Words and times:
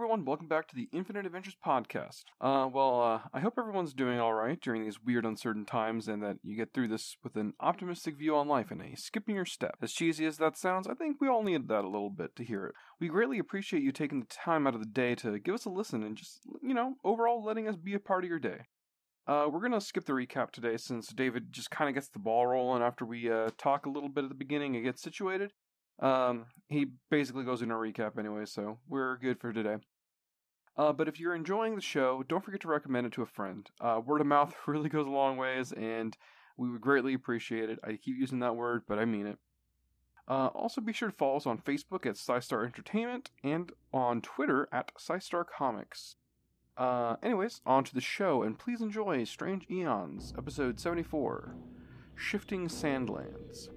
everyone. 0.00 0.24
Welcome 0.24 0.48
back 0.48 0.66
to 0.68 0.74
the 0.74 0.88
Infinite 0.94 1.26
Adventures 1.26 1.58
podcast. 1.62 2.22
Uh, 2.40 2.66
well, 2.72 3.02
uh, 3.02 3.20
I 3.34 3.40
hope 3.40 3.58
everyone's 3.58 3.92
doing 3.92 4.18
all 4.18 4.32
right 4.32 4.58
during 4.58 4.82
these 4.82 4.98
weird, 4.98 5.26
uncertain 5.26 5.66
times, 5.66 6.08
and 6.08 6.22
that 6.22 6.38
you 6.42 6.56
get 6.56 6.72
through 6.72 6.88
this 6.88 7.18
with 7.22 7.36
an 7.36 7.52
optimistic 7.60 8.16
view 8.16 8.34
on 8.34 8.48
life 8.48 8.70
and 8.70 8.80
a 8.80 8.96
skip 8.96 9.28
in 9.28 9.34
your 9.34 9.44
step. 9.44 9.76
As 9.82 9.92
cheesy 9.92 10.24
as 10.24 10.38
that 10.38 10.56
sounds, 10.56 10.88
I 10.88 10.94
think 10.94 11.20
we 11.20 11.28
all 11.28 11.42
needed 11.42 11.68
that 11.68 11.84
a 11.84 11.90
little 11.90 12.08
bit 12.08 12.34
to 12.36 12.44
hear 12.44 12.64
it. 12.64 12.74
We 12.98 13.08
greatly 13.08 13.38
appreciate 13.38 13.82
you 13.82 13.92
taking 13.92 14.20
the 14.20 14.26
time 14.26 14.66
out 14.66 14.72
of 14.72 14.80
the 14.80 14.86
day 14.86 15.14
to 15.16 15.38
give 15.38 15.54
us 15.54 15.66
a 15.66 15.70
listen 15.70 16.02
and 16.02 16.16
just, 16.16 16.40
you 16.62 16.72
know, 16.72 16.94
overall 17.04 17.44
letting 17.44 17.68
us 17.68 17.76
be 17.76 17.92
a 17.92 18.00
part 18.00 18.24
of 18.24 18.30
your 18.30 18.38
day. 18.38 18.60
Uh, 19.26 19.48
we're 19.52 19.60
gonna 19.60 19.82
skip 19.82 20.06
the 20.06 20.14
recap 20.14 20.50
today 20.50 20.78
since 20.78 21.08
David 21.08 21.52
just 21.52 21.70
kind 21.70 21.90
of 21.90 21.94
gets 21.94 22.08
the 22.08 22.18
ball 22.18 22.46
rolling 22.46 22.82
after 22.82 23.04
we 23.04 23.30
uh, 23.30 23.50
talk 23.58 23.84
a 23.84 23.90
little 23.90 24.08
bit 24.08 24.24
at 24.24 24.30
the 24.30 24.34
beginning 24.34 24.76
and 24.76 24.84
get 24.86 24.98
situated. 24.98 25.52
Um, 26.00 26.46
he 26.68 26.86
basically 27.10 27.44
goes 27.44 27.60
into 27.60 27.74
a 27.74 27.78
recap 27.78 28.18
anyway, 28.18 28.46
so 28.46 28.78
we're 28.88 29.18
good 29.18 29.38
for 29.38 29.52
today. 29.52 29.76
Uh, 30.76 30.92
but 30.92 31.08
if 31.08 31.20
you're 31.20 31.34
enjoying 31.34 31.74
the 31.74 31.80
show, 31.82 32.22
don't 32.26 32.44
forget 32.44 32.60
to 32.60 32.68
recommend 32.68 33.06
it 33.06 33.12
to 33.12 33.22
a 33.22 33.26
friend. 33.26 33.68
Uh, 33.80 34.00
word 34.04 34.20
of 34.20 34.26
mouth 34.26 34.54
really 34.66 34.88
goes 34.88 35.06
a 35.06 35.10
long 35.10 35.36
ways, 35.36 35.72
and 35.72 36.16
we 36.56 36.70
would 36.70 36.80
greatly 36.80 37.14
appreciate 37.14 37.70
it. 37.70 37.78
I 37.84 37.92
keep 37.92 38.16
using 38.16 38.40
that 38.40 38.56
word, 38.56 38.82
but 38.86 38.98
I 38.98 39.04
mean 39.04 39.26
it. 39.26 39.38
Uh, 40.28 40.46
also, 40.54 40.80
be 40.80 40.92
sure 40.92 41.10
to 41.10 41.16
follow 41.16 41.36
us 41.36 41.46
on 41.46 41.58
Facebook 41.58 42.06
at 42.06 42.14
SciStar 42.14 42.64
Entertainment 42.64 43.30
and 43.42 43.72
on 43.92 44.20
Twitter 44.20 44.68
at 44.70 44.94
SciStar 44.94 45.44
Comics. 45.44 46.14
Uh, 46.76 47.16
anyways, 47.22 47.60
on 47.66 47.82
to 47.84 47.92
the 47.92 48.00
show, 48.00 48.42
and 48.42 48.58
please 48.58 48.80
enjoy 48.80 49.24
Strange 49.24 49.66
Aeons, 49.68 50.32
episode 50.38 50.78
74 50.78 51.56
Shifting 52.14 52.68
Sandlands. 52.68 53.70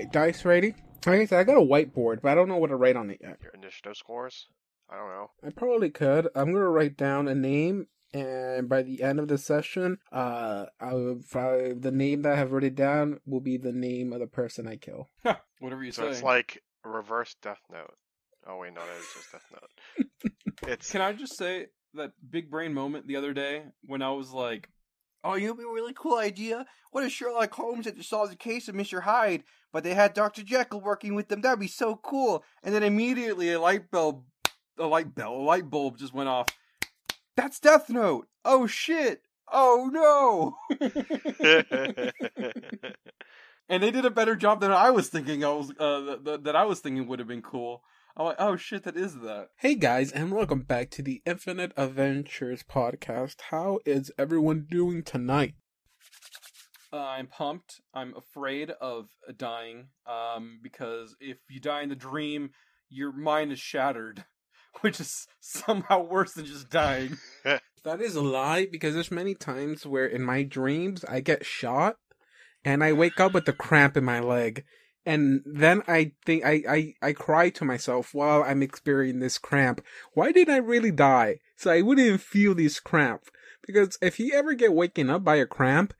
My 0.00 0.06
dice 0.06 0.44
ready. 0.44 0.74
Like 1.06 1.20
I 1.20 1.24
said, 1.26 1.40
I 1.40 1.44
got 1.44 1.56
a 1.56 1.60
whiteboard, 1.60 2.22
but 2.22 2.30
I 2.30 2.34
don't 2.34 2.48
know 2.48 2.56
what 2.56 2.68
to 2.68 2.76
write 2.76 2.96
on 2.96 3.10
it 3.10 3.18
yet. 3.20 3.38
Your 3.42 3.52
initiative 3.52 3.96
scores? 3.96 4.46
I 4.90 4.96
don't 4.96 5.08
know. 5.08 5.30
I 5.46 5.50
probably 5.50 5.90
could. 5.90 6.28
I'm 6.34 6.52
gonna 6.52 6.68
write 6.68 6.96
down 6.96 7.28
a 7.28 7.34
name, 7.34 7.86
and 8.12 8.68
by 8.68 8.82
the 8.82 9.02
end 9.02 9.20
of 9.20 9.28
the 9.28 9.38
session, 9.38 9.98
uh, 10.10 10.66
I'll 10.80 11.20
probably, 11.30 11.74
the 11.74 11.90
name 11.92 12.22
that 12.22 12.32
I 12.32 12.36
have 12.36 12.52
written 12.52 12.74
down 12.74 13.20
will 13.26 13.40
be 13.40 13.56
the 13.56 13.72
name 13.72 14.12
of 14.12 14.20
the 14.20 14.26
person 14.26 14.66
I 14.66 14.76
kill. 14.76 15.08
Whatever 15.60 15.84
you 15.84 15.92
So 15.92 16.02
say. 16.04 16.08
it's 16.10 16.22
like 16.22 16.62
reverse 16.84 17.36
Death 17.42 17.60
Note. 17.70 17.94
Oh 18.46 18.58
wait, 18.58 18.72
no, 18.72 18.80
that 18.80 18.98
is 18.98 19.06
just 19.14 19.32
Death 19.32 19.52
Note. 19.52 20.32
it's 20.68 20.90
Can 20.90 21.02
I 21.02 21.12
just 21.12 21.36
say 21.36 21.66
that 21.94 22.12
big 22.28 22.50
brain 22.50 22.72
moment 22.74 23.06
the 23.06 23.16
other 23.16 23.32
day 23.34 23.64
when 23.84 24.00
I 24.02 24.10
was 24.10 24.32
like, 24.32 24.68
"Oh, 25.22 25.34
you 25.34 25.46
know, 25.46 25.52
what'd 25.52 25.66
be 25.66 25.70
a 25.70 25.72
really 25.72 25.94
cool 25.94 26.18
idea. 26.18 26.66
What 26.90 27.04
if 27.04 27.12
Sherlock 27.12 27.52
Holmes 27.52 27.86
had 27.86 27.96
to 27.96 28.02
solve 28.02 28.30
the 28.30 28.36
case 28.36 28.68
of 28.68 28.74
Mister 28.74 29.02
Hyde, 29.02 29.44
but 29.72 29.84
they 29.84 29.94
had 29.94 30.14
Doctor 30.14 30.42
Jekyll 30.42 30.80
working 30.80 31.14
with 31.14 31.28
them? 31.28 31.40
That'd 31.40 31.60
be 31.60 31.68
so 31.68 31.96
cool." 31.96 32.44
And 32.62 32.74
then 32.74 32.82
immediately 32.82 33.52
a 33.52 33.60
light 33.60 33.90
bulb, 33.90 34.24
a 34.78 34.86
light 34.86 35.14
bell, 35.14 35.34
a 35.34 35.42
light 35.42 35.70
bulb 35.70 35.98
just 35.98 36.14
went 36.14 36.28
off. 36.28 36.46
That's 37.36 37.60
Death 37.60 37.88
Note. 37.88 38.28
Oh 38.44 38.66
shit. 38.66 39.22
Oh 39.52 39.88
no. 39.92 40.56
and 43.68 43.82
they 43.82 43.90
did 43.90 44.04
a 44.04 44.10
better 44.10 44.36
job 44.36 44.60
than 44.60 44.72
I 44.72 44.90
was 44.90 45.08
thinking. 45.08 45.44
I 45.44 45.52
was 45.52 45.70
uh, 45.78 46.16
th- 46.24 46.42
that 46.42 46.56
I 46.56 46.64
was 46.64 46.80
thinking 46.80 47.06
would 47.06 47.18
have 47.18 47.28
been 47.28 47.42
cool. 47.42 47.82
I'm 48.16 48.26
like, 48.26 48.36
oh 48.40 48.56
shit, 48.56 48.82
that 48.84 48.96
is 48.96 49.20
that. 49.20 49.48
Hey 49.58 49.76
guys, 49.76 50.10
and 50.10 50.32
welcome 50.32 50.62
back 50.62 50.90
to 50.90 51.02
the 51.02 51.22
Infinite 51.24 51.72
Adventures 51.76 52.64
podcast. 52.64 53.36
How 53.50 53.78
is 53.86 54.10
everyone 54.18 54.66
doing 54.68 55.04
tonight? 55.04 55.54
Uh, 56.92 56.96
I'm 56.96 57.28
pumped. 57.28 57.80
I'm 57.94 58.12
afraid 58.16 58.70
of 58.80 59.10
dying. 59.36 59.90
Um, 60.08 60.58
because 60.60 61.14
if 61.20 61.38
you 61.48 61.60
die 61.60 61.82
in 61.82 61.88
the 61.88 61.94
dream, 61.94 62.50
your 62.88 63.12
mind 63.12 63.52
is 63.52 63.60
shattered, 63.60 64.24
which 64.80 64.98
is 64.98 65.28
somehow 65.38 66.02
worse 66.02 66.32
than 66.32 66.46
just 66.46 66.68
dying. 66.68 67.16
That 67.82 68.02
is 68.02 68.14
a 68.14 68.20
lie 68.20 68.66
because 68.70 68.92
there's 68.92 69.10
many 69.10 69.34
times 69.34 69.86
where 69.86 70.04
in 70.04 70.20
my 70.20 70.42
dreams 70.42 71.02
I 71.06 71.20
get 71.20 71.46
shot 71.46 71.96
and 72.62 72.84
I 72.84 72.92
wake 72.92 73.18
up 73.18 73.32
with 73.32 73.48
a 73.48 73.54
cramp 73.54 73.96
in 73.96 74.04
my 74.04 74.20
leg. 74.20 74.64
And 75.06 75.42
then 75.46 75.82
I 75.88 76.12
think 76.26 76.44
I, 76.44 76.62
I, 76.68 76.94
I 77.02 77.12
cry 77.12 77.50
to 77.50 77.64
myself 77.64 78.12
while 78.12 78.42
I'm 78.42 78.62
experiencing 78.62 79.20
this 79.20 79.38
cramp. 79.38 79.82
Why 80.12 80.30
did 80.30 80.50
I 80.50 80.58
really 80.58 80.90
die? 80.90 81.40
So 81.56 81.70
I 81.70 81.80
wouldn't 81.80 82.20
feel 82.20 82.54
this 82.54 82.80
cramp. 82.80 83.22
Because 83.66 83.98
if 84.02 84.18
you 84.20 84.32
ever 84.34 84.54
get 84.54 84.72
waken 84.72 85.10
up 85.10 85.24
by 85.24 85.36
a 85.36 85.46
cramp, 85.46 85.94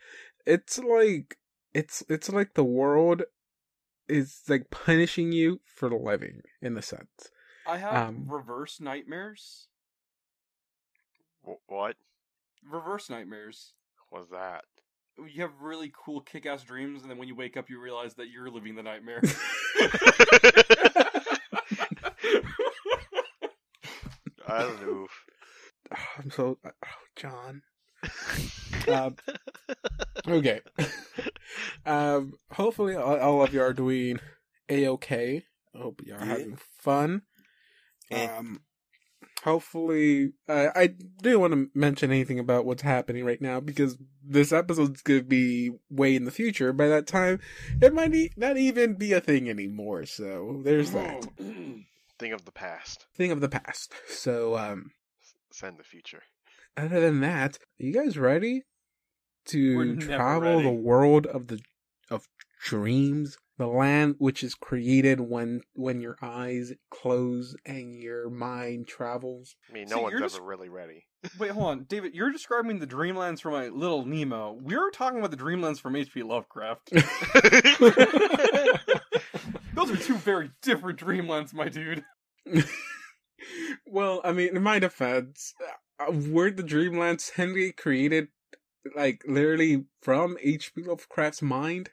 it's 0.46 0.78
like 0.78 1.36
it's 1.72 2.02
it's 2.08 2.28
like 2.30 2.54
the 2.54 2.64
world 2.64 3.22
is 4.08 4.42
like 4.48 4.70
punishing 4.70 5.32
you 5.32 5.60
for 5.64 5.88
living 5.90 6.42
in 6.60 6.76
a 6.76 6.82
sense. 6.82 7.30
I 7.66 7.78
have 7.78 8.08
Um, 8.08 8.26
reverse 8.28 8.80
nightmares. 8.80 9.68
What 11.66 11.96
Reverse 12.68 13.08
nightmares. 13.08 13.72
What's 14.10 14.30
that? 14.30 14.64
You 15.28 15.42
have 15.42 15.52
really 15.60 15.92
cool 16.04 16.20
kick-ass 16.20 16.62
dreams, 16.62 17.02
and 17.02 17.10
then 17.10 17.18
when 17.18 17.28
you 17.28 17.34
wake 17.34 17.56
up, 17.56 17.68
you 17.70 17.80
realize 17.80 18.14
that 18.14 18.28
you're 18.28 18.50
living 18.50 18.74
the 18.74 18.82
nightmare. 18.82 19.20
I 24.48 24.62
don't 24.62 24.82
know. 24.86 25.06
I'm 26.18 26.30
so 26.30 26.58
oh, 26.64 26.70
John. 27.16 27.62
um, 28.88 29.16
okay. 30.26 30.60
um, 31.84 32.32
hopefully, 32.52 32.94
all, 32.96 33.18
all 33.18 33.42
of 33.44 33.52
you 33.52 33.60
are 33.60 33.72
doing 33.72 34.18
a 34.68 34.88
okay. 34.88 35.44
I 35.74 35.78
hope 35.78 36.00
you 36.04 36.14
are 36.14 36.20
Yeah. 36.20 36.24
having 36.26 36.58
fun. 36.78 37.22
Um, 38.12 38.60
hopefully, 39.44 40.32
uh, 40.48 40.68
I 40.74 40.88
didn't 40.88 41.40
want 41.40 41.52
to 41.54 41.68
mention 41.74 42.10
anything 42.10 42.38
about 42.38 42.64
what's 42.64 42.82
happening 42.82 43.24
right 43.24 43.40
now 43.40 43.60
because 43.60 43.96
this 44.24 44.52
episode's 44.52 45.02
gonna 45.02 45.22
be 45.22 45.70
way 45.90 46.14
in 46.16 46.24
the 46.24 46.30
future. 46.30 46.72
By 46.72 46.88
that 46.88 47.06
time, 47.06 47.40
it 47.80 47.92
might 47.94 48.14
e- 48.14 48.32
not 48.36 48.56
even 48.56 48.94
be 48.94 49.12
a 49.12 49.20
thing 49.20 49.48
anymore. 49.50 50.06
So 50.06 50.60
there's 50.64 50.92
that 50.92 51.26
Thing 52.18 52.32
of 52.32 52.44
the 52.44 52.52
past. 52.52 53.06
thing 53.16 53.30
of 53.32 53.40
the 53.40 53.48
past. 53.48 53.92
So, 54.08 54.56
um, 54.58 54.90
Send 55.52 55.78
the 55.78 55.84
future. 55.84 56.22
other 56.76 57.00
than 57.00 57.20
that, 57.20 57.56
are 57.80 57.84
you 57.84 57.92
guys 57.92 58.16
ready 58.18 58.62
to 59.46 59.76
We're 59.76 59.96
travel 59.96 60.56
ready. 60.56 60.62
the 60.64 60.70
world 60.70 61.26
of 61.26 61.46
the 61.48 61.60
of 62.10 62.26
dreams, 62.62 63.38
the 63.60 63.66
land 63.68 64.14
which 64.16 64.42
is 64.42 64.54
created 64.54 65.20
when 65.20 65.60
when 65.74 66.00
your 66.00 66.16
eyes 66.22 66.72
close 66.90 67.54
and 67.66 67.94
your 67.94 68.30
mind 68.30 68.88
travels? 68.88 69.54
I 69.68 69.74
mean, 69.74 69.86
See, 69.86 69.94
no 69.94 70.00
one's 70.00 70.12
you're 70.12 70.20
ever 70.20 70.28
just- 70.30 70.40
really 70.40 70.70
ready. 70.70 71.04
Wait, 71.38 71.50
hold 71.50 71.66
on, 71.66 71.84
David. 71.84 72.14
You're 72.14 72.32
describing 72.32 72.78
the 72.78 72.86
Dreamlands 72.86 73.42
from 73.42 73.52
my 73.52 73.68
Little 73.68 74.06
Nemo. 74.06 74.58
We're 74.58 74.90
talking 74.90 75.18
about 75.18 75.30
the 75.30 75.36
Dreamlands 75.36 75.78
from 75.78 75.94
H.P. 75.94 76.22
Lovecraft. 76.22 76.88
Those 79.74 79.90
are 79.90 79.96
two 79.96 80.16
very 80.16 80.50
different 80.62 80.98
Dreamlands, 80.98 81.52
my 81.52 81.68
dude. 81.68 82.02
well, 83.86 84.22
I 84.24 84.32
mean, 84.32 84.56
in 84.56 84.62
my 84.62 84.78
defense, 84.78 85.52
uh, 85.98 86.10
were 86.10 86.50
the 86.50 86.62
Dreamlands 86.62 87.32
Henry 87.32 87.72
created 87.72 88.28
like 88.96 89.20
literally 89.28 89.84
from 90.00 90.38
H.P. 90.42 90.84
Lovecraft's 90.84 91.42
mind, 91.42 91.90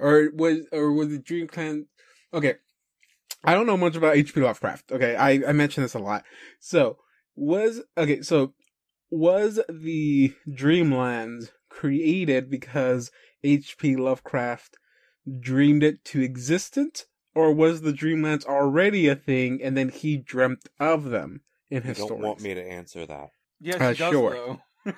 or 0.00 0.30
was 0.34 0.66
or 0.72 0.92
was 0.92 1.08
the 1.08 1.18
Dreamland? 1.18 1.86
Okay, 2.32 2.54
I 3.44 3.54
don't 3.54 3.66
know 3.66 3.76
much 3.76 3.96
about 3.96 4.16
H.P. 4.16 4.40
Lovecraft. 4.40 4.92
Okay, 4.92 5.16
I 5.16 5.48
I 5.48 5.52
mentioned 5.52 5.84
this 5.84 5.94
a 5.94 5.98
lot. 5.98 6.24
So 6.58 6.98
was 7.34 7.82
okay. 7.96 8.22
So 8.22 8.54
was 9.10 9.60
the 9.68 10.34
Dreamlands 10.48 11.50
created 11.68 12.50
because 12.50 13.10
H.P. 13.42 13.96
Lovecraft 13.96 14.76
dreamed 15.38 15.82
it 15.82 16.04
to 16.06 16.20
existence, 16.22 17.06
or 17.34 17.52
was 17.52 17.82
the 17.82 17.92
Dreamlands 17.92 18.44
already 18.46 19.08
a 19.08 19.14
thing 19.16 19.60
and 19.62 19.76
then 19.76 19.88
he 19.88 20.16
dreamt 20.16 20.68
of 20.78 21.04
them 21.04 21.42
in 21.70 21.82
You 21.82 21.88
his 21.88 21.98
don't 21.98 22.06
stories? 22.06 22.24
want 22.24 22.40
me 22.42 22.54
to 22.54 22.62
answer 22.62 23.06
that. 23.06 23.30
Yes, 23.60 23.80
Uh, 23.80 23.92
she 23.92 23.98
does 23.98 24.10
sure. 24.12 24.58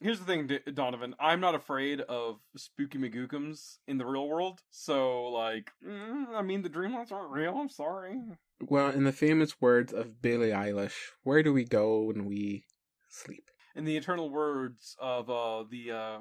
Here's 0.00 0.20
the 0.20 0.24
thing, 0.24 0.46
D- 0.46 0.60
Donovan. 0.72 1.14
I'm 1.18 1.40
not 1.40 1.56
afraid 1.56 2.00
of 2.02 2.38
spooky 2.56 2.98
McGookums 2.98 3.78
in 3.88 3.98
the 3.98 4.06
real 4.06 4.28
world. 4.28 4.60
So, 4.70 5.24
like, 5.24 5.72
mm, 5.84 6.26
I 6.34 6.42
mean, 6.42 6.62
the 6.62 6.70
Dreamlands 6.70 7.10
aren't 7.10 7.32
real. 7.32 7.56
I'm 7.58 7.68
sorry. 7.68 8.20
Well, 8.60 8.90
in 8.90 9.04
the 9.04 9.12
famous 9.12 9.60
words 9.60 9.92
of 9.92 10.22
Billie 10.22 10.50
Eilish, 10.50 10.94
where 11.24 11.42
do 11.42 11.52
we 11.52 11.64
go 11.64 12.02
when 12.02 12.26
we 12.26 12.64
sleep? 13.08 13.50
In 13.74 13.84
the 13.84 13.96
eternal 13.96 14.30
words 14.30 14.96
of 15.00 15.30
uh, 15.30 15.64
the 15.70 15.92
uh, 15.92 16.18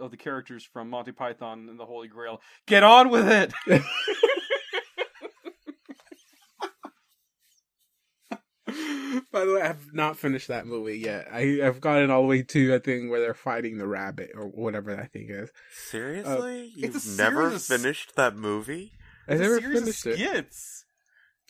of 0.00 0.10
the 0.10 0.16
characters 0.16 0.64
from 0.64 0.88
Monty 0.88 1.12
Python 1.12 1.68
and 1.68 1.78
the 1.78 1.84
Holy 1.84 2.08
Grail, 2.08 2.40
get 2.66 2.82
on 2.82 3.10
with 3.10 3.28
it. 3.28 3.52
By 9.36 9.44
the 9.44 9.54
way, 9.54 9.60
I 9.62 9.66
have 9.66 9.92
not 9.92 10.16
finished 10.16 10.48
that 10.48 10.66
movie 10.66 10.98
yet. 10.98 11.28
I, 11.30 11.60
I've 11.62 11.80
gotten 11.82 12.10
all 12.10 12.22
the 12.22 12.28
way 12.28 12.42
to 12.42 12.74
a 12.74 12.78
thing 12.80 13.10
where 13.10 13.20
they're 13.20 13.34
fighting 13.34 13.76
the 13.76 13.86
rabbit 13.86 14.30
or 14.34 14.46
whatever 14.46 14.96
that 14.96 15.12
thing 15.12 15.26
is. 15.28 15.50
Seriously? 15.90 16.72
it's 16.78 17.06
You've 17.06 17.18
never 17.18 17.50
series- 17.58 17.66
finished 17.68 18.16
that 18.16 18.34
movie? 18.34 18.92
I've 19.28 19.34
It's 19.34 19.40
a 19.40 19.42
never 19.42 19.60
series 19.60 19.76
of 19.78 19.84
finished 19.84 20.06
it. 20.06 20.14
skits. 20.18 20.84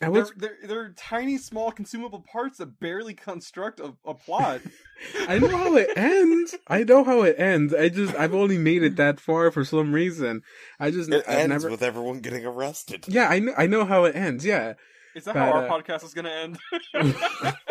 I 0.02 0.10
They're, 0.10 0.26
they're, 0.36 0.56
they're 0.64 0.92
tiny, 0.98 1.38
small, 1.38 1.70
consumable 1.70 2.20
parts 2.30 2.58
that 2.58 2.80
barely 2.80 3.14
construct 3.14 3.78
a, 3.80 3.94
a 4.04 4.14
plot. 4.14 4.60
I 5.28 5.38
know 5.38 5.48
how 5.56 5.76
it 5.76 5.88
ends. 5.96 6.54
I 6.66 6.82
know 6.82 7.04
how 7.04 7.22
it 7.22 7.36
ends. 7.38 7.72
I 7.72 7.88
just 7.88 8.14
I've 8.16 8.34
only 8.34 8.58
made 8.58 8.82
it 8.82 8.96
that 8.96 9.20
far 9.20 9.50
for 9.52 9.64
some 9.64 9.92
reason. 9.92 10.42
I 10.80 10.90
just 10.90 11.08
It 11.10 11.24
I've 11.28 11.38
ends 11.38 11.48
never. 11.62 11.70
with 11.70 11.82
everyone 11.82 12.18
getting 12.20 12.44
arrested. 12.44 13.04
Yeah, 13.08 13.28
I 13.28 13.38
know. 13.38 13.54
I 13.56 13.66
know 13.68 13.84
how 13.86 14.04
it 14.04 14.16
ends. 14.16 14.44
Yeah. 14.44 14.74
Is 15.14 15.24
that 15.24 15.32
But, 15.32 15.40
how 15.46 15.52
our 15.52 15.66
uh, 15.66 15.70
podcast 15.70 16.04
is 16.04 16.12
going 16.12 16.26
to 16.26 16.30
end? 16.30 16.58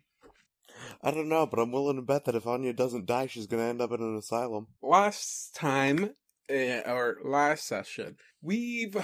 I 1.01 1.11
don't 1.11 1.29
know, 1.29 1.45
but 1.45 1.59
I'm 1.59 1.71
willing 1.71 1.95
to 1.97 2.01
bet 2.01 2.25
that 2.25 2.35
if 2.35 2.45
Anya 2.47 2.73
doesn't 2.73 3.05
die, 3.05 3.27
she's 3.27 3.47
gonna 3.47 3.63
end 3.63 3.81
up 3.81 3.91
in 3.91 4.01
an 4.01 4.17
asylum. 4.17 4.67
last 4.81 5.55
time 5.55 6.11
uh, 6.51 6.81
or 6.85 7.17
last 7.23 7.67
session 7.67 8.15
we've 8.41 8.95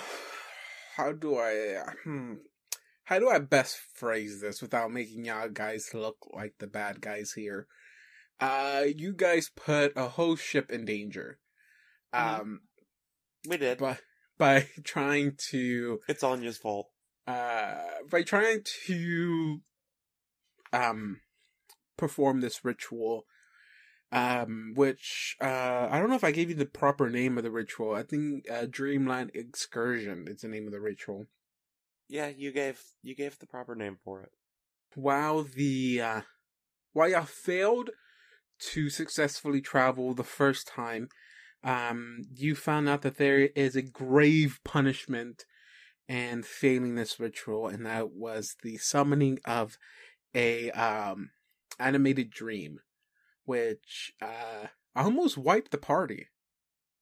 how 0.96 1.12
do 1.12 1.38
i 1.38 1.78
hmm, 2.04 2.34
how 3.04 3.20
do 3.20 3.30
i 3.30 3.38
best 3.38 3.78
phrase 3.94 4.42
this 4.42 4.62
without 4.64 4.92
making 4.92 5.26
y'all 5.26 5.48
guys 5.50 5.90
look 5.94 6.18
like 6.34 6.54
the 6.60 6.66
bad 6.66 7.02
guys 7.02 7.34
here 7.36 7.68
uh 8.40 8.84
you 8.96 9.14
guys 9.14 9.52
put 9.56 9.92
a 9.96 10.08
whole 10.10 10.36
ship 10.36 10.72
in 10.72 10.86
danger 10.86 11.38
Mhm. 12.14 12.40
um 12.40 12.62
We 13.48 13.58
did. 13.58 13.78
by 13.78 14.00
by 14.40 14.68
trying 14.84 15.34
to 15.52 16.00
It's 16.08 16.24
Anya's 16.24 16.58
fault. 16.58 16.88
uh 17.28 17.76
by 18.10 18.24
trying 18.24 18.62
to 18.88 19.62
um 20.76 21.22
perform 21.98 22.42
this 22.42 22.66
ritual 22.66 23.26
um 24.12 24.74
which 24.76 25.36
uh 25.42 25.88
i 25.90 26.00
don't 26.00 26.10
know 26.10 26.16
if 26.16 26.24
i 26.24 26.32
gave 26.32 26.50
you 26.50 26.56
the 26.56 26.66
proper 26.66 27.10
name 27.10 27.38
of 27.38 27.44
the 27.44 27.52
ritual 27.52 27.94
i 27.96 28.04
think 28.04 28.46
uh 28.52 28.66
dreamland 28.70 29.32
excursion 29.34 30.26
is 30.28 30.42
the 30.42 30.48
name 30.48 30.68
of 30.68 30.74
the 30.74 30.80
ritual 30.80 31.26
Yeah, 32.08 32.28
you 32.28 32.52
gave 32.52 32.82
you 33.02 33.16
gave 33.16 33.40
the 33.40 33.48
proper 33.48 33.76
name 33.76 33.98
for 34.04 34.22
it. 34.22 34.32
while 34.96 35.44
the 35.44 36.02
uh 36.02 36.22
while 36.94 37.10
y'all 37.10 37.26
failed 37.26 37.90
to 38.60 38.90
successfully 38.90 39.62
travel 39.62 40.14
the 40.14 40.24
first 40.24 40.68
time 40.68 41.10
um 41.64 42.22
you 42.34 42.56
found 42.56 42.88
out 42.88 43.02
that 43.02 43.18
there 43.18 43.50
is 43.56 43.76
a 43.76 43.82
grave 43.82 44.60
punishment 44.64 45.46
and 46.08 46.46
failing 46.46 46.96
this 46.96 47.20
ritual 47.20 47.68
and 47.68 47.86
that 47.86 48.12
was 48.12 48.56
the 48.64 48.78
summoning 48.78 49.40
of 49.46 49.78
a 50.36 50.70
um 50.72 51.32
animated 51.80 52.30
dream 52.30 52.80
which 53.46 54.14
uh 54.22 54.68
almost 54.96 55.38
wiped 55.38 55.72
the 55.72 55.78
party. 55.78 56.28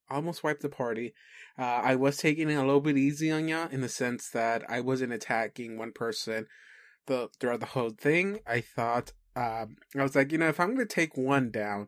Almost 0.09 0.43
wiped 0.43 0.61
the 0.61 0.69
party. 0.69 1.13
Uh 1.57 1.81
i 1.83 1.95
was 1.95 2.17
taking 2.17 2.49
it 2.49 2.55
a 2.55 2.61
little 2.61 2.81
bit 2.81 2.97
easy 2.97 3.31
on 3.31 3.47
ya 3.47 3.67
in 3.71 3.81
the 3.81 3.89
sense 3.89 4.29
that 4.29 4.63
i 4.69 4.79
wasn't 4.79 5.13
attacking 5.13 5.77
one 5.77 5.91
person 5.91 6.47
the 7.07 7.29
throughout 7.39 7.59
the 7.59 7.67
whole 7.67 7.91
thing. 7.91 8.39
I 8.45 8.61
thought 8.61 9.13
um 9.35 9.77
i 9.97 10.03
was 10.03 10.15
like 10.15 10.31
you 10.31 10.37
know 10.37 10.49
if 10.49 10.59
i'm 10.59 10.75
gonna 10.75 10.85
take 10.85 11.17
one 11.17 11.49
down 11.49 11.87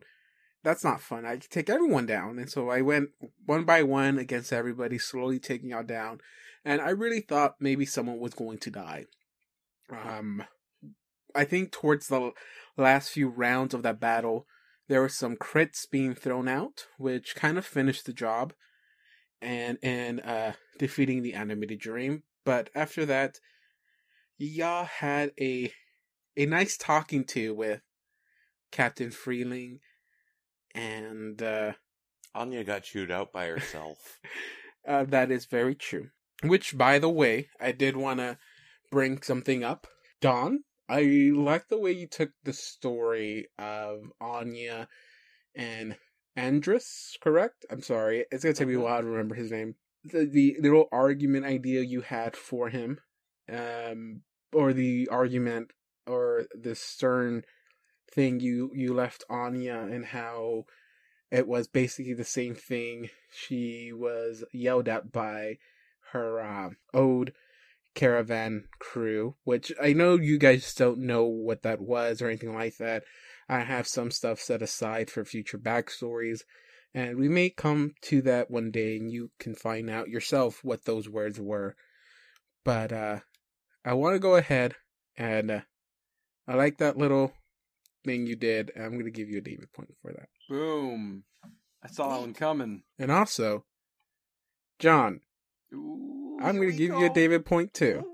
that's 0.64 0.82
not 0.82 1.00
fun. 1.00 1.24
I 1.24 1.36
can 1.36 1.48
take 1.48 1.70
everyone 1.70 2.06
down. 2.06 2.40
And 2.40 2.50
so 2.50 2.70
i 2.70 2.80
went 2.80 3.10
one 3.44 3.64
by 3.64 3.84
one 3.84 4.18
against 4.18 4.52
everybody 4.52 4.98
slowly 4.98 5.38
taking 5.38 5.70
y'all 5.70 5.84
down. 5.84 6.18
And 6.64 6.80
i 6.80 6.90
really 6.90 7.20
thought 7.20 7.60
maybe 7.60 7.86
someone 7.86 8.18
was 8.18 8.34
going 8.34 8.58
to 8.58 8.70
die. 8.70 9.04
Um 9.90 10.42
i 11.36 11.44
think 11.44 11.70
towards 11.70 12.08
the 12.08 12.32
last 12.76 13.10
few 13.10 13.28
rounds 13.28 13.74
of 13.74 13.82
that 13.82 14.00
battle 14.00 14.46
there 14.88 15.00
were 15.00 15.08
some 15.08 15.36
crits 15.36 15.88
being 15.90 16.14
thrown 16.14 16.48
out 16.48 16.86
which 16.98 17.34
kind 17.34 17.58
of 17.58 17.64
finished 17.64 18.06
the 18.06 18.12
job 18.12 18.52
and 19.40 19.78
and 19.82 20.20
uh 20.22 20.52
defeating 20.78 21.22
the 21.22 21.34
animated 21.34 21.78
dream 21.78 22.22
but 22.44 22.70
after 22.74 23.04
that 23.04 23.38
y'all 24.38 24.84
had 24.84 25.32
a 25.40 25.72
a 26.36 26.46
nice 26.46 26.76
talking 26.76 27.24
to 27.24 27.54
with 27.54 27.80
captain 28.70 29.10
freeling 29.10 29.78
and 30.74 31.42
uh 31.42 31.72
Anya 32.36 32.64
got 32.64 32.82
chewed 32.82 33.10
out 33.10 33.32
by 33.32 33.46
herself. 33.46 34.20
uh, 34.88 35.04
that 35.04 35.30
is 35.30 35.46
very 35.46 35.74
true. 35.74 36.10
Which, 36.42 36.76
by 36.76 36.98
the 36.98 37.08
way, 37.08 37.48
I 37.58 37.72
did 37.72 37.96
want 37.96 38.20
to 38.20 38.36
bring 38.90 39.22
something 39.22 39.64
up. 39.64 39.86
Don, 40.20 40.64
I 40.88 41.30
like 41.34 41.68
the 41.68 41.78
way 41.78 41.92
you 41.92 42.06
took 42.06 42.30
the 42.44 42.52
story 42.52 43.48
of 43.58 44.12
Anya 44.20 44.88
and 45.54 45.96
Andrus, 46.36 47.16
correct? 47.20 47.66
I'm 47.70 47.82
sorry. 47.82 48.26
It's 48.30 48.44
going 48.44 48.54
to 48.54 48.58
take 48.58 48.68
me 48.68 48.74
a 48.74 48.78
Mhm. 48.78 48.82
while 48.82 49.00
to 49.00 49.06
remember 49.08 49.34
his 49.34 49.50
name. 49.50 49.74
The, 50.04 50.24
the 50.26 50.56
little 50.60 50.88
argument 50.92 51.44
idea 51.44 51.80
you 51.80 52.02
had 52.02 52.36
for 52.36 52.68
him, 52.68 53.00
um, 53.48 54.22
or 54.52 54.72
the 54.72 55.08
argument, 55.08 55.72
or 56.06 56.46
the 56.54 56.76
stern 56.76 57.44
thing 58.12 58.38
you, 58.38 58.70
you 58.72 58.94
left 58.94 59.24
Anya 59.28 59.78
and 59.78 60.04
how 60.04 60.66
it 61.30 61.48
was 61.48 61.66
basically 61.66 62.14
the 62.14 62.24
same 62.24 62.54
thing. 62.54 63.10
She 63.32 63.92
was 63.92 64.44
yelled 64.52 64.88
at 64.88 65.10
by 65.10 65.58
her 66.12 66.40
uh, 66.40 66.70
ode 66.94 67.34
caravan 67.96 68.68
crew, 68.78 69.34
which 69.42 69.72
I 69.82 69.92
know 69.92 70.14
you 70.14 70.38
guys 70.38 70.72
don't 70.74 70.98
know 70.98 71.24
what 71.24 71.62
that 71.62 71.80
was 71.80 72.22
or 72.22 72.28
anything 72.28 72.54
like 72.54 72.76
that. 72.76 73.02
I 73.48 73.60
have 73.60 73.88
some 73.88 74.12
stuff 74.12 74.38
set 74.38 74.62
aside 74.62 75.10
for 75.10 75.24
future 75.24 75.58
backstories, 75.58 76.42
and 76.94 77.16
we 77.16 77.28
may 77.28 77.50
come 77.50 77.94
to 78.02 78.22
that 78.22 78.50
one 78.50 78.70
day 78.70 78.96
and 78.96 79.10
you 79.10 79.30
can 79.40 79.54
find 79.54 79.90
out 79.90 80.08
yourself 80.08 80.62
what 80.62 80.84
those 80.84 81.08
words 81.08 81.40
were. 81.40 81.74
But 82.64 82.92
uh, 82.92 83.20
I 83.84 83.94
want 83.94 84.14
to 84.14 84.20
go 84.20 84.36
ahead 84.36 84.74
and 85.16 85.50
uh, 85.50 85.60
I 86.46 86.54
like 86.54 86.78
that 86.78 86.98
little 86.98 87.32
thing 88.04 88.26
you 88.26 88.36
did. 88.36 88.72
I'm 88.76 88.92
going 88.92 89.04
to 89.04 89.10
give 89.10 89.28
you 89.28 89.38
a 89.38 89.42
David 89.42 89.72
point 89.72 89.94
for 90.02 90.12
that. 90.12 90.28
Boom. 90.48 91.24
I 91.82 91.88
saw 91.88 92.10
that 92.10 92.20
one 92.20 92.34
coming. 92.34 92.82
And 92.98 93.10
also, 93.10 93.64
John, 94.78 95.20
Ooh, 95.74 96.38
I'm 96.40 96.56
going 96.56 96.70
to 96.70 96.76
give 96.76 96.98
you 96.98 97.06
a. 97.06 97.14
David 97.14 97.44
point 97.44 97.74
too. 97.74 98.04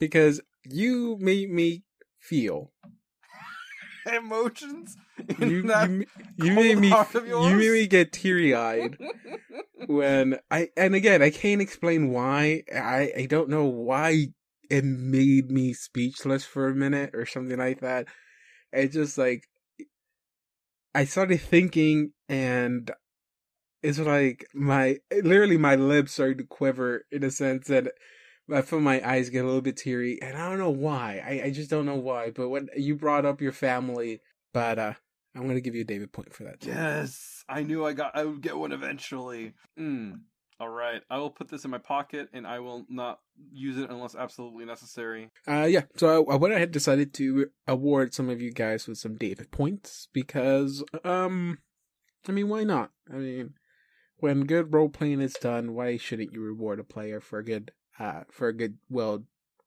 Because 0.00 0.40
you 0.64 1.16
made 1.20 1.50
me 1.50 1.84
feel. 2.18 2.72
Emotions 4.06 4.96
You, 5.38 5.62
you, 5.62 6.04
you 6.36 6.54
made 6.54 6.78
me 6.78 6.94
you 7.14 7.56
made 7.56 7.72
me 7.72 7.86
get 7.86 8.12
teary 8.12 8.54
eyed 8.54 8.96
when 9.86 10.38
I 10.50 10.70
and 10.76 10.94
again 10.94 11.22
I 11.22 11.30
can't 11.30 11.60
explain 11.60 12.10
why 12.10 12.62
I 12.74 13.12
I 13.16 13.26
don't 13.26 13.48
know 13.48 13.64
why 13.64 14.28
it 14.70 14.84
made 14.84 15.50
me 15.50 15.72
speechless 15.72 16.44
for 16.44 16.68
a 16.68 16.74
minute 16.74 17.10
or 17.14 17.26
something 17.26 17.58
like 17.58 17.80
that. 17.80 18.06
It 18.72 18.92
just 18.92 19.18
like 19.18 19.48
I 20.94 21.04
started 21.04 21.40
thinking 21.40 22.12
and 22.28 22.90
it's 23.82 23.98
like 23.98 24.46
my 24.54 24.98
literally 25.22 25.56
my 25.56 25.74
lips 25.76 26.12
started 26.12 26.38
to 26.38 26.44
quiver 26.44 27.06
in 27.10 27.22
a 27.24 27.30
sense 27.30 27.68
that 27.68 27.92
I 28.52 28.62
feel 28.62 28.80
my 28.80 29.06
eyes 29.08 29.30
get 29.30 29.44
a 29.44 29.46
little 29.46 29.60
bit 29.60 29.76
teary 29.76 30.20
and 30.20 30.36
I 30.36 30.48
don't 30.48 30.58
know 30.58 30.70
why. 30.70 31.22
I, 31.24 31.46
I 31.46 31.50
just 31.50 31.70
don't 31.70 31.86
know 31.86 31.96
why. 31.96 32.30
But 32.30 32.48
when 32.48 32.68
you 32.76 32.96
brought 32.96 33.24
up 33.24 33.40
your 33.40 33.52
family, 33.52 34.20
but 34.52 34.78
uh 34.78 34.94
I'm 35.34 35.46
gonna 35.46 35.60
give 35.60 35.74
you 35.74 35.82
a 35.82 35.84
David 35.84 36.12
point 36.12 36.34
for 36.34 36.44
that. 36.44 36.60
too. 36.60 36.70
yes, 36.70 37.44
I 37.48 37.62
knew 37.62 37.84
I 37.84 37.92
got. 37.92 38.16
I 38.16 38.24
would 38.24 38.40
get 38.40 38.56
one 38.56 38.72
eventually. 38.72 39.54
Mm. 39.78 40.20
All 40.58 40.68
right, 40.68 41.00
I 41.08 41.18
will 41.18 41.30
put 41.30 41.48
this 41.48 41.64
in 41.64 41.70
my 41.70 41.78
pocket, 41.78 42.28
and 42.34 42.46
I 42.46 42.58
will 42.58 42.84
not 42.90 43.20
use 43.50 43.78
it 43.78 43.88
unless 43.88 44.14
absolutely 44.14 44.66
necessary. 44.66 45.30
Uh, 45.48 45.66
yeah. 45.70 45.82
So 45.96 46.26
I, 46.26 46.34
I 46.34 46.36
went 46.36 46.52
ahead 46.52 46.72
decided 46.72 47.14
to 47.14 47.46
award 47.66 48.12
some 48.12 48.28
of 48.28 48.42
you 48.42 48.52
guys 48.52 48.86
with 48.86 48.98
some 48.98 49.16
David 49.16 49.50
points 49.52 50.08
because, 50.12 50.84
um, 51.04 51.58
I 52.28 52.32
mean, 52.32 52.48
why 52.48 52.64
not? 52.64 52.90
I 53.10 53.16
mean, 53.16 53.54
when 54.20 54.44
good 54.44 54.72
role 54.72 54.88
playing 54.88 55.20
is 55.20 55.34
done, 55.34 55.74
why 55.74 55.96
shouldn't 55.96 56.32
you 56.32 56.40
reward 56.40 56.80
a 56.80 56.84
player 56.84 57.20
for 57.20 57.38
a 57.38 57.44
good 57.44 57.72
uh 57.98 58.22
for 58.30 58.48
a 58.48 58.52
good 58.52 58.78
well 58.88 59.24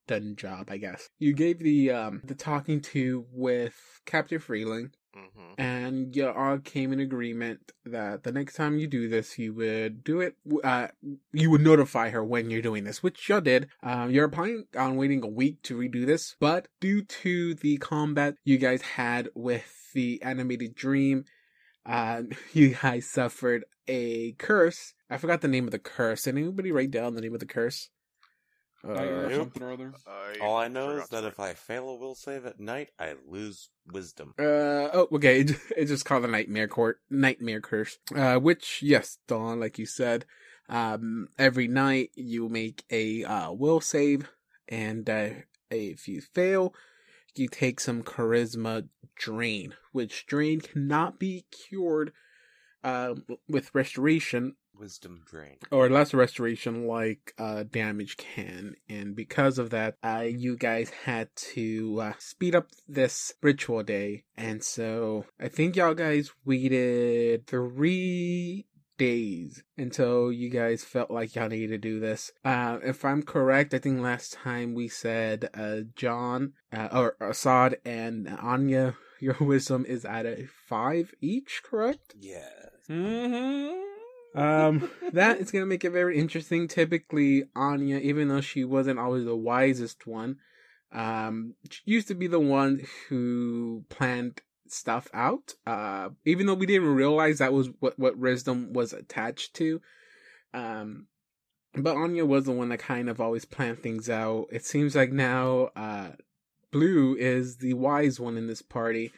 done 0.08 0.36
job, 0.36 0.68
I 0.70 0.78
guess. 0.78 1.10
You 1.20 1.34
gave 1.34 1.60
the 1.60 1.92
um 1.92 2.22
the 2.24 2.36
talking 2.36 2.82
to 2.82 3.26
with 3.32 4.02
Captain 4.06 4.40
Freeling 4.40 4.92
hmm 5.14 5.54
and 5.56 6.16
you 6.16 6.28
all 6.28 6.58
came 6.58 6.92
in 6.92 7.00
agreement 7.00 7.72
that 7.86 8.24
the 8.24 8.32
next 8.32 8.56
time 8.56 8.80
you 8.80 8.88
do 8.88 9.08
this, 9.08 9.38
you 9.38 9.54
would 9.54 10.04
do 10.04 10.20
it. 10.20 10.36
Uh, 10.64 10.88
you 11.32 11.52
would 11.52 11.62
notify 11.62 12.10
her 12.10 12.24
when 12.24 12.50
you're 12.50 12.62
doing 12.62 12.84
this, 12.84 13.04
which 13.04 13.30
y'all 13.30 13.40
did. 13.40 13.68
Um, 13.84 14.10
you're 14.10 14.30
planning 14.30 14.66
on 14.76 14.96
waiting 14.96 15.24
a 15.24 15.28
week 15.28 15.62
to 15.64 15.78
redo 15.78 16.08
this, 16.08 16.36
but 16.40 16.68
due 16.82 17.04
to 17.04 17.54
the 17.54 17.78
combat 17.78 18.34
you 18.44 18.58
guys 18.58 18.82
had 18.82 19.30
with 19.36 19.92
the 19.94 20.22
animated 20.24 20.74
dream, 20.74 21.26
uh, 21.86 22.24
you 22.54 22.76
guys 22.82 23.06
suffered 23.06 23.66
a 23.88 24.34
curse. 24.34 24.94
I 25.10 25.18
forgot 25.18 25.42
the 25.42 25.48
name 25.48 25.66
of 25.66 25.72
the 25.72 25.80
curse. 25.80 26.24
Did 26.24 26.38
anybody 26.38 26.72
write 26.72 26.92
down 26.92 27.16
the 27.16 27.22
name 27.22 27.34
of 27.34 27.40
the 27.40 27.46
curse? 27.46 27.90
Nightmare 28.84 29.28
or 29.28 29.34
something 29.34 29.64
or 29.64 29.72
other. 29.72 29.94
All 30.42 30.58
I 30.58 30.68
know 30.68 30.98
is 30.98 31.08
that 31.10 31.24
if 31.24 31.40
I 31.40 31.54
fail 31.54 31.90
a 31.90 31.96
will 31.96 32.16
save 32.16 32.46
at 32.46 32.60
night, 32.60 32.90
I 33.00 33.16
lose 33.26 33.70
wisdom. 33.88 34.34
Uh 34.38 34.44
oh, 34.94 35.08
okay. 35.14 35.40
It, 35.42 35.52
it's 35.78 35.92
just 35.92 36.06
called 36.06 36.24
the 36.24 36.28
Nightmare 36.28 36.68
Court, 36.68 37.00
Nightmare 37.10 37.62
Curse. 37.62 37.98
Uh, 38.14 38.36
which 38.36 38.82
yes, 38.84 39.20
Dawn, 39.28 39.60
like 39.60 39.80
you 39.80 39.86
said, 39.86 40.26
um, 40.68 41.30
every 41.40 41.68
night 41.68 42.12
you 42.16 42.50
make 42.50 42.84
a 42.92 43.24
uh 43.24 43.52
will 43.54 43.80
save, 43.80 44.30
and 44.68 45.10
uh, 45.10 45.30
if 45.72 46.08
you 46.10 46.20
fail, 46.20 46.74
you 47.36 47.48
take 47.48 47.80
some 47.80 48.04
charisma 48.04 48.88
drain, 49.16 49.76
which 49.92 50.26
drain 50.26 50.60
cannot 50.60 51.20
be 51.20 51.46
cured, 51.52 52.12
uh, 52.84 53.16
with 53.48 53.74
restoration 53.74 54.56
Wisdom 54.76 55.22
drain. 55.30 55.58
or 55.72 55.88
less 55.88 56.16
restoration 56.16 56.88
like 56.88 57.34
uh 57.38 57.64
damage 57.72 58.18
can 58.18 58.74
and 58.90 59.16
because 59.16 59.60
of 59.60 59.70
that 59.70 59.98
uh 60.04 60.24
you 60.28 60.58
guys 60.58 60.90
had 61.06 61.30
to 61.36 62.00
uh, 62.02 62.14
speed 62.18 62.56
up 62.56 62.70
this 62.88 63.34
ritual 63.44 63.84
day 63.84 64.24
and 64.36 64.64
so 64.64 65.26
i 65.40 65.48
think 65.48 65.76
y'all 65.76 65.94
guys 65.94 66.32
waited 66.44 67.46
three 67.46 68.66
days 68.98 69.64
until 69.78 70.32
you 70.32 70.50
guys 70.50 70.84
felt 70.84 71.12
like 71.12 71.36
y'all 71.36 71.50
needed 71.50 71.70
to 71.70 71.78
do 71.78 72.00
this 72.00 72.32
uh 72.44 72.80
if 72.84 73.06
i'm 73.06 73.22
correct 73.22 73.74
i 73.76 73.78
think 73.80 74.00
last 74.02 74.34
time 74.34 74.74
we 74.74 74.88
said 74.88 75.50
uh 75.54 75.82
john 75.96 76.54
uh, 76.72 76.90
or 76.92 77.16
assad 77.30 77.78
and 77.86 78.28
anya 78.42 78.96
your 79.20 79.38
wisdom 79.40 79.86
is 79.88 80.04
at 80.04 80.26
a 80.26 80.48
five 80.68 81.14
each 81.22 81.62
correct 81.64 82.16
Yeah. 82.20 82.50
Mm-hmm. 82.90 84.40
um, 84.40 84.90
that 85.14 85.40
is 85.40 85.52
gonna 85.52 85.66
make 85.66 85.86
it 85.86 85.92
very 85.92 86.18
interesting. 86.18 86.68
Typically, 86.68 87.46
Anya, 87.56 87.98
even 87.98 88.28
though 88.28 88.42
she 88.42 88.64
wasn't 88.64 89.00
always 89.00 89.26
the 89.26 89.36
wisest 89.36 90.06
one, 90.06 90.38
um, 90.92 91.56
she 91.70 91.82
used 91.86 92.08
to 92.10 92.16
be 92.16 92.28
the 92.28 92.40
one 92.40 92.82
who 93.10 93.86
planned 93.90 94.42
stuff 94.68 95.08
out. 95.14 95.54
Uh, 95.66 96.10
even 96.26 96.46
though 96.46 96.54
we 96.54 96.66
didn't 96.66 96.88
realize 96.88 97.40
that 97.40 97.54
was 97.54 97.70
what 97.80 97.98
what 97.98 98.18
wisdom 98.18 98.74
was 98.74 98.94
attached 98.94 99.54
to. 99.56 99.82
Um, 100.54 101.08
but 101.76 101.96
Anya 101.96 102.26
was 102.26 102.46
the 102.46 102.52
one 102.52 102.70
that 102.70 102.80
kind 102.80 103.10
of 103.10 103.20
always 103.20 103.46
planned 103.46 103.80
things 103.80 104.10
out. 104.10 104.48
It 104.52 104.64
seems 104.64 104.96
like 104.96 105.12
now, 105.12 105.70
uh, 105.76 106.12
Blue 106.72 107.16
is 107.16 107.58
the 107.58 107.74
wise 107.74 108.20
one 108.20 108.38
in 108.38 108.48
this 108.48 108.62
party. 108.62 109.12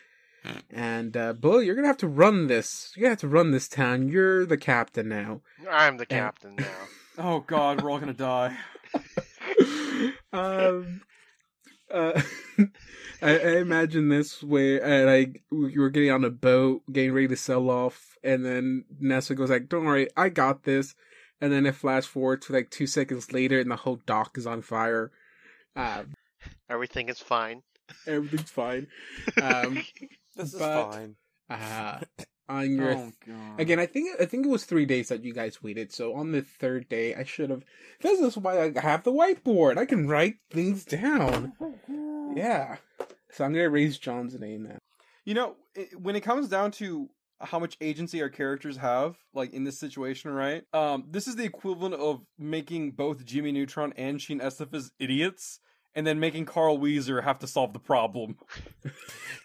And 0.72 1.16
uh 1.16 1.34
Bull, 1.34 1.62
you're 1.62 1.76
gonna 1.76 1.88
have 1.88 1.98
to 1.98 2.08
run 2.08 2.48
this. 2.48 2.92
You're 2.96 3.04
gonna 3.04 3.12
have 3.14 3.20
to 3.22 3.28
run 3.28 3.52
this 3.52 3.68
town. 3.68 4.10
You're 4.10 4.46
the 4.46 4.58
captain 4.58 5.08
now. 5.10 5.42
I'm 5.70 5.98
the 5.98 6.06
captain 6.06 6.56
now. 6.56 6.66
Oh 7.18 7.40
God, 7.40 7.82
we're 7.82 7.90
all 7.92 8.00
gonna 8.00 8.12
die. 8.14 8.58
um, 10.34 11.02
uh, 11.90 12.22
I, 13.22 13.40
I 13.40 13.58
imagine 13.60 14.10
this 14.10 14.44
where 14.44 14.84
uh, 14.84 15.06
like 15.10 15.44
you 15.50 15.80
were 15.80 15.90
getting 15.90 16.12
on 16.12 16.26
a 16.26 16.30
boat, 16.30 16.82
getting 16.92 17.14
ready 17.14 17.30
to 17.30 17.38
sell 17.38 17.70
off, 17.70 18.18
and 18.22 18.46
then 18.46 18.84
Nessa 19.00 19.34
goes 19.34 19.50
like, 19.50 19.70
"Don't 19.70 19.86
worry, 19.86 20.10
I 20.18 20.28
got 20.30 20.64
this." 20.64 20.94
And 21.42 21.54
then 21.54 21.66
it 21.66 21.76
flash 21.76 22.06
forward 22.06 22.42
to 22.44 22.54
like 22.54 22.70
two 22.70 22.88
seconds 22.88 23.32
later, 23.32 23.60
and 23.60 23.72
the 23.72 23.76
whole 23.78 24.02
dock 24.06 24.38
is 24.38 24.46
on 24.48 24.62
fire. 24.62 25.12
Uh, 25.76 26.04
Everything 26.70 27.08
is 27.10 27.20
fine. 27.20 27.62
everything's 28.08 28.52
fine. 28.52 28.88
Um, 29.42 29.84
This 30.36 30.54
is 30.54 30.60
But- 30.60 30.92
fine. 30.92 31.16
uh, 31.50 32.00
on 32.48 32.76
your 32.76 32.92
Oh 32.92 33.12
God. 33.26 33.60
Again, 33.60 33.80
I 33.80 33.86
think 33.86 34.20
I 34.22 34.26
think 34.26 34.46
it 34.46 34.50
was 34.50 34.66
three 34.66 34.86
days 34.86 35.10
that 35.10 35.24
you 35.24 35.34
guys 35.34 35.64
waited. 35.64 35.92
So 35.92 36.14
on 36.16 36.32
the 36.32 36.42
third 36.42 36.88
day, 36.90 37.16
I 37.16 37.24
should 37.24 37.50
have. 37.50 37.64
This 38.02 38.20
is 38.20 38.38
why 38.38 38.62
I 38.76 38.80
have 38.80 39.04
the 39.04 39.12
whiteboard. 39.12 39.78
I 39.78 39.86
can 39.86 40.08
write 40.08 40.36
things 40.52 40.86
down. 40.86 41.54
Yeah. 42.36 42.78
So 43.32 43.46
I'm 43.46 43.54
gonna 43.54 43.70
raise 43.70 43.98
John's 43.98 44.38
name 44.38 44.64
now. 44.64 44.78
You 45.24 45.36
know, 45.36 45.56
it, 45.74 45.98
when 46.00 46.18
it 46.18 46.22
comes 46.22 46.50
down 46.50 46.72
to 46.72 47.10
how 47.40 47.60
much 47.60 47.78
agency 47.80 48.22
our 48.22 48.28
characters 48.30 48.76
have, 48.78 49.16
like 49.34 49.54
in 49.54 49.64
this 49.64 49.80
situation, 49.80 50.32
right? 50.32 50.64
Um, 50.74 51.06
this 51.10 51.28
is 51.30 51.38
the 51.38 51.46
equivalent 51.46 51.94
of 51.96 52.22
making 52.38 52.92
both 52.92 53.26
Jimmy 53.26 53.54
Neutron 53.54 53.94
and 53.96 54.22
Sheen 54.22 54.40
Estevez 54.42 54.92
idiots, 55.00 55.60
and 55.96 56.06
then 56.06 56.20
making 56.20 56.46
Carl 56.46 56.78
Wheezer 56.78 57.22
have 57.22 57.40
to 57.40 57.48
solve 57.48 57.72
the 57.72 57.80
problem. 57.80 58.36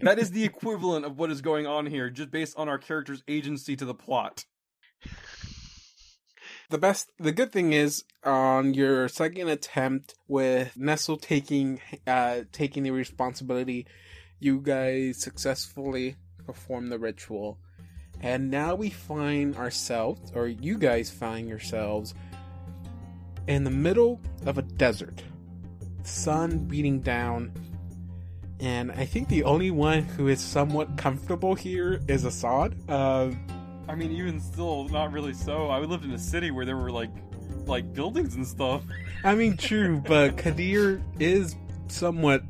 that 0.00 0.18
is 0.18 0.30
the 0.30 0.44
equivalent 0.44 1.04
of 1.04 1.18
what 1.18 1.30
is 1.30 1.40
going 1.40 1.66
on 1.66 1.86
here, 1.86 2.10
just 2.10 2.30
based 2.30 2.56
on 2.56 2.68
our 2.68 2.78
characters' 2.78 3.22
agency 3.28 3.76
to 3.76 3.84
the 3.84 3.94
plot. 3.94 4.44
The 6.70 6.78
best, 6.78 7.10
the 7.18 7.32
good 7.32 7.50
thing 7.50 7.72
is 7.72 8.04
on 8.22 8.74
your 8.74 9.08
second 9.08 9.48
attempt 9.48 10.14
with 10.26 10.76
Nestle 10.76 11.16
taking, 11.16 11.80
uh, 12.06 12.40
taking 12.52 12.82
the 12.82 12.90
responsibility, 12.90 13.86
you 14.38 14.60
guys 14.60 15.22
successfully 15.22 16.16
perform 16.44 16.88
the 16.88 16.98
ritual, 16.98 17.58
and 18.20 18.50
now 18.50 18.74
we 18.74 18.90
find 18.90 19.56
ourselves, 19.56 20.32
or 20.34 20.46
you 20.46 20.76
guys 20.76 21.10
find 21.10 21.48
yourselves, 21.48 22.14
in 23.46 23.64
the 23.64 23.70
middle 23.70 24.20
of 24.44 24.58
a 24.58 24.62
desert, 24.62 25.22
sun 26.02 26.58
beating 26.58 27.00
down, 27.00 27.52
and 28.60 28.90
I 28.92 29.04
think 29.04 29.28
the 29.28 29.44
only 29.44 29.70
one 29.70 30.02
who 30.02 30.28
is 30.28 30.40
somewhat 30.40 30.96
comfortable 30.96 31.54
here 31.54 32.00
is 32.08 32.24
Assad. 32.24 32.74
Uh, 32.88 33.30
I 33.88 33.94
mean, 33.94 34.12
even 34.12 34.40
still, 34.40 34.88
not 34.88 35.12
really 35.12 35.32
so. 35.34 35.68
I 35.68 35.78
lived 35.80 36.04
in 36.04 36.10
a 36.12 36.18
city 36.18 36.50
where 36.50 36.64
there 36.66 36.76
were 36.76 36.90
like, 36.90 37.10
like 37.66 37.92
buildings 37.94 38.34
and 38.34 38.46
stuff. 38.46 38.82
I 39.24 39.34
mean, 39.34 39.56
true, 39.56 40.02
but 40.06 40.36
Kadir 40.36 41.02
is 41.18 41.56
somewhat 41.88 42.42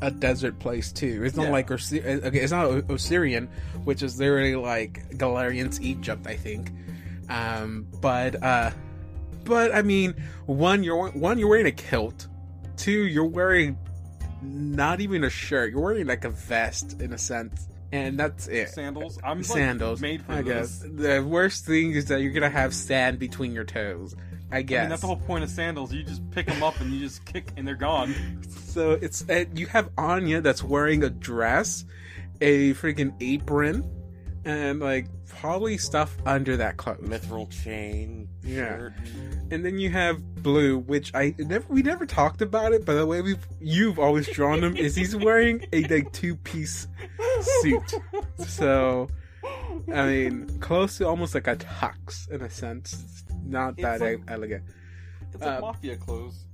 a 0.00 0.10
desert 0.10 0.58
place 0.60 0.92
too. 0.92 1.22
It's 1.24 1.36
not 1.36 1.46
Yeah. 1.46 1.50
like 1.52 1.68
Osir- 1.68 2.24
okay, 2.24 2.38
it's 2.38 2.52
not 2.52 2.88
Osirian, 2.90 3.48
which 3.84 4.02
is 4.02 4.18
literally 4.18 4.54
like 4.56 5.10
Golarion's 5.16 5.80
Egypt, 5.80 6.26
I 6.26 6.36
think. 6.36 6.70
Um, 7.28 7.86
but 8.00 8.42
uh, 8.42 8.70
but 9.44 9.74
I 9.74 9.82
mean, 9.82 10.14
one 10.46 10.82
you're 10.84 11.08
one 11.10 11.38
you're 11.38 11.48
wearing 11.48 11.66
a 11.66 11.72
kilt, 11.72 12.28
two 12.76 13.06
you're 13.06 13.24
wearing 13.26 13.76
not 14.42 15.00
even 15.00 15.24
a 15.24 15.30
shirt. 15.30 15.72
You're 15.72 15.80
wearing 15.80 16.06
like 16.06 16.24
a 16.24 16.30
vest 16.30 17.00
in 17.00 17.12
a 17.12 17.18
sense, 17.18 17.68
and 17.92 18.18
that's 18.18 18.46
it. 18.48 18.68
Sandals. 18.70 19.18
I'm 19.24 19.38
like, 19.38 19.46
Sandals, 19.46 20.00
made 20.00 20.22
for 20.22 20.32
I 20.32 20.42
this. 20.42 20.78
guess. 20.82 20.90
The 20.92 21.24
worst 21.24 21.66
thing 21.66 21.92
is 21.92 22.06
that 22.06 22.20
you're 22.20 22.32
gonna 22.32 22.50
have 22.50 22.74
sand 22.74 23.18
between 23.18 23.52
your 23.52 23.64
toes. 23.64 24.14
I 24.50 24.62
guess. 24.62 24.78
I 24.78 24.82
mean, 24.82 24.88
that's 24.90 25.00
the 25.02 25.06
whole 25.08 25.16
point 25.16 25.44
of 25.44 25.50
sandals. 25.50 25.92
You 25.92 26.02
just 26.02 26.28
pick 26.30 26.46
them 26.46 26.62
up 26.62 26.80
and 26.80 26.90
you 26.92 27.00
just 27.00 27.24
kick, 27.26 27.48
and 27.56 27.68
they're 27.68 27.74
gone. 27.74 28.14
So 28.64 28.92
it's 28.92 29.28
uh, 29.28 29.44
you 29.54 29.66
have 29.66 29.90
Anya 29.98 30.40
that's 30.40 30.62
wearing 30.62 31.04
a 31.04 31.10
dress, 31.10 31.84
a 32.40 32.72
freaking 32.74 33.14
apron, 33.20 33.82
and 34.44 34.80
like 34.80 35.06
probably 35.26 35.76
stuff 35.78 36.16
under 36.26 36.56
that 36.56 36.76
clothes. 36.76 37.00
Mithril 37.02 37.50
chain. 37.50 38.28
Yeah. 38.42 38.76
Shirt. 38.78 38.92
And 39.50 39.64
then 39.64 39.78
you 39.78 39.90
have 39.90 40.22
Blue, 40.42 40.78
which 40.78 41.14
I 41.14 41.34
never 41.38 41.64
we 41.68 41.82
never 41.82 42.06
talked 42.06 42.42
about 42.42 42.72
it, 42.72 42.84
but 42.84 42.94
the 42.94 43.06
way 43.06 43.20
we've 43.22 43.46
you've 43.60 43.98
always 43.98 44.28
drawn 44.28 44.62
him 44.62 44.76
is 44.76 44.94
he's 44.96 45.14
wearing 45.16 45.66
a 45.72 45.84
like 45.84 46.12
two 46.12 46.36
piece 46.36 46.86
suit. 47.62 47.94
So 48.38 49.08
I 49.92 50.06
mean, 50.06 50.58
close 50.60 50.98
to 50.98 51.06
almost 51.08 51.34
like 51.34 51.46
a 51.46 51.56
tux 51.56 52.30
in 52.30 52.42
a 52.42 52.50
sense. 52.50 52.92
It's 52.92 53.24
not 53.44 53.74
It's 53.74 53.82
that 53.82 54.00
like- 54.00 54.18
e- 54.18 54.22
elegant. 54.28 54.64
It's 55.32 55.42
like 55.42 55.58
Uh, 55.58 55.60
mafia 55.60 55.96
clothes. 55.96 56.44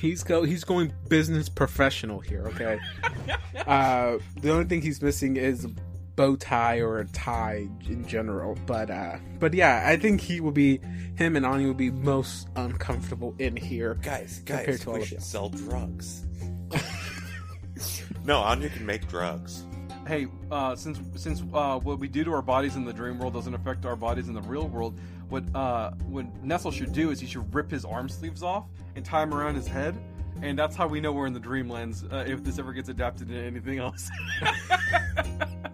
He's 0.00 0.22
go 0.22 0.42
he's 0.42 0.62
going 0.64 0.92
business 1.08 1.48
professional 1.48 2.20
here, 2.20 2.46
okay? 2.48 2.78
uh 3.66 4.18
the 4.42 4.50
only 4.52 4.64
thing 4.66 4.82
he's 4.82 5.00
missing 5.00 5.36
is 5.36 5.64
a 5.64 5.70
bow 6.16 6.34
tie 6.36 6.80
or 6.80 6.98
a 6.98 7.06
tie 7.08 7.68
in 7.88 8.06
general. 8.06 8.56
But 8.66 8.90
uh 8.90 9.18
but 9.38 9.54
yeah, 9.54 9.84
I 9.86 9.96
think 9.96 10.20
he 10.20 10.40
will 10.40 10.52
be 10.52 10.80
him 11.16 11.36
and 11.36 11.44
Ani 11.46 11.66
will 11.66 11.74
be 11.74 11.90
most 11.90 12.48
uncomfortable 12.56 13.34
in 13.38 13.54
here. 13.56 13.94
Guys, 14.02 14.42
Compared 14.44 14.66
guys, 14.66 14.80
to 14.80 14.90
we 14.90 15.00
of 15.00 15.06
should 15.06 15.18
you. 15.18 15.20
sell 15.20 15.48
drugs. 15.50 16.24
no, 18.24 18.38
Anya 18.40 18.68
can 18.70 18.84
make 18.86 19.06
drugs. 19.08 19.64
hey, 20.08 20.26
uh, 20.50 20.74
since 20.74 20.98
since 21.20 21.42
uh, 21.52 21.78
what 21.80 21.98
we 21.98 22.08
do 22.08 22.24
to 22.24 22.32
our 22.32 22.42
bodies 22.42 22.76
in 22.76 22.84
the 22.84 22.92
dream 22.92 23.18
world 23.18 23.34
doesn't 23.34 23.54
affect 23.54 23.84
our 23.84 23.96
bodies 23.96 24.28
in 24.28 24.34
the 24.34 24.42
real 24.42 24.66
world, 24.68 24.98
what 25.28 25.44
uh, 25.54 25.90
what 26.08 26.26
Nestle 26.42 26.70
should 26.70 26.92
do 26.92 27.10
is 27.10 27.20
he 27.20 27.26
should 27.26 27.52
rip 27.54 27.70
his 27.70 27.84
arm 27.84 28.08
sleeves 28.08 28.42
off 28.42 28.64
and 28.94 29.04
tie 29.04 29.20
them 29.24 29.34
around 29.34 29.54
his 29.56 29.66
head, 29.66 29.96
and 30.42 30.58
that's 30.58 30.74
how 30.76 30.86
we 30.86 31.00
know 31.00 31.12
we're 31.12 31.26
in 31.26 31.32
the 31.34 31.40
dreamlands. 31.40 32.10
Uh, 32.12 32.24
if 32.26 32.42
this 32.42 32.58
ever 32.58 32.72
gets 32.72 32.88
adapted 32.88 33.28
to 33.28 33.36
anything 33.36 33.78
else. 33.78 34.08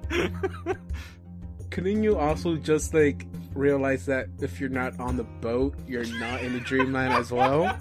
Couldn't 1.70 2.02
you 2.02 2.18
also 2.18 2.56
just 2.56 2.92
like 2.92 3.26
realize 3.54 4.04
that 4.06 4.26
if 4.40 4.60
you're 4.60 4.68
not 4.68 4.98
on 5.00 5.16
the 5.16 5.24
boat, 5.24 5.74
you're 5.86 6.04
not 6.18 6.42
in 6.42 6.52
the 6.52 6.60
dreamland 6.60 7.14
as 7.14 7.32
well? 7.32 7.76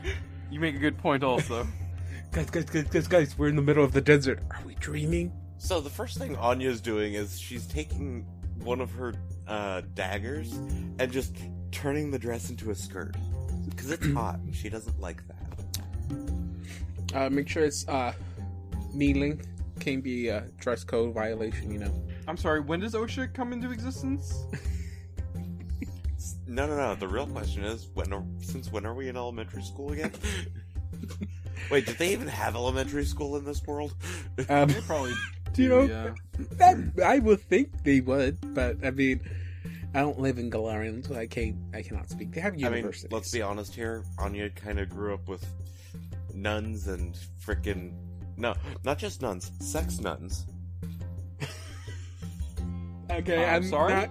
you 0.50 0.58
make 0.60 0.74
a 0.74 0.78
good 0.78 0.98
point, 0.98 1.22
also. 1.22 1.66
guys, 2.32 2.50
guys, 2.50 2.64
guys, 2.64 2.84
guys, 2.84 3.06
guys, 3.08 3.38
we're 3.38 3.48
in 3.48 3.56
the 3.56 3.62
middle 3.62 3.84
of 3.84 3.92
the 3.92 4.00
desert. 4.00 4.40
Are 4.50 4.60
we 4.66 4.74
dreaming? 4.76 5.32
So 5.58 5.80
the 5.80 5.90
first 5.90 6.18
thing 6.18 6.36
Anya's 6.36 6.80
doing 6.80 7.14
is 7.14 7.38
she's 7.38 7.66
taking 7.66 8.26
one 8.62 8.80
of 8.80 8.90
her 8.92 9.14
uh, 9.46 9.82
daggers 9.94 10.52
and 10.98 11.10
just 11.10 11.36
turning 11.70 12.10
the 12.10 12.18
dress 12.18 12.50
into 12.50 12.70
a 12.70 12.74
skirt 12.74 13.16
because 13.68 13.90
it's 13.90 14.06
hot. 14.14 14.36
and 14.40 14.54
She 14.54 14.68
doesn't 14.68 15.00
like 15.00 15.22
that. 15.28 15.36
Uh, 17.14 17.30
make 17.30 17.48
sure 17.48 17.64
it's 17.64 17.86
uh, 17.88 18.12
kneeling. 18.92 19.40
Can't 19.80 20.02
be 20.02 20.28
a 20.28 20.40
dress 20.58 20.84
code 20.84 21.14
violation, 21.14 21.70
you 21.70 21.78
know. 21.78 22.06
I'm 22.26 22.36
sorry. 22.36 22.60
When 22.60 22.80
does 22.80 22.94
OSHA 22.94 23.32
come 23.34 23.52
into 23.52 23.70
existence? 23.70 24.44
No, 26.46 26.66
no, 26.66 26.76
no. 26.76 26.94
The 26.94 27.06
real 27.06 27.26
question 27.26 27.62
is 27.62 27.88
when? 27.92 28.12
Are, 28.12 28.24
since 28.40 28.72
when 28.72 28.86
are 28.86 28.94
we 28.94 29.08
in 29.08 29.16
elementary 29.16 29.62
school 29.62 29.92
again? 29.92 30.12
Wait, 31.70 31.84
did 31.84 31.98
they 31.98 32.12
even 32.12 32.26
have 32.26 32.54
elementary 32.54 33.04
school 33.04 33.36
in 33.36 33.44
this 33.44 33.62
world? 33.66 33.94
Um, 34.48 34.68
They 34.68 34.80
probably 34.80 35.12
Do 35.52 35.62
you 35.62 35.68
know- 35.68 35.82
yeah. 35.82 36.14
that, 36.52 37.04
I 37.04 37.18
would 37.18 37.40
think 37.40 37.84
they 37.84 38.00
would, 38.00 38.54
but 38.54 38.76
I 38.82 38.90
mean, 38.90 39.20
I 39.94 40.00
don't 40.00 40.18
live 40.18 40.38
in 40.38 40.50
Golarion, 40.50 41.06
so 41.06 41.14
I 41.14 41.26
can't. 41.26 41.56
I 41.74 41.82
cannot 41.82 42.08
speak. 42.08 42.32
They 42.32 42.40
have 42.40 42.54
I 42.54 42.68
mean, 42.70 42.90
let's 43.10 43.30
be 43.30 43.42
honest 43.42 43.74
here. 43.74 44.04
Anya 44.18 44.48
kind 44.50 44.78
of 44.80 44.88
grew 44.88 45.12
up 45.14 45.28
with 45.28 45.44
nuns 46.34 46.88
and 46.88 47.14
frickin' 47.44 47.92
no, 48.38 48.54
not 48.84 48.98
just 48.98 49.20
nuns, 49.22 49.52
sex 49.60 50.00
nuns. 50.00 50.46
Okay, 53.10 53.42
Uh, 53.44 53.56
I'm 53.56 53.64
sorry? 53.64 53.94
Not, 53.94 54.10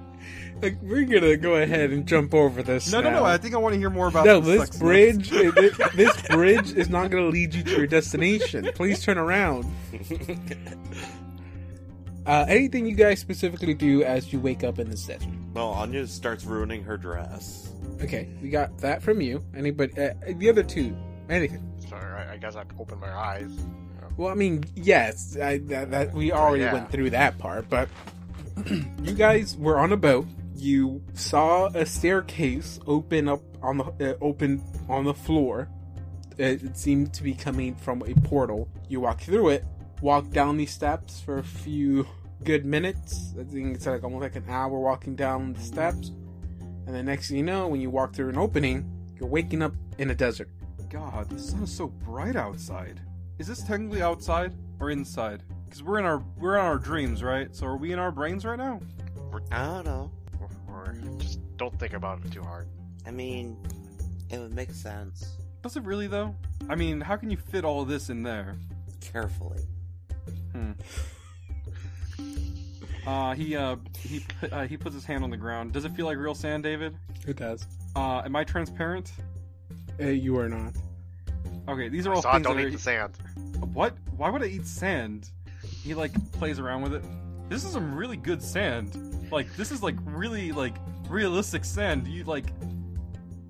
like, 0.62 0.78
we're 0.82 1.06
gonna 1.06 1.38
go 1.38 1.56
ahead 1.56 1.92
and 1.92 2.08
jump 2.08 2.34
over 2.34 2.64
this. 2.64 2.92
No, 2.92 3.00
no, 3.00 3.12
now. 3.12 3.20
no. 3.20 3.26
I 3.26 3.38
think 3.38 3.54
I 3.54 3.58
want 3.60 3.74
to 3.74 3.80
hear 3.80 3.92
more 3.92 4.08
about 4.08 4.26
no, 4.26 4.40
this 4.40 4.60
sex 4.62 4.78
bridge, 4.80 5.32
nuts. 5.32 5.56
this, 5.56 5.78
this 5.96 6.22
bridge 6.30 6.72
is 6.74 6.90
not 6.90 7.12
going 7.12 7.24
to 7.24 7.30
lead 7.30 7.54
you 7.54 7.62
to 7.64 7.78
your 7.78 7.86
destination. 7.88 8.68
Please 8.76 9.02
turn 9.04 9.18
around. 9.18 9.66
Uh, 12.26 12.46
anything 12.50 12.86
you 12.86 12.94
guys 12.94 13.22
specifically 13.22 13.74
do 13.74 14.04
as 14.04 14.34
you 14.34 14.40
wake 14.42 14.62
up 14.62 14.80
in 14.80 14.90
this 14.90 15.06
desert? 15.06 15.30
well, 15.54 15.70
Anya 15.70 16.06
starts 16.06 16.44
ruining 16.44 16.84
her 16.84 16.98
dress. 16.98 17.72
Okay, 18.02 18.28
we 18.42 18.50
got 18.50 18.78
that 18.80 19.02
from 19.02 19.22
you. 19.22 19.42
Anybody? 19.56 19.94
Uh, 19.98 20.10
the 20.36 20.50
other 20.50 20.62
two? 20.62 20.94
Anything? 21.30 21.64
Sorry, 21.88 22.04
I, 22.26 22.34
I 22.34 22.38
guess 22.38 22.58
I 22.58 22.66
opened 22.78 23.00
my 23.00 23.14
eyes. 23.14 23.50
Well, 24.18 24.30
I 24.30 24.34
mean, 24.34 24.66
yes, 24.76 25.38
I, 25.38 25.60
that, 25.60 25.92
that 25.92 26.14
we 26.14 26.32
already 26.32 26.64
yeah. 26.64 26.74
went 26.74 26.92
through 26.92 27.12
that 27.12 27.38
part, 27.38 27.70
but 27.70 27.88
you 29.04 29.14
guys 29.14 29.56
were 29.56 29.78
on 29.78 29.94
a 29.94 29.98
boat. 29.98 30.26
You 30.56 31.04
saw 31.14 31.68
a 31.68 31.86
staircase 31.86 32.80
open 32.88 33.28
up 33.28 33.44
on 33.62 33.78
the 33.78 33.84
uh, 33.84 34.18
open 34.20 34.64
on 34.90 35.04
the 35.04 35.14
floor. 35.14 35.70
It, 36.40 36.64
it 36.64 36.78
seemed 36.78 37.14
to 37.14 37.24
be 37.24 37.36
coming 37.36 37.76
from 37.76 38.02
a 38.08 38.16
portal. 38.28 38.68
You 38.90 39.02
walk 39.02 39.22
through 39.22 39.50
it, 39.50 39.66
walk 40.02 40.32
down 40.32 40.58
these 40.58 40.72
steps 40.72 41.22
for 41.22 41.38
a 41.38 41.44
few 41.44 42.08
good 42.44 42.66
minutes. 42.66 43.36
I 43.40 43.44
think 43.44 43.76
it's 43.76 43.86
like 43.86 44.04
almost 44.04 44.24
like 44.24 44.36
an 44.36 44.46
hour 44.50 44.80
walking 44.80 45.16
down 45.16 45.54
the 45.54 45.62
steps, 45.62 46.12
and 46.88 46.96
the 46.96 47.04
next 47.04 47.28
thing 47.28 47.38
you 47.38 47.44
know, 47.44 47.68
when 47.68 47.82
you 47.82 47.92
walk 47.92 48.16
through 48.16 48.30
an 48.30 48.38
opening, 48.40 48.90
you're 49.20 49.30
waking 49.30 49.62
up 49.62 49.76
in 50.00 50.10
a 50.10 50.16
desert. 50.16 50.50
God, 50.90 51.30
the 51.30 51.38
sun 51.38 51.64
is 51.64 51.72
so 51.72 51.88
bright 51.88 52.36
outside. 52.36 53.00
Is 53.40 53.48
this 53.48 53.64
technically 53.64 54.02
outside 54.02 54.54
or 54.80 54.90
inside? 54.90 55.44
Because 55.66 55.84
we're 55.84 56.00
in 56.00 56.06
our 56.06 56.24
we're 56.38 56.56
in 56.56 56.62
our 56.66 56.78
dreams, 56.78 57.22
right? 57.24 57.56
So 57.56 57.68
are 57.68 57.78
we 57.78 57.92
in 57.92 58.00
our 58.00 58.12
brains 58.12 58.46
right 58.46 58.58
now? 58.58 58.80
I 59.52 59.66
don't 59.66 59.86
know. 59.86 60.12
Or 60.68 60.96
just 61.20 61.40
don't 61.58 61.78
think 61.80 61.94
about 61.94 62.24
it 62.26 62.32
too 62.32 62.42
hard. 62.42 62.68
I 63.06 63.12
mean, 63.12 63.58
it 64.30 64.40
would 64.40 64.54
make 64.54 64.72
sense. 64.72 65.38
Does 65.62 65.78
it 65.78 65.84
really 65.84 66.08
though? 66.08 66.36
I 66.70 66.76
mean, 66.76 67.00
how 67.02 67.16
can 67.16 67.30
you 67.30 67.38
fit 67.38 67.64
all 67.66 67.82
of 67.82 67.88
this 67.88 68.10
in 68.10 68.24
there? 68.24 68.56
Carefully. 69.02 69.64
Hmm. 70.52 70.72
Uh, 73.06 73.34
he 73.34 73.56
uh 73.56 73.78
he 73.98 74.20
put- 74.20 74.52
uh, 74.52 74.64
he 74.64 74.76
puts 74.76 74.94
his 74.94 75.06
hand 75.06 75.24
on 75.24 75.30
the 75.30 75.38
ground. 75.38 75.72
Does 75.72 75.86
it 75.86 75.94
feel 75.96 76.06
like 76.06 76.18
real 76.18 76.36
sand, 76.36 76.64
David? 76.64 76.94
It 77.26 77.38
does. 77.38 77.66
Uh, 77.96 78.22
am 78.26 78.36
I 78.36 78.44
transparent? 78.44 79.14
Uh, 79.98 80.08
you 80.08 80.38
are 80.38 80.50
not. 80.50 80.74
Okay, 81.68 81.90
these 81.90 82.08
are 82.08 82.14
all 82.14 82.22
Saw 82.22 82.34
things 82.34 82.46
don't 82.46 82.58
that 82.58 82.64
eat 82.64 82.68
are, 82.68 82.72
the 82.72 82.80
sand. 82.80 83.18
What? 83.74 83.96
Why 84.16 84.30
would 84.30 84.42
I 84.42 84.48
eat 84.48 84.66
sand? 84.66 85.30
He 85.84 85.94
like 85.94 86.14
plays 86.34 86.60
around 86.60 86.84
with 86.84 86.94
it. 86.94 87.04
This 87.50 87.64
is 87.64 87.72
some 87.72 87.96
really 87.96 88.18
good 88.18 88.42
sand. 88.42 89.30
Like 89.32 89.54
this 89.56 89.72
is 89.72 89.84
like 89.84 89.96
really 90.06 90.52
like 90.52 90.76
realistic 91.10 91.66
sand. 91.66 92.08
You 92.08 92.24
like, 92.24 92.46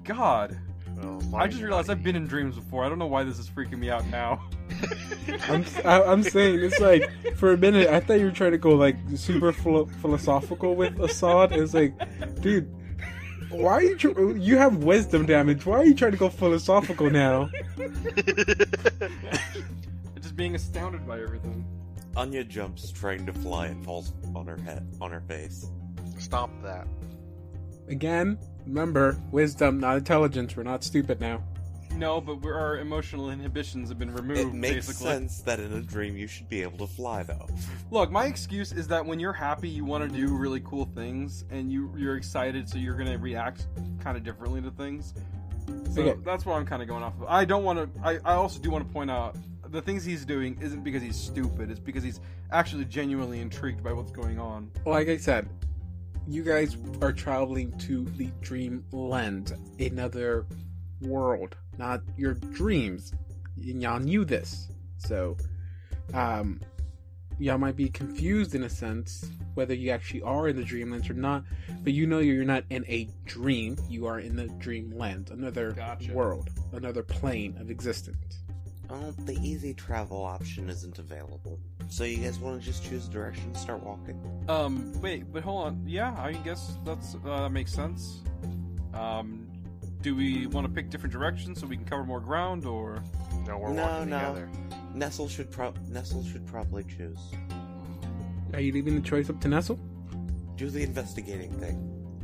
God. 0.04 0.58
Well, 0.98 1.36
I 1.36 1.48
just 1.48 1.62
realized 1.62 1.90
not 1.90 1.98
I've 1.98 2.04
been 2.04 2.16
in 2.16 2.26
dreams 2.26 2.56
before. 2.56 2.84
I 2.84 2.90
don't 2.90 2.98
know 2.98 3.06
why 3.06 3.24
this 3.24 3.38
is 3.38 3.48
freaking 3.48 3.78
me 3.78 3.92
out 3.92 4.06
now. 4.08 4.42
I'm 5.48 5.64
I, 5.86 6.04
I'm 6.04 6.24
saying 6.24 6.60
it's 6.60 6.80
like 6.80 7.10
for 7.36 7.54
a 7.54 7.58
minute 7.58 7.88
I 7.88 8.00
thought 8.00 8.20
you 8.20 8.26
were 8.26 8.32
trying 8.32 8.52
to 8.52 8.58
go 8.58 8.72
like 8.72 8.96
super 9.16 9.52
philo- 9.52 9.86
philosophical 9.86 10.76
with 10.76 11.00
Assad. 11.00 11.52
It's 11.52 11.76
like, 11.76 11.94
dude, 12.42 12.74
why 13.50 13.74
are 13.74 13.84
you 13.84 13.96
tr- 13.98 14.36
you 14.36 14.58
have 14.58 14.84
wisdom 14.84 15.26
damage? 15.26 15.66
Why 15.66 15.78
are 15.78 15.86
you 15.86 15.96
trying 15.96 16.12
to 16.12 16.18
go 16.18 16.30
philosophical 16.30 17.10
now? 17.10 17.50
just 20.16 20.36
being 20.36 20.56
astounded 20.56 21.08
by 21.08 21.22
everything. 21.22 21.66
Anya 22.16 22.44
jumps, 22.44 22.92
trying 22.92 23.26
to 23.28 23.34
fly, 23.34 23.68
and 23.68 23.86
falls 23.86 24.14
on 24.36 24.48
her 24.48 24.58
head, 24.58 24.88
on 25.00 25.12
her 25.12 25.22
face. 25.22 25.70
Stop 26.18 26.50
that. 26.64 26.88
Again, 27.88 28.40
remember 28.66 29.22
wisdom, 29.32 29.80
not 29.80 29.98
intelligence. 29.98 30.58
We're 30.58 30.64
not 30.64 30.84
stupid 30.84 31.22
now. 31.22 31.44
No, 31.95 32.21
but 32.21 32.41
we're, 32.41 32.54
our 32.54 32.78
emotional 32.78 33.30
inhibitions 33.32 33.89
have 33.89 33.97
been 33.97 34.13
removed. 34.13 34.39
It 34.39 34.54
makes 34.54 34.88
basically. 34.88 35.08
sense 35.12 35.41
that 35.41 35.60
in 35.60 35.73
a 35.73 35.82
dream 35.82 36.15
you 36.15 36.28
should 36.28 36.47
be 36.47 36.62
able 36.62 36.78
to 36.80 36.88
fly, 36.88 37.23
though. 37.23 37.47
Look, 37.91 38.12
my 38.12 38.26
excuse 38.26 38.71
is 38.71 38.88
that 38.89 39.06
when 39.06 39.19
you're 39.19 39.34
happy, 39.34 39.67
you 39.69 39.84
want 39.84 40.10
to 40.10 40.15
do 40.15 40.36
really 40.36 40.62
cool 40.62 40.86
things, 40.95 41.45
and 41.50 41.71
you 41.71 41.91
you're 41.97 42.15
excited, 42.17 42.69
so 42.69 42.78
you're 42.78 42.95
gonna 42.95 43.17
react 43.17 43.67
kind 44.00 44.15
of 44.17 44.23
differently 44.23 44.62
to 44.62 44.71
things. 44.71 45.13
So 45.93 46.02
Okay. 46.02 46.19
that's 46.23 46.45
what 46.45 46.56
I'm 46.56 46.65
kind 46.65 46.82
of 46.82 46.88
going 46.88 47.04
off 47.04 47.13
of. 47.19 47.26
I 47.28 47.43
don't 47.45 47.63
want 47.63 47.80
to. 47.95 48.02
I, 48.04 48.19
I 48.23 48.36
also 48.36 48.60
do 48.60 48.69
want 48.69 48.88
to 48.88 48.93
point 48.93 49.10
out 49.12 49.36
the 49.69 49.82
things 49.82 50.06
he's 50.06 50.23
doing 50.23 50.58
isn't 50.62 50.84
because 50.84 51.02
he's 51.02 51.17
stupid. 51.17 51.69
It's 51.71 51.80
because 51.80 52.04
he's 52.04 52.19
actually 52.52 52.86
genuinely 52.86 53.39
intrigued 53.41 53.84
by 53.84 53.91
what's 53.91 54.12
going 54.12 54.39
on. 54.39 54.71
Like 54.86 55.10
I 55.10 55.17
said, 55.17 55.50
you 56.28 56.43
guys 56.43 56.78
are 57.02 57.12
traveling 57.12 57.78
to 57.80 58.06
the 58.17 58.30
dreamland, 58.41 59.54
another 59.80 60.45
world, 61.02 61.56
not 61.78 62.02
your 62.18 62.34
dreams. 62.34 63.13
And 63.58 63.82
y'all 63.82 64.00
knew 64.00 64.26
this. 64.26 64.68
So, 64.98 65.38
um, 66.13 66.62
y'all 67.40 67.58
might 67.58 67.76
be 67.76 67.90
confused 67.90 68.56
in 68.56 68.63
a 68.63 68.70
sense 68.70 69.30
whether 69.54 69.74
you 69.74 69.90
actually 69.90 70.22
are 70.22 70.48
in 70.48 70.56
the 70.56 70.63
dreamlands 70.63 71.10
or 71.10 71.13
not, 71.16 71.44
but 71.84 71.92
you 71.92 72.06
know 72.06 72.20
you're 72.20 72.46
not 72.46 72.63
in 72.70 72.86
a 72.88 73.10
dream. 73.26 73.76
You 73.90 74.06
are 74.06 74.20
in 74.20 74.36
the 74.36 74.48
dreamland, 74.60 75.32
another 75.32 75.72
Gotcha. 75.72 76.13
world, 76.13 76.50
another 76.74 77.02
plane 77.02 77.58
of 77.60 77.72
existence. 77.72 78.40
Oh, 78.90 79.12
the 79.26 79.34
easy 79.42 79.74
travel 79.74 80.24
option 80.24 80.70
isn't 80.70 81.00
available. 81.00 81.60
So 81.90 82.04
you 82.04 82.18
guys 82.18 82.40
want 82.40 82.62
to 82.62 82.66
just 82.66 82.84
choose 82.84 83.08
a 83.08 83.12
direction 83.12 83.46
and 83.46 83.58
start 83.58 83.84
walking? 83.84 84.20
Um, 84.48 84.94
wait, 85.02 85.32
but 85.34 85.44
hold 85.44 85.66
on. 85.66 85.84
Yeah, 85.86 86.16
I 86.18 86.34
guess 86.34 86.78
that's 86.86 87.16
uh, 87.16 87.42
that 87.42 87.52
makes 87.52 87.74
sense. 87.74 88.22
Um, 88.94 89.47
do 90.08 90.15
we 90.15 90.48
want 90.48 90.65
to 90.65 90.72
pick 90.72 90.89
different 90.89 91.12
directions 91.12 91.60
so 91.60 91.67
we 91.67 91.76
can 91.76 91.84
cover 91.86 92.06
more 92.06 92.22
ground, 92.22 92.65
or 92.65 93.04
No, 93.46 93.58
we're 93.58 93.74
No, 93.74 93.82
walking 93.84 94.10
no. 94.10 94.20
together. 94.20 94.50
Nestle 94.93 95.28
should 95.28 95.52
pro- 95.52 95.74
Nestle 95.89 96.24
should 96.24 96.46
probably 96.48 96.86
choose. 96.86 97.20
Are 98.54 98.62
you 98.62 98.72
leaving 98.72 98.96
the 98.96 99.02
choice 99.02 99.30
up 99.30 99.41
to 99.41 99.50
Nestle? 99.50 99.78
Do 100.56 100.70
the 100.70 100.82
investigating 100.82 101.52
thing. 101.60 101.78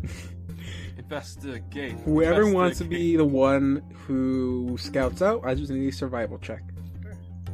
investigate? 0.97 1.91
Whoever 2.05 2.49
wants 2.49 2.77
to 2.77 2.85
be 2.85 3.17
the 3.17 3.25
one 3.25 3.83
who 4.07 4.77
scouts 4.79 5.21
out, 5.21 5.41
I 5.43 5.53
just 5.53 5.69
need 5.69 5.87
a 5.89 5.91
survival 5.91 6.37
check. 6.37 6.63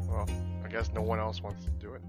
Well, 0.08 0.30
I 0.64 0.68
guess 0.68 0.92
no 0.94 1.02
one 1.02 1.18
else 1.20 1.42
wants 1.42 1.66
to 1.66 1.72
do 1.72 1.96
it. 1.96 2.02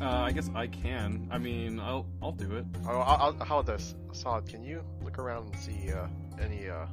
Uh, 0.00 0.06
I 0.22 0.32
guess 0.32 0.48
I 0.54 0.68
can. 0.68 1.28
I 1.30 1.36
mean, 1.38 1.78
I'll 1.78 2.06
I'll 2.22 2.32
do 2.32 2.56
it. 2.56 2.64
Oh, 2.88 2.98
I'll, 2.98 3.22
I'll, 3.38 3.44
how 3.44 3.58
about 3.58 3.66
this, 3.76 3.94
Assad? 4.10 4.48
Can 4.48 4.64
you 4.64 4.82
look 5.04 5.18
around 5.18 5.52
and 5.52 5.56
see 5.62 5.92
uh, 5.92 6.06
any 6.40 6.68
uh, 6.68 6.74
a- 6.74 6.88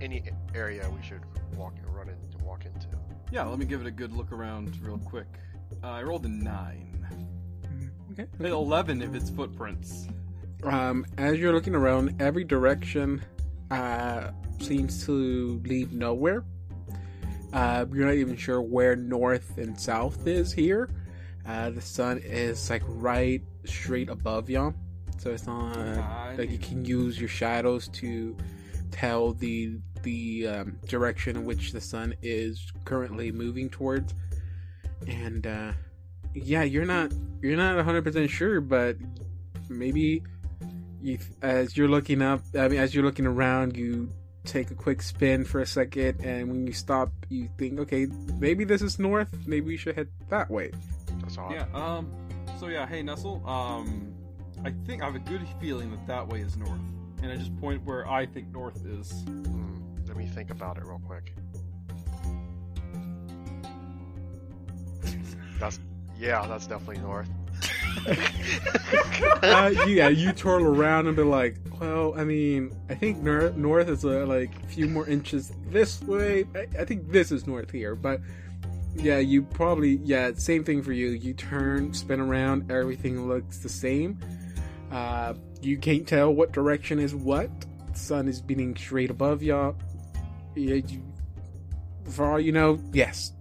any 0.00 0.22
area 0.54 0.88
we 0.90 1.02
should 1.06 1.22
walk 1.56 1.74
run 1.86 2.08
in 2.08 2.14
and 2.14 2.42
walk 2.42 2.64
into? 2.64 2.88
Yeah, 3.30 3.44
let 3.44 3.58
me 3.58 3.66
give 3.66 3.80
it 3.80 3.86
a 3.86 3.90
good 3.90 4.12
look 4.12 4.32
around 4.32 4.78
real 4.82 4.98
quick. 4.98 5.26
Uh, 5.82 5.88
I 5.88 6.02
rolled 6.02 6.24
a 6.24 6.28
nine. 6.28 7.06
Okay. 8.12 8.26
Eleven 8.40 9.02
if 9.02 9.14
it's 9.14 9.30
footprints. 9.30 10.08
Um, 10.64 11.06
as 11.18 11.38
you're 11.38 11.52
looking 11.52 11.74
around, 11.74 12.20
every 12.20 12.44
direction 12.44 13.22
uh, 13.70 14.30
seems 14.60 15.04
to 15.06 15.60
lead 15.64 15.92
nowhere. 15.92 16.44
Uh, 17.52 17.86
you're 17.92 18.06
not 18.06 18.14
even 18.14 18.36
sure 18.36 18.60
where 18.60 18.96
north 18.96 19.56
and 19.56 19.78
south 19.78 20.26
is 20.26 20.52
here. 20.52 20.90
Uh, 21.46 21.70
the 21.70 21.80
sun 21.80 22.18
is 22.18 22.68
like 22.68 22.82
right 22.86 23.42
straight 23.64 24.08
above 24.10 24.50
y'all, 24.50 24.74
so 25.16 25.30
it's 25.30 25.46
not 25.46 25.76
I 25.76 26.34
like 26.36 26.50
you 26.50 26.58
can 26.58 26.84
use 26.84 27.18
your 27.18 27.28
shadows 27.28 27.88
to 27.88 28.36
tell 28.88 29.32
the 29.32 29.78
the 30.02 30.46
um, 30.46 30.78
direction 30.86 31.36
in 31.36 31.44
which 31.44 31.72
the 31.72 31.80
sun 31.80 32.14
is 32.22 32.72
currently 32.84 33.32
moving 33.32 33.68
towards. 33.68 34.14
And 35.06 35.46
uh, 35.46 35.72
yeah, 36.34 36.62
you're 36.62 36.86
not 36.86 37.12
you're 37.42 37.56
not 37.56 37.76
100 37.76 38.04
percent 38.04 38.30
sure, 38.30 38.60
but 38.60 38.96
maybe 39.68 40.22
you 41.00 41.18
as 41.42 41.76
you're 41.76 41.88
looking 41.88 42.22
up, 42.22 42.42
I 42.58 42.68
mean, 42.68 42.80
as 42.80 42.94
you're 42.94 43.04
looking 43.04 43.26
around, 43.26 43.76
you 43.76 44.12
take 44.44 44.70
a 44.70 44.74
quick 44.74 45.02
spin 45.02 45.44
for 45.44 45.60
a 45.60 45.66
second, 45.66 46.24
and 46.24 46.48
when 46.48 46.66
you 46.66 46.72
stop, 46.72 47.10
you 47.28 47.48
think, 47.58 47.78
okay, 47.80 48.06
maybe 48.38 48.64
this 48.64 48.82
is 48.82 48.98
north. 48.98 49.28
Maybe 49.46 49.66
we 49.66 49.76
should 49.76 49.94
head 49.94 50.08
that 50.30 50.50
way. 50.50 50.72
That's 51.20 51.38
odd. 51.38 51.52
Yeah. 51.52 51.66
Um. 51.74 52.10
So 52.58 52.68
yeah. 52.68 52.86
Hey, 52.86 53.02
Nestle. 53.02 53.42
Um. 53.46 54.14
I 54.64 54.72
think 54.86 55.02
I 55.02 55.06
have 55.06 55.14
a 55.14 55.20
good 55.20 55.46
feeling 55.60 55.90
that 55.92 56.06
that 56.08 56.28
way 56.28 56.40
is 56.40 56.56
north, 56.56 56.80
and 57.22 57.32
I 57.32 57.36
just 57.36 57.56
point 57.60 57.84
where 57.84 58.08
I 58.08 58.26
think 58.26 58.52
north 58.52 58.84
is. 58.86 59.10
Hmm, 59.26 59.78
let 60.06 60.16
me 60.16 60.26
think 60.26 60.50
about 60.50 60.78
it 60.78 60.84
real 60.84 61.00
quick. 61.06 61.32
That's 65.58 65.80
yeah, 66.18 66.46
that's 66.46 66.66
definitely 66.66 66.98
north. 66.98 67.28
uh, 69.42 69.72
yeah, 69.86 70.08
you 70.08 70.32
twirl 70.32 70.64
around 70.64 71.06
and 71.06 71.16
be 71.16 71.22
like, 71.22 71.56
well, 71.80 72.14
I 72.16 72.24
mean, 72.24 72.74
I 72.88 72.94
think 72.94 73.18
nor- 73.18 73.50
north 73.50 73.88
is 73.88 74.04
uh, 74.04 74.24
like 74.26 74.50
a 74.62 74.66
few 74.66 74.86
more 74.86 75.06
inches 75.08 75.52
this 75.70 76.00
way. 76.02 76.44
I-, 76.54 76.80
I 76.80 76.84
think 76.84 77.10
this 77.10 77.32
is 77.32 77.46
north 77.46 77.70
here, 77.70 77.94
but 77.94 78.20
yeah, 78.94 79.18
you 79.18 79.42
probably 79.42 79.96
yeah, 80.04 80.32
same 80.34 80.64
thing 80.64 80.82
for 80.82 80.92
you. 80.92 81.08
You 81.08 81.34
turn, 81.34 81.92
spin 81.92 82.20
around, 82.20 82.70
everything 82.70 83.28
looks 83.28 83.58
the 83.58 83.68
same. 83.68 84.18
Uh, 84.90 85.34
you 85.60 85.78
can't 85.78 86.06
tell 86.06 86.32
what 86.32 86.52
direction 86.52 86.98
is 86.98 87.14
what. 87.14 87.50
The 87.92 87.98
sun 87.98 88.28
is 88.28 88.40
beating 88.40 88.76
straight 88.76 89.10
above 89.10 89.42
y'all. 89.42 89.76
Yeah, 90.54 90.76
you, 90.76 91.02
for 92.10 92.26
all 92.26 92.40
you 92.40 92.52
know, 92.52 92.80
yes, 92.92 93.32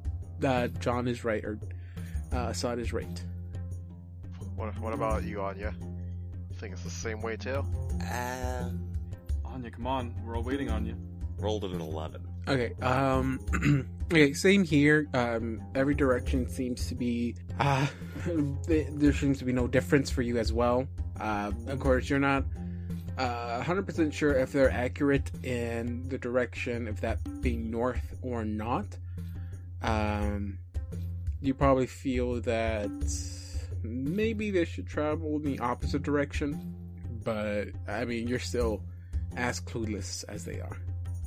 uh, 0.43 0.67
John 0.79 1.07
is 1.07 1.23
right 1.23 1.43
or 1.43 1.59
uh, 2.33 2.47
Assad 2.49 2.79
is 2.79 2.93
right. 2.93 3.23
What 4.55 4.77
what 4.79 4.93
about 4.93 5.23
you, 5.23 5.41
Anya? 5.41 5.73
Think 6.55 6.73
it's 6.73 6.83
the 6.83 6.89
same 6.89 7.21
way 7.21 7.37
too? 7.37 7.63
Um, 8.11 8.89
Anya, 9.45 9.69
come 9.69 9.85
on. 9.85 10.15
We're 10.25 10.35
all 10.37 10.43
waiting 10.43 10.69
on 10.69 10.85
you. 10.85 10.95
rolled 11.37 11.63
an 11.63 11.79
11. 11.79 12.27
Okay. 12.47 12.73
Um. 12.81 13.39
okay. 14.11 14.33
Same 14.33 14.63
here. 14.63 15.07
Um. 15.13 15.61
Every 15.75 15.93
direction 15.93 16.49
seems 16.49 16.87
to 16.87 16.95
be. 16.95 17.35
Uh. 17.59 17.85
There 18.67 19.13
seems 19.13 19.37
to 19.39 19.45
be 19.45 19.53
no 19.53 19.67
difference 19.67 20.09
for 20.09 20.21
you 20.23 20.37
as 20.37 20.51
well. 20.51 20.87
Uh. 21.19 21.51
Of 21.67 21.79
course, 21.79 22.09
you're 22.09 22.19
not. 22.19 22.45
Uh, 23.17 23.63
100% 23.63 24.13
sure 24.13 24.33
if 24.33 24.51
they're 24.51 24.69
accurate 24.69 25.31
in 25.43 26.07
the 26.07 26.19
direction, 26.19 26.87
if 26.87 27.01
that 27.01 27.17
being 27.41 27.71
north 27.71 28.13
or 28.21 28.45
not. 28.45 28.85
Um, 29.81 30.59
you 31.41 31.55
probably 31.55 31.87
feel 31.87 32.41
that 32.41 32.89
maybe 33.81 34.51
they 34.51 34.65
should 34.65 34.85
travel 34.87 35.35
in 35.37 35.43
the 35.43 35.57
opposite 35.59 36.03
direction, 36.03 36.75
but 37.23 37.69
I 37.87 38.05
mean, 38.05 38.27
you're 38.27 38.37
still 38.37 38.83
as 39.35 39.59
clueless 39.61 40.23
as 40.27 40.45
they 40.45 40.59
are. 40.61 40.77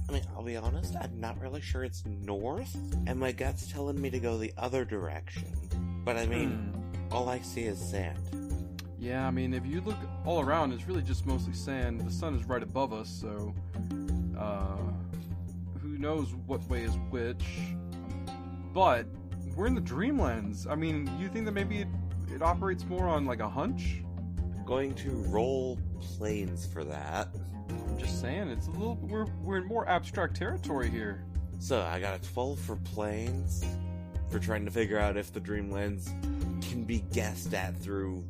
I 0.08 0.12
mean, 0.12 0.22
I'll 0.36 0.42
be 0.44 0.56
honest, 0.56 0.94
I'm 1.00 1.18
not 1.20 1.40
really 1.40 1.60
sure 1.60 1.82
it's 1.82 2.04
north, 2.06 2.76
and 3.06 3.18
my 3.18 3.32
gut's 3.32 3.66
telling 3.70 4.00
me 4.00 4.10
to 4.10 4.18
go 4.20 4.38
the 4.38 4.52
other 4.56 4.84
direction. 4.84 5.52
But 6.04 6.16
I 6.16 6.26
mean, 6.26 6.50
Hmm. 6.50 7.12
all 7.14 7.28
I 7.28 7.40
see 7.40 7.62
is 7.62 7.78
sand. 7.78 8.18
Yeah, 9.00 9.26
I 9.26 9.30
mean, 9.30 9.54
if 9.54 9.64
you 9.64 9.80
look 9.80 9.96
all 10.26 10.40
around, 10.40 10.74
it's 10.74 10.86
really 10.86 11.00
just 11.00 11.24
mostly 11.24 11.54
sand. 11.54 12.02
The 12.02 12.12
sun 12.12 12.34
is 12.34 12.44
right 12.44 12.62
above 12.62 12.92
us, 12.92 13.08
so 13.08 13.54
uh, 14.38 14.76
who 15.80 15.96
knows 15.96 16.34
what 16.46 16.62
way 16.68 16.82
is 16.82 16.92
which? 17.08 17.42
But 18.74 19.06
we're 19.56 19.66
in 19.66 19.74
the 19.74 19.80
Dreamlands. 19.80 20.70
I 20.70 20.74
mean, 20.74 21.10
you 21.18 21.28
think 21.30 21.46
that 21.46 21.52
maybe 21.52 21.78
it, 21.78 21.88
it 22.30 22.42
operates 22.42 22.84
more 22.84 23.08
on 23.08 23.24
like 23.24 23.40
a 23.40 23.48
hunch? 23.48 24.02
Going 24.66 24.94
to 24.96 25.10
roll 25.28 25.78
planes 26.00 26.66
for 26.66 26.84
that. 26.84 27.28
I'm 27.70 27.98
just 27.98 28.20
saying, 28.20 28.50
it's 28.50 28.66
a 28.66 28.70
little. 28.72 28.96
We're 28.96 29.26
we're 29.42 29.56
in 29.56 29.66
more 29.66 29.88
abstract 29.88 30.36
territory 30.36 30.90
here. 30.90 31.24
So 31.58 31.80
I 31.80 32.00
got 32.00 32.22
a 32.22 32.32
12 32.32 32.58
for 32.58 32.76
planes 32.76 33.64
for 34.30 34.38
trying 34.38 34.66
to 34.66 34.70
figure 34.70 34.98
out 34.98 35.16
if 35.16 35.32
the 35.32 35.40
Dreamlands 35.40 36.08
can 36.68 36.84
be 36.84 37.00
guessed 37.12 37.54
at 37.54 37.74
through 37.76 38.24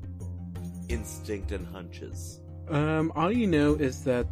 instinct 0.90 1.52
and 1.52 1.66
hunches. 1.66 2.40
Um, 2.68 3.12
all 3.14 3.32
you 3.32 3.46
know 3.46 3.74
is 3.74 4.04
that 4.04 4.26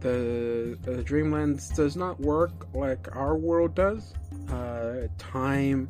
the 0.00 0.78
uh, 0.86 0.90
Dreamlands 1.02 1.74
does 1.74 1.96
not 1.96 2.20
work 2.20 2.66
like 2.74 3.14
our 3.14 3.36
world 3.36 3.74
does. 3.74 4.14
Uh, 4.50 5.06
time 5.18 5.88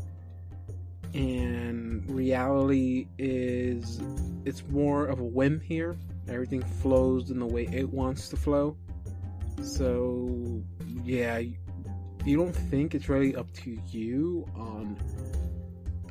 and 1.15 2.09
reality 2.11 3.09
is 3.19 4.01
it's 4.45 4.63
more 4.69 5.07
of 5.07 5.21
a 5.21 5.25
whim 5.25 5.61
here. 5.61 5.97
Everything 6.29 6.63
flows 6.63 7.31
in 7.31 7.39
the 7.39 7.47
way 7.47 7.69
it 7.73 7.89
wants 7.89 8.29
to 8.31 8.37
flow. 8.37 8.77
So 9.63 10.63
yeah, 11.05 11.43
you 12.25 12.37
don't 12.37 12.55
think 12.55 12.95
it's 12.95 13.09
really 13.09 13.35
up 13.35 13.53
to 13.55 13.79
you 13.89 14.47
on 14.57 14.97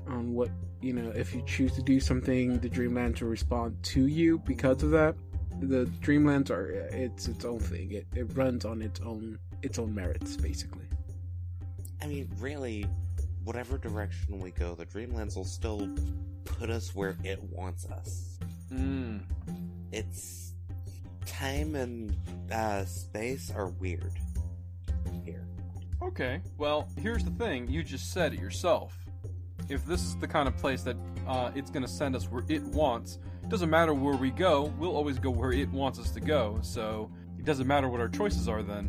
on 0.08 0.34
what 0.34 0.50
you 0.82 0.94
know 0.94 1.12
if 1.12 1.34
you 1.34 1.44
choose 1.46 1.74
to 1.74 1.82
do 1.82 2.00
something 2.00 2.60
the 2.60 2.70
dreamlands 2.70 3.22
will 3.22 3.30
respond 3.30 3.76
to 3.84 4.08
you 4.08 4.39
because 4.39 4.82
of 4.84 4.91
that 4.91 5.15
the 5.62 5.86
dreamlands 6.02 6.50
are 6.50 6.72
it's 6.72 7.28
its 7.28 7.46
own 7.46 7.60
thing 7.60 7.91
it, 7.91 8.08
it 8.15 8.24
runs 8.36 8.65
on 8.65 8.82
its 8.82 9.00
own 9.02 9.38
its 9.62 9.78
own 9.78 9.94
merits 9.94 10.36
basically 10.36 10.82
I 12.02 12.08
mean, 12.08 12.28
really, 12.39 12.88
whatever 13.44 13.78
direction 13.78 14.39
we 14.39 14.52
go, 14.52 14.74
the 14.74 14.86
Dreamlands 14.86 15.36
will 15.36 15.46
still 15.46 15.88
put 16.46 16.70
us 16.70 16.96
where 16.96 17.15
it 17.24 17.41
wants 17.44 17.86
us. 17.86 18.39
Mm. 18.74 19.22
It's. 19.91 20.48
Time 21.24 21.76
and 21.76 22.17
uh, 22.52 22.84
space 22.84 23.52
are 23.56 23.67
weird 23.67 24.12
here. 25.24 25.46
Okay. 26.02 26.41
Well, 26.58 26.89
here's 26.98 27.24
the 27.24 27.32
thing. 27.32 27.70
You 27.70 27.84
just 27.84 28.12
said 28.12 28.34
it 28.34 28.39
yourself. 28.39 28.98
If 29.71 29.86
this 29.86 30.03
is 30.03 30.17
the 30.17 30.27
kind 30.27 30.49
of 30.49 30.57
place 30.57 30.84
that 30.84 30.97
uh, 31.25 31.51
it's 31.55 31.71
going 31.71 31.84
to 31.84 31.91
send 31.91 32.13
us 32.15 32.25
where 32.25 32.43
it 32.49 32.62
wants, 32.62 33.19
it 33.41 33.49
doesn't 33.49 33.69
matter 33.69 33.93
where 33.93 34.15
we 34.15 34.29
go. 34.29 34.73
We'll 34.77 34.95
always 34.95 35.17
go 35.17 35.29
where 35.29 35.53
it 35.53 35.69
wants 35.69 35.97
us 35.97 36.12
to 36.12 36.19
go. 36.19 36.60
So 36.62 37.10
it 37.39 37.45
doesn't 37.45 37.67
matter 37.67 37.88
what 37.88 38.01
our 38.01 38.10
choices 38.10 38.49
are 38.49 38.63
then. 38.63 38.88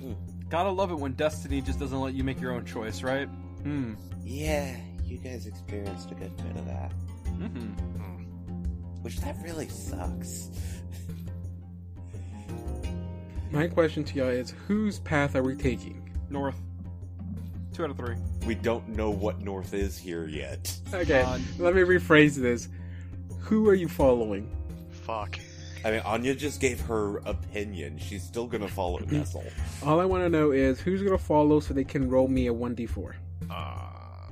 Hmm. 0.00 0.12
Gotta 0.50 0.70
love 0.70 0.90
it 0.90 0.96
when 0.96 1.14
destiny 1.14 1.62
just 1.62 1.78
doesn't 1.78 1.98
let 1.98 2.12
you 2.12 2.24
make 2.24 2.40
your 2.40 2.52
own 2.52 2.66
choice, 2.66 3.02
right? 3.02 3.26
Hmm. 3.62 3.94
Yeah, 4.22 4.76
you 5.02 5.16
guys 5.16 5.46
experienced 5.46 6.10
a 6.10 6.14
good 6.14 6.36
bit 6.36 6.56
of 6.56 6.66
that. 6.66 6.92
Mm-hmm. 7.24 7.72
Hmm. 7.98 9.02
Which 9.02 9.18
that 9.20 9.36
really 9.42 9.68
sucks. 9.68 10.50
my 13.50 13.66
question 13.66 14.04
to 14.04 14.14
y'all 14.14 14.28
is 14.28 14.50
whose 14.66 14.98
path 15.00 15.34
are 15.36 15.42
we 15.42 15.56
taking 15.56 16.10
North. 16.28 16.60
Two 17.78 17.84
out 17.84 17.90
of 17.90 17.96
three. 17.96 18.16
we 18.44 18.56
don't 18.56 18.88
know 18.88 19.08
what 19.08 19.38
north 19.40 19.72
is 19.72 19.96
here 19.96 20.26
yet. 20.26 20.76
okay 20.92 21.22
let 21.60 21.76
me 21.76 21.82
rephrase 21.82 22.34
this 22.34 22.68
who 23.38 23.68
are 23.68 23.74
you 23.74 23.86
following 23.86 24.50
Fuck. 24.90 25.38
I 25.84 25.92
mean, 25.92 26.00
Anya 26.00 26.34
just 26.34 26.60
gave 26.60 26.80
her 26.80 27.18
opinion. 27.18 27.96
She's 27.98 28.24
still 28.24 28.48
gonna 28.48 28.66
follow 28.66 28.98
Nestle. 29.10 29.44
all 29.86 30.00
i 30.00 30.04
want 30.04 30.24
to 30.24 30.28
know 30.28 30.50
is 30.50 30.80
who's 30.80 31.02
gonna 31.04 31.16
follow 31.16 31.60
so 31.60 31.72
they 31.72 31.84
can 31.84 32.10
roll 32.10 32.26
me 32.26 32.48
a 32.48 32.52
1d4 32.52 33.14
Uh, 33.48 33.74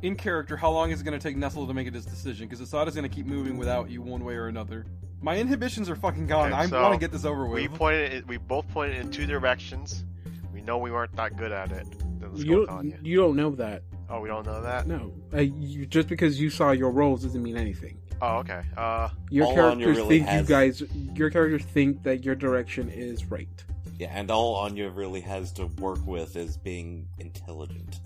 in 0.03 0.17
character, 0.17 0.57
how 0.57 0.71
long 0.73 0.91
is 0.91 1.01
it 1.01 1.05
going 1.05 1.17
to 1.19 1.23
take 1.23 1.37
Nestle 1.37 1.67
to 1.69 1.73
make 1.73 1.91
this 1.93 2.05
decision? 2.05 2.49
Because 2.49 2.61
Asada's 2.61 2.95
going 2.97 3.09
to 3.09 3.15
keep 3.15 3.25
moving 3.27 3.57
without 3.57 3.89
you 3.89 4.03
one 4.03 4.25
way 4.25 4.35
or 4.35 4.49
another. 4.49 4.85
My 5.23 5.39
inhibitions 5.39 5.89
are 5.89 5.97
fucking 5.97 6.27
gone. 6.27 6.53
Okay, 6.53 6.55
I 6.63 6.67
so 6.67 6.83
want 6.83 6.93
to 6.95 7.01
get 7.01 7.13
this 7.13 7.25
over 7.25 7.47
with. 7.47 7.63
we 7.63 7.69
pointed. 7.69 8.13
in- 8.13 8.27
We 8.27 8.37
both 8.37 8.69
pointed 8.69 8.99
in 8.99 9.11
two 9.11 9.25
directions. 9.25 10.05
We 10.53 10.61
know 10.61 10.77
we 10.77 10.91
weren't 10.91 11.17
that 11.17 11.39
good 11.39 11.51
at 11.51 11.73
it. 11.73 11.87
Then 12.27 12.33
let's 12.35 12.45
go 12.45 12.51
you 12.51 12.61
with 12.61 12.69
don't, 12.69 13.07
you 13.07 13.17
don't 13.17 13.37
know 13.37 13.51
that 13.57 13.83
Oh, 14.09 14.21
we 14.21 14.29
don't 14.29 14.47
know 14.47 14.63
that. 14.63 14.87
no 14.87 15.13
uh, 15.35 15.41
you, 15.41 15.87
just 15.87 16.09
because 16.09 16.41
you 16.41 16.51
saw 16.51 16.71
your 16.73 16.91
rolls 16.91 17.23
doesn't 17.23 17.43
mean 17.43 17.57
anything 17.57 17.99
Oh, 18.23 18.37
okay. 18.39 18.63
Uh, 18.79 19.11
Your 19.29 19.45
All 19.47 19.55
characters 19.55 19.99
really 19.99 20.19
think 20.21 20.29
has- 20.29 20.41
you 20.41 20.49
guys. 20.49 20.83
Your 21.15 21.29
characters 21.29 21.63
think 21.65 22.03
that 22.05 22.25
your 22.25 22.35
direction 22.35 22.89
is 22.89 23.27
right. 23.27 23.63
Yeah, 23.99 24.09
and 24.15 24.31
all 24.31 24.55
Anya 24.55 24.89
really 24.89 25.21
has 25.21 25.53
to 25.53 25.67
work 25.67 25.99
with 26.07 26.35
is 26.35 26.57
being 26.57 27.07
intelligent. 27.19 28.01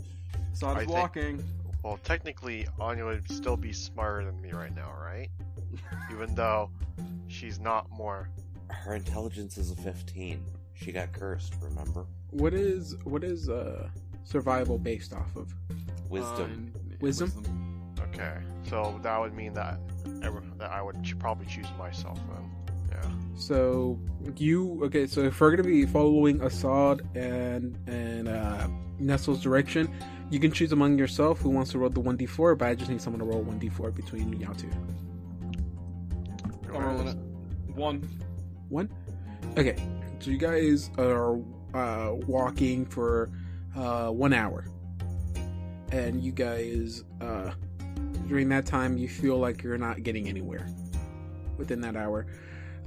Asada's 0.52 0.64
I 0.64 0.78
think- 0.80 0.90
walking. 0.90 1.44
well, 1.84 1.96
technically, 2.02 2.66
Anya 2.80 3.04
would 3.04 3.30
still 3.30 3.56
be 3.56 3.72
smarter 3.72 4.24
than 4.24 4.40
me 4.42 4.50
right 4.50 4.74
now, 4.74 4.92
right? 5.00 5.28
even 6.12 6.34
though 6.34 6.70
she's 7.28 7.60
not 7.60 7.88
more. 7.92 8.30
Her 8.68 8.96
intelligence 8.96 9.58
is 9.58 9.70
a 9.70 9.76
15. 9.76 10.44
She 10.74 10.90
got 10.90 11.12
cursed, 11.12 11.54
remember? 11.62 12.06
What 12.30 12.52
is 12.52 12.96
what 13.04 13.22
is 13.22 13.48
uh 13.48 13.88
survival 14.24 14.78
based 14.78 15.12
off 15.12 15.34
of? 15.36 15.52
Wisdom. 16.08 16.72
Uh, 16.74 16.96
Wisdom? 17.00 17.32
Okay, 18.00 18.38
so 18.68 18.98
that 19.02 19.18
would 19.20 19.34
mean 19.34 19.52
that 19.54 19.78
that 20.58 20.70
I 20.70 20.82
would 20.82 20.96
probably 21.18 21.46
choose 21.46 21.66
myself 21.78 22.18
then. 22.28 22.50
Yeah. 22.90 23.10
So 23.36 23.98
you 24.36 24.80
okay? 24.84 25.06
So 25.06 25.22
if 25.22 25.40
we're 25.40 25.50
gonna 25.50 25.62
be 25.62 25.86
following 25.86 26.42
Assad 26.42 27.02
and 27.14 27.78
and 27.86 28.28
uh, 28.28 28.68
Nestle's 28.98 29.42
direction, 29.42 29.88
you 30.30 30.40
can 30.40 30.50
choose 30.52 30.72
among 30.72 30.98
yourself 30.98 31.40
who 31.40 31.50
wants 31.50 31.70
to 31.72 31.78
roll 31.78 31.90
the 31.90 32.00
one 32.00 32.16
d 32.16 32.26
four. 32.26 32.54
But 32.56 32.68
I 32.68 32.74
just 32.74 32.90
need 32.90 33.00
someone 33.00 33.20
to 33.20 33.26
roll 33.26 33.42
one 33.42 33.58
d 33.58 33.68
four 33.68 33.90
between 33.90 34.38
y'all 34.40 34.54
two. 34.54 34.68
I'm 36.74 36.84
rolling 36.84 37.08
it. 37.08 37.16
One. 37.74 38.08
One. 38.68 38.90
Okay. 39.56 39.76
So 40.18 40.30
you 40.30 40.36
guys 40.36 40.90
are 40.98 41.36
uh, 41.74 42.12
walking 42.26 42.84
for 42.84 43.30
uh, 43.76 44.08
one 44.08 44.32
hour, 44.32 44.66
and 45.92 46.22
you 46.22 46.32
guys 46.32 47.04
uh, 47.20 47.50
during 48.28 48.48
that 48.48 48.66
time 48.66 48.96
you 48.96 49.08
feel 49.08 49.38
like 49.38 49.62
you're 49.62 49.78
not 49.78 50.02
getting 50.02 50.28
anywhere 50.28 50.68
within 51.56 51.80
that 51.80 51.96
hour. 51.96 52.26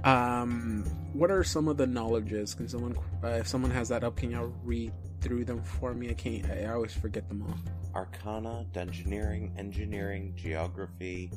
Um, 0.04 0.84
what 1.14 1.32
are 1.32 1.44
some 1.44 1.68
of 1.68 1.78
the 1.78 1.88
knowledges? 1.88 2.54
Can 2.54 2.68
someone, 2.68 2.96
uh, 3.24 3.28
if 3.28 3.48
someone 3.48 3.72
has 3.72 3.90
that 3.90 4.04
up, 4.04 4.18
can 4.18 4.32
y'all 4.32 4.54
read 4.64 4.92
through 5.22 5.46
them 5.46 5.64
for 5.64 5.94
me? 5.94 6.10
I 6.10 6.14
can't. 6.14 6.46
I 6.50 6.66
always 6.74 6.94
forget 6.94 7.28
them 7.30 7.44
all. 7.44 7.56
Arcana, 7.96 8.66
Dungeoneering, 8.74 9.58
engineering, 9.58 10.34
geography, 10.36 11.32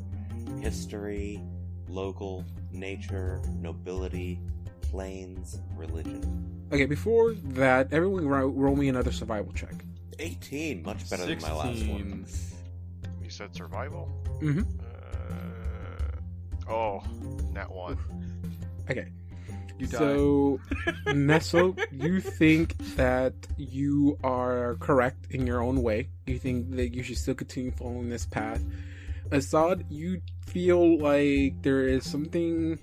history, 0.60 1.40
local, 1.88 2.44
nature, 2.72 3.40
nobility, 3.60 4.40
planes, 4.80 5.60
religion. 5.76 6.45
Okay. 6.72 6.86
Before 6.86 7.32
that, 7.32 7.92
everyone 7.92 8.26
ro- 8.26 8.48
roll 8.48 8.76
me 8.76 8.88
another 8.88 9.12
survival 9.12 9.52
check. 9.52 9.74
18, 10.18 10.82
much 10.82 11.08
better 11.10 11.26
than 11.26 11.40
my 11.40 11.52
last 11.52 11.86
one. 11.88 12.26
You 13.22 13.30
said 13.30 13.54
survival? 13.54 14.10
Mhm. 14.40 14.66
Uh, 16.66 16.70
oh, 16.70 17.02
that 17.54 17.70
one. 17.70 17.98
Okay. 18.90 19.08
You 19.80 19.86
die. 19.88 19.98
So, 19.98 20.60
Nestle, 21.12 21.76
you 21.90 22.20
think 22.20 22.76
that 22.94 23.34
you 23.56 24.16
are 24.22 24.76
correct 24.78 25.26
in 25.30 25.44
your 25.46 25.60
own 25.60 25.82
way. 25.82 26.08
You 26.26 26.38
think 26.38 26.70
that 26.76 26.94
you 26.94 27.02
should 27.02 27.18
still 27.18 27.34
continue 27.34 27.72
following 27.72 28.08
this 28.08 28.26
path. 28.26 28.62
Assad, 29.32 29.84
you 29.90 30.22
feel 30.46 30.98
like 30.98 31.60
there 31.62 31.88
is 31.88 32.08
something. 32.08 32.78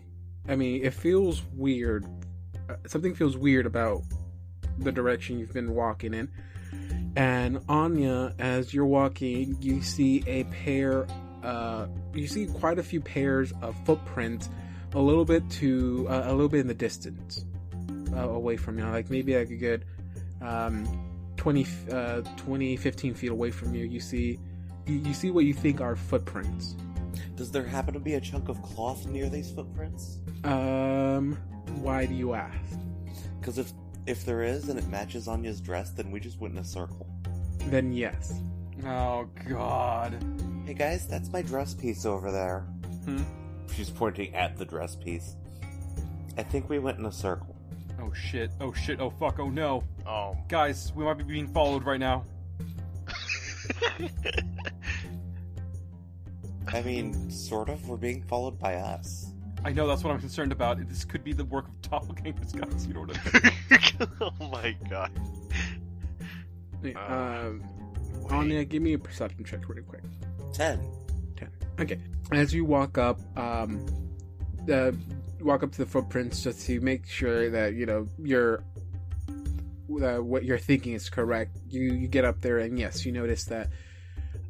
I 0.47 0.55
mean, 0.57 0.83
it 0.83 0.93
feels 0.93 1.41
weird. 1.55 2.05
Uh, 2.69 2.75
Something 2.87 3.13
feels 3.15 3.37
weird 3.37 3.65
about 3.65 4.01
the 4.79 4.91
direction 4.91 5.39
you've 5.39 5.53
been 5.53 5.73
walking 5.73 6.13
in. 6.13 6.29
And 7.15 7.59
Anya, 7.69 8.33
as 8.39 8.73
you're 8.73 8.85
walking, 8.85 9.57
you 9.61 9.81
see 9.81 10.23
a 10.25 10.45
pair. 10.45 11.05
Uh, 11.43 11.87
you 12.13 12.27
see 12.27 12.47
quite 12.47 12.79
a 12.79 12.83
few 12.83 13.01
pairs 13.01 13.53
of 13.61 13.75
footprints 13.85 14.49
a 14.93 14.99
little 14.99 15.25
bit 15.25 15.47
to 15.49 16.07
uh, 16.09 16.23
a 16.25 16.31
little 16.31 16.47
bit 16.49 16.59
in 16.61 16.67
the 16.67 16.73
distance 16.73 17.45
uh, 18.15 18.29
away 18.29 18.55
from 18.55 18.77
you 18.77 18.85
like 18.85 19.09
maybe 19.09 19.35
like 19.35 19.49
a 19.49 19.55
good 19.55 19.85
um 20.41 20.85
20 21.37 21.65
uh 21.91 22.21
20 22.37 22.77
15 22.77 23.13
feet 23.15 23.31
away 23.31 23.49
from 23.51 23.73
you 23.73 23.85
you 23.85 23.99
see 23.99 24.39
you, 24.85 24.95
you 24.99 25.13
see 25.13 25.31
what 25.31 25.45
you 25.45 25.53
think 25.53 25.81
are 25.81 25.95
footprints 25.95 26.75
Does 27.35 27.51
there 27.51 27.63
happen 27.65 27.93
to 27.95 27.99
be 27.99 28.13
a 28.13 28.21
chunk 28.21 28.49
of 28.49 28.61
cloth 28.61 29.05
near 29.07 29.29
these 29.29 29.51
footprints? 29.51 30.19
um 30.43 31.37
why 31.81 32.05
do 32.05 32.13
you 32.13 32.33
ask 32.33 32.77
Because 33.39 33.57
if 33.57 33.71
if 34.05 34.25
there 34.25 34.43
is 34.43 34.69
and 34.69 34.77
it 34.77 34.87
matches 34.89 35.27
Anya's 35.27 35.61
dress, 35.61 35.91
then 35.91 36.11
we 36.11 36.19
just 36.19 36.39
went 36.39 36.53
in 36.53 36.59
a 36.59 36.65
circle. 36.65 37.07
then 37.69 37.93
yes 37.93 38.39
Oh 38.85 39.29
God. 39.47 40.17
Hey 40.65 40.73
guys, 40.73 41.07
that's 41.07 41.31
my 41.31 41.41
dress 41.41 41.73
piece 41.73 42.05
over 42.05 42.31
there. 42.31 42.61
Hmm? 43.05 43.23
She's 43.73 43.89
pointing 43.89 44.35
at 44.35 44.57
the 44.57 44.65
dress 44.65 44.95
piece. 44.95 45.37
I 46.37 46.43
think 46.43 46.69
we 46.69 46.79
went 46.79 46.99
in 46.99 47.05
a 47.05 47.11
circle. 47.11 47.55
Oh 48.01 48.11
shit. 48.13 48.51
Oh 48.59 48.73
shit. 48.73 48.99
Oh 48.99 49.09
fuck. 49.09 49.39
Oh 49.39 49.49
no. 49.49 49.85
Oh. 50.05 50.37
Guys, 50.49 50.91
we 50.95 51.05
might 51.05 51.17
be 51.17 51.23
being 51.23 51.47
followed 51.47 51.85
right 51.85 51.99
now. 51.99 52.25
I 56.67 56.81
mean, 56.81 57.31
sort 57.31 57.69
of. 57.69 57.87
We're 57.87 57.95
being 57.97 58.23
followed 58.23 58.59
by 58.59 58.75
us. 58.75 59.32
I 59.65 59.71
know 59.71 59.87
that's 59.87 60.03
what 60.03 60.13
I'm 60.13 60.19
concerned 60.19 60.51
about. 60.51 60.77
This 60.87 61.05
could 61.05 61.23
be 61.23 61.33
the 61.33 61.45
work 61.45 61.67
of 61.67 61.81
doppelgangers, 61.81 62.53
guys. 62.59 62.85
You 62.85 62.93
know 62.93 63.01
what 63.01 63.17
I 63.17 63.39
mean? 63.39 64.09
oh 64.21 64.49
my 64.51 64.75
god. 64.89 65.11
Uh, 66.83 66.99
um 66.99 67.63
Anya 68.29 68.65
give 68.65 68.81
me 68.81 68.93
a 68.93 68.99
perception 68.99 69.45
check 69.45 69.69
really 69.69 69.83
quick 69.83 70.03
Ten. 70.53 70.79
Ten. 71.35 71.49
Okay. 71.79 71.97
As 72.31 72.53
you 72.53 72.65
walk 72.65 72.97
up, 72.97 73.19
um, 73.37 73.85
uh, 74.71 74.91
walk 75.41 75.63
up 75.63 75.71
to 75.71 75.77
the 75.79 75.85
footprints 75.85 76.43
just 76.43 76.65
to 76.67 76.79
make 76.79 77.07
sure 77.07 77.49
that 77.49 77.73
you 77.73 77.85
know 77.85 78.07
you're 78.21 78.63
uh, 80.01 80.17
what 80.17 80.43
you're 80.43 80.59
thinking 80.59 80.93
is 80.93 81.09
correct. 81.09 81.57
You 81.69 81.93
you 81.93 82.07
get 82.07 82.23
up 82.25 82.41
there 82.41 82.59
and 82.59 82.77
yes, 82.77 83.05
you 83.05 83.11
notice 83.11 83.45
that 83.45 83.69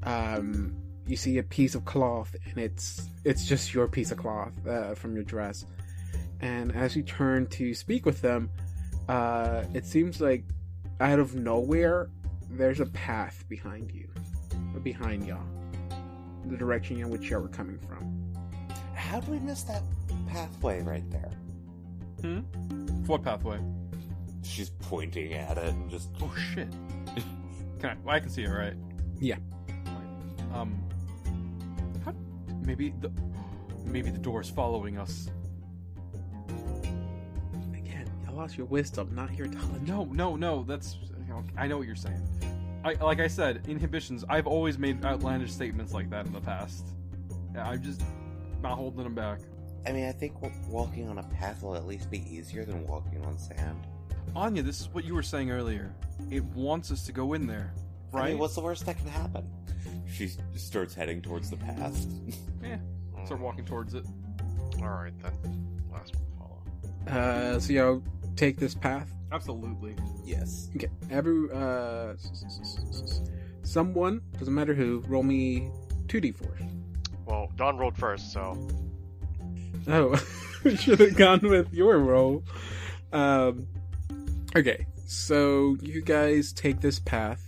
um, 0.03 0.75
you 1.05 1.15
see 1.15 1.37
a 1.37 1.43
piece 1.43 1.75
of 1.75 1.85
cloth 1.85 2.35
and 2.45 2.57
it's 2.57 3.09
it's 3.25 3.45
just 3.45 3.73
your 3.73 3.87
piece 3.87 4.11
of 4.11 4.17
cloth 4.17 4.51
uh, 4.67 4.95
from 4.95 5.15
your 5.15 5.23
dress. 5.23 5.65
And 6.41 6.75
as 6.75 6.95
you 6.95 7.03
turn 7.03 7.47
to 7.47 7.73
speak 7.73 8.05
with 8.05 8.21
them, 8.21 8.49
uh, 9.07 9.63
it 9.73 9.85
seems 9.85 10.19
like 10.19 10.43
out 10.99 11.19
of 11.19 11.35
nowhere 11.35 12.09
there's 12.49 12.79
a 12.79 12.85
path 12.87 13.45
behind 13.47 13.91
you, 13.91 14.07
behind 14.81 15.25
y'all 15.25 15.39
the 16.45 16.57
direction 16.57 16.99
in 16.99 17.09
which 17.09 17.29
y'all 17.29 17.41
were 17.41 17.47
coming 17.47 17.79
from. 17.79 18.33
How 18.93 19.21
do 19.21 19.31
we 19.31 19.39
miss 19.39 19.63
that 19.63 19.81
pathway 20.27 20.81
right 20.81 21.09
there? 21.09 21.31
Hmm 22.21 22.41
what 23.07 23.23
pathway? 23.23 23.59
She's 24.43 24.69
pointing 24.69 25.33
at 25.33 25.57
it 25.57 25.73
and 25.73 25.89
just. 25.89 26.09
Oh 26.21 26.33
shit. 26.53 26.69
Can 27.79 27.89
I? 27.89 27.95
well, 28.03 28.15
I 28.15 28.19
can 28.19 28.29
see 28.29 28.43
it, 28.43 28.49
right? 28.49 28.75
Yeah. 29.19 29.37
Um. 30.53 30.81
How, 32.63 32.67
maybe 32.67 32.93
the 33.01 33.11
maybe 33.85 34.09
the 34.09 34.17
door 34.17 34.41
is 34.41 34.49
following 34.49 34.97
us. 34.97 35.29
Again, 37.73 38.09
you 38.25 38.35
lost 38.35 38.57
your 38.57 38.67
wisdom, 38.67 39.13
not 39.13 39.33
your 39.35 39.47
intelligence. 39.47 39.87
No, 39.87 40.05
no, 40.05 40.35
no. 40.35 40.63
That's 40.63 40.97
I 41.57 41.67
know 41.67 41.77
what 41.77 41.87
you're 41.87 41.95
saying. 41.95 42.21
I 42.83 42.93
like 42.93 43.19
I 43.19 43.27
said, 43.27 43.65
inhibitions. 43.67 44.25
I've 44.29 44.47
always 44.47 44.77
made 44.77 45.03
outlandish 45.05 45.51
statements 45.51 45.93
like 45.93 46.09
that 46.09 46.25
in 46.25 46.33
the 46.33 46.41
past. 46.41 46.85
Yeah, 47.53 47.67
I'm 47.67 47.81
just 47.81 48.01
not 48.61 48.77
holding 48.77 49.03
them 49.03 49.15
back. 49.15 49.39
I 49.85 49.91
mean, 49.91 50.05
I 50.05 50.11
think 50.13 50.33
walking 50.69 51.09
on 51.09 51.17
a 51.17 51.23
path 51.23 51.61
will 51.61 51.75
at 51.75 51.85
least 51.85 52.09
be 52.09 52.23
easier 52.33 52.63
than 52.63 52.87
walking 52.87 53.23
on 53.25 53.37
sand. 53.37 53.87
Anya, 54.35 54.63
this 54.63 54.79
is 54.79 54.89
what 54.89 55.03
you 55.03 55.13
were 55.13 55.23
saying 55.23 55.51
earlier. 55.51 55.93
It 56.31 56.43
wants 56.45 56.89
us 56.91 57.05
to 57.05 57.11
go 57.11 57.33
in 57.33 57.45
there, 57.45 57.73
I 58.13 58.17
right? 58.17 58.29
mean, 58.29 58.39
what's 58.39 58.55
the 58.55 58.61
worst 58.61 58.85
that 58.85 58.97
can 58.97 59.07
happen? 59.07 59.45
She 60.13 60.29
starts 60.55 60.93
heading 60.93 61.21
towards 61.21 61.49
the 61.49 61.57
path. 61.57 62.05
yeah. 62.63 62.77
Start 63.25 63.41
walking 63.41 63.65
towards 63.65 63.93
it. 63.93 64.05
Alright 64.81 65.13
then. 65.21 65.81
Last 65.91 66.15
one 66.15 66.25
follow. 66.37 67.19
Uh, 67.19 67.59
so 67.59 67.73
y'all 67.73 68.03
take 68.35 68.57
this 68.57 68.75
path. 68.75 69.11
Absolutely. 69.31 69.95
yes. 70.23 70.69
Okay, 70.75 70.89
every 71.09 71.49
uh, 71.51 72.13
someone 73.63 74.21
doesn't 74.37 74.53
matter 74.53 74.73
who. 74.75 75.03
Roll 75.07 75.23
me 75.23 75.71
two 76.07 76.21
d 76.21 76.31
four. 76.31 76.55
Well, 77.25 77.49
Don 77.55 77.77
rolled 77.77 77.97
first, 77.97 78.31
so. 78.31 78.55
Oh, 79.87 80.15
We 80.63 80.77
should 80.77 80.99
have 80.99 81.15
gone 81.15 81.41
with 81.41 81.73
your 81.73 81.97
roll. 81.99 82.43
Um, 83.11 83.67
okay, 84.55 84.85
so 85.05 85.75
you 85.81 86.01
guys 86.01 86.53
take 86.53 86.79
this 86.79 86.99
path, 86.99 87.41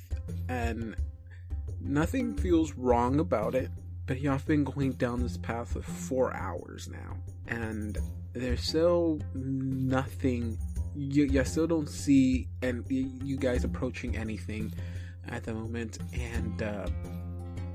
and 0.50 0.96
nothing 1.86 2.36
feels 2.36 2.74
wrong 2.74 3.20
about 3.20 3.56
it. 3.56 3.70
But 4.08 4.22
y'all've 4.22 4.46
been 4.46 4.64
going 4.64 4.92
down 4.94 5.22
this 5.24 5.38
path 5.38 5.74
for 5.74 5.82
four 5.82 6.32
hours 6.36 6.88
now, 6.92 7.18
and 7.48 7.98
there's 8.34 8.62
still 8.62 9.20
nothing. 9.34 10.60
You, 10.96 11.26
you 11.26 11.44
still 11.44 11.66
don't 11.66 11.90
see, 11.90 12.48
and 12.62 12.86
y- 12.90 13.10
you 13.24 13.36
guys 13.38 13.64
approaching 13.64 14.16
anything 14.16 14.72
at 15.28 15.44
the 15.44 15.56
moment. 15.56 15.98
And 16.14 16.62
uh, 16.62 16.86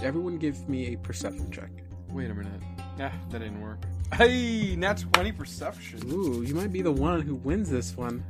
everyone, 0.01 0.39
give 0.39 0.69
me 0.69 0.95
a 0.95 0.99
perception 0.99 1.51
check. 1.51 1.71
Wait 2.11 2.31
a 2.31 2.35
minute. 2.35 2.63
Ah, 3.01 3.13
that 3.31 3.39
didn't 3.41 3.61
work. 3.61 3.79
Hey, 4.15 4.77
nat 4.77 5.05
20 5.13 5.33
perception. 5.33 6.01
Ooh, 6.13 6.43
you 6.43 6.55
might 6.55 6.73
be 6.73 6.83
the 6.83 6.93
one 6.93 7.23
who 7.23 7.35
wins 7.35 7.71
this 7.71 7.97
one. 7.97 8.23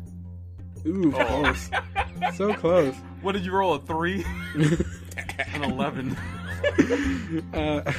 Ooh, 0.87 1.13
Oh. 1.15 1.25
close. 1.43 1.71
so 2.37 2.55
close. 2.55 2.95
What 3.21 3.33
did 3.33 3.45
you 3.45 3.53
roll? 3.53 3.75
A 3.75 3.79
3? 3.81 4.25
An 5.49 5.65
11. 5.65 6.17
uh, 7.55 7.93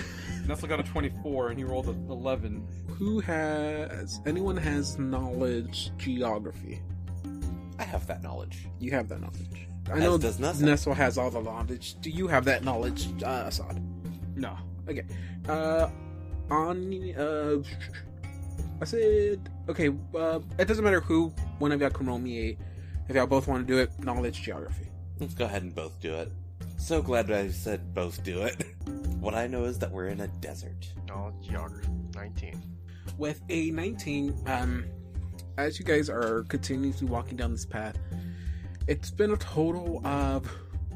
Nestle 0.48 0.68
got 0.68 0.80
a 0.80 0.84
24 0.84 1.50
and 1.50 1.58
he 1.58 1.64
rolled 1.64 1.88
a 1.88 1.92
11. 1.92 2.68
Who 2.98 3.20
has 3.22 4.22
anyone 4.26 4.58
has 4.58 4.98
knowledge 4.98 5.92
geography? 5.98 6.82
I 7.80 7.84
have 7.84 8.06
that 8.08 8.22
knowledge. 8.22 8.68
You 8.80 8.92
have 8.92 9.08
that 9.10 9.22
knowledge. 9.22 9.68
I 9.90 9.94
As 9.94 10.00
know 10.00 10.18
does 10.18 10.40
Nestle. 10.40 10.66
Nestle 10.66 10.94
has 10.94 11.18
all 11.18 11.32
the 11.32 11.42
knowledge. 11.42 12.00
Do 12.02 12.10
you 12.10 12.28
have 12.28 12.46
that 12.46 12.64
knowledge, 12.64 13.10
uh, 13.24 13.46
Assad? 13.48 13.82
No. 14.36 14.58
Okay. 14.88 15.04
Uh, 15.48 15.90
on 16.50 17.14
uh, 17.18 17.58
I 18.82 18.86
said 18.86 19.50
okay. 19.70 19.90
Uh, 20.16 20.40
it 20.60 20.68
doesn't 20.68 20.84
matter 20.84 21.02
who. 21.02 21.30
One 21.60 21.72
of 21.72 21.82
y'all 21.82 21.90
can 21.90 22.08
roll 22.08 22.20
me 22.20 22.50
a. 22.50 22.58
If 23.10 23.16
y'all 23.16 23.28
both 23.28 23.48
want 23.48 23.66
to 23.68 23.74
do 23.74 23.80
it, 23.80 23.92
knowledge 24.00 24.42
geography. 24.42 24.88
Let's 25.20 25.34
go 25.34 25.46
ahead 25.46 25.64
and 25.64 25.74
both 25.74 26.00
do 26.00 26.14
it. 26.16 26.32
So 26.82 27.00
glad 27.00 27.30
I 27.30 27.50
said 27.50 27.94
both 27.94 28.24
do 28.24 28.42
it. 28.42 28.66
What 29.22 29.36
I 29.36 29.46
know 29.46 29.66
is 29.66 29.78
that 29.78 29.92
we're 29.92 30.08
in 30.08 30.22
a 30.22 30.28
desert. 30.28 30.92
Knowledge 31.08 31.36
geography. 31.48 31.92
19. 32.16 32.60
With 33.20 33.40
a 33.50 33.70
19, 33.70 34.36
um, 34.48 34.86
as 35.60 35.78
you 35.78 35.86
guys 35.86 36.10
are 36.10 36.44
continuously 36.50 37.06
walking 37.06 37.38
down 37.38 37.52
this 37.52 37.68
path, 37.68 38.00
it's 38.88 39.12
been 39.12 39.30
a 39.30 39.38
total 39.38 40.02
of, 40.04 40.52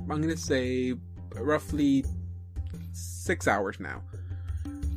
I'm 0.09 0.21
gonna 0.21 0.35
say, 0.35 0.95
roughly 1.35 2.03
six 2.93 3.47
hours 3.47 3.79
now. 3.79 4.01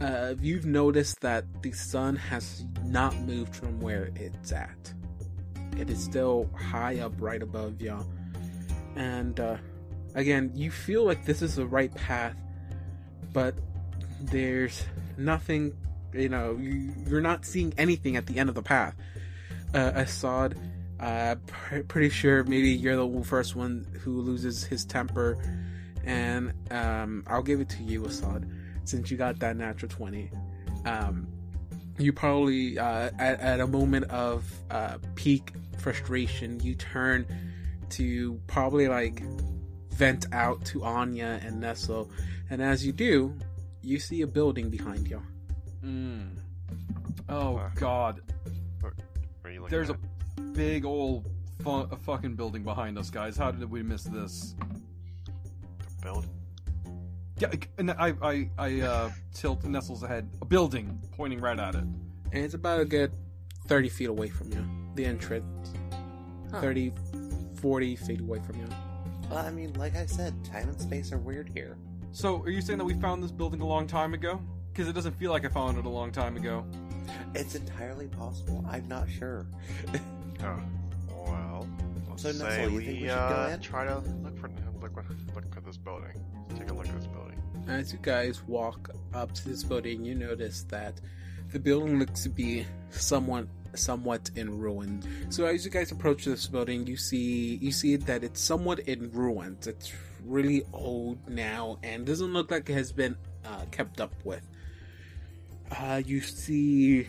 Uh, 0.01 0.35
you've 0.40 0.64
noticed 0.64 1.20
that 1.20 1.44
the 1.62 1.72
sun 1.72 2.16
has 2.16 2.64
not 2.87 3.14
moved 3.20 3.55
from 3.55 3.79
where 3.79 4.09
it's 4.16 4.53
at. 4.53 4.94
It 5.77 5.90
is 5.90 6.03
still 6.03 6.48
high 6.59 7.01
up 7.01 7.12
right 7.18 7.42
above 7.42 7.83
y'all. 7.83 8.07
And, 8.96 9.38
uh, 9.38 9.59
again, 10.19 10.51
you 10.55 10.71
feel 10.71 11.05
like 11.05 11.25
this 11.25 11.43
is 11.43 11.55
the 11.55 11.65
right 11.65 11.95
path, 11.95 12.37
but 13.33 13.55
there's 14.21 14.83
nothing 15.17 15.73
you 16.13 16.29
know 16.29 16.57
you, 16.57 16.93
you're 17.07 17.21
not 17.21 17.45
seeing 17.45 17.73
anything 17.79 18.17
at 18.17 18.27
the 18.27 18.39
end 18.39 18.49
of 18.49 18.55
the 18.55 18.63
path. 18.63 18.95
Uh, 19.73 19.93
assad 19.95 20.59
uh, 20.99 21.37
pr- 21.47 21.81
pretty 21.87 22.09
sure 22.09 22.43
maybe 22.45 22.71
you're 22.71 22.97
the 22.97 23.25
first 23.25 23.55
one 23.55 23.87
who 24.03 24.21
loses 24.21 24.65
his 24.65 24.85
temper. 24.85 25.39
And 26.05 26.55
um, 26.71 27.23
i'll 27.27 27.43
give 27.43 27.61
it 27.61 27.69
to 27.71 27.83
you 27.83 28.07
assad 28.07 28.49
since 28.85 29.11
you 29.11 29.19
got 29.19 29.39
that 29.41 29.57
natural 29.57 29.91
20 29.91 30.31
um, 30.87 31.29
you 31.99 32.15
probably 32.15 32.79
uh, 32.79 33.11
at, 33.19 33.41
at 33.41 33.61
a 33.61 33.67
moment 33.67 34.07
of 34.07 34.51
uh, 34.71 34.97
peak 35.17 35.53
frustration 35.77 36.61
you 36.61 36.75
turn 36.75 37.27
to 37.91 38.41
probably 38.47 38.89
like 38.89 39.23
vent 39.99 40.27
out 40.33 40.65
to 40.65 40.85
anya 40.85 41.41
and 41.45 41.61
nestle 41.61 42.09
and 42.51 42.63
as 42.63 42.85
you 42.87 42.93
do 42.93 43.35
you 43.83 43.99
see 43.99 44.23
a 44.23 44.27
building 44.27 44.71
behind 44.71 45.09
you 45.09 45.21
Mm. 45.85 46.31
Oh 47.29 47.57
Uh, 47.59 47.71
God! 47.77 48.21
Are 49.45 49.51
you 49.51 49.67
There's 49.71 49.91
at? 49.91 49.97
a 49.97 50.41
big 50.41 50.85
old 50.85 51.27
fu- 51.63 51.87
a 51.97 51.97
fucking 51.97 52.35
building 52.35 52.65
behind 52.65 52.99
us, 52.99 53.11
guys. 53.11 53.37
How 53.37 53.51
did 53.53 53.71
we 53.71 53.83
miss 53.83 54.03
this? 54.03 54.57
build. 56.03 56.27
Yeah, 57.39 57.53
and 57.79 57.91
I 57.93 58.09
I 58.23 58.51
I 58.59 58.81
uh, 58.81 59.11
tilt 59.35 59.63
Nestle's 59.65 60.03
head. 60.03 60.29
A 60.43 60.45
building 60.45 60.99
pointing 61.17 61.41
right 61.41 61.59
at 61.59 61.75
it. 61.77 61.85
and 62.33 62.45
it's 62.45 62.55
about 62.55 62.81
a 62.81 62.85
good 62.85 63.13
30 63.69 63.89
feet 63.89 64.09
away 64.09 64.29
from 64.29 64.51
you 64.53 64.63
the 64.97 65.05
entrance 65.07 65.73
Huh. 66.51 66.61
30 66.61 66.93
40 67.61 67.97
feet 67.97 68.21
away 68.21 68.41
from 68.41 68.57
you 68.61 68.69
Well, 69.31 69.38
I 69.45 69.51
mean, 69.51 69.73
like 69.75 69.95
I 69.97 70.07
said, 70.07 70.35
time 70.45 70.69
and 70.69 70.81
space 70.81 71.12
are 71.12 71.19
weird 71.19 71.51
here. 71.55 71.77
So, 72.12 72.41
are 72.43 72.51
you 72.51 72.61
saying 72.62 72.79
that 72.79 72.85
we 72.85 72.95
found 72.95 73.23
this 73.23 73.31
building 73.31 73.61
a 73.61 73.67
long 73.67 73.87
time 73.87 74.14
ago? 74.14 74.41
Because 74.73 74.88
it 74.88 74.95
doesn't 74.95 75.14
feel 75.19 75.31
like 75.31 75.45
I 75.45 75.49
found 75.49 75.77
it 75.79 75.85
a 75.85 75.88
long 75.88 76.11
time 76.12 76.37
ago. 76.37 76.64
It's 77.35 77.55
entirely 77.55 78.07
possible. 78.09 78.64
I'm 78.69 78.87
not 78.88 79.09
sure. 79.09 79.47
Oh, 80.41 80.61
well. 81.27 81.69
Let's 82.09 82.23
So, 82.23 82.31
say 82.31 82.45
Nestle, 82.45 82.71
you 82.75 82.81
think 82.81 83.01
we 83.01 83.09
should 83.09 83.11
uh, 83.11 83.47
go 83.49 83.53
in? 83.55 83.61
try 83.61 83.85
to 83.85 83.97
look 84.23 84.38
for 84.38 84.49
look 84.81 84.95
look 85.35 85.57
at 85.57 85.64
this 85.64 85.77
building. 85.77 86.12
Take 86.57 86.71
a 86.71 86.75
look 86.75 86.87
at 86.87 86.95
this 86.95 87.09
building. 87.09 87.43
as 87.67 87.93
you 87.93 87.99
guys 88.01 88.41
walk 88.47 88.91
up 89.14 89.33
to 89.33 89.49
this 89.49 89.64
building 89.64 90.05
you 90.05 90.14
notice 90.14 90.62
that 90.69 91.01
the 91.53 91.59
building 91.59 91.99
looks 91.99 92.23
to 92.23 92.29
be 92.29 92.64
somewhat 92.91 93.49
somewhat 93.75 94.31
in 94.37 94.59
ruins. 94.59 95.07
so 95.29 95.45
as 95.47 95.65
you 95.65 95.71
guys 95.71 95.93
approach 95.93 96.25
this 96.25 96.47
building 96.47 96.87
you 96.87 96.97
see 96.97 97.57
you 97.61 97.71
see 97.73 97.97
that 97.97 98.25
it's 98.25 98.41
somewhat 98.41 98.81
in 98.81 99.11
ruins. 99.13 99.67
It's 99.67 99.93
really 100.25 100.65
old 100.73 101.19
now 101.29 101.79
and 101.83 102.07
doesn't 102.07 102.33
look 102.33 102.51
like 102.51 102.69
it 102.69 102.75
has 102.75 102.93
been 102.93 103.17
uh, 103.45 103.65
kept 103.71 104.01
up 104.01 104.13
with. 104.25 104.47
Uh, 105.71 106.03
you 106.05 106.21
see 106.21 107.07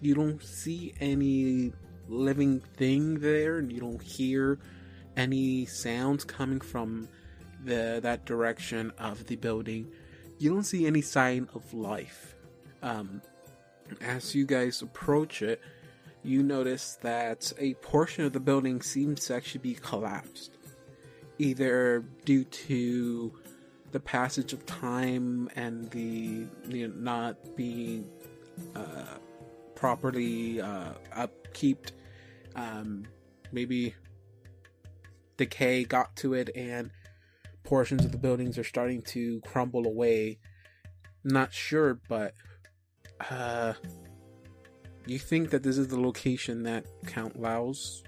you 0.00 0.14
don't 0.14 0.42
see 0.42 0.94
any 1.00 1.72
living 2.08 2.60
thing 2.76 3.20
there 3.20 3.58
and 3.58 3.72
you 3.72 3.80
don't 3.80 4.02
hear 4.02 4.58
any 5.16 5.64
sounds 5.64 6.24
coming 6.24 6.60
from 6.60 7.08
the 7.64 8.00
that 8.02 8.24
direction 8.26 8.92
of 8.98 9.26
the 9.26 9.36
building. 9.36 9.90
You 10.38 10.50
don't 10.50 10.64
see 10.64 10.86
any 10.86 11.00
sign 11.00 11.48
of 11.54 11.72
life. 11.72 12.34
Um, 12.82 13.22
as 14.00 14.34
you 14.34 14.46
guys 14.46 14.82
approach 14.82 15.42
it 15.42 15.60
you 16.22 16.42
notice 16.42 16.98
that 17.02 17.52
a 17.58 17.74
portion 17.74 18.24
of 18.24 18.32
the 18.32 18.40
building 18.40 18.80
seems 18.80 19.26
to 19.26 19.34
actually 19.34 19.60
be 19.60 19.74
collapsed 19.74 20.56
either 21.38 22.04
due 22.24 22.44
to 22.44 23.32
the 23.92 24.00
passage 24.00 24.52
of 24.52 24.64
time 24.66 25.48
and 25.56 25.90
the 25.90 26.46
you 26.68 26.88
know, 26.88 26.94
not 26.96 27.56
being 27.56 28.08
uh, 28.74 29.18
properly 29.74 30.60
uh, 30.60 30.92
upkept 31.16 31.92
um, 32.56 33.04
maybe 33.52 33.94
decay 35.36 35.84
got 35.84 36.14
to 36.16 36.34
it 36.34 36.50
and 36.54 36.90
portions 37.64 38.04
of 38.04 38.12
the 38.12 38.18
buildings 38.18 38.58
are 38.58 38.64
starting 38.64 39.02
to 39.02 39.40
crumble 39.40 39.86
away. 39.86 40.38
Not 41.24 41.52
sure, 41.52 41.98
but 42.08 42.34
uh, 43.30 43.74
you 45.06 45.18
think 45.18 45.50
that 45.50 45.62
this 45.62 45.78
is 45.78 45.88
the 45.88 46.00
location 46.00 46.62
that 46.64 46.84
Count 47.06 47.40
Lowls 47.40 48.02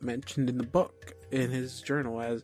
mentioned 0.00 0.48
in 0.48 0.58
the 0.58 0.66
book 0.66 1.14
in 1.30 1.50
his 1.50 1.80
journal 1.80 2.20
as 2.20 2.42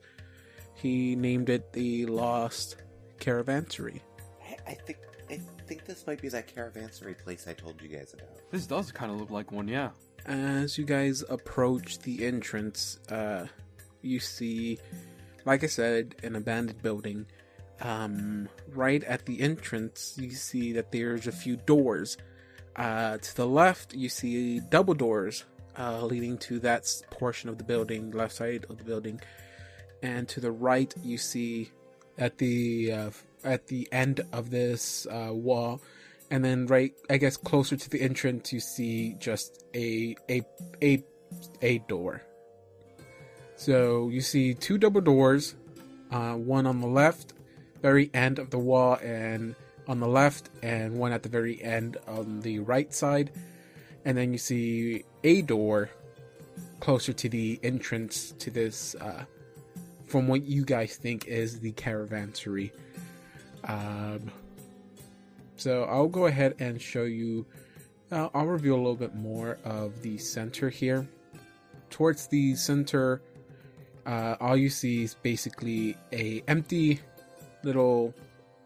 he 0.75 1.17
named 1.17 1.49
it 1.49 1.73
the 1.73 2.07
Lost 2.07 2.77
Caravansary. 3.19 4.01
I, 4.43 4.73
I 4.73 4.75
think 4.75 4.99
I 5.31 5.41
think 5.67 5.85
this 5.85 6.07
might 6.07 6.23
be 6.23 6.29
that 6.31 6.55
caravansary 6.55 7.19
place 7.19 7.47
I 7.47 7.53
told 7.53 7.83
you 7.83 7.89
guys 7.89 8.15
about. 8.15 8.51
This 8.51 8.67
does 8.67 8.91
kind 8.91 9.13
of 9.13 9.21
look 9.21 9.31
like 9.31 9.53
one, 9.53 9.69
yeah. 9.69 9.91
As 10.25 10.79
you 10.79 10.85
guys 10.85 11.23
approach 11.29 11.99
the 11.99 12.25
entrance, 12.25 12.99
uh, 13.11 13.47
you 14.01 14.21
see, 14.21 14.79
like 15.45 15.65
I 15.65 15.67
said, 15.67 16.15
an 16.23 16.37
abandoned 16.37 16.83
building. 16.83 17.27
Um, 17.81 18.49
right 18.75 19.05
at 19.05 19.27
the 19.27 19.41
entrance, 19.41 20.17
you 20.19 20.31
see 20.31 20.73
that 20.73 20.91
there's 20.91 21.27
a 21.27 21.33
few 21.33 21.57
doors. 21.57 22.17
Uh, 22.75 23.19
to 23.19 23.37
the 23.37 23.47
left, 23.47 23.95
you 23.95 24.09
see 24.09 24.61
double 24.61 24.95
doors 24.95 25.45
uh, 25.79 26.05
leading 26.05 26.39
to 26.39 26.59
that 26.61 26.91
portion 27.11 27.49
of 27.49 27.59
the 27.59 27.65
building, 27.65 28.11
left 28.11 28.35
side 28.35 28.67
of 28.69 28.79
the 28.79 28.85
building, 28.85 29.21
and 30.03 30.29
to 30.29 30.41
the 30.41 30.51
right, 30.51 30.93
you 31.03 31.19
see 31.19 31.71
at 32.19 32.39
the 32.39 32.93
uh, 32.93 33.11
at 33.45 33.69
the 33.69 33.89
end 33.93 34.21
of 34.33 34.51
this 34.51 35.07
uh, 35.07 35.31
wall, 35.33 35.81
and 36.31 36.45
then 36.45 36.67
right, 36.67 36.93
I 37.09 37.17
guess 37.17 37.37
closer 37.37 37.77
to 37.77 37.91
the 37.91 38.01
entrance, 38.01 38.53
you 38.53 38.61
see 38.61 39.15
just 39.19 39.65
a 39.75 40.17
a 40.29 40.43
a 40.83 41.05
a 41.63 41.79
door. 41.79 42.23
So 43.57 44.09
you 44.09 44.21
see 44.21 44.55
two 44.55 44.79
double 44.79 45.01
doors, 45.01 45.57
uh, 46.11 46.35
one 46.35 46.67
on 46.67 46.81
the 46.81 46.87
left, 46.87 47.35
very 47.83 48.11
end 48.15 48.39
of 48.39 48.51
the 48.51 48.59
wall, 48.59 48.95
and 49.03 49.55
on 49.87 50.01
the 50.01 50.09
left, 50.09 50.51
and 50.63 50.99
one 50.99 51.13
at 51.13 51.23
the 51.23 51.29
very 51.29 51.63
end 51.63 51.97
on 52.07 52.41
the 52.41 52.59
right 52.59 52.93
side, 52.93 53.31
and 54.05 54.17
then 54.17 54.33
you 54.33 54.39
see 54.39 55.05
a 55.25 55.43
door 55.43 55.91
closer 56.81 57.13
to 57.13 57.29
the 57.29 57.59
entrance 57.63 58.33
to 58.39 58.51
this, 58.51 58.95
uh, 58.97 59.25
from 60.07 60.29
what 60.29 60.43
you 60.45 60.65
guys 60.65 60.97
think 60.97 61.27
is 61.27 61.61
the 61.61 61.73
caravansary. 61.73 62.71
Um, 63.65 64.31
so 65.57 65.85
I'll 65.85 66.09
go 66.09 66.27
ahead 66.27 66.55
and 66.59 66.81
show 66.81 67.03
you. 67.03 67.47
Uh, 68.11 68.29
I'll 68.33 68.47
reveal 68.47 68.77
a 68.77 68.77
little 68.77 68.95
bit 68.95 69.15
more 69.15 69.59
of 69.65 70.01
the 70.03 70.17
center 70.19 70.71
here. 70.71 71.07
Towards 71.91 72.29
the 72.29 72.55
center, 72.55 73.21
uh, 74.07 74.37
all 74.41 74.57
you 74.57 74.71
see 74.71 75.03
is 75.03 75.15
basically 75.15 75.97
a 76.13 76.43
empty 76.47 77.01
little 77.63 78.15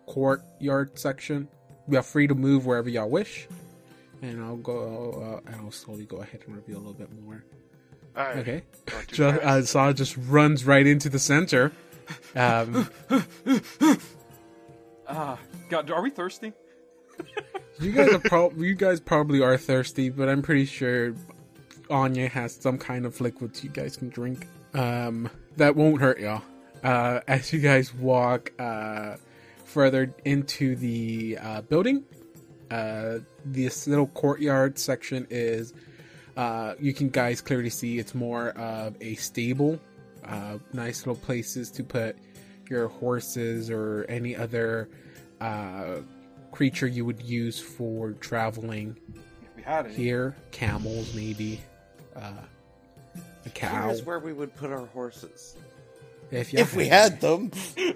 courtyard 0.06 0.98
section. 0.98 1.48
You 1.88 1.98
are 1.98 2.02
free 2.02 2.26
to 2.26 2.34
move 2.34 2.66
wherever 2.66 2.88
y'all 2.88 3.10
wish, 3.10 3.48
and 4.22 4.42
I'll 4.42 4.56
go. 4.56 5.40
Uh, 5.44 5.50
and 5.50 5.60
I'll 5.60 5.70
slowly 5.72 6.04
go 6.04 6.18
ahead 6.18 6.40
and 6.46 6.54
reveal 6.56 6.76
a 6.76 6.78
little 6.78 6.92
bit 6.94 7.08
more. 7.24 7.44
Alright, 8.16 8.36
Okay, 8.38 8.62
just, 9.08 9.20
uh, 9.20 9.62
Saw 9.64 9.92
just 9.92 10.16
runs 10.18 10.64
right 10.66 10.86
into 10.86 11.08
the 11.08 11.18
center. 11.18 11.72
Um, 12.36 12.88
Ah, 15.08 15.38
God, 15.68 15.90
are 15.90 16.02
we 16.02 16.10
thirsty? 16.10 16.52
You 17.80 17.92
guys 17.92 18.12
are 18.14 18.18
prob- 18.28 18.56
you 18.58 18.74
guys 18.74 19.00
probably 19.00 19.42
are 19.42 19.56
thirsty, 19.58 20.08
but 20.08 20.28
I'm 20.28 20.42
pretty 20.42 20.64
sure 20.64 21.14
Anya 21.90 22.28
has 22.28 22.54
some 22.54 22.78
kind 22.78 23.04
of 23.04 23.20
liquids 23.20 23.62
you 23.62 23.70
guys 23.70 23.96
can 23.96 24.08
drink. 24.08 24.46
Um, 24.74 25.28
that 25.56 25.76
won't 25.76 26.00
hurt 26.00 26.20
y'all. 26.20 26.42
Uh, 26.82 27.20
as 27.28 27.52
you 27.52 27.60
guys 27.60 27.94
walk 27.94 28.52
uh, 28.58 29.16
further 29.64 30.12
into 30.24 30.74
the 30.76 31.38
uh, 31.40 31.60
building, 31.62 32.04
uh, 32.70 33.18
this 33.44 33.86
little 33.86 34.08
courtyard 34.08 34.78
section 34.78 35.26
is 35.30 35.72
uh, 36.36 36.74
you 36.80 36.92
can 36.92 37.08
guys 37.08 37.40
clearly 37.40 37.70
see 37.70 37.98
it's 37.98 38.14
more 38.14 38.50
of 38.50 38.96
a 39.00 39.14
stable. 39.16 39.78
Uh, 40.24 40.58
nice 40.72 41.00
little 41.06 41.20
places 41.22 41.70
to 41.70 41.84
put 41.84 42.16
your 42.70 42.88
horses 42.88 43.70
or 43.70 44.06
any 44.08 44.34
other 44.36 44.88
uh, 45.40 45.96
creature 46.52 46.86
you 46.86 47.04
would 47.04 47.20
use 47.22 47.58
for 47.60 48.12
traveling 48.12 48.96
If 49.44 49.56
we 49.56 49.62
had 49.62 49.86
any. 49.86 49.94
here. 49.94 50.36
Camels, 50.52 51.14
maybe. 51.14 51.60
Uh, 52.16 52.32
a 53.44 53.50
cow. 53.50 53.86
Here's 53.88 54.04
where 54.04 54.20
we 54.20 54.32
would 54.32 54.54
put 54.54 54.70
our 54.70 54.86
horses. 54.86 55.56
If, 56.32 56.52
If 56.54 56.74
we 56.74 56.88
had 56.88 57.20
them. 57.20 57.50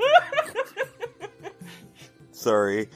Sorry. 2.31 2.89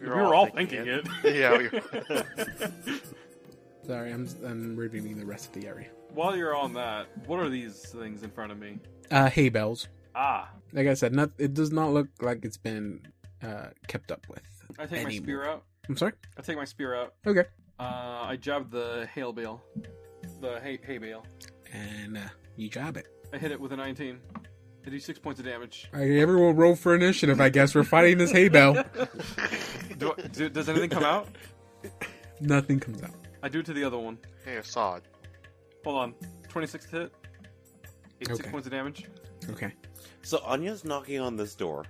We 0.00 0.08
were 0.08 0.34
all 0.34 0.46
thinking 0.46 0.86
it. 0.86 1.06
yeah, 1.24 1.56
we, 1.56 1.70
Sorry, 3.86 4.12
I'm, 4.12 4.28
I'm 4.44 4.76
reviewing 4.76 5.18
the 5.18 5.24
rest 5.24 5.46
of 5.46 5.52
the 5.62 5.68
area. 5.68 5.88
While 6.12 6.36
you're 6.36 6.56
on 6.56 6.72
that, 6.74 7.06
what 7.26 7.40
are 7.40 7.48
these 7.48 7.80
things 7.90 8.22
in 8.22 8.30
front 8.30 8.52
of 8.52 8.58
me? 8.58 8.78
Uh, 9.10 9.30
hay 9.30 9.48
bales. 9.48 9.88
Ah, 10.14 10.50
Like 10.72 10.86
I 10.88 10.94
said, 10.94 11.12
not 11.14 11.30
it 11.38 11.54
does 11.54 11.70
not 11.70 11.92
look 11.92 12.08
like 12.20 12.44
it's 12.44 12.56
been 12.56 13.06
uh, 13.42 13.68
kept 13.86 14.10
up 14.10 14.26
with. 14.28 14.42
I 14.78 14.86
take 14.86 15.04
my 15.04 15.10
spear 15.10 15.44
out. 15.44 15.64
I'm 15.88 15.96
sorry. 15.96 16.12
I 16.36 16.42
take 16.42 16.56
my 16.56 16.64
spear 16.64 16.94
out. 16.94 17.14
Okay. 17.26 17.44
Uh, 17.78 18.24
I 18.26 18.36
jab 18.36 18.70
the 18.70 19.08
hail 19.14 19.32
bale, 19.32 19.62
the 20.40 20.60
hay 20.60 20.78
hay 20.84 20.98
bale. 20.98 21.24
And 21.72 22.18
uh, 22.18 22.22
you 22.56 22.68
jab 22.68 22.96
it. 22.96 23.06
I 23.32 23.38
hit 23.38 23.52
it 23.52 23.60
with 23.60 23.72
a 23.72 23.76
19. 23.76 24.18
I 24.88 24.90
do 24.90 24.98
six 24.98 25.18
points 25.18 25.38
of 25.38 25.44
damage. 25.44 25.90
All 25.92 26.00
right, 26.00 26.12
everyone 26.12 26.56
roll 26.56 26.74
for 26.74 26.94
initiative. 26.94 27.42
I 27.42 27.50
guess 27.50 27.74
we're 27.74 27.84
fighting 27.84 28.16
this 28.16 28.30
hay 28.30 28.48
bale. 28.48 28.82
Do, 29.98 30.14
do, 30.32 30.48
does 30.48 30.66
anything 30.70 30.88
come 30.88 31.04
out? 31.04 31.28
Nothing 32.40 32.80
comes 32.80 33.02
out. 33.02 33.10
I 33.42 33.50
do 33.50 33.58
it 33.60 33.66
to 33.66 33.74
the 33.74 33.84
other 33.84 33.98
one. 33.98 34.16
hey, 34.46 34.56
Assad. 34.56 35.02
Hold 35.84 35.96
on. 35.98 36.14
26 36.48 36.86
to 36.86 36.90
hit. 37.00 37.12
86 38.22 38.40
Okay. 38.40 38.50
points 38.50 38.66
of 38.66 38.72
damage. 38.72 39.04
Okay. 39.50 39.72
So 40.22 40.38
Anya's 40.38 40.86
knocking 40.86 41.20
on 41.20 41.36
this 41.36 41.54
door. 41.54 41.84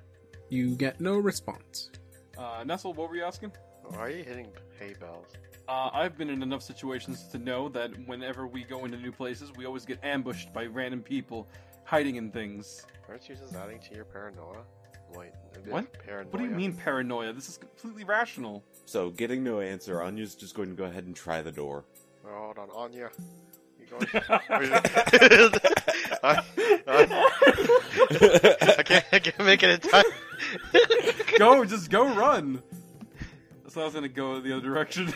You 0.48 0.74
get 0.74 1.00
no 1.00 1.18
response. 1.18 1.90
Uh, 2.36 2.64
Nestle, 2.66 2.94
what 2.94 3.10
were 3.10 3.14
you 3.16 3.22
asking? 3.22 3.52
Why 3.84 3.98
are 3.98 4.10
you 4.10 4.24
hitting 4.24 4.48
hay 4.80 4.94
bells? 4.98 5.26
Uh, 5.68 5.90
I've 5.92 6.18
been 6.18 6.30
in 6.30 6.42
enough 6.42 6.62
situations 6.62 7.28
to 7.30 7.38
know 7.38 7.68
that 7.68 7.90
whenever 8.08 8.48
we 8.48 8.64
go 8.64 8.84
into 8.86 8.96
new 8.96 9.12
places, 9.12 9.52
we 9.56 9.66
always 9.66 9.84
get 9.84 10.02
ambushed 10.02 10.52
by 10.52 10.66
random 10.66 11.00
people 11.02 11.46
hiding 11.88 12.16
in 12.16 12.30
things. 12.30 12.84
Aren't 13.08 13.26
you 13.28 13.34
just 13.34 13.54
adding 13.54 13.80
to 13.80 13.94
your 13.94 14.04
paranoia? 14.04 14.62
Wait, 15.14 15.30
What? 15.66 15.90
Paranoia. 16.04 16.30
What 16.30 16.38
do 16.38 16.44
you 16.44 16.50
mean 16.50 16.74
paranoia? 16.74 17.32
This 17.32 17.48
is 17.48 17.56
completely 17.56 18.04
rational. 18.04 18.62
So, 18.84 19.08
getting 19.08 19.42
no 19.42 19.60
answer, 19.60 20.02
Anya's 20.02 20.34
just 20.34 20.54
going 20.54 20.68
to 20.68 20.74
go 20.74 20.84
ahead 20.84 21.04
and 21.04 21.16
try 21.16 21.40
the 21.40 21.50
door. 21.50 21.86
Oh, 22.26 22.52
hold 22.54 22.58
on, 22.58 22.68
Anya. 22.74 23.08
You 23.80 23.86
going? 23.90 24.06
I, 26.22 26.42
I, 26.86 27.06
I 28.78 28.82
can't. 28.82 29.04
I 29.12 29.18
can't 29.18 29.46
make 29.46 29.62
it 29.62 29.70
in 29.70 29.90
time. 29.90 30.04
go, 31.38 31.64
just 31.64 31.90
go 31.90 32.14
run. 32.14 32.62
So 33.68 33.80
I 33.80 33.84
was 33.84 33.94
gonna 33.94 34.08
go 34.08 34.40
the 34.40 34.52
other 34.56 34.64
direction. 34.66 35.12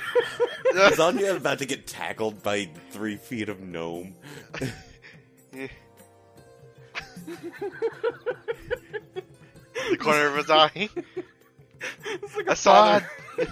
Is 0.74 1.00
Anya 1.00 1.36
about 1.36 1.58
to 1.58 1.66
get 1.66 1.86
tackled 1.86 2.42
by 2.42 2.70
three 2.90 3.16
feet 3.16 3.48
of 3.50 3.60
gnome? 3.60 4.14
the 9.90 9.96
corner 9.98 10.26
of 10.26 10.36
his 10.36 10.50
eye. 10.50 10.88
It's 12.04 12.36
like 12.36 12.46
a 12.46 12.52
Assad. 12.52 13.04
this 13.36 13.48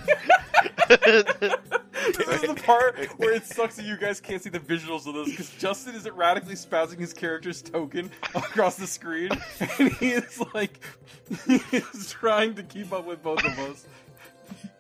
is 2.29 2.41
the 2.43 2.61
part 2.65 2.99
where 3.19 3.33
it 3.33 3.45
sucks 3.45 3.77
that 3.77 3.85
you 3.85 3.97
guys 3.97 4.21
can't 4.21 4.43
see 4.43 4.51
the 4.51 4.59
visuals 4.59 5.07
of 5.07 5.15
this 5.15 5.31
because 5.31 5.51
Justin 5.51 5.95
is 5.95 6.07
erratically 6.07 6.55
spazzing 6.55 6.99
his 6.99 7.13
character's 7.13 7.63
token 7.63 8.11
across 8.35 8.77
the 8.77 8.87
screen, 8.87 9.31
and 9.79 9.93
he 9.95 10.11
is 10.11 10.43
like 10.55 10.81
he 11.47 11.61
is 11.73 12.11
trying 12.11 12.55
to 12.55 12.63
keep 12.63 12.93
up 12.93 13.07
with 13.07 13.23
both 13.23 13.45
of 13.45 13.59
us. 13.59 13.87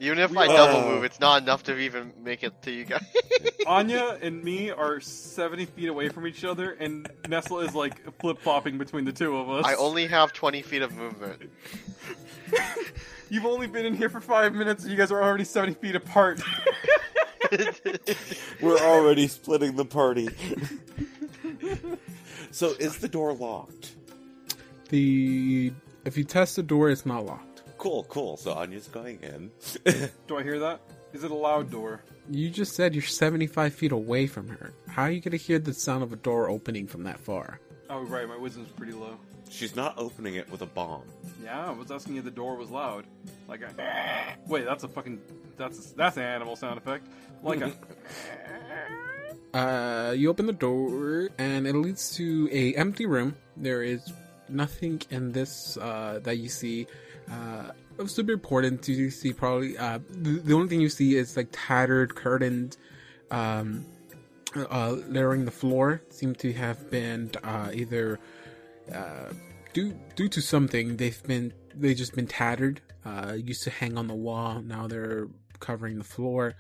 Even 0.01 0.18
if 0.18 0.37
I 0.37 0.47
Uh. 0.47 0.57
double 0.57 0.89
move, 0.91 1.05
it's 1.05 1.20
not 1.20 1.43
enough 1.43 1.62
to 1.64 1.76
even 1.78 2.12
make 2.22 2.43
it 2.43 2.53
to 2.62 2.70
you 2.70 2.85
guys. 2.85 3.05
Anya 3.66 4.18
and 4.22 4.43
me 4.43 4.70
are 4.70 5.01
seventy 5.01 5.66
feet 5.66 5.89
away 5.89 6.09
from 6.09 6.26
each 6.26 6.45
other, 6.45 6.72
and 6.72 7.11
Nestle 7.28 7.61
is 7.61 7.74
like 7.74 8.18
flip 8.20 8.39
flopping 8.39 8.78
between 8.78 9.05
the 9.05 9.12
two 9.12 9.37
of 9.37 9.51
us. 9.51 9.64
I 9.66 9.74
only 9.74 10.07
have 10.07 10.33
20 10.33 10.62
feet 10.62 10.83
of 10.83 10.95
movement. 10.97 11.43
You've 13.28 13.47
only 13.47 13.66
been 13.68 13.87
in 13.87 13.95
here 13.95 14.09
for 14.09 14.20
five 14.20 14.55
minutes, 14.55 14.83
and 14.83 14.91
you 14.91 14.97
guys 14.99 15.12
are 15.12 15.22
already 15.22 15.45
seventy 15.45 15.74
feet 15.74 15.95
apart. 15.97 16.41
We're 18.61 18.78
already 18.78 19.28
splitting 19.28 19.76
the 19.76 19.85
party. 19.85 20.28
so, 22.51 22.74
is 22.78 22.99
the 22.99 23.09
door 23.09 23.33
locked? 23.35 23.95
The 24.89 25.72
if 26.05 26.16
you 26.16 26.24
test 26.24 26.57
the 26.57 26.62
door, 26.62 26.91
it's 26.91 27.07
not 27.07 27.24
locked. 27.24 27.50
Cool, 27.81 28.05
cool. 28.11 28.37
So 28.37 28.53
Anya's 28.53 28.89
going 28.89 29.20
in. 29.22 29.51
Do 30.26 30.37
I 30.37 30.43
hear 30.43 30.59
that? 30.59 30.83
Is 31.14 31.24
it 31.24 31.31
a 31.31 31.35
loud 31.35 31.70
door? 31.70 32.03
You 32.31 32.51
just 32.51 32.76
said 32.76 32.95
you're 32.95 33.03
75 33.03 33.72
feet 33.72 33.91
away 33.91 34.26
from 34.26 34.49
her. 34.49 34.74
How 34.87 35.05
are 35.05 35.11
you 35.11 35.22
gonna 35.22 35.39
hear 35.39 35.59
the 35.59 35.72
sound 35.72 36.03
of 36.03 36.12
a 36.12 36.16
door 36.16 36.51
opening 36.51 36.87
from 36.87 37.05
that 37.05 37.18
far? 37.18 37.59
Oh 37.89 38.03
right, 38.03 38.28
my 38.28 38.37
wisdom's 38.37 38.70
pretty 38.72 38.93
low. 38.93 39.16
She's 39.49 39.74
not 39.74 39.95
opening 39.97 40.35
it 40.35 40.51
with 40.51 40.61
a 40.61 40.66
bomb. 40.66 41.05
Yeah, 41.43 41.68
I 41.68 41.70
was 41.70 41.91
asking 41.91 42.16
if 42.16 42.24
the 42.24 42.31
door 42.31 42.55
was 42.55 42.68
loud. 42.68 43.07
Like 43.49 43.62
a 43.62 44.37
wait, 44.47 44.66
that's 44.66 44.85
a 44.85 44.89
fucking 44.89 45.18
that's 45.57 45.93
a, 45.93 45.97
that's 45.97 46.18
an 46.18 46.24
animal 46.24 46.57
sound 46.57 46.76
effect. 46.76 47.07
Like 47.43 47.62
a 47.62 47.72
Uh, 49.59 50.12
you 50.12 50.28
open 50.28 50.45
the 50.45 50.53
door 50.53 51.31
and 51.39 51.66
it 51.66 51.74
leads 51.74 52.14
to 52.16 52.47
a 52.53 52.74
empty 52.74 53.07
room. 53.07 53.35
There 53.57 53.83
is 53.83 54.12
nothing 54.51 55.01
in 55.11 55.33
this 55.33 55.76
uh, 55.78 56.20
that 56.22 56.37
you 56.37 56.49
see 56.49 56.87
uh, 57.31 57.72
super 58.07 58.33
important. 58.33 58.87
You 58.89 59.11
see 59.11 59.33
probably 59.33 59.76
uh, 59.78 59.99
the, 60.11 60.41
the 60.41 60.55
only 60.55 60.68
thing 60.68 60.81
you 60.81 60.89
see 60.89 61.16
is 61.16 61.37
like 61.37 61.49
tattered 61.53 62.14
curtains, 62.14 62.78
um, 63.31 63.87
uh, 64.57 64.97
layering 65.09 65.45
the 65.45 65.51
floor. 65.51 66.03
Seem 66.11 66.35
to 66.37 66.53
have 66.53 66.91
been 66.91 67.31
uh, 67.43 67.70
either 67.72 68.18
uh, 68.93 69.33
due 69.72 69.95
due 70.16 70.28
to 70.28 70.41
something 70.41 70.97
they've 70.97 71.22
been 71.24 71.53
they 71.74 71.95
just 71.95 72.14
been 72.14 72.26
tattered. 72.26 72.81
Uh, 73.05 73.35
used 73.37 73.64
to 73.64 73.70
hang 73.70 73.97
on 73.97 74.07
the 74.09 74.14
wall. 74.14 74.61
Now 74.61 74.87
they're 74.87 75.28
covering 75.59 75.99
the 75.99 76.05
floor. 76.05 76.55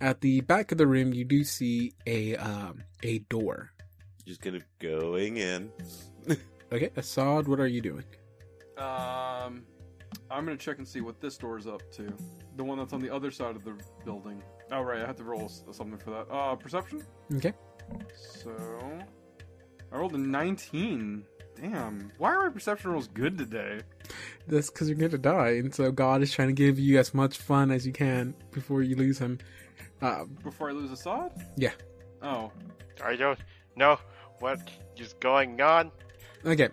At 0.00 0.20
the 0.22 0.40
back 0.40 0.72
of 0.72 0.78
the 0.78 0.86
room, 0.86 1.12
you 1.12 1.24
do 1.24 1.44
see 1.44 1.92
a 2.06 2.36
um, 2.36 2.84
a 3.02 3.18
door. 3.20 3.72
Just 4.26 4.40
gonna 4.40 4.60
going 4.78 5.36
in. 5.38 5.70
Okay, 6.72 6.90
Assad, 6.94 7.48
what 7.48 7.58
are 7.58 7.66
you 7.66 7.80
doing? 7.80 8.04
um, 8.78 9.64
I'm 10.30 10.44
gonna 10.44 10.56
check 10.56 10.78
and 10.78 10.86
see 10.86 11.00
what 11.00 11.20
this 11.20 11.36
door 11.36 11.58
is 11.58 11.66
up 11.66 11.82
to. 11.92 12.12
The 12.56 12.64
one 12.64 12.78
that's 12.78 12.92
on 12.92 13.00
the 13.00 13.10
other 13.14 13.30
side 13.30 13.56
of 13.56 13.64
the 13.64 13.74
building. 14.04 14.42
Oh 14.72 14.82
right, 14.82 15.00
I 15.02 15.06
have 15.06 15.16
to 15.16 15.24
roll 15.24 15.48
something 15.48 15.98
for 15.98 16.10
that. 16.10 16.30
Uh, 16.32 16.54
perception. 16.56 17.02
Okay, 17.36 17.52
So 18.42 18.52
I 19.92 19.96
rolled 19.96 20.14
a 20.14 20.18
19. 20.18 21.24
Damn, 21.60 22.10
why 22.18 22.30
are 22.34 22.44
my 22.46 22.48
perception 22.48 22.92
rolls 22.92 23.08
good 23.08 23.36
today? 23.36 23.80
that's 24.46 24.70
because 24.70 24.88
you're 24.88 24.96
gonna 24.98 25.18
die, 25.18 25.56
and 25.58 25.74
so 25.74 25.90
God 25.92 26.22
is 26.22 26.32
trying 26.32 26.48
to 26.48 26.54
give 26.54 26.78
you 26.78 26.98
as 26.98 27.12
much 27.12 27.36
fun 27.38 27.70
as 27.70 27.86
you 27.86 27.92
can 27.92 28.34
before 28.52 28.82
you 28.82 28.96
lose 28.96 29.18
him. 29.18 29.38
Uh, 30.00 30.24
Before 30.42 30.70
I 30.70 30.72
lose 30.72 30.90
Assad? 30.90 31.30
Yeah. 31.56 31.72
Oh, 32.22 32.50
I 33.04 33.16
don't 33.16 33.38
know 33.76 33.98
what 34.38 34.58
is 34.96 35.12
going 35.14 35.60
on. 35.60 35.90
okay, 36.46 36.68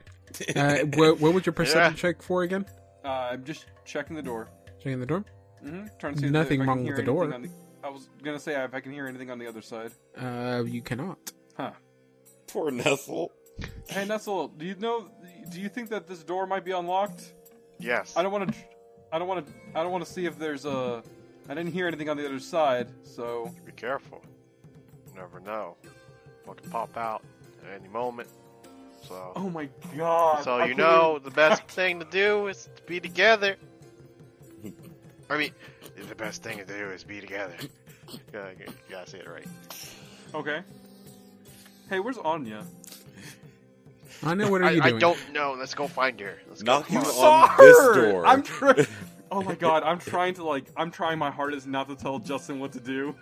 uh, 0.56 0.78
what, 0.96 1.20
what 1.20 1.34
was 1.34 1.46
your 1.46 1.54
perception 1.54 1.94
Yeah. 1.94 1.98
check 1.98 2.22
for 2.22 2.44
again? 2.44 2.66
Uh, 3.08 3.30
I'm 3.32 3.44
just 3.44 3.66
checking 3.86 4.16
the 4.16 4.22
door. 4.22 4.50
Checking 4.80 5.00
the 5.00 5.06
door. 5.06 5.24
Mm-hmm. 5.64 5.86
Trying 6.00 6.14
to 6.16 6.20
see 6.20 6.30
Nothing 6.30 6.62
I 6.62 6.66
wrong 6.66 6.86
with 6.86 6.96
the 6.98 7.04
door. 7.04 7.28
the- 7.28 7.50
I 7.84 7.90
was 7.90 8.10
gonna 8.24 8.40
say 8.40 8.62
if 8.64 8.74
I 8.74 8.80
can 8.82 8.92
hear 8.92 9.08
anything 9.08 9.32
on 9.32 9.40
the 9.40 9.48
other 9.48 9.62
side. 9.62 9.92
Uh, 10.18 10.64
you 10.68 10.82
cannot. 10.82 11.32
Huh. 11.56 11.72
Poor 12.48 12.70
Nestle. 12.72 13.32
Hey 13.90 14.06
Nestle, 14.06 14.50
do 14.50 14.66
you 14.66 14.76
know? 14.76 15.10
Do 15.52 15.62
you 15.62 15.70
think 15.70 15.90
that 15.90 16.06
this 16.08 16.24
door 16.24 16.46
might 16.46 16.66
be 16.66 16.72
unlocked? 16.72 17.34
Yes. 17.80 18.14
I 18.18 18.24
don't 18.24 18.32
want 18.32 18.52
to. 18.52 18.60
I 19.12 19.20
don't 19.20 19.28
want 19.28 19.46
to. 19.48 19.54
I 19.74 19.84
don't 19.84 19.92
want 19.92 20.06
to 20.06 20.12
see 20.12 20.26
if 20.26 20.38
there's 20.38 20.66
a. 20.66 21.02
I 21.50 21.54
didn't 21.54 21.72
hear 21.72 21.88
anything 21.88 22.10
on 22.10 22.18
the 22.18 22.26
other 22.26 22.40
side, 22.40 22.90
so 23.04 23.52
Be 23.66 23.72
careful. 23.72 24.22
You 25.08 25.16
never 25.16 25.40
know. 25.40 25.78
What 26.46 26.62
could 26.62 26.70
pop 26.72 26.98
out 26.98 27.24
at 27.66 27.80
any 27.80 27.88
moment. 27.90 28.28
So, 29.08 29.32
Oh 29.36 29.50
my 29.50 29.70
god! 29.96 30.44
so 30.44 30.58
I 30.58 30.66
you 30.66 30.76
know 30.76 31.14
even- 31.16 31.24
the 31.24 31.32
best 31.32 31.64
thing 31.68 32.00
to 32.00 32.06
do 32.06 32.48
is 32.48 32.68
to 32.76 32.82
be 32.84 33.00
together. 33.00 33.56
I 35.30 35.38
mean, 35.38 35.52
the 36.10 36.16
best 36.16 36.44
thing 36.44 36.58
to 36.58 36.66
do 36.66 36.90
is 36.92 37.04
be 37.04 37.20
together. 37.22 37.56
you, 38.12 38.20
gotta, 38.32 38.52
you 38.58 38.66
gotta 38.90 39.10
say 39.10 39.20
it 39.20 39.28
right. 39.30 39.46
Okay. 40.34 40.62
Hey, 41.90 42.00
where's 42.00 42.18
Anya? 42.18 42.66
Anya, 44.24 44.50
what 44.50 44.62
are 44.62 44.66
I, 44.66 44.72
you 44.72 44.82
doing? 44.82 44.96
I 44.96 45.00
don't 45.00 45.32
know. 45.34 45.56
Let's 45.58 45.74
go 45.74 45.88
find 45.88 46.20
her. 46.20 46.40
Let's 46.48 46.64
go. 46.64 46.72
Knocking 46.80 46.96
Come 47.02 47.06
You 47.06 47.12
on. 47.22 47.42
on 47.42 47.48
saw 47.50 47.58
this 47.58 47.78
her! 47.78 48.12
door. 48.12 48.26
I'm 48.28 48.44
trying. 48.44 48.86
Oh 49.30 49.42
my 49.42 49.56
god, 49.56 49.84
I'm 49.84 50.00
trying 50.00 50.36
to 50.36 50.46
like, 50.46 50.64
I'm 50.78 50.90
trying 50.90 51.20
my 51.20 51.30
hardest 51.30 51.68
not 51.68 51.90
to 51.90 51.98
tell 51.98 52.18
Justin 52.18 52.62
what 52.62 52.72
to 52.72 52.80
do. 52.80 53.14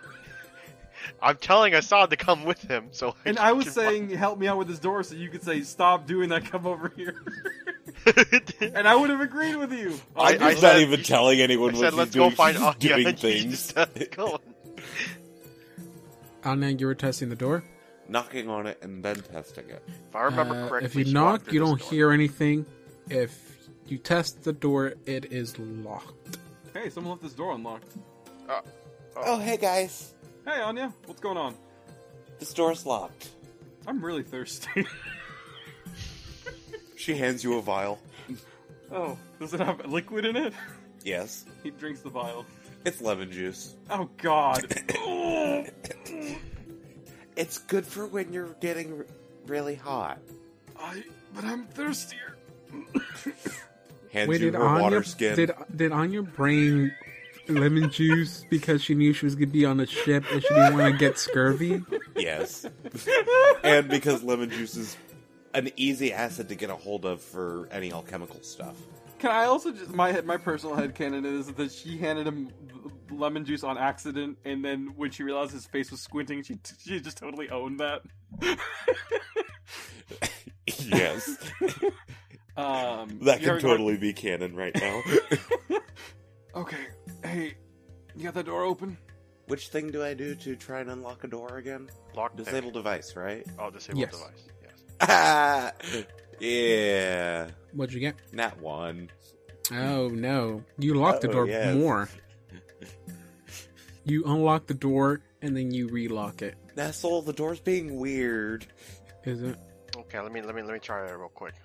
I'm 1.21 1.37
telling 1.37 1.73
Assad 1.73 2.09
to 2.11 2.17
come 2.17 2.43
with 2.45 2.61
him. 2.61 2.87
So 2.91 3.15
And 3.25 3.37
I 3.39 3.51
was 3.53 3.71
saying, 3.71 4.09
help 4.11 4.39
me 4.39 4.47
out 4.47 4.57
with 4.57 4.67
this 4.67 4.79
door, 4.79 5.03
so 5.03 5.15
you 5.15 5.29
could 5.29 5.43
say, 5.43 5.61
stop 5.61 6.05
doing 6.07 6.29
that, 6.29 6.45
come 6.45 6.65
over 6.67 6.91
here. 6.95 7.15
and 8.61 8.87
I 8.87 8.95
would 8.95 9.09
have 9.09 9.21
agreed 9.21 9.55
with 9.55 9.71
you. 9.73 9.99
I- 10.15 10.35
I'm 10.35 10.43
I 10.43 10.51
not 10.53 10.57
said- 10.59 10.79
even 10.81 11.03
telling 11.03 11.41
anyone 11.41 11.71
I 11.71 11.73
what 11.73 11.79
said, 11.81 11.89
she's 11.91 11.97
let's 11.97 12.11
doing. 12.11 12.29
go 12.29 12.35
find 12.35 12.55
She's 12.55 12.63
just 12.65 12.75
Anya. 12.83 12.95
doing 12.95 13.07
and 13.07 13.19
he 13.19 13.31
things. 13.39 13.51
just 13.51 13.69
started 13.69 14.11
going. 14.15 14.39
Anya, 16.43 16.69
you 16.69 16.85
were 16.87 16.95
testing 16.95 17.29
the 17.29 17.35
door. 17.35 17.63
Knocking 18.07 18.49
on 18.49 18.67
it 18.67 18.77
and 18.83 19.03
then 19.03 19.15
testing 19.15 19.67
it. 19.69 19.81
If 19.87 20.15
I 20.15 20.23
remember 20.25 20.53
Uh, 20.55 20.69
correctly, 20.69 20.85
if 21.01 21.07
you 21.07 21.11
knock, 21.11 21.51
you 21.51 21.59
don't 21.59 21.79
door. 21.79 21.89
hear 21.89 22.11
anything. 22.11 22.65
If 23.09 23.35
you 23.87 23.97
test 23.97 24.43
the 24.43 24.53
door, 24.53 24.93
it 25.07 25.31
is 25.31 25.57
locked. 25.57 26.37
Hey, 26.73 26.89
someone 26.91 27.11
left 27.13 27.23
this 27.23 27.33
door 27.33 27.53
unlocked. 27.53 27.87
Oh, 29.17 29.39
hey 29.39 29.57
guys. 29.57 30.13
Hey, 30.45 30.61
Anya, 30.61 30.93
what's 31.05 31.19
going 31.21 31.37
on? 31.37 31.55
This 32.39 32.53
door's 32.53 32.85
locked. 32.85 33.29
I'm 33.87 34.03
really 34.03 34.23
thirsty. 34.23 34.85
She 36.97 37.13
hands 37.15 37.43
you 37.43 37.55
a 37.59 37.61
vial. 37.61 37.99
oh, 38.91 39.15
does 39.39 39.53
it 39.53 39.59
have 39.59 39.85
liquid 39.85 40.25
in 40.25 40.35
it? 40.35 40.53
Yes. 41.03 41.45
He 41.61 41.69
drinks 41.69 41.99
the 41.99 42.09
vial. 42.09 42.45
It's 42.83 42.99
lemon 42.99 43.31
juice. 43.31 43.75
Oh 43.91 44.09
god. 44.17 44.63
It's 47.35 47.59
good 47.59 47.85
for 47.85 48.07
when 48.07 48.31
you're 48.33 48.55
getting 48.61 48.99
r- 48.99 49.05
really 49.45 49.75
hot. 49.75 50.19
I, 50.79 51.03
but 51.35 51.43
I'm 51.43 51.65
thirstier. 51.65 52.37
Hands 54.13 54.29
Wait, 54.29 54.39
you 54.41 54.51
did 54.51 54.55
her 54.55 54.81
water 54.81 55.03
skin. 55.03 55.35
did 55.35 55.51
did 55.75 55.91
Anya 55.91 56.21
bring 56.23 56.91
lemon 57.47 57.89
juice 57.91 58.45
because 58.49 58.81
she 58.83 58.95
knew 58.95 59.13
she 59.13 59.25
was 59.25 59.35
gonna 59.35 59.47
be 59.47 59.65
on 59.65 59.79
a 59.79 59.85
ship 59.85 60.23
and 60.31 60.41
she 60.41 60.49
didn't 60.49 60.77
want 60.77 60.93
to 60.93 60.97
get 60.99 61.17
scurvy? 61.17 61.83
Yes. 62.15 62.65
and 63.63 63.87
because 63.89 64.23
lemon 64.23 64.49
juice 64.49 64.75
is 64.75 64.97
an 65.53 65.69
easy 65.77 66.11
acid 66.13 66.49
to 66.49 66.55
get 66.55 66.69
a 66.69 66.75
hold 66.75 67.05
of 67.05 67.21
for 67.21 67.67
any 67.71 67.91
alchemical 67.91 68.41
stuff. 68.41 68.75
Can 69.19 69.31
I 69.31 69.45
also 69.45 69.71
just 69.71 69.89
my 69.93 70.11
head, 70.11 70.25
my 70.25 70.37
personal 70.37 70.75
headcanon 70.75 71.25
is 71.25 71.47
that 71.53 71.71
she 71.71 71.97
handed 71.97 72.27
him 72.27 72.49
lemon 73.09 73.45
juice 73.45 73.63
on 73.63 73.77
accident, 73.77 74.37
and 74.43 74.63
then 74.65 74.91
when 74.97 75.11
she 75.11 75.23
realized 75.23 75.51
his 75.51 75.65
face 75.65 75.89
was 75.91 76.01
squinting, 76.01 76.43
she 76.43 76.57
she 76.83 76.99
just 76.99 77.17
totally 77.17 77.49
owned 77.49 77.79
that. 77.79 78.01
yes. 80.67 81.37
um, 82.57 83.19
That 83.21 83.39
can 83.39 83.49
ever- 83.49 83.61
totally 83.61 83.97
be 83.97 84.13
canon 84.13 84.55
right 84.55 84.75
now. 84.75 85.01
okay, 86.55 86.77
hey, 87.25 87.55
you 88.15 88.23
got 88.23 88.33
that 88.35 88.45
door 88.45 88.63
open? 88.63 88.97
Which 89.47 89.67
thing 89.69 89.91
do 89.91 90.03
I 90.03 90.13
do 90.13 90.33
to 90.35 90.55
try 90.55 90.79
and 90.79 90.89
unlock 90.89 91.23
a 91.23 91.27
door 91.27 91.57
again? 91.57 91.89
Lock 92.15 92.35
Disable 92.35 92.71
device, 92.71 93.15
right? 93.15 93.45
Oh, 93.59 93.69
disable 93.69 93.99
Yes. 93.99 94.11
device. 94.11 94.43
Yes. 94.63 94.83
Ah, 95.01 95.71
yeah. 96.39 97.49
What'd 97.73 97.93
you 97.93 97.99
get? 97.99 98.15
Nat 98.33 98.59
one. 98.59 99.11
Oh 99.71 100.07
no, 100.09 100.63
you 100.79 100.93
locked 100.95 101.21
the 101.21 101.29
Oh, 101.29 101.33
door 101.33 101.47
yes. 101.47 101.75
more. 101.75 102.09
You 104.07 104.23
unlock 104.25 104.67
the 104.67 104.75
door 104.75 105.21
and 105.41 105.57
then 105.57 105.71
you 105.71 105.87
relock 105.87 106.43
it. 106.43 106.55
That's 106.75 107.03
all. 107.03 107.23
the 107.23 107.33
door's 107.33 107.59
being 107.59 107.97
weird. 107.97 108.67
Is 109.23 109.41
it? 109.41 109.57
Okay, 109.97 110.19
let 110.19 110.31
me 110.31 110.43
let 110.43 110.53
me 110.53 110.61
let 110.61 110.73
me 110.73 110.79
try 110.79 111.03
that 111.07 111.17
real 111.17 111.27
quick. 111.29 111.55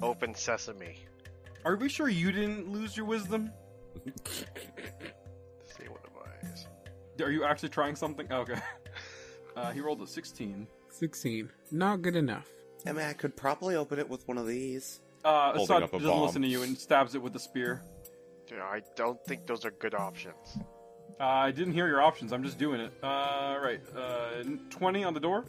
Open 0.00 0.36
sesame. 0.36 1.00
Are 1.64 1.74
we 1.74 1.88
sure 1.88 2.08
you 2.08 2.30
didn't 2.30 2.68
lose 2.68 2.96
your 2.96 3.06
wisdom? 3.06 3.50
Disable 4.04 5.98
device. 6.04 6.66
Are 7.20 7.30
you 7.30 7.44
actually 7.44 7.68
trying 7.70 7.96
something? 7.96 8.30
Okay. 8.32 8.54
Uh, 9.54 9.70
he 9.70 9.80
rolled 9.82 10.00
a 10.00 10.06
16. 10.06 10.66
Sixteen. 10.88 11.50
Not 11.70 12.00
good 12.00 12.16
enough. 12.16 12.48
I 12.86 12.92
mean, 12.92 13.04
I 13.04 13.12
could 13.12 13.36
probably 13.36 13.76
open 13.76 13.98
it 13.98 14.08
with 14.08 14.26
one 14.26 14.38
of 14.38 14.46
these. 14.46 15.00
Uh, 15.26 15.52
Holding 15.52 15.62
Assad 15.64 15.82
up 15.82 15.90
a 15.90 15.98
doesn't 15.98 16.08
bomb. 16.10 16.22
listen 16.22 16.40
to 16.40 16.48
you 16.48 16.62
and 16.62 16.78
stabs 16.78 17.14
it 17.14 17.20
with 17.20 17.34
the 17.34 17.38
spear. 17.38 17.82
Dude, 18.48 18.60
I 18.60 18.80
don't 18.96 19.22
think 19.26 19.46
those 19.46 19.66
are 19.66 19.70
good 19.72 19.94
options. 19.94 20.56
Uh, 21.20 21.24
I 21.24 21.50
didn't 21.50 21.74
hear 21.74 21.86
your 21.86 22.00
options. 22.00 22.32
I'm 22.32 22.42
just 22.42 22.58
doing 22.58 22.80
it. 22.80 22.94
Uh, 23.02 23.58
right. 23.62 23.80
Uh, 23.94 24.42
20 24.70 25.04
on 25.04 25.12
the 25.12 25.20
door? 25.20 25.44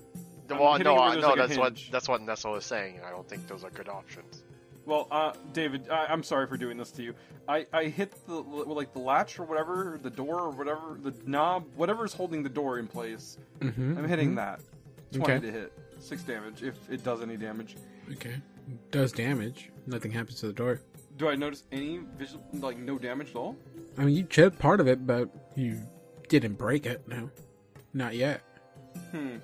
I'm 0.49 0.59
well, 0.59 0.73
hitting 0.73 0.83
no, 0.83 0.95
it 0.95 0.99
where 0.99 1.03
I, 1.07 1.11
there's 1.13 1.21
no, 1.21 1.29
like 1.29 1.37
a 1.37 1.47
that's 1.47 1.57
what 1.57 1.67
hinge. 1.77 1.91
that's 1.91 2.09
what 2.09 2.21
Nestle 2.21 2.55
is 2.55 2.65
saying. 2.65 2.99
I 3.07 3.09
don't 3.09 3.29
think 3.29 3.47
those 3.47 3.63
are 3.63 3.69
good 3.69 3.87
options. 3.87 4.43
Well, 4.85 5.07
uh, 5.11 5.33
David, 5.53 5.87
I, 5.89 6.07
I'm 6.07 6.23
sorry 6.23 6.47
for 6.47 6.57
doing 6.57 6.77
this 6.77 6.91
to 6.91 7.03
you. 7.03 7.13
I, 7.47 7.65
I 7.71 7.85
hit 7.85 8.13
the 8.27 8.33
like 8.35 8.93
the 8.93 8.99
latch 8.99 9.39
or 9.39 9.43
whatever, 9.43 9.99
the 10.01 10.09
door 10.09 10.39
or 10.41 10.49
whatever, 10.49 10.97
the 11.01 11.13
knob, 11.25 11.65
whatever 11.75 12.05
is 12.05 12.13
holding 12.13 12.43
the 12.43 12.49
door 12.49 12.79
in 12.79 12.87
place. 12.87 13.37
Mm-hmm. 13.59 13.97
I'm 13.97 14.07
hitting 14.07 14.35
that. 14.35 14.59
Twenty 15.13 15.33
Okay. 15.33 15.45
to 15.45 15.51
hit, 15.51 15.73
six 15.99 16.23
damage 16.23 16.63
if 16.63 16.75
it 16.89 17.03
does 17.03 17.21
any 17.21 17.37
damage. 17.37 17.77
Okay. 18.11 18.35
Does 18.91 19.11
damage. 19.11 19.69
Nothing 19.87 20.11
happens 20.11 20.39
to 20.41 20.47
the 20.47 20.53
door. 20.53 20.81
Do 21.17 21.29
I 21.29 21.35
notice 21.35 21.63
any 21.71 21.99
visual 22.17 22.43
like 22.53 22.77
no 22.77 22.97
damage 22.97 23.29
at 23.29 23.35
all? 23.35 23.55
I 23.97 24.05
mean, 24.05 24.15
you 24.15 24.23
chipped 24.23 24.57
part 24.59 24.79
of 24.79 24.87
it, 24.87 25.05
but 25.05 25.29
you 25.55 25.79
didn't 26.27 26.53
break 26.57 26.85
it. 26.85 27.07
No, 27.07 27.29
not 27.93 28.15
yet. 28.15 28.41
Hmm. 29.11 29.37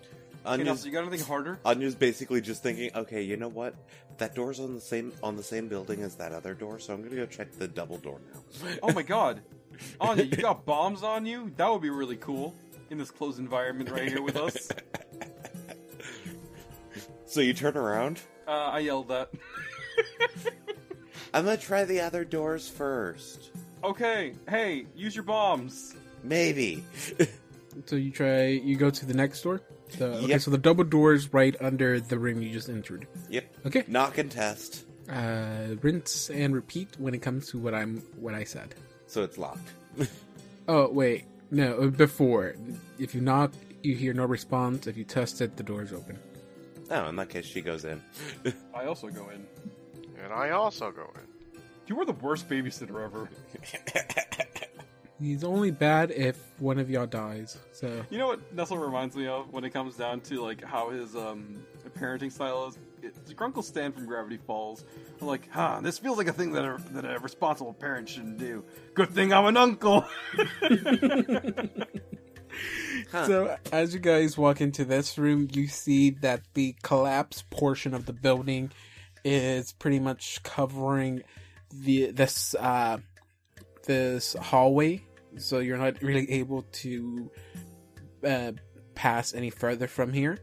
Okay, 0.45 0.53
Anya's, 0.53 0.65
Nelson, 0.65 0.87
you 0.87 0.93
got 0.93 1.07
anything 1.07 1.25
harder? 1.25 1.59
Anya's 1.65 1.95
basically 1.95 2.41
just 2.41 2.63
thinking, 2.63 2.91
okay, 2.95 3.21
you 3.21 3.37
know 3.37 3.49
what? 3.49 3.75
That 4.17 4.35
door's 4.35 4.59
on 4.59 4.73
the 4.73 4.81
same 4.81 5.13
on 5.23 5.35
the 5.35 5.43
same 5.43 5.67
building 5.67 6.01
as 6.01 6.15
that 6.15 6.31
other 6.31 6.53
door, 6.53 6.79
so 6.79 6.93
I'm 6.93 7.01
gonna 7.03 7.15
go 7.15 7.25
check 7.25 7.51
the 7.57 7.67
double 7.67 7.97
door 7.97 8.19
now. 8.33 8.69
Oh 8.83 8.91
my 8.93 9.03
god, 9.03 9.41
Anya, 10.01 10.23
you 10.25 10.37
got 10.37 10.65
bombs 10.65 11.03
on 11.03 11.25
you? 11.25 11.51
That 11.57 11.69
would 11.69 11.81
be 11.81 11.89
really 11.89 12.17
cool 12.17 12.53
in 12.89 12.97
this 12.97 13.11
closed 13.11 13.39
environment 13.39 13.89
right 13.91 14.07
here 14.09 14.21
with 14.21 14.35
us. 14.35 14.69
so 17.25 17.41
you 17.41 17.53
turn 17.53 17.77
around. 17.77 18.19
Uh, 18.47 18.51
I 18.51 18.79
yelled 18.79 19.09
that. 19.09 19.29
I'm 21.33 21.45
gonna 21.45 21.57
try 21.57 21.85
the 21.85 22.01
other 22.01 22.25
doors 22.25 22.67
first. 22.67 23.51
Okay, 23.83 24.33
hey, 24.49 24.85
use 24.95 25.15
your 25.15 25.23
bombs. 25.23 25.95
Maybe. 26.23 26.83
So 27.85 27.95
you 27.95 28.11
try. 28.11 28.47
You 28.47 28.75
go 28.75 28.89
to 28.89 29.05
the 29.05 29.13
next 29.13 29.41
door. 29.41 29.61
The, 29.97 30.05
Okay, 30.17 30.27
Yep. 30.27 30.41
so 30.41 30.51
the 30.51 30.57
double 30.57 30.83
door 30.83 31.13
is 31.13 31.33
right 31.33 31.55
under 31.61 31.99
the 31.99 32.17
room 32.19 32.41
you 32.41 32.51
just 32.51 32.69
entered. 32.69 33.07
yep. 33.29 33.45
Okay. 33.65 33.83
Knock 33.87 34.17
and 34.17 34.29
test. 34.31 34.85
Uh, 35.09 35.75
rinse 35.81 36.29
and 36.29 36.53
repeat 36.53 36.89
when 36.99 37.13
it 37.15 37.21
comes 37.21 37.49
to 37.49 37.57
what 37.57 37.73
I'm 37.73 37.97
what 38.19 38.35
I 38.35 38.43
said. 38.43 38.75
So 39.07 39.23
it's 39.23 39.37
locked. 39.37 39.69
Oh 40.67 40.87
wait, 40.91 41.23
no. 41.49 41.79
uh, 41.79 41.87
Before, 41.87 42.53
if 42.99 43.15
you 43.15 43.21
knock, 43.21 43.51
you 43.81 43.95
hear 43.95 44.13
no 44.13 44.25
response. 44.25 44.85
If 44.85 44.97
you 44.97 45.03
test 45.03 45.41
it, 45.41 45.57
the 45.57 45.63
door 45.63 45.81
is 45.81 45.91
open. 45.91 46.19
Oh, 46.91 47.09
in 47.09 47.15
that 47.15 47.29
case, 47.29 47.45
she 47.45 47.61
goes 47.61 47.85
in. 47.85 47.99
I 48.75 48.85
also 48.85 49.07
go 49.09 49.29
in. 49.29 49.47
And 50.23 50.31
I 50.31 50.51
also 50.51 50.91
go 50.91 51.09
in. 51.15 51.21
You 51.87 51.95
were 51.95 52.05
the 52.05 52.11
worst 52.13 52.47
babysitter 52.47 53.03
ever. 53.03 53.27
He's 55.19 55.43
only 55.43 55.71
bad 55.71 56.11
if 56.11 56.37
one 56.59 56.79
of 56.79 56.89
y'all 56.89 57.05
dies. 57.05 57.57
So 57.73 58.03
You 58.09 58.17
know 58.17 58.27
what 58.27 58.53
Nestle 58.53 58.77
reminds 58.77 59.15
me 59.15 59.27
of 59.27 59.51
when 59.51 59.63
it 59.65 59.71
comes 59.71 59.95
down 59.95 60.21
to 60.21 60.41
like 60.41 60.63
how 60.63 60.89
his 60.89 61.15
um 61.15 61.63
parenting 61.97 62.31
style 62.31 62.67
is. 62.67 62.77
It's 63.01 63.33
Grunkle 63.33 63.63
Stan 63.63 63.91
from 63.91 64.05
Gravity 64.05 64.37
Falls. 64.37 64.83
I'm 65.21 65.27
like, 65.27 65.49
huh, 65.49 65.79
this 65.81 65.97
feels 65.97 66.17
like 66.17 66.27
a 66.27 66.33
thing 66.33 66.51
that 66.53 66.63
a, 66.65 66.77
that 66.91 67.05
a 67.05 67.19
responsible 67.19 67.73
parent 67.73 68.09
shouldn't 68.09 68.37
do. 68.37 68.63
Good 68.93 69.09
thing 69.11 69.33
I'm 69.33 69.45
an 69.45 69.57
uncle. 69.57 70.05
Huh. 73.11 73.25
So, 73.25 73.57
as 73.71 73.93
you 73.93 73.99
guys 73.99 74.37
walk 74.37 74.61
into 74.61 74.85
this 74.85 75.17
room, 75.17 75.47
you 75.51 75.67
see 75.67 76.09
that 76.09 76.41
the 76.53 76.75
collapsed 76.83 77.49
portion 77.49 77.93
of 77.93 78.05
the 78.05 78.13
building 78.13 78.71
is 79.23 79.71
pretty 79.73 79.99
much 79.99 80.43
covering 80.43 81.23
the 81.71 82.11
this 82.11 82.55
uh, 82.55 82.97
this 83.85 84.33
hallway. 84.33 85.01
So 85.37 85.59
you're 85.59 85.77
not 85.77 86.01
really 86.01 86.29
able 86.31 86.63
to 86.63 87.31
uh, 88.25 88.51
pass 88.95 89.33
any 89.33 89.49
further 89.49 89.87
from 89.87 90.13
here. 90.13 90.39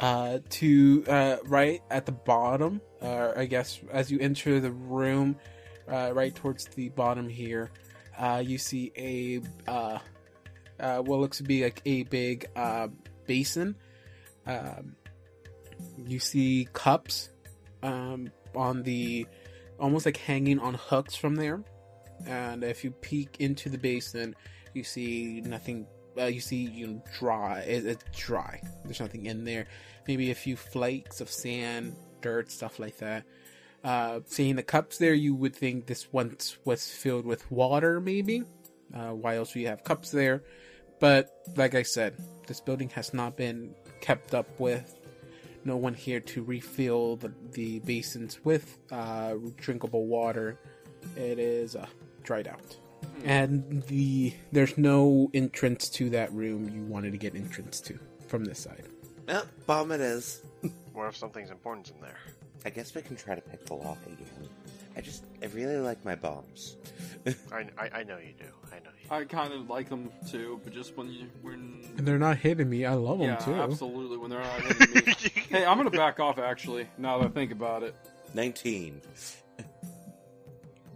Uh, 0.00 0.38
to 0.50 1.04
uh, 1.08 1.36
right 1.44 1.82
at 1.90 2.06
the 2.06 2.12
bottom, 2.12 2.80
uh, 3.00 3.32
I 3.36 3.46
guess, 3.46 3.80
as 3.90 4.10
you 4.10 4.18
enter 4.20 4.60
the 4.60 4.70
room, 4.70 5.36
uh, 5.90 6.12
right 6.12 6.34
towards 6.34 6.66
the 6.66 6.90
bottom 6.90 7.28
here, 7.28 7.70
uh, 8.18 8.42
you 8.44 8.58
see 8.58 8.92
a 8.96 9.40
uh, 9.70 9.98
uh, 10.80 10.98
what 10.98 11.20
looks 11.20 11.38
to 11.38 11.42
be 11.42 11.64
like 11.64 11.82
a 11.84 12.04
big 12.04 12.46
uh, 12.54 12.88
basin. 13.26 13.74
Um, 14.46 14.96
you 15.96 16.18
see 16.18 16.68
cups 16.72 17.30
um, 17.82 18.30
on 18.54 18.82
the 18.82 19.26
almost 19.78 20.06
like 20.06 20.16
hanging 20.16 20.58
on 20.58 20.74
hooks 20.74 21.14
from 21.14 21.36
there. 21.36 21.62
And 22.26 22.64
if 22.64 22.84
you 22.84 22.90
peek 22.90 23.36
into 23.40 23.68
the 23.68 23.78
basin, 23.78 24.34
you 24.74 24.84
see 24.84 25.42
nothing. 25.44 25.86
Uh, 26.18 26.24
you 26.24 26.40
see, 26.40 26.56
you 26.56 26.86
know, 26.86 27.02
dry. 27.18 27.60
It, 27.60 27.86
it's 27.86 28.04
dry. 28.16 28.60
There's 28.84 29.00
nothing 29.00 29.26
in 29.26 29.44
there. 29.44 29.66
Maybe 30.06 30.30
a 30.30 30.34
few 30.34 30.56
flakes 30.56 31.20
of 31.20 31.30
sand, 31.30 31.94
dirt, 32.22 32.50
stuff 32.50 32.78
like 32.78 32.98
that. 32.98 33.24
Uh, 33.84 34.20
seeing 34.26 34.56
the 34.56 34.62
cups 34.62 34.98
there, 34.98 35.14
you 35.14 35.34
would 35.34 35.54
think 35.54 35.86
this 35.86 36.12
once 36.12 36.58
was 36.64 36.88
filled 36.88 37.24
with 37.24 37.48
water, 37.50 38.00
maybe. 38.00 38.42
Uh, 38.92 39.10
why 39.10 39.36
else 39.36 39.54
would 39.54 39.60
you 39.60 39.68
have 39.68 39.84
cups 39.84 40.10
there? 40.10 40.42
But 40.98 41.30
like 41.56 41.74
I 41.74 41.82
said, 41.82 42.16
this 42.46 42.60
building 42.60 42.88
has 42.90 43.14
not 43.14 43.36
been 43.36 43.74
kept 44.00 44.34
up 44.34 44.58
with. 44.58 44.94
No 45.64 45.76
one 45.76 45.94
here 45.94 46.20
to 46.20 46.42
refill 46.42 47.16
the, 47.16 47.32
the 47.52 47.78
basins 47.80 48.40
with 48.44 48.78
uh, 48.90 49.34
drinkable 49.56 50.06
water. 50.06 50.58
It 51.16 51.38
is 51.38 51.76
uh, 51.76 51.86
dried 52.28 52.46
out, 52.46 52.76
and 53.24 53.82
the 53.84 54.34
there's 54.52 54.76
no 54.76 55.30
entrance 55.32 55.88
to 55.88 56.10
that 56.10 56.30
room 56.34 56.68
you 56.74 56.82
wanted 56.82 57.10
to 57.10 57.16
get 57.18 57.34
entrance 57.34 57.80
to 57.80 57.98
from 58.28 58.44
this 58.44 58.60
side. 58.60 58.84
Well, 59.26 59.46
bomb 59.66 59.92
it 59.92 60.02
is. 60.02 60.42
What 60.92 61.06
if 61.08 61.16
something's 61.16 61.50
important 61.50 61.90
in 61.90 62.00
there? 62.02 62.18
I 62.66 62.70
guess 62.70 62.94
we 62.94 63.00
can 63.00 63.16
try 63.16 63.34
to 63.34 63.40
pick 63.40 63.64
the 63.64 63.74
lock 63.74 63.96
again. 64.06 64.48
I 64.94 65.00
just, 65.00 65.24
I 65.42 65.46
really 65.46 65.78
like 65.78 66.04
my 66.04 66.16
bombs. 66.16 66.76
I, 67.52 67.66
I, 67.78 67.90
I 68.00 68.02
know 68.02 68.18
you 68.18 68.34
do. 68.38 68.46
I 68.72 68.80
know 68.80 68.90
you. 69.02 69.08
I 69.10 69.24
kind 69.24 69.54
of 69.54 69.70
like 69.70 69.88
them 69.88 70.10
too, 70.30 70.60
but 70.64 70.74
just 70.74 70.94
when 70.96 71.08
you 71.10 71.28
when 71.40 71.82
And 71.96 72.06
they're 72.06 72.18
not 72.18 72.36
hitting 72.36 72.68
me. 72.68 72.84
I 72.84 72.92
love 72.94 73.20
yeah, 73.20 73.36
them 73.36 73.44
too. 73.54 73.54
absolutely 73.62 74.18
when 74.18 74.28
they're 74.28 74.40
not 74.40 74.60
hitting 74.62 75.06
me. 75.06 75.14
hey, 75.48 75.64
I'm 75.64 75.78
gonna 75.78 75.90
back 75.90 76.20
off 76.20 76.38
actually. 76.38 76.88
Now 76.98 77.18
that 77.18 77.26
I 77.26 77.28
think 77.30 77.52
about 77.52 77.82
it, 77.84 77.94
19. 78.34 79.00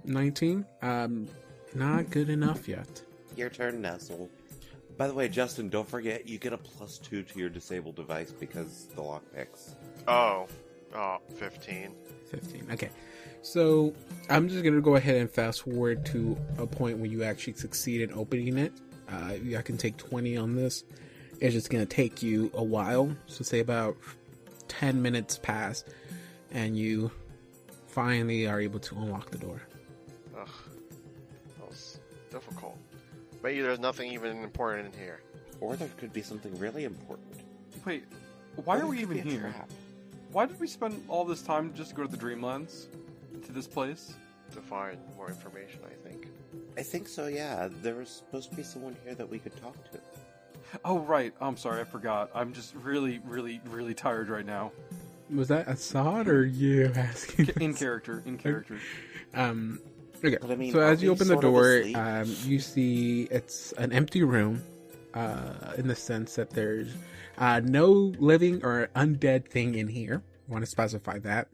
19. 0.05 0.65
Um, 0.83 1.29
not 1.75 2.11
good 2.11 2.29
enough 2.29 2.69
yet. 2.69 3.03
Your 3.37 3.49
turn, 3.49 3.81
Nestle. 3.81 4.31
By 4.97 5.09
the 5.09 5.15
way, 5.15 5.29
Justin, 5.29 5.69
don't 5.69 5.89
forget 5.89 6.29
you 6.29 6.39
get 6.39 6.53
a 6.53 6.59
plus 6.59 6.99
two 6.99 7.23
to 7.23 7.39
your 7.39 7.49
disabled 7.49 7.97
device 7.97 8.31
because 8.31 8.87
the 8.95 9.03
lock 9.03 9.23
picks. 9.35 9.75
Oh. 10.07 10.47
Oh, 10.95 11.19
15. 11.37 11.95
15. 12.31 12.67
Okay. 12.73 12.91
So 13.41 13.95
I'm 14.29 14.49
just 14.49 14.63
going 14.63 14.75
to 14.75 14.81
go 14.81 14.97
ahead 14.97 15.17
and 15.17 15.31
fast 15.31 15.63
forward 15.63 16.05
to 16.07 16.37
a 16.59 16.67
point 16.67 16.99
where 16.99 17.11
you 17.11 17.23
actually 17.23 17.55
succeed 17.55 18.03
in 18.03 18.13
opening 18.13 18.59
it. 18.59 18.73
Uh, 19.11 19.35
I 19.59 19.63
can 19.63 19.77
take 19.77 19.97
20 19.97 20.37
on 20.37 20.55
this. 20.55 20.85
It's 21.41 21.55
just 21.55 21.71
going 21.71 21.85
to 21.85 21.93
take 21.93 22.23
you 22.23 22.51
a 22.55 22.63
while. 22.63 23.17
So, 23.27 23.43
say 23.43 23.59
about 23.61 23.97
10 24.69 25.03
minutes 25.03 25.39
pass, 25.39 25.85
and 26.53 26.79
you 26.79 27.11
finally 27.89 28.47
are 28.47 28.61
able 28.61 28.79
to 28.81 28.97
unlock 28.97 29.31
the 29.31 29.39
door. 29.39 29.63
Ugh. 32.35 32.43
That 32.43 32.47
was 32.47 32.55
difficult. 32.55 32.79
Maybe 33.43 33.61
there's 33.61 33.81
nothing 33.81 34.13
even 34.13 34.43
important 34.43 34.95
in 34.95 35.01
here. 35.01 35.21
Or 35.61 35.77
there 35.77 35.89
could 35.97 36.13
be 36.13 36.23
something 36.23 36.57
really 36.59 36.85
important. 36.85 37.29
wait, 37.85 38.05
why 38.65 38.79
Or 38.79 38.83
are 38.83 38.87
we 38.87 39.01
even 39.01 39.19
here? 39.23 39.41
trap. 39.41 39.71
Why 40.33 40.47
did 40.47 40.59
we 40.59 40.67
spend 40.67 41.03
all 41.09 41.25
this 41.25 41.43
time 41.43 41.73
just 41.75 41.91
to 41.91 41.97
go 41.97 42.03
to 42.05 42.09
the 42.09 42.17
Dreamlands, 42.17 42.87
to 43.45 43.53
this 43.53 43.67
place? 43.67 44.15
To 44.55 44.61
find 44.61 44.99
more 45.17 45.29
information, 45.29 45.81
I 45.85 46.09
think. 46.09 46.29
I 46.77 46.83
think 46.83 47.09
so, 47.09 47.27
yeah. 47.27 47.69
There 47.83 47.95
was 47.95 48.09
supposed 48.11 48.51
to 48.51 48.57
be 48.57 48.63
someone 48.63 48.97
here 49.05 49.15
that 49.15 49.29
we 49.29 49.39
could 49.39 49.57
talk 49.57 49.77
to. 49.93 49.99
Oh 50.85 51.01
right, 51.01 51.33
I'm 51.41 51.57
sorry, 51.57 51.81
I 51.81 51.85
forgot. 51.85 52.31
I'm 52.35 52.53
just 52.53 52.75
really, 52.77 53.21
really, 53.27 53.61
really 53.71 53.95
tired 53.95 54.29
right 54.29 54.45
now. 54.47 54.73
Was 55.35 55.49
that 55.49 55.69
Assad 55.69 56.29
or 56.29 56.45
you 56.47 56.93
asking? 56.97 57.49
In 57.61 57.71
this? 57.73 57.79
character, 57.79 58.23
in 58.27 58.37
character. 58.39 58.79
Um, 59.35 59.81
okay. 60.25 60.39
But 60.41 60.51
I 60.51 60.57
mean, 60.57 60.73
so 60.73 60.81
as 60.81 61.03
you 61.03 61.11
open 61.11 61.29
the 61.29 61.37
door, 61.37 61.83
um, 61.95 62.35
you 62.45 62.59
see 62.59 63.29
it's 63.31 63.73
an 63.73 63.93
empty 63.93 64.23
room. 64.23 64.63
Uh, 65.15 65.75
in 65.77 65.89
the 65.89 65.95
sense 65.95 66.37
that 66.37 66.49
there's 66.49 66.89
uh, 67.37 67.61
no 67.63 67.91
living 68.19 68.65
or 68.65 68.89
undead 68.97 69.47
thing 69.47 69.75
in 69.75 69.87
here. 69.87 70.23
I 70.49 70.51
want 70.53 70.65
to 70.65 70.71
specify 70.71 71.19
that 71.19 71.49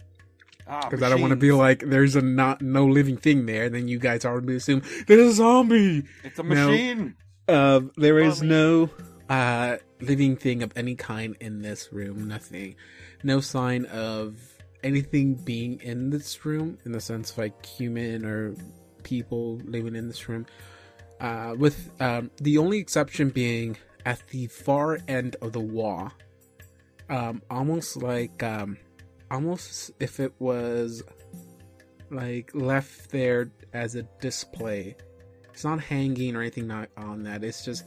Ah, 0.68 0.88
because 0.88 1.02
I 1.02 1.08
don't 1.08 1.20
want 1.20 1.32
to 1.32 1.36
be 1.36 1.50
like 1.50 1.80
there's 1.80 2.14
a 2.14 2.22
not 2.22 2.62
no 2.62 2.86
living 2.86 3.16
thing 3.16 3.46
there. 3.46 3.68
Then 3.68 3.88
you 3.88 3.98
guys 3.98 4.24
already 4.24 4.54
assume 4.54 4.82
there's 5.08 5.32
a 5.32 5.34
zombie. 5.34 6.04
It's 6.22 6.38
a 6.38 6.44
No. 6.44 6.70
machine. 6.70 7.16
Uh, 7.48 7.80
there 7.96 8.20
is 8.20 8.42
no 8.42 8.90
uh, 9.28 9.78
living 10.00 10.36
thing 10.36 10.62
of 10.62 10.72
any 10.76 10.94
kind 10.94 11.34
in 11.40 11.62
this 11.62 11.92
room. 11.92 12.28
Nothing. 12.28 12.76
No 13.24 13.40
sign 13.40 13.86
of 13.86 14.36
anything 14.82 15.34
being 15.34 15.80
in 15.80 16.10
this 16.10 16.44
room 16.44 16.78
in 16.84 16.92
the 16.92 17.00
sense 17.00 17.32
of 17.32 17.38
like 17.38 17.64
human 17.64 18.24
or 18.24 18.54
people 19.02 19.60
living 19.64 19.96
in 19.96 20.08
this 20.08 20.28
room. 20.28 20.46
Uh, 21.20 21.54
with 21.58 21.90
um, 22.00 22.30
the 22.36 22.58
only 22.58 22.78
exception 22.78 23.30
being 23.30 23.76
at 24.06 24.24
the 24.28 24.46
far 24.46 24.98
end 25.08 25.36
of 25.42 25.52
the 25.52 25.60
wall, 25.60 26.12
um, 27.10 27.42
almost 27.50 27.96
like 27.96 28.42
um, 28.42 28.76
almost 29.30 29.90
if 29.98 30.20
it 30.20 30.32
was 30.38 31.02
like 32.10 32.50
left 32.54 33.10
there 33.10 33.50
as 33.72 33.94
a 33.94 34.02
display. 34.20 34.96
It's 35.52 35.64
not 35.64 35.80
hanging 35.80 36.36
or 36.36 36.40
anything 36.40 36.68
not 36.68 36.88
on 36.96 37.24
that. 37.24 37.42
It's 37.42 37.64
just 37.64 37.84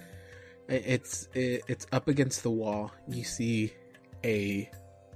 it's 0.68 1.30
it, 1.34 1.64
it's 1.68 1.88
up 1.92 2.08
against 2.08 2.44
the 2.44 2.52
wall. 2.52 2.92
You 3.08 3.24
see 3.24 3.74
a 4.24 4.70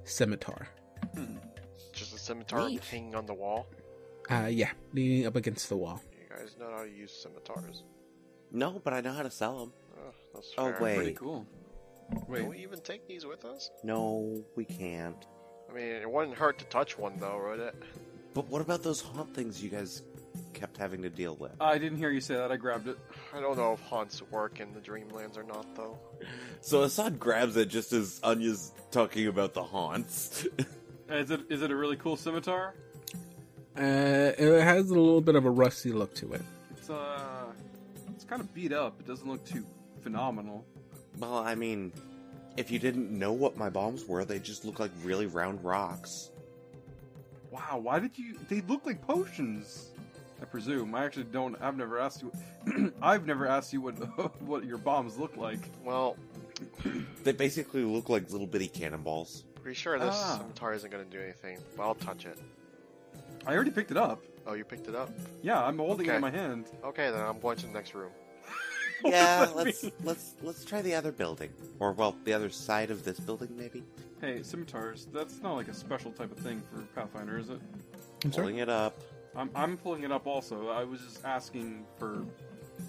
scimitar. 0.05 0.67
A 1.17 1.19
scimitar 2.25 2.67
Neat. 2.69 2.83
hanging 2.85 3.15
on 3.15 3.25
the 3.25 3.33
wall. 3.33 3.67
uh 4.29 4.47
yeah 4.49 4.71
leaning 4.93 5.25
up 5.27 5.35
against 5.35 5.69
the 5.69 5.77
wall 5.77 6.01
You 6.11 6.35
guys 6.35 6.55
know 6.59 6.69
how 6.75 6.83
to 6.83 6.89
use 6.89 7.11
scimitars. 7.11 7.83
No, 8.51 8.79
but 8.83 8.93
I 8.93 9.01
know 9.01 9.11
how 9.13 9.23
to 9.23 9.31
sell 9.31 9.59
them. 9.59 9.73
Oh, 9.97 10.13
that's 10.33 10.51
Oh, 10.57 10.71
fair. 10.71 10.77
wait. 10.81 10.95
Pretty 10.95 11.13
cool. 11.13 11.45
Wait, 12.27 12.41
Can 12.41 12.49
we 12.49 12.57
even 12.59 12.79
take 12.81 13.07
these 13.07 13.25
with 13.25 13.43
us? 13.45 13.71
No, 13.83 14.43
we 14.55 14.63
can't. 14.65 15.25
I 15.69 15.73
mean, 15.73 15.83
it 16.05 16.09
wouldn't 16.09 16.37
hurt 16.37 16.59
to 16.59 16.65
touch 16.65 16.97
one, 16.97 17.17
though, 17.19 17.41
would 17.49 17.59
it? 17.59 17.75
But 18.35 18.47
what 18.47 18.61
about 18.61 18.83
those 18.83 19.01
haunt 19.01 19.33
things 19.33 19.61
you 19.63 19.69
guys 19.69 20.03
kept 20.53 20.77
having 20.77 21.01
to 21.01 21.09
deal 21.09 21.35
with? 21.37 21.51
I 21.59 21.77
didn't 21.79 21.97
hear 21.97 22.11
you 22.11 22.21
say 22.21 22.35
that. 22.35 22.51
I 22.51 22.57
grabbed 22.57 22.87
it. 22.87 22.97
I 23.33 23.39
don't 23.41 23.57
know 23.57 23.73
if 23.73 23.79
haunts 23.81 24.21
work 24.29 24.59
in 24.59 24.71
the 24.73 24.79
Dreamlands 24.79 25.37
or 25.37 25.43
not, 25.43 25.65
though. 25.75 25.97
So 26.61 26.83
Assad 26.83 27.19
grabs 27.19 27.57
it 27.57 27.69
just 27.69 27.91
as 27.93 28.19
Anya's 28.23 28.71
talking 28.91 29.27
about 29.27 29.53
the 29.53 29.63
haunts. 29.63 30.45
Is 31.09 31.31
it 31.31 31.41
is 31.49 31.61
it 31.61 31.71
a 31.71 31.75
really 31.75 31.97
cool 31.97 32.17
scimitar? 32.17 32.73
uh 33.77 33.81
it 34.37 34.63
has 34.63 34.89
a 34.89 34.93
little 34.93 35.19
bit 35.21 35.35
of 35.35 35.43
a 35.45 35.49
rusty 35.49 35.91
look 35.91 36.13
to 36.15 36.31
it 36.31 36.41
It's 36.77 36.89
uh, 36.89 37.45
it's 38.09 38.23
kind 38.23 38.41
of 38.41 38.53
beat 38.53 38.71
up. 38.71 38.99
It 39.01 39.07
doesn't 39.07 39.27
look 39.27 39.43
too 39.45 39.65
phenomenal. 40.01 40.65
well, 41.19 41.37
I 41.37 41.55
mean, 41.55 41.91
if 42.57 42.71
you 42.71 42.79
didn't 42.79 43.11
know 43.11 43.33
what 43.33 43.57
my 43.57 43.69
bombs 43.69 44.05
were, 44.05 44.23
they 44.23 44.39
just 44.39 44.63
look 44.65 44.79
like 44.79 44.91
really 45.03 45.25
round 45.25 45.63
rocks. 45.63 46.31
Wow, 47.51 47.79
why 47.81 47.99
did 47.99 48.17
you? 48.17 48.37
They 48.49 48.61
look 48.61 48.85
like 48.85 49.01
potions. 49.05 49.89
I 50.41 50.45
presume. 50.45 50.93
I 50.95 51.05
actually 51.05 51.25
don't. 51.25 51.55
I've 51.61 51.77
never 51.77 51.99
asked 51.99 52.21
you. 52.23 52.93
I've 53.01 53.25
never 53.25 53.45
asked 53.47 53.73
you 53.73 53.81
what 53.81 53.93
what 54.41 54.63
your 54.65 54.77
bombs 54.77 55.17
look 55.17 55.35
like. 55.37 55.59
Well, 55.83 56.15
They 57.23 57.31
basically 57.33 57.83
look 57.83 58.07
like 58.09 58.31
little 58.31 58.47
bitty 58.47 58.67
cannonballs. 58.67 59.43
Pretty 59.65 59.75
sure 59.79 59.97
this 59.97 60.13
Ah. 60.13 60.37
scimitar 60.37 60.75
isn't 60.75 60.91
going 60.91 61.03
to 61.03 61.09
do 61.09 61.19
anything, 61.19 61.57
but 61.75 61.81
I'll 61.81 61.95
touch 61.95 62.27
it. 62.27 62.37
I 63.47 63.55
already 63.55 63.71
picked 63.71 63.89
it 63.89 63.97
up. 63.97 64.21
Oh, 64.45 64.53
you 64.53 64.63
picked 64.63 64.87
it 64.87 64.93
up? 64.93 65.09
Yeah, 65.41 65.59
I'm 65.65 65.79
holding 65.79 66.05
it 66.05 66.13
in 66.13 66.21
my 66.21 66.29
hand. 66.29 66.67
Okay, 66.83 67.09
then 67.09 67.19
I'm 67.19 67.39
going 67.39 67.57
to 67.57 67.65
the 67.65 67.73
next 67.73 67.95
room. 67.95 68.11
Yeah, 69.03 69.49
let's 69.55 69.83
mean? 69.83 69.91
let's 70.03 70.35
let's 70.41 70.63
try 70.65 70.81
the 70.81 70.93
other 70.93 71.11
building, 71.11 71.49
or 71.79 71.91
well, 71.91 72.15
the 72.23 72.33
other 72.33 72.49
side 72.49 72.91
of 72.91 73.03
this 73.03 73.19
building, 73.19 73.49
maybe. 73.57 73.83
Hey, 74.21 74.41
scimitars. 74.41 75.07
That's 75.11 75.41
not 75.41 75.55
like 75.55 75.67
a 75.67 75.73
special 75.73 76.11
type 76.11 76.31
of 76.31 76.37
thing 76.37 76.61
for 76.71 76.81
Pathfinder, 76.99 77.37
is 77.37 77.49
it? 77.49 77.59
i'm 78.23 78.31
sorry 78.31 78.45
Pulling 78.45 78.57
it 78.59 78.69
up. 78.69 78.99
I'm 79.35 79.49
I'm 79.53 79.77
pulling 79.77 80.03
it 80.03 80.11
up 80.11 80.25
also. 80.27 80.69
I 80.69 80.83
was 80.85 81.01
just 81.01 81.25
asking 81.25 81.85
for 81.97 82.23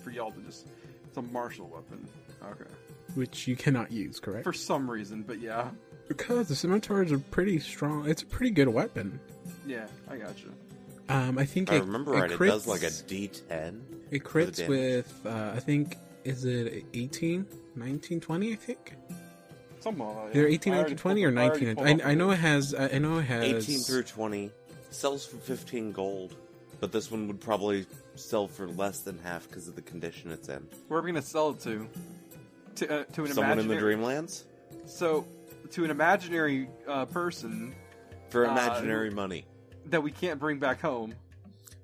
for 0.05 0.11
y'all 0.11 0.31
to 0.31 0.41
just. 0.43 0.69
It's 1.07 1.17
a 1.17 1.23
martial 1.23 1.69
weapon. 1.69 2.07
Okay. 2.53 2.71
which 3.15 3.49
you 3.49 3.57
cannot 3.57 3.91
use 3.91 4.21
correct 4.21 4.45
For 4.45 4.53
some 4.53 4.89
reason, 4.91 5.23
but 5.23 5.41
yeah, 5.41 5.71
because 6.09 6.49
the 6.49 6.55
scimitar 6.57 7.03
is 7.03 7.13
a 7.13 7.19
pretty 7.19 7.59
strong 7.59 8.09
it's 8.09 8.23
a 8.23 8.27
pretty 8.27 8.51
good 8.51 8.69
weapon 8.69 9.19
yeah, 9.67 9.87
I 10.09 10.17
gotcha. 10.19 10.49
um 11.09 11.39
i 11.39 11.45
think 11.45 11.71
I 11.73 11.77
it, 11.77 11.81
remember 11.81 12.15
it 12.15 12.21
right, 12.21 12.31
it 12.31 12.39
does 12.39 12.67
like 12.67 12.83
a 12.83 12.87
D10. 12.87 13.81
it 14.11 14.23
crits 14.25 14.67
with 14.69 15.21
uh 15.27 15.53
i 15.55 15.61
think 15.61 15.97
is 16.25 16.45
it 16.45 16.85
18 16.95 17.47
19 17.75 18.21
20 18.21 18.53
i 18.53 18.57
think 18.57 18.95
Something 19.87 20.05
like 20.05 20.33
that. 20.33 20.39
Either 20.39 20.49
18, 20.49 20.73
19, 20.73 20.97
20, 20.97 21.21
pulled- 21.23 21.29
or 21.29 21.31
19. 21.31 22.01
I, 22.03 22.11
I 22.11 22.15
know 22.15 22.31
it 22.33 22.39
has. 22.41 22.75
I 22.75 22.99
know 22.99 23.19
it 23.19 23.23
has. 23.23 23.69
18 23.69 23.79
through 23.81 24.03
20 24.03 24.51
sells 24.91 25.25
for 25.25 25.37
15 25.37 25.93
gold, 25.93 26.35
but 26.81 26.91
this 26.91 27.09
one 27.09 27.29
would 27.29 27.41
probably 27.41 27.87
sell 28.17 28.49
for 28.49 28.67
less 28.67 29.01
than 29.01 29.17
half 29.19 29.47
because 29.49 29.69
of 29.69 29.77
the 29.77 29.83
condition 29.83 30.33
it's 30.33 30.49
in. 30.49 30.67
Where 30.89 30.99
are 30.99 31.03
we 31.05 31.11
gonna 31.13 31.23
sell 31.23 31.51
it 31.51 31.61
to? 31.61 31.87
To 32.77 33.01
uh, 33.01 33.05
to 33.13 33.25
an 33.27 33.33
Someone 33.33 33.61
in 33.61 33.69
the. 33.69 33.77
Dreamlands 33.77 34.43
So, 34.87 35.25
to 35.73 35.85
an 35.85 35.91
imaginary 35.91 36.69
uh, 36.89 37.05
person 37.07 37.75
for 38.29 38.47
Uh, 38.47 38.53
imaginary 38.53 39.11
money, 39.11 39.47
that 39.87 40.03
we 40.03 40.11
can't 40.11 40.39
bring 40.41 40.59
back 40.59 40.81
home. 40.81 41.15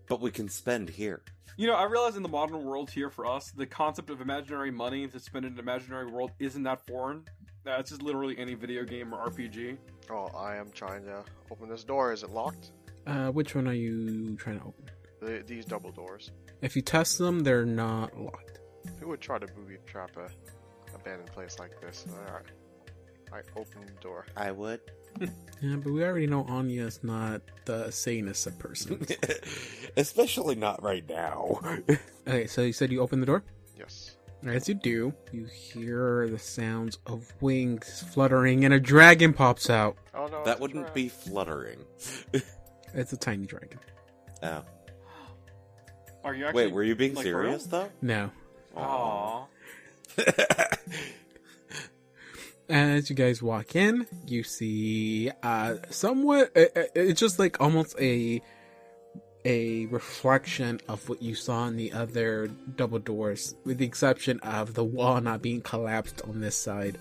but 0.09 0.21
we 0.21 0.31
can 0.31 0.49
spend 0.49 0.91
here. 0.91 1.23
You 1.57 1.67
know, 1.67 1.75
I 1.75 1.85
realize 1.85 2.17
in 2.17 2.23
the 2.23 2.29
modern 2.29 2.65
world 2.65 2.91
here 2.91 3.09
for 3.11 3.25
us, 3.27 3.51
the 3.53 3.67
concept 3.67 4.11
of 4.11 4.21
imaginary 4.21 4.71
money 4.71 5.07
to 5.07 5.19
spend 5.21 5.45
in 5.47 5.53
an 5.55 5.59
imaginary 5.59 6.07
world 6.07 6.31
isn't 6.39 6.63
that 6.65 6.85
foreign. 6.87 7.25
That's 7.65 7.91
just 7.91 8.03
literally 8.03 8.37
any 8.39 8.55
video 8.55 8.85
game 8.85 9.15
or 9.15 9.29
RPG. 9.31 9.77
Oh, 10.11 10.27
I 10.37 10.57
am 10.57 10.71
trying 10.71 11.05
to 11.05 11.23
open 11.51 11.69
this 11.69 11.85
door. 11.85 12.13
Is 12.13 12.23
it 12.25 12.31
locked? 12.31 12.73
Uh, 13.07 13.29
which 13.31 13.55
one 13.55 13.69
are 13.69 13.73
you 13.75 14.35
trying 14.37 14.59
to 14.61 14.67
open? 14.67 14.85
The, 15.21 15.45
these 15.47 15.65
double 15.65 15.93
doors. 15.93 16.33
If 16.63 16.75
you 16.77 16.83
test 16.83 17.19
them, 17.19 17.41
they're 17.41 17.65
not 17.65 18.19
locked. 18.19 18.59
Who 18.99 19.09
would 19.09 19.21
try 19.21 19.39
to 19.39 19.47
booby 19.47 19.77
trap 19.87 20.11
a 20.17 20.29
abandoned 20.95 21.31
place 21.33 21.59
like 21.59 21.81
this? 21.81 22.05
Alright. 22.27 22.47
I 23.33 23.41
open 23.57 23.87
the 23.87 24.01
door. 24.01 24.27
I 24.37 24.51
would. 24.51 24.81
Yeah, 25.63 25.77
but 25.77 25.93
we 25.93 26.03
already 26.03 26.27
know 26.27 26.45
Anya 26.49 26.87
is 26.87 27.05
not 27.05 27.41
the 27.67 27.89
sanest 27.93 28.49
of 28.49 28.59
persons. 28.59 29.13
Especially 29.97 30.57
not 30.57 30.83
right 30.83 31.09
now. 31.09 31.61
okay, 32.27 32.49
so 32.49 32.63
you 32.63 32.73
said 32.73 32.91
you 32.91 33.01
open 33.01 33.21
the 33.21 33.27
door? 33.27 33.45
Yes. 33.79 34.17
As 34.45 34.69
you 34.69 34.75
do, 34.75 35.15
you 35.31 35.45
hear 35.45 36.29
the 36.29 36.39
sounds 36.41 36.99
of 37.07 37.33
wings 37.41 38.05
fluttering 38.13 38.65
and 38.65 38.75
a 38.75 38.81
dragon 38.81 39.33
pops 39.33 39.71
out. 39.71 39.97
Oh 40.17 40.27
no. 40.27 40.43
that 40.45 40.59
wouldn't 40.59 40.87
trap. 40.87 40.95
be 40.95 41.09
fluttering. 41.09 41.79
It's 42.93 43.13
a 43.13 43.17
tiny 43.17 43.47
dragon. 43.47 43.79
Oh. 44.43 44.63
Are 46.25 46.35
you 46.35 46.47
actually? 46.47 46.65
Wait, 46.65 46.73
were 46.73 46.83
you 46.83 46.97
being 46.97 47.15
like, 47.15 47.23
serious 47.23 47.67
though? 47.67 47.89
No. 48.01 48.33
Aww. 48.77 49.47
As 52.73 53.11
you 53.11 53.17
guys 53.17 53.43
walk 53.43 53.77
in, 53.77 54.07
you 54.27 54.43
see 54.43 55.31
uh 55.43 55.75
somewhat 55.91 56.53
uh, 56.57 56.61
uh, 56.75 56.85
it's 56.95 57.21
just 57.21 57.39
like 57.39 57.61
almost 57.61 57.95
a 58.01 58.41
a 59.45 59.85
reflection 59.87 60.81
of 60.89 61.07
what 61.07 61.21
you 61.21 61.35
saw 61.35 61.67
in 61.67 61.77
the 61.77 61.93
other 61.93 62.49
double 62.77 62.99
doors 62.99 63.55
with 63.67 63.77
the 63.77 63.85
exception 63.85 64.41
of 64.41 64.73
the 64.73 64.85
wall 64.85 65.21
not 65.21 65.43
being 65.43 65.61
collapsed 65.61 66.23
on 66.23 66.41
this 66.41 66.57
side. 66.57 66.97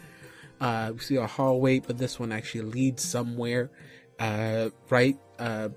Uh 0.59 0.91
we 0.91 0.99
see 0.99 1.15
a 1.15 1.25
hallway 1.25 1.79
but 1.79 1.97
this 1.97 2.19
one 2.19 2.33
actually 2.33 2.63
leads 2.63 3.01
somewhere 3.01 3.71
uh 4.19 4.71
right 4.89 5.17
uh 5.39 5.69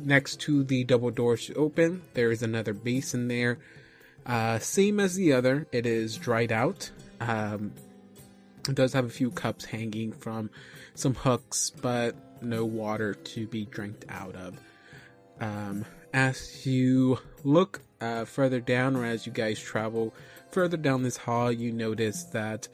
next 0.00 0.40
to 0.40 0.64
the 0.64 0.82
double 0.82 1.12
doors 1.12 1.48
open. 1.54 2.02
There 2.14 2.32
is 2.32 2.42
another 2.42 2.74
basin 2.74 3.28
there. 3.28 3.60
Uh 4.26 4.58
same 4.58 4.98
as 4.98 5.14
the 5.14 5.32
other. 5.32 5.68
It 5.70 5.86
is 5.86 6.16
dried 6.16 6.50
out. 6.50 6.90
Um 7.20 7.70
it 8.68 8.74
does 8.74 8.92
have 8.92 9.04
a 9.04 9.10
few 9.10 9.30
cups 9.30 9.64
hanging 9.64 10.12
from 10.12 10.50
some 10.94 11.14
hooks, 11.14 11.70
but 11.70 12.14
no 12.42 12.64
water 12.64 13.14
to 13.14 13.46
be 13.46 13.64
drank 13.66 14.04
out 14.08 14.34
of. 14.36 14.58
Um, 15.40 15.84
as 16.12 16.66
you 16.66 17.18
look 17.44 17.82
uh, 18.00 18.24
further 18.24 18.60
down, 18.60 18.96
or 18.96 19.04
as 19.04 19.26
you 19.26 19.32
guys 19.32 19.60
travel 19.60 20.14
further 20.50 20.76
down 20.76 21.02
this 21.02 21.16
hall, 21.16 21.50
you 21.50 21.72
notice 21.72 22.24
that, 22.24 22.68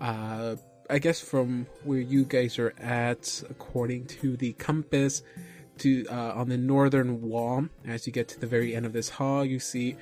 uh, 0.00 0.56
I 0.90 0.98
guess 0.98 1.20
from 1.20 1.66
where 1.84 2.00
you 2.00 2.24
guys 2.24 2.58
are 2.58 2.74
at, 2.78 3.42
according 3.48 4.06
to 4.06 4.36
the 4.36 4.52
compass, 4.54 5.22
to 5.78 6.06
uh, 6.10 6.32
on 6.34 6.48
the 6.48 6.58
northern 6.58 7.22
wall, 7.22 7.66
as 7.86 8.06
you 8.06 8.12
get 8.12 8.28
to 8.28 8.40
the 8.40 8.46
very 8.46 8.74
end 8.74 8.86
of 8.86 8.92
this 8.92 9.08
hall, 9.08 9.44
you 9.44 9.58
see 9.58 9.96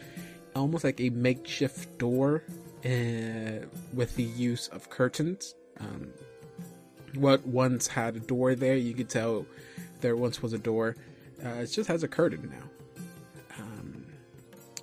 almost 0.55 0.85
like 0.85 1.01
a 1.01 1.11
makeshift 1.11 1.99
door 1.99 2.43
uh, 2.85 3.67
with 3.93 4.17
the 4.17 4.23
use 4.23 4.69
of 4.69 4.91
curtains. 4.91 5.55
Um, 5.79 6.09
what 7.15 7.47
once 7.47 7.87
had 7.87 8.17
a 8.17 8.21
door 8.21 8.55
there, 8.55 8.77
you 8.77 8.95
could 8.95 9.09
tell 9.09 9.47
there 10.01 10.17
once 10.17 10.43
was 10.43 10.53
a 10.53 10.59
door. 10.59 10.97
Uh, 11.45 11.49
it 11.49 11.67
just 11.67 11.89
has 11.89 12.03
a 12.03 12.09
curtain 12.09 12.53
now. 12.53 13.63
Um, 13.63 14.07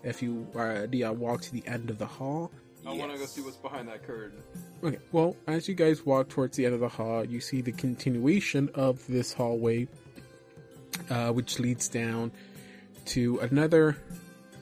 if 0.04 0.22
you 0.22 0.48
uh, 0.56 0.88
yeah, 0.92 1.10
walk 1.10 1.42
to 1.42 1.52
the 1.52 1.64
end 1.68 1.90
of 1.90 1.98
the 1.98 2.06
hall, 2.06 2.52
I 2.88 2.94
want 2.94 3.12
to 3.12 3.18
go 3.18 3.26
see 3.26 3.42
what's 3.42 3.58
behind 3.58 3.90
that 3.90 4.08
curtain. 4.08 4.42
Okay, 4.82 5.00
well, 5.12 5.36
as 5.46 5.68
you 5.68 5.76
guys 5.76 6.06
walk 6.06 6.30
towards 6.30 6.56
the 6.56 6.66
end 6.66 6.74
of 6.74 6.80
the 6.80 6.88
hall, 6.88 7.26
you 7.26 7.42
see 7.42 7.62
the 7.62 7.74
continuation 7.74 8.70
of 8.76 9.06
this 9.08 9.34
hallway, 9.34 9.90
uh, 11.10 11.32
which 11.32 11.60
leads 11.60 11.90
down 11.90 12.32
to 13.08 13.40
another 13.40 13.98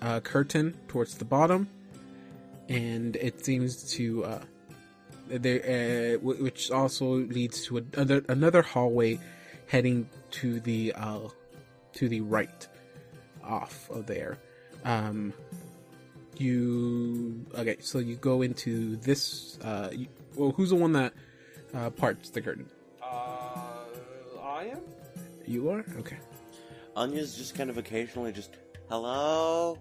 uh, 0.01 0.21
curtain 0.21 0.75
towards 0.87 1.15
the 1.17 1.25
bottom, 1.25 1.69
and 2.69 3.15
it 3.17 3.43
seems 3.45 3.93
to 3.95 4.25
uh, 4.25 4.39
there, 5.27 5.61
uh, 5.63 6.17
wh- 6.19 6.41
which 6.41 6.71
also 6.71 7.05
leads 7.05 7.65
to 7.65 7.77
another 7.93 8.23
another 8.29 8.61
hallway 8.61 9.19
heading 9.67 10.09
to 10.31 10.59
the 10.61 10.93
uh, 10.93 11.27
to 11.93 12.09
the 12.09 12.21
right, 12.21 12.67
off 13.43 13.89
of 13.89 14.05
there. 14.05 14.37
Um, 14.83 15.33
you 16.37 17.45
okay? 17.57 17.77
So 17.79 17.99
you 17.99 18.15
go 18.15 18.41
into 18.41 18.97
this. 18.97 19.57
Uh, 19.63 19.89
you, 19.91 20.07
well, 20.35 20.51
who's 20.51 20.69
the 20.69 20.75
one 20.75 20.93
that 20.93 21.13
uh, 21.73 21.89
parts 21.89 22.29
the 22.29 22.41
curtain? 22.41 22.69
Uh, 23.01 23.57
I 24.43 24.65
am. 24.65 24.81
You 25.45 25.69
are 25.69 25.85
okay. 25.99 26.17
Anya's 26.95 27.35
just 27.35 27.55
kind 27.55 27.69
of 27.69 27.77
occasionally 27.77 28.31
just, 28.31 28.55
hello? 28.89 29.77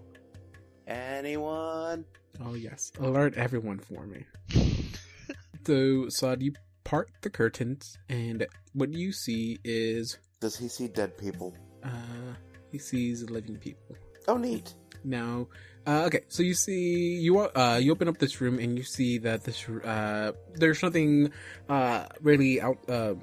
Anyone? 0.85 2.05
Oh 2.43 2.53
yes, 2.53 2.91
alert 2.99 3.35
everyone 3.35 3.79
for 3.79 4.05
me. 4.05 4.25
so, 5.65 6.09
Saad, 6.09 6.41
you 6.41 6.53
part 6.83 7.09
the 7.21 7.29
curtains, 7.29 7.97
and 8.09 8.45
what 8.73 8.93
you 8.93 9.11
see 9.11 9.57
is 9.63 10.17
Does 10.39 10.57
he 10.57 10.67
see 10.67 10.87
dead 10.87 11.17
people? 11.17 11.55
uh, 11.83 12.33
he 12.71 12.77
sees 12.79 13.29
living 13.29 13.57
people. 13.57 13.95
Oh, 14.27 14.37
neat. 14.37 14.73
Now, 15.03 15.47
uh, 15.85 16.03
okay, 16.07 16.21
so 16.29 16.41
you 16.41 16.55
see, 16.55 17.15
you 17.19 17.39
uh, 17.39 17.79
you 17.81 17.91
open 17.91 18.07
up 18.07 18.17
this 18.17 18.41
room 18.41 18.57
and 18.59 18.75
you 18.77 18.83
see 18.83 19.19
that 19.19 19.43
this 19.43 19.67
uh, 19.69 20.31
there's 20.55 20.81
nothing 20.81 21.31
uh, 21.69 22.05
really 22.21 22.59
out 22.59 22.79
uh, 22.89 23.13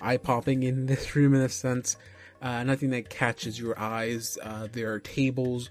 eye 0.00 0.18
popping 0.18 0.62
in 0.62 0.86
this 0.86 1.16
room 1.16 1.34
in 1.34 1.40
a 1.40 1.48
sense. 1.48 1.96
Uh, 2.42 2.62
nothing 2.64 2.90
that 2.90 3.08
catches 3.08 3.58
your 3.58 3.78
eyes. 3.78 4.36
Uh, 4.42 4.68
there 4.70 4.92
are 4.92 5.00
tables 5.00 5.70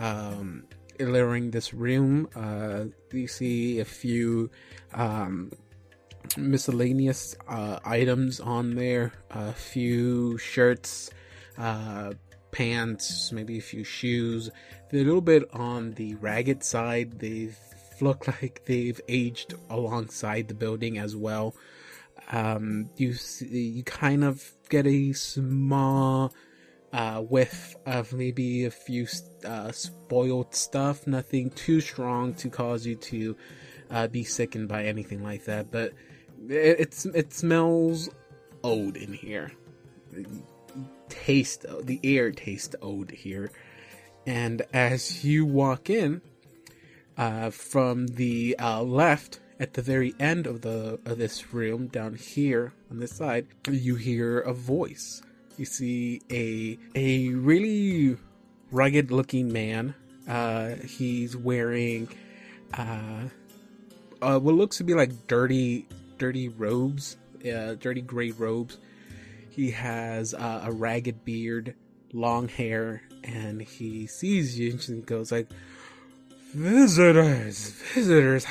um, 0.00 0.64
littering 0.98 1.50
this 1.50 1.72
room. 1.74 2.28
Uh, 2.34 2.84
you 3.12 3.28
see 3.28 3.80
a 3.80 3.84
few 3.84 4.50
um, 4.94 5.52
miscellaneous 6.36 7.36
uh, 7.48 7.78
items 7.84 8.40
on 8.40 8.74
there. 8.74 9.12
A 9.30 9.52
few 9.52 10.38
shirts, 10.38 11.10
uh, 11.58 12.12
pants, 12.50 13.32
maybe 13.32 13.58
a 13.58 13.62
few 13.62 13.84
shoes. 13.84 14.50
They're 14.90 15.02
a 15.02 15.04
little 15.04 15.20
bit 15.20 15.44
on 15.52 15.92
the 15.92 16.14
ragged 16.16 16.62
side. 16.62 17.18
They 17.18 17.50
look 18.00 18.26
like 18.42 18.62
they've 18.66 19.00
aged 19.08 19.54
alongside 19.70 20.48
the 20.48 20.54
building 20.54 20.98
as 20.98 21.16
well. 21.16 21.54
Um, 22.30 22.88
you 22.96 23.14
see, 23.14 23.68
you 23.68 23.82
kind 23.84 24.24
of 24.24 24.52
get 24.68 24.86
a 24.86 25.12
small 25.12 26.32
uh, 26.92 27.20
whiff 27.20 27.74
of 27.86 28.12
maybe 28.12 28.64
a 28.64 28.70
few 28.70 29.06
uh, 29.46 29.72
spoiled 29.72 30.54
stuff. 30.54 31.06
Nothing 31.06 31.50
too 31.50 31.80
strong 31.80 32.34
to 32.34 32.50
cause 32.50 32.86
you 32.86 32.96
to 32.96 33.36
uh, 33.90 34.08
be 34.08 34.24
sickened 34.24 34.68
by 34.68 34.84
anything 34.84 35.22
like 35.22 35.44
that. 35.44 35.70
But 35.70 35.92
it, 36.48 36.80
it's 36.80 37.06
it 37.06 37.32
smells 37.32 38.10
old 38.62 38.96
in 38.96 39.12
here. 39.12 39.52
Taste 41.08 41.64
the 41.82 42.00
air 42.04 42.30
tastes 42.30 42.76
old 42.80 43.10
here. 43.10 43.50
And 44.26 44.62
as 44.72 45.24
you 45.24 45.44
walk 45.44 45.90
in, 45.90 46.22
uh, 47.16 47.50
from 47.50 48.06
the 48.06 48.56
uh, 48.58 48.82
left 48.82 49.40
at 49.60 49.74
the 49.74 49.82
very 49.82 50.14
end 50.18 50.46
of 50.46 50.62
the 50.62 50.98
of 51.04 51.18
this 51.18 51.52
room 51.52 51.86
down 51.86 52.14
here 52.14 52.72
on 52.90 52.98
this 52.98 53.12
side, 53.12 53.46
you 53.70 53.96
hear 53.96 54.40
a 54.40 54.52
voice. 54.52 55.22
You 55.58 55.64
see 55.64 56.22
a 56.30 56.78
a 56.94 57.28
really 57.34 58.16
rugged 58.70 59.10
looking 59.10 59.52
man. 59.52 59.94
Uh, 60.26 60.76
he's 60.86 61.36
wearing 61.36 62.08
uh, 62.76 63.28
uh, 64.20 64.38
what 64.38 64.54
looks 64.54 64.78
to 64.78 64.84
be 64.84 64.94
like 64.94 65.26
dirty 65.26 65.86
dirty 66.18 66.48
robes, 66.48 67.16
uh, 67.44 67.74
dirty 67.74 68.00
gray 68.00 68.30
robes. 68.30 68.78
He 69.50 69.70
has 69.72 70.32
uh, 70.32 70.62
a 70.64 70.72
ragged 70.72 71.24
beard, 71.24 71.74
long 72.12 72.48
hair, 72.48 73.02
and 73.22 73.60
he 73.60 74.06
sees 74.06 74.58
you 74.58 74.78
and 74.88 75.04
goes 75.04 75.30
like, 75.30 75.48
"Visitors, 76.54 77.70
visitors, 77.94 78.46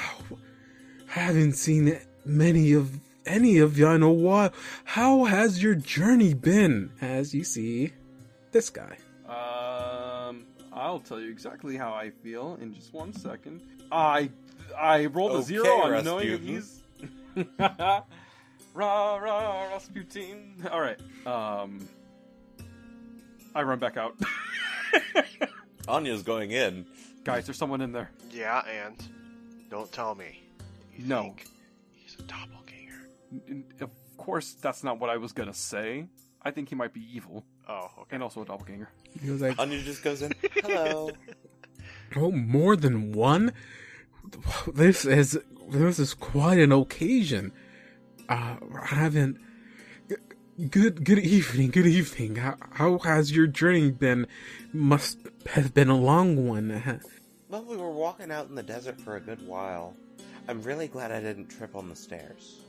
I 1.16 1.20
haven't 1.20 1.54
seen 1.54 1.98
many 2.26 2.74
of 2.74 2.92
any 3.32 3.58
of 3.60 3.78
you 3.78 3.88
in 3.90 4.04
a 4.04 4.12
while. 4.12 4.52
How 4.84 5.24
has 5.26 5.62
your 5.64 5.76
journey 5.76 6.34
been?" 6.34 6.92
As 7.02 7.34
you 7.34 7.44
see, 7.44 7.94
this 8.52 8.70
guy. 8.70 8.98
Um, 9.28 10.46
I'll 10.74 11.00
tell 11.00 11.20
you 11.20 11.30
exactly 11.30 11.78
how 11.78 11.94
I 11.94 12.10
feel 12.10 12.58
in 12.62 12.74
just 12.74 12.94
one 12.94 13.14
second. 13.14 13.62
I 13.92 14.30
I 14.78 15.06
rolled 15.08 15.32
a 15.32 15.36
Okay, 15.36 15.44
zero 15.46 15.68
on 15.68 16.04
knowing 16.06 16.30
Rasputin. 16.30 16.48
he's 16.48 16.82
rah 18.74 19.16
rah 19.16 19.68
Rasputin. 19.72 20.68
All 20.72 20.82
right. 20.82 21.00
Um, 21.26 21.88
I 23.54 23.64
run 23.64 23.80
back 23.80 23.98
out. 23.98 24.16
Anya's 25.88 26.24
going 26.24 26.52
in. 26.52 26.86
Guys, 27.24 27.46
there's 27.46 27.58
someone 27.58 27.82
in 27.82 27.92
there. 27.92 28.10
Yeah, 28.32 28.62
and 28.66 28.96
don't 29.70 29.92
tell 29.92 30.16
me. 30.16 30.42
You 30.98 31.06
No. 31.08 31.24
think 31.24 31.48
he's 31.94 32.16
a 32.20 32.22
doppelganger. 32.24 32.61
N- 33.32 33.42
n- 33.50 33.64
Of 33.82 33.90
course, 34.18 34.54
that's 34.54 34.84
not 34.84 35.00
what 35.00 35.10
I 35.10 35.18
was 35.18 35.32
gonna 35.34 35.54
say. 35.54 36.08
I 36.44 36.52
think 36.52 36.70
he 36.70 36.76
might 36.76 36.94
be 36.94 37.02
evil 37.16 37.46
Oh, 37.68 37.88
okay. 38.00 38.16
and 38.16 38.24
also 38.24 38.42
a 38.42 38.46
doppelganger. 38.46 38.90
He 39.22 39.30
was 39.30 39.42
like, 39.42 39.60
Anya 39.60 39.82
just 39.82 40.04
goes 40.04 40.22
in. 40.22 40.32
Hello. 40.64 41.12
"Oh, 42.16 42.32
more 42.32 42.76
than 42.76 43.12
one? 43.12 43.54
This 44.74 45.06
is 45.06 45.40
this 45.70 46.00
is 46.00 46.14
quite 46.14 46.60
an 46.60 46.72
occasion. 46.72 47.52
Uh, 48.28 48.58
I 48.82 48.86
haven't. 48.96 49.38
Good 50.70 51.04
good 51.06 51.20
evening. 51.20 51.72
Good 51.72 51.88
evening. 51.88 52.36
How, 52.36 52.56
how 52.74 52.98
has 53.00 53.32
your 53.32 53.48
journey 53.48 53.90
been? 53.92 54.28
Must 54.74 55.18
have 55.48 55.74
been 55.74 55.90
a 55.90 55.98
long 55.98 56.48
one. 56.48 57.02
Well, 57.50 57.64
we 57.66 57.78
were 57.78 57.90
walking 57.92 58.32
out 58.32 58.48
in 58.50 58.56
the 58.56 58.64
desert 58.64 59.00
for 59.02 59.16
a 59.16 59.20
good 59.20 59.46
while. 59.48 59.96
I'm 60.48 60.62
really 60.62 60.88
glad 60.88 61.12
I 61.12 61.20
didn't 61.20 61.48
trip 61.48 61.76
on 61.76 61.90
the 61.90 61.96
stairs. 61.96 62.60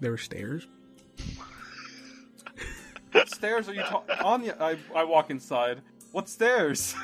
There 0.00 0.10
were 0.10 0.18
stairs. 0.18 0.66
What 3.12 3.28
stairs 3.28 3.68
are 3.68 3.74
you 3.74 3.82
talking? 3.82 4.16
Anya, 4.24 4.56
I 4.60 4.76
I 4.94 5.04
walk 5.04 5.30
inside. 5.30 5.80
What 6.12 6.28
stairs? 6.28 6.94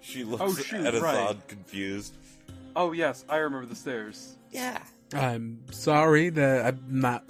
She 0.00 0.24
looks 0.24 0.42
Oh, 0.42 0.54
shoot, 0.54 0.86
at 0.86 0.94
right. 1.00 1.14
Assad 1.14 1.46
confused. 1.48 2.14
oh 2.74 2.92
yes, 2.92 3.24
I 3.28 3.36
remember 3.36 3.66
the 3.66 3.74
stairs. 3.76 4.36
Yeah. 4.50 4.78
I'm 5.12 5.60
sorry 5.70 6.30
that 6.30 6.64
I'm 6.66 6.80
not. 6.88 7.24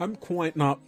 I'm 0.00 0.16
quite 0.16 0.56
not. 0.56 0.80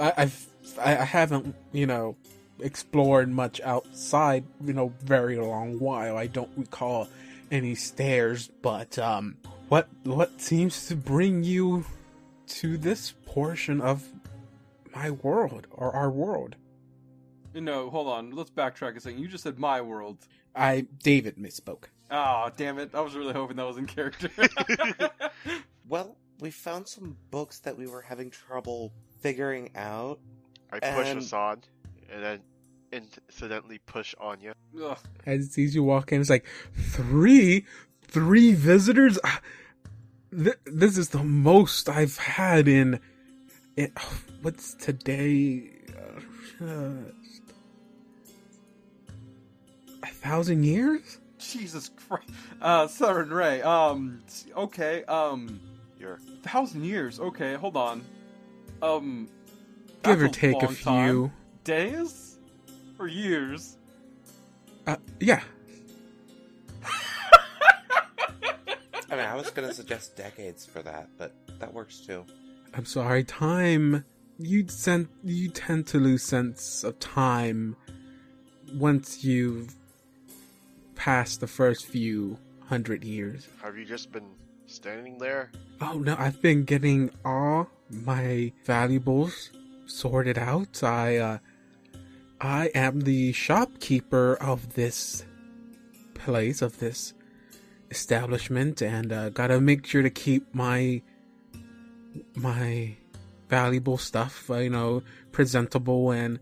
I, 0.00 0.12
I've. 0.16 0.46
I 0.80 0.92
I 0.96 1.04
haven't. 1.04 1.54
You 1.72 1.86
know, 1.86 2.16
explored 2.60 3.28
much 3.28 3.60
outside. 3.60 4.44
You 4.64 4.72
know, 4.72 4.92
very 5.04 5.36
long 5.36 5.78
while. 5.78 6.16
I 6.16 6.26
don't 6.26 6.50
recall 6.56 7.08
any 7.50 7.74
stairs. 7.74 8.48
But 8.62 8.98
um, 8.98 9.36
what 9.68 9.88
what 10.04 10.40
seems 10.40 10.86
to 10.88 10.96
bring 10.96 11.42
you 11.44 11.84
to 12.48 12.76
this 12.76 13.12
portion 13.26 13.80
of 13.80 14.04
my 14.94 15.10
world 15.10 15.66
or 15.70 15.92
our 15.94 16.10
world? 16.10 16.56
No, 17.54 17.88
hold 17.90 18.08
on. 18.08 18.30
Let's 18.32 18.50
backtrack 18.50 18.96
a 18.96 19.00
second. 19.00 19.18
You 19.20 19.28
just 19.28 19.44
said 19.44 19.58
my 19.58 19.80
world. 19.80 20.18
I 20.54 20.86
David 21.02 21.36
misspoke. 21.36 21.84
Oh, 22.10 22.50
damn 22.56 22.78
it! 22.78 22.90
I 22.94 23.00
was 23.00 23.14
really 23.14 23.32
hoping 23.32 23.56
that 23.56 23.66
was 23.66 23.76
in 23.78 23.86
character. 23.86 24.30
Well, 25.88 26.16
we 26.40 26.50
found 26.50 26.88
some 26.88 27.16
books 27.30 27.60
that 27.60 27.78
we 27.78 27.86
were 27.86 28.00
having 28.02 28.30
trouble 28.30 28.92
figuring 29.20 29.70
out. 29.76 30.18
I 30.72 30.80
push 30.80 31.08
And- 31.08 31.20
Assad, 31.20 31.66
and 32.12 32.22
then 32.24 32.40
incidentally 32.90 33.78
push 33.86 34.12
Anya. 34.20 34.54
Ugh. 34.82 34.98
As 35.24 35.46
it 35.46 35.52
sees 35.52 35.74
you 35.76 35.84
walk 35.84 36.10
in, 36.10 36.20
it's 36.20 36.28
like 36.30 36.44
three, 36.74 37.66
three 38.02 38.52
visitors. 38.52 39.16
Ah, 39.24 39.40
Th- 40.36 40.56
this 40.64 40.98
is 40.98 41.10
the 41.10 41.22
most 41.22 41.88
I've 41.88 42.16
had 42.18 42.68
in. 42.68 43.00
in 43.76 43.92
what's 44.42 44.74
today? 44.74 45.70
Uh, 46.60 46.66
a 50.02 50.06
thousand 50.06 50.64
years? 50.64 51.18
Jesus 51.38 51.90
Christ. 52.08 52.30
Uh, 52.60 52.86
Southern 52.86 53.30
Ray. 53.30 53.62
Um. 53.62 54.22
Okay. 54.56 55.04
Um. 55.04 55.60
You're 55.98 56.18
Thousand 56.42 56.84
years. 56.84 57.18
Okay. 57.20 57.54
Hold 57.54 57.76
on. 57.76 58.04
Um. 58.82 59.28
Give 60.02 60.20
or 60.20 60.24
that's 60.26 60.36
take 60.36 60.62
a 60.62 60.66
long 60.66 60.76
time. 60.76 61.08
few. 61.10 61.32
days 61.64 62.38
or 62.98 63.08
years. 63.08 63.76
Uh, 64.86 64.96
yeah, 65.18 65.42
I 69.10 69.16
mean, 69.16 69.24
I 69.24 69.34
was 69.34 69.50
gonna 69.50 69.72
suggest 69.72 70.16
decades 70.16 70.66
for 70.66 70.82
that, 70.82 71.08
but 71.18 71.32
that 71.60 71.72
works 71.72 71.98
too. 72.00 72.24
I'm 72.74 72.84
sorry. 72.84 73.24
Time. 73.24 74.04
You 74.38 74.66
sen- 74.68 75.08
You 75.24 75.48
tend 75.48 75.86
to 75.88 75.98
lose 75.98 76.22
sense 76.22 76.84
of 76.84 76.98
time 76.98 77.76
once 78.74 79.24
you've 79.24 79.74
passed 80.94 81.40
the 81.40 81.46
first 81.46 81.86
few 81.86 82.38
hundred 82.68 83.04
years. 83.04 83.46
have 83.62 83.78
you 83.78 83.84
just 83.84 84.10
been 84.12 84.28
standing 84.66 85.18
there? 85.18 85.50
Oh 85.80 85.98
no, 85.98 86.16
I've 86.18 86.42
been 86.42 86.64
getting 86.64 87.10
all 87.24 87.68
my 87.90 88.52
valuables 88.64 89.50
sorted 89.86 90.36
out. 90.36 90.82
I 90.82 91.16
uh 91.18 91.38
I 92.40 92.70
am 92.74 93.00
the 93.02 93.32
shopkeeper 93.32 94.34
of 94.40 94.74
this 94.74 95.24
place 96.14 96.60
of 96.60 96.78
this 96.80 97.14
establishment 97.90 98.82
and 98.82 99.12
uh, 99.12 99.30
got 99.30 99.48
to 99.48 99.60
make 99.60 99.86
sure 99.86 100.02
to 100.02 100.10
keep 100.10 100.54
my 100.54 101.02
my 102.34 102.96
valuable 103.48 103.98
stuff, 103.98 104.50
uh, 104.50 104.56
you 104.56 104.70
know, 104.70 105.02
presentable 105.32 106.10
and 106.10 106.38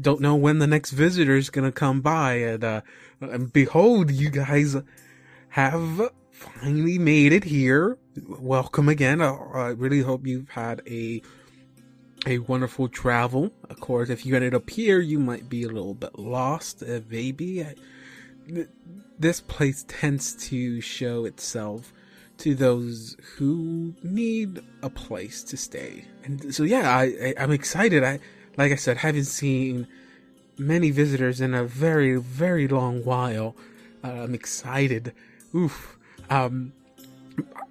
don't 0.00 0.20
know 0.20 0.36
when 0.36 0.58
the 0.58 0.66
next 0.66 0.92
visitor 0.92 1.36
is 1.36 1.50
to 1.50 1.72
come 1.72 2.00
by 2.00 2.34
and 2.34 2.62
uh 2.62 2.80
and 3.20 3.52
behold 3.52 4.08
you 4.10 4.30
guys 4.30 4.76
have 5.48 6.10
finally 6.30 6.96
made 6.96 7.32
it 7.32 7.44
here. 7.44 7.98
Welcome 8.28 8.88
again. 8.88 9.20
I 9.20 9.68
really 9.76 10.00
hope 10.00 10.26
you've 10.26 10.50
had 10.50 10.82
a 10.86 11.22
a 12.26 12.38
wonderful 12.38 12.88
travel. 12.88 13.50
Of 13.68 13.80
course, 13.80 14.10
if 14.10 14.26
you 14.26 14.36
ended 14.36 14.54
up 14.54 14.68
here, 14.68 15.00
you 15.00 15.18
might 15.18 15.48
be 15.48 15.62
a 15.62 15.68
little 15.68 15.94
bit 15.94 16.18
lost, 16.18 16.82
uh, 16.82 17.00
maybe. 17.08 17.64
I- 17.64 17.74
th- 18.48 18.68
This 19.18 19.40
place 19.40 19.84
tends 19.86 20.34
to 20.48 20.80
show 20.80 21.24
itself 21.24 21.92
to 22.38 22.54
those 22.54 23.16
who 23.36 23.94
need 24.02 24.62
a 24.82 24.88
place 24.88 25.42
to 25.44 25.56
stay. 25.56 26.06
And 26.24 26.54
so, 26.54 26.62
yeah, 26.62 26.90
I, 26.90 27.04
I 27.04 27.34
I'm 27.38 27.52
excited. 27.52 28.02
I 28.02 28.18
like 28.56 28.72
I 28.72 28.76
said, 28.76 28.98
haven't 28.98 29.24
seen 29.24 29.86
many 30.58 30.90
visitors 30.90 31.40
in 31.40 31.54
a 31.54 31.64
very 31.64 32.16
very 32.16 32.66
long 32.66 33.04
while. 33.04 33.56
Uh, 34.02 34.24
I'm 34.24 34.34
excited. 34.34 35.12
Oof. 35.54 35.98
Um, 36.30 36.72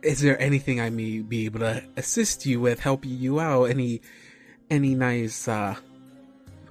is 0.02 0.22
there 0.22 0.40
anything 0.40 0.80
I 0.80 0.90
may 0.90 1.20
be 1.20 1.46
able 1.46 1.60
to 1.60 1.84
assist 1.98 2.46
you 2.46 2.60
with, 2.60 2.80
help 2.80 3.06
you 3.06 3.40
out? 3.40 3.66
Any, 3.66 4.02
any 4.70 4.96
nice, 4.96 5.48
uh, 5.48 5.76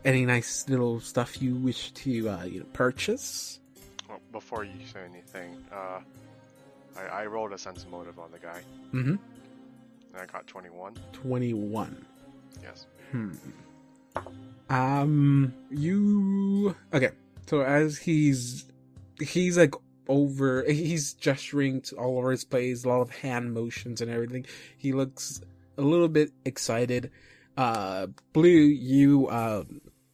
any 0.05 0.24
nice 0.24 0.68
little 0.68 1.01
stuff 1.01 1.42
you 1.42 1.57
wish 1.57 1.90
to, 1.92 2.28
uh, 2.28 2.44
you 2.44 2.61
know, 2.61 2.66
purchase? 2.72 3.57
Before 4.33 4.64
you 4.64 4.72
say 4.93 5.01
anything, 5.11 5.57
uh, 5.72 6.01
I, 6.97 7.22
I 7.22 7.26
rolled 7.26 7.53
a 7.53 7.59
sense 7.59 7.87
motive 7.91 8.18
on 8.18 8.31
the 8.31 8.39
guy, 8.39 8.61
Mm-hmm. 8.93 9.11
and 9.11 9.18
I 10.16 10.26
got 10.26 10.47
21. 10.47 10.95
Twenty-one. 11.12 12.05
Yes. 12.62 12.87
Hmm. 13.11 13.33
Um, 14.68 15.55
you 15.70 16.76
okay? 16.93 17.11
So 17.47 17.62
as 17.62 17.97
he's 17.99 18.66
he's 19.20 19.57
like 19.57 19.74
over, 20.09 20.64
he's 20.64 21.14
gesturing 21.14 21.81
to 21.83 21.97
all 21.97 22.18
over 22.18 22.31
his 22.31 22.45
place, 22.45 22.85
a 22.85 22.89
lot 22.89 23.01
of 23.01 23.11
hand 23.11 23.55
motions 23.55 24.01
and 24.01 24.11
everything. 24.11 24.45
He 24.76 24.93
looks 24.93 25.41
a 25.79 25.83
little 25.83 26.09
bit 26.09 26.33
excited. 26.45 27.11
Uh, 27.57 28.09
Blue, 28.33 28.49
you 28.51 29.29
uh, 29.29 29.64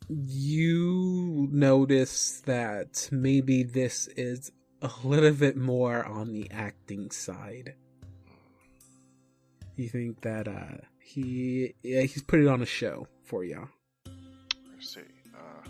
you 0.09 1.49
notice 1.51 2.43
that 2.47 3.09
maybe 3.11 3.63
this 3.63 4.07
is 4.09 4.53
a 4.83 4.91
little 5.03 5.33
bit 5.33 5.57
more 5.57 6.05
on 6.05 6.33
the 6.33 6.51
acting 6.51 7.11
side. 7.11 7.75
You 9.77 9.89
think 9.89 10.21
that 10.21 10.47
uh 10.47 10.85
he 11.01 11.75
yeah, 11.83 12.03
he's 12.03 12.23
put 12.23 12.41
it 12.41 12.49
on 12.49 12.63
a 12.63 12.67
show 12.67 13.07
for 13.25 13.45
you. 13.45 13.69
Let's 14.73 14.95
see. 14.95 15.01
Uh, 15.35 15.69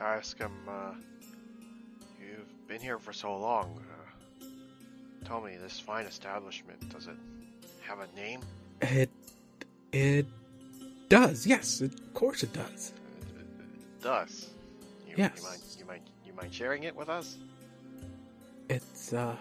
I 0.00 0.16
ask 0.16 0.38
him, 0.38 0.52
uh, 0.68 0.94
you've 2.18 2.68
been 2.68 2.80
here 2.80 2.98
for 2.98 3.12
so 3.12 3.36
long. 3.36 3.78
Uh, 3.78 4.46
tell 5.26 5.40
me, 5.40 5.56
this 5.62 5.78
fine 5.78 6.06
establishment, 6.06 6.88
does 6.90 7.06
it 7.06 7.16
have 7.86 7.98
a 8.00 8.08
name? 8.16 8.40
It 8.80 9.10
it 9.92 10.26
does, 11.08 11.46
yes, 11.46 11.80
of 11.80 12.14
course 12.14 12.42
it 12.42 12.52
does. 12.52 12.92
Does. 14.00 14.50
You, 15.06 15.14
Yes. 15.16 15.38
You 15.38 15.44
mind, 15.48 15.62
you 15.78 15.84
mind, 15.84 16.02
you 16.26 16.32
mind 16.32 16.54
sharing 16.54 16.84
it 16.84 16.94
with 16.96 17.08
us? 17.08 17.36
It's 18.68 19.12
uh 19.12 19.36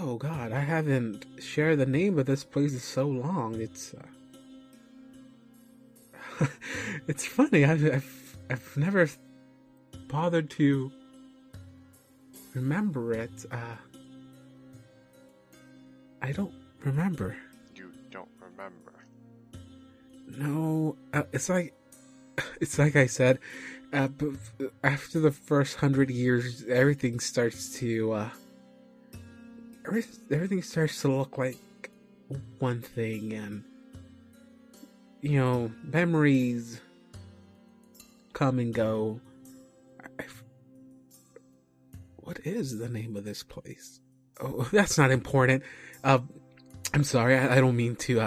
Oh 0.00 0.16
god, 0.16 0.52
I 0.52 0.60
haven't 0.60 1.26
shared 1.38 1.78
the 1.78 1.86
name 1.86 2.18
of 2.18 2.26
this 2.26 2.44
place 2.44 2.72
in 2.72 2.78
so 2.78 3.06
long. 3.06 3.60
It's 3.60 3.94
uh 6.40 6.46
It's 7.08 7.26
funny. 7.26 7.64
I've, 7.64 7.84
I've 7.84 8.36
I've 8.50 8.76
never 8.76 9.08
bothered 10.08 10.48
to 10.50 10.90
remember 12.54 13.12
it. 13.12 13.44
Uh 13.50 13.76
I 16.22 16.32
don't 16.32 16.54
remember. 16.84 17.36
No, 20.36 20.96
uh, 21.12 21.24
it's 21.32 21.48
like 21.48 21.74
it's 22.60 22.78
like 22.78 22.96
I 22.96 23.06
said. 23.06 23.38
uh, 23.92 24.08
after 24.82 25.20
the 25.20 25.30
first 25.30 25.76
hundred 25.76 26.10
years, 26.10 26.64
everything 26.68 27.20
starts 27.20 27.78
to 27.78 28.12
uh, 28.12 28.30
everything, 29.86 30.62
starts 30.62 31.00
to 31.02 31.08
look 31.08 31.36
like 31.36 31.58
one 32.58 32.80
thing, 32.80 33.32
and 33.34 33.64
you 35.20 35.38
know, 35.38 35.70
memories 35.84 36.80
come 38.32 38.58
and 38.58 38.72
go. 38.74 39.20
What 42.16 42.40
is 42.44 42.78
the 42.78 42.88
name 42.88 43.16
of 43.16 43.24
this 43.24 43.42
place? 43.42 44.00
Oh, 44.40 44.68
that's 44.72 44.96
not 44.96 45.10
important. 45.10 45.62
Uh, 46.02 46.20
I'm 46.94 47.04
sorry. 47.04 47.36
I, 47.36 47.56
I 47.56 47.60
don't 47.60 47.76
mean 47.76 47.96
to, 47.96 48.20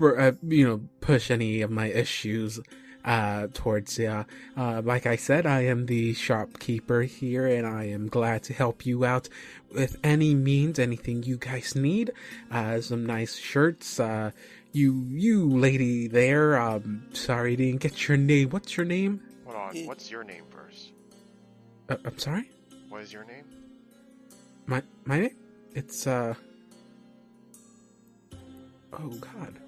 uh, 0.00 0.32
you 0.46 0.66
know, 0.66 0.80
push 1.00 1.30
any 1.30 1.62
of 1.62 1.70
my 1.70 1.86
issues 1.86 2.60
uh, 3.04 3.46
towards 3.54 3.98
uh, 3.98 4.24
uh, 4.56 4.82
like 4.84 5.06
I 5.06 5.16
said, 5.16 5.46
I 5.46 5.62
am 5.62 5.86
the 5.86 6.14
shopkeeper 6.14 7.02
here, 7.02 7.46
and 7.46 7.66
I 7.66 7.84
am 7.84 8.08
glad 8.08 8.42
to 8.44 8.52
help 8.52 8.84
you 8.84 9.04
out 9.04 9.28
with 9.72 9.96
any 10.04 10.34
means, 10.34 10.78
anything 10.78 11.22
you 11.22 11.36
guys 11.36 11.74
need. 11.74 12.10
Uh, 12.50 12.80
some 12.80 13.06
nice 13.06 13.36
shirts. 13.36 13.98
Uh, 13.98 14.32
you, 14.72 15.04
you 15.08 15.48
lady 15.48 16.06
there. 16.06 16.58
Um, 16.58 17.06
sorry, 17.12 17.56
didn't 17.56 17.80
get 17.80 18.08
your 18.08 18.16
name. 18.16 18.50
What's 18.50 18.76
your 18.76 18.86
name? 18.86 19.20
Hold 19.44 19.56
on. 19.56 19.86
What's 19.86 20.10
your 20.10 20.24
name 20.24 20.44
first? 20.50 20.92
Uh, 21.88 21.96
I'm 22.04 22.18
sorry. 22.18 22.50
What 22.88 23.02
is 23.02 23.12
your 23.12 23.24
name? 23.24 23.44
My 24.66 24.82
my 25.04 25.20
name? 25.20 25.36
It's 25.74 26.06
uh. 26.06 26.34
Oh 28.92 29.08
God, 29.20 29.58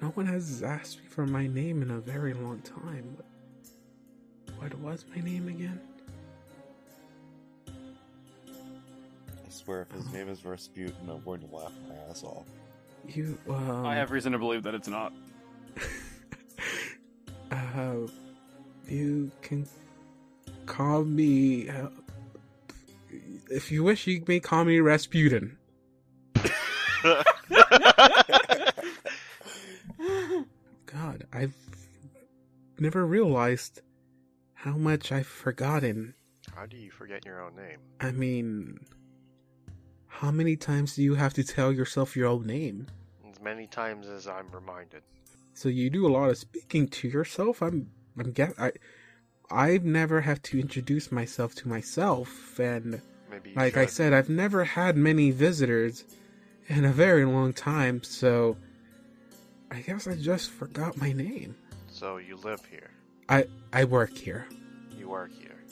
no 0.00 0.08
one 0.08 0.26
has 0.26 0.62
asked 0.62 0.98
me 0.98 1.06
for 1.08 1.26
my 1.26 1.46
name 1.46 1.82
in 1.82 1.90
a 1.90 1.98
very 1.98 2.34
long 2.34 2.60
time. 2.60 3.16
What, 4.58 4.74
what 4.78 4.92
was 4.92 5.04
my 5.14 5.22
name 5.22 5.48
again? 5.48 5.80
I 7.68 9.50
swear, 9.50 9.82
if 9.82 9.90
his 9.92 10.12
name 10.12 10.28
is 10.28 10.44
Rasputin, 10.44 10.94
I'm 11.08 11.22
going 11.22 11.40
to 11.40 11.46
laugh 11.54 11.72
my 11.88 11.94
ass 12.10 12.22
off. 12.22 12.44
You. 13.08 13.38
Um, 13.48 13.86
I 13.86 13.94
have 13.96 14.10
reason 14.10 14.32
to 14.32 14.38
believe 14.38 14.62
that 14.64 14.74
it's 14.74 14.88
not. 14.88 15.12
uh, 17.50 17.94
you 18.88 19.30
can 19.42 19.66
call 20.66 21.04
me. 21.04 21.68
Uh, 21.68 21.88
if 23.50 23.70
you 23.70 23.84
wish, 23.84 24.06
you 24.06 24.22
may 24.26 24.40
call 24.40 24.64
me 24.64 24.80
Rasputin. 24.80 25.56
God, 30.96 31.26
I've 31.30 31.54
never 32.78 33.04
realized 33.04 33.82
how 34.54 34.78
much 34.78 35.12
I've 35.12 35.26
forgotten. 35.26 36.14
How 36.54 36.64
do 36.64 36.78
you 36.78 36.90
forget 36.90 37.26
your 37.26 37.42
own 37.42 37.54
name? 37.54 37.80
I 38.00 38.12
mean, 38.12 38.80
how 40.06 40.30
many 40.30 40.56
times 40.56 40.96
do 40.96 41.02
you 41.02 41.14
have 41.14 41.34
to 41.34 41.44
tell 41.44 41.70
yourself 41.70 42.16
your 42.16 42.28
own 42.28 42.46
name? 42.46 42.86
As 43.30 43.42
many 43.42 43.66
times 43.66 44.08
as 44.08 44.26
I'm 44.26 44.50
reminded. 44.50 45.02
So 45.52 45.68
you 45.68 45.90
do 45.90 46.06
a 46.06 46.08
lot 46.08 46.30
of 46.30 46.38
speaking 46.38 46.88
to 46.88 47.08
yourself. 47.08 47.60
I'm, 47.60 47.90
I'm 48.18 48.32
guess 48.32 48.54
I, 48.58 48.72
I've 49.50 49.84
never 49.84 50.22
have 50.22 50.40
to 50.44 50.58
introduce 50.58 51.12
myself 51.12 51.54
to 51.56 51.68
myself, 51.68 52.58
and 52.58 53.02
like 53.54 53.76
I 53.76 53.84
said, 53.84 54.14
I've 54.14 54.30
never 54.30 54.64
had 54.64 54.96
many 54.96 55.30
visitors 55.30 56.04
in 56.68 56.86
a 56.86 56.92
very 56.92 57.26
long 57.26 57.52
time. 57.52 58.02
So 58.02 58.56
I 59.76 59.80
guess 59.80 60.06
I 60.06 60.14
just 60.14 60.50
forgot 60.50 60.96
my 60.96 61.12
name. 61.12 61.54
So 61.90 62.16
you 62.16 62.36
live 62.36 62.64
here. 62.64 62.90
I 63.28 63.46
I 63.74 63.84
work 63.84 64.16
here. 64.16 64.46
You 64.98 65.08
work 65.10 65.30
here. 65.38 65.62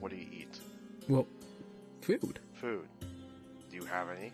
What 0.00 0.10
do 0.10 0.16
you 0.16 0.26
eat? 0.32 0.58
Well, 1.08 1.26
food. 2.00 2.40
Food. 2.54 2.88
Do 3.70 3.76
you 3.76 3.84
have 3.84 4.08
any? 4.10 4.32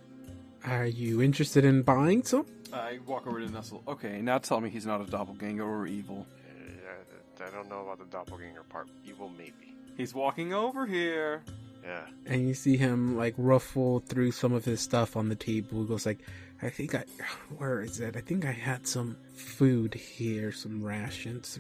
Are 0.64 0.86
you 0.86 1.20
interested 1.20 1.66
in 1.66 1.82
buying 1.82 2.22
some? 2.22 2.46
I 2.72 2.98
walk 3.06 3.26
over 3.26 3.40
to 3.40 3.50
Nestle. 3.50 3.82
Okay, 3.86 4.22
now 4.22 4.38
tell 4.38 4.60
me 4.60 4.70
he's 4.70 4.86
not 4.86 5.02
a 5.02 5.04
doppelganger 5.04 5.64
or 5.64 5.86
evil. 5.86 6.26
Uh, 6.48 7.44
I 7.46 7.50
don't 7.50 7.68
know 7.68 7.82
about 7.82 7.98
the 7.98 8.06
doppelganger 8.06 8.62
part. 8.70 8.88
Evil, 9.04 9.28
maybe. 9.36 9.76
He's 9.98 10.14
walking 10.14 10.54
over 10.54 10.86
here. 10.86 11.42
Yeah. 11.84 12.02
and 12.26 12.46
you 12.46 12.54
see 12.54 12.76
him 12.76 13.18
like 13.18 13.34
ruffle 13.36 14.00
through 14.06 14.30
some 14.30 14.52
of 14.52 14.64
his 14.64 14.80
stuff 14.80 15.16
on 15.16 15.28
the 15.28 15.34
table. 15.34 15.82
He 15.82 15.88
goes 15.88 16.06
like, 16.06 16.20
"I 16.62 16.70
think 16.70 16.94
I, 16.94 17.04
where 17.58 17.82
is 17.82 18.00
it? 18.00 18.16
I 18.16 18.20
think 18.20 18.44
I 18.44 18.52
had 18.52 18.86
some 18.86 19.16
food 19.34 19.94
here, 19.94 20.52
some 20.52 20.82
rations." 20.82 21.58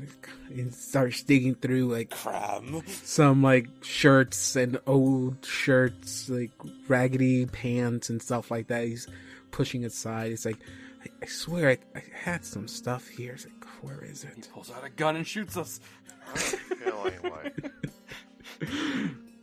And 0.50 0.72
starts 0.74 1.22
digging 1.22 1.54
through 1.56 1.88
like 1.92 2.10
Cram. 2.10 2.82
some 2.86 3.42
like 3.42 3.66
shirts 3.82 4.54
and 4.56 4.78
old 4.86 5.44
shirts, 5.44 6.28
like 6.28 6.50
raggedy 6.88 7.46
pants 7.46 8.10
and 8.10 8.22
stuff 8.22 8.50
like 8.50 8.68
that. 8.68 8.84
He's 8.86 9.06
pushing 9.50 9.84
aside. 9.84 10.30
He's 10.30 10.46
like, 10.46 10.58
"I, 11.04 11.08
I 11.22 11.26
swear 11.26 11.70
I, 11.70 11.78
I 11.98 12.02
had 12.14 12.44
some 12.44 12.68
stuff 12.68 13.08
here." 13.08 13.32
It's 13.32 13.44
like, 13.44 13.64
"Where 13.82 14.04
is 14.04 14.22
He 14.22 14.28
it?" 14.28 14.48
pulls 14.52 14.70
out 14.70 14.84
a 14.84 14.90
gun 14.90 15.16
and 15.16 15.26
shoots 15.26 15.56
us. 15.56 15.80
I'm 16.28 16.36
feeling 16.36 17.14
like 17.24 18.70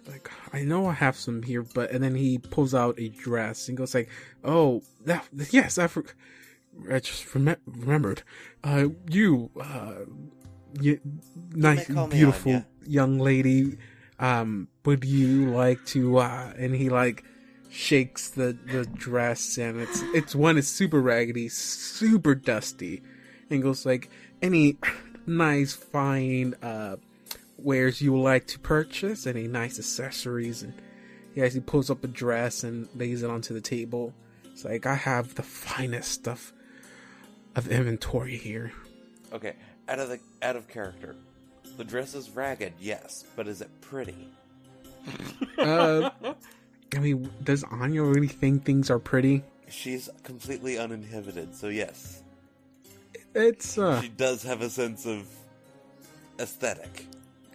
like 0.08 0.30
I 0.54 0.64
know 0.64 0.88
I 0.88 0.94
have 0.94 1.16
some 1.16 1.44
here, 1.44 1.64
but 1.64 1.92
and 1.92 2.04
then 2.04 2.16
he 2.16 2.38
pulls 2.38 2.74
out 2.74 3.00
a 3.00 3.10
dress 3.10 3.68
and 3.68 3.78
goes 3.78 3.94
like, 3.94 4.10
"Oh, 4.44 4.82
that 5.06 5.28
yes, 5.52 5.78
I, 5.78 5.88
for, 5.88 6.06
I 6.92 7.00
just 7.00 7.26
remem- 7.28 7.58
remembered. 7.66 8.24
Uh, 8.64 8.88
you, 9.10 9.52
uh, 9.60 10.06
you, 10.80 11.00
nice, 11.52 11.88
call 11.88 12.08
me 12.08 12.18
beautiful 12.18 12.64
young 12.86 13.20
lady. 13.20 13.78
Um, 14.20 14.68
would 14.86 15.06
you 15.06 15.52
like 15.52 15.86
to? 15.88 16.18
Uh, 16.18 16.54
and 16.58 16.76
he 16.76 16.90
like 16.90 17.24
shakes 17.70 18.30
the 18.30 18.58
the 18.72 18.86
dress, 18.86 19.58
and 19.58 19.80
it's 19.80 20.02
it's 20.14 20.36
one 20.36 20.58
is 20.58 20.68
super 20.68 21.02
raggedy, 21.02 21.50
super 21.50 22.36
dusty, 22.36 23.02
and 23.50 23.62
goes 23.62 23.86
like, 23.86 24.10
any 24.42 24.78
nice, 25.26 25.74
fine, 25.74 26.56
uh 26.62 26.96
wares 27.64 28.02
you 28.02 28.14
would 28.14 28.24
like 28.24 28.48
to 28.48 28.60
purchase, 28.60 29.26
any 29.28 29.48
nice 29.48 29.80
accessories, 29.80 30.64
and 30.64 30.74
he 31.34 31.42
actually 31.42 31.62
pulls 31.62 31.90
up 31.90 32.04
a 32.04 32.08
dress 32.08 32.64
and 32.64 32.88
lays 32.96 33.24
it 33.24 33.30
onto 33.30 33.54
the 33.54 33.62
table. 33.62 34.14
It's 34.46 34.66
like 34.66 34.86
I 34.86 34.96
have 34.96 35.36
the 35.36 35.44
finest 35.44 36.12
stuff 36.12 36.54
of 37.56 37.70
inventory 37.70 38.38
here. 38.38 38.72
Okay, 39.32 39.54
out 39.88 40.00
of 40.00 40.10
the 40.10 40.20
out 40.42 40.56
of 40.56 40.68
character. 40.68 41.16
The 41.78 41.84
dress 41.84 42.14
is 42.14 42.30
ragged, 42.32 42.74
yes, 42.80 43.24
but 43.36 43.48
is 43.48 43.62
it 43.62 43.70
pretty? 43.82 44.30
Uh, 45.58 46.10
I 46.96 47.00
mean, 47.00 47.30
does 47.44 47.66
Anya 47.66 48.02
really 48.04 48.28
think 48.28 48.64
things 48.64 48.90
are 48.90 49.00
pretty? 49.00 49.44
She's 49.68 50.10
completely 50.24 50.78
uninhibited, 50.78 51.54
so 51.54 51.68
yes, 51.68 52.24
It's 53.36 53.78
uh, 53.78 54.02
she 54.02 54.08
does 54.08 54.42
have 54.44 54.62
a 54.62 54.70
sense 54.70 55.06
of 55.06 55.28
aesthetic. 56.40 57.06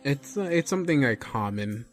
It's 0.04 0.36
uh, 0.36 0.42
it's 0.42 0.70
something 0.70 1.04
I 1.04 1.14
common 1.14 1.86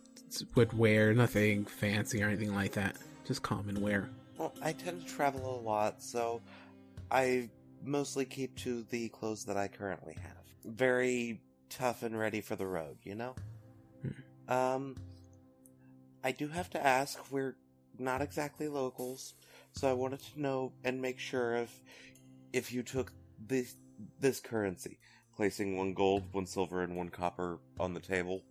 would 0.55 0.73
wear, 0.73 1.13
nothing 1.13 1.65
fancy 1.65 2.21
or 2.21 2.27
anything 2.27 2.53
like 2.53 2.73
that. 2.73 2.95
Just 3.25 3.41
common 3.41 3.81
wear. 3.81 4.09
Well, 4.37 4.53
I 4.61 4.73
tend 4.73 5.01
to 5.01 5.07
travel 5.07 5.59
a 5.59 5.61
lot, 5.61 6.01
so 6.01 6.41
I 7.09 7.49
mostly 7.83 8.25
keep 8.25 8.55
to 8.57 8.83
the 8.83 9.09
clothes 9.09 9.45
that 9.45 9.57
I 9.57 9.67
currently 9.67 10.15
have. 10.21 10.43
Very 10.65 11.41
tough 11.69 12.03
and 12.03 12.17
ready 12.17 12.41
for 12.41 12.55
the 12.55 12.65
road, 12.65 12.97
you 13.03 13.15
know? 13.15 13.35
Um, 14.47 14.95
I 16.23 16.31
do 16.31 16.47
have 16.47 16.69
to 16.71 16.85
ask, 16.85 17.31
we're 17.31 17.55
not 17.97 18.21
exactly 18.21 18.67
locals, 18.67 19.35
so 19.71 19.89
I 19.89 19.93
wanted 19.93 20.19
to 20.33 20.41
know 20.41 20.73
and 20.83 21.01
make 21.01 21.19
sure 21.19 21.55
if 21.55 21.81
if 22.51 22.73
you 22.73 22.83
took 22.83 23.13
this 23.47 23.75
this 24.19 24.39
currency, 24.39 24.99
placing 25.35 25.77
one 25.77 25.93
gold, 25.93 26.23
one 26.31 26.45
silver, 26.45 26.81
and 26.81 26.95
one 26.95 27.09
copper 27.09 27.57
on 27.79 27.93
the 27.93 27.99
table. 27.99 28.43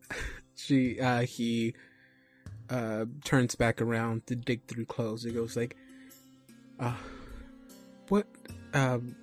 she 0.55 1.01
uh 1.01 1.22
he 1.22 1.74
uh 2.68 3.05
turns 3.24 3.55
back 3.55 3.81
around 3.81 4.26
to 4.26 4.37
dig 4.37 4.66
through 4.66 4.85
clothes. 4.85 5.22
He 5.22 5.33
goes 5.33 5.57
like 5.57 5.76
uh 6.78 6.95
what 8.09 8.26
um 8.74 9.14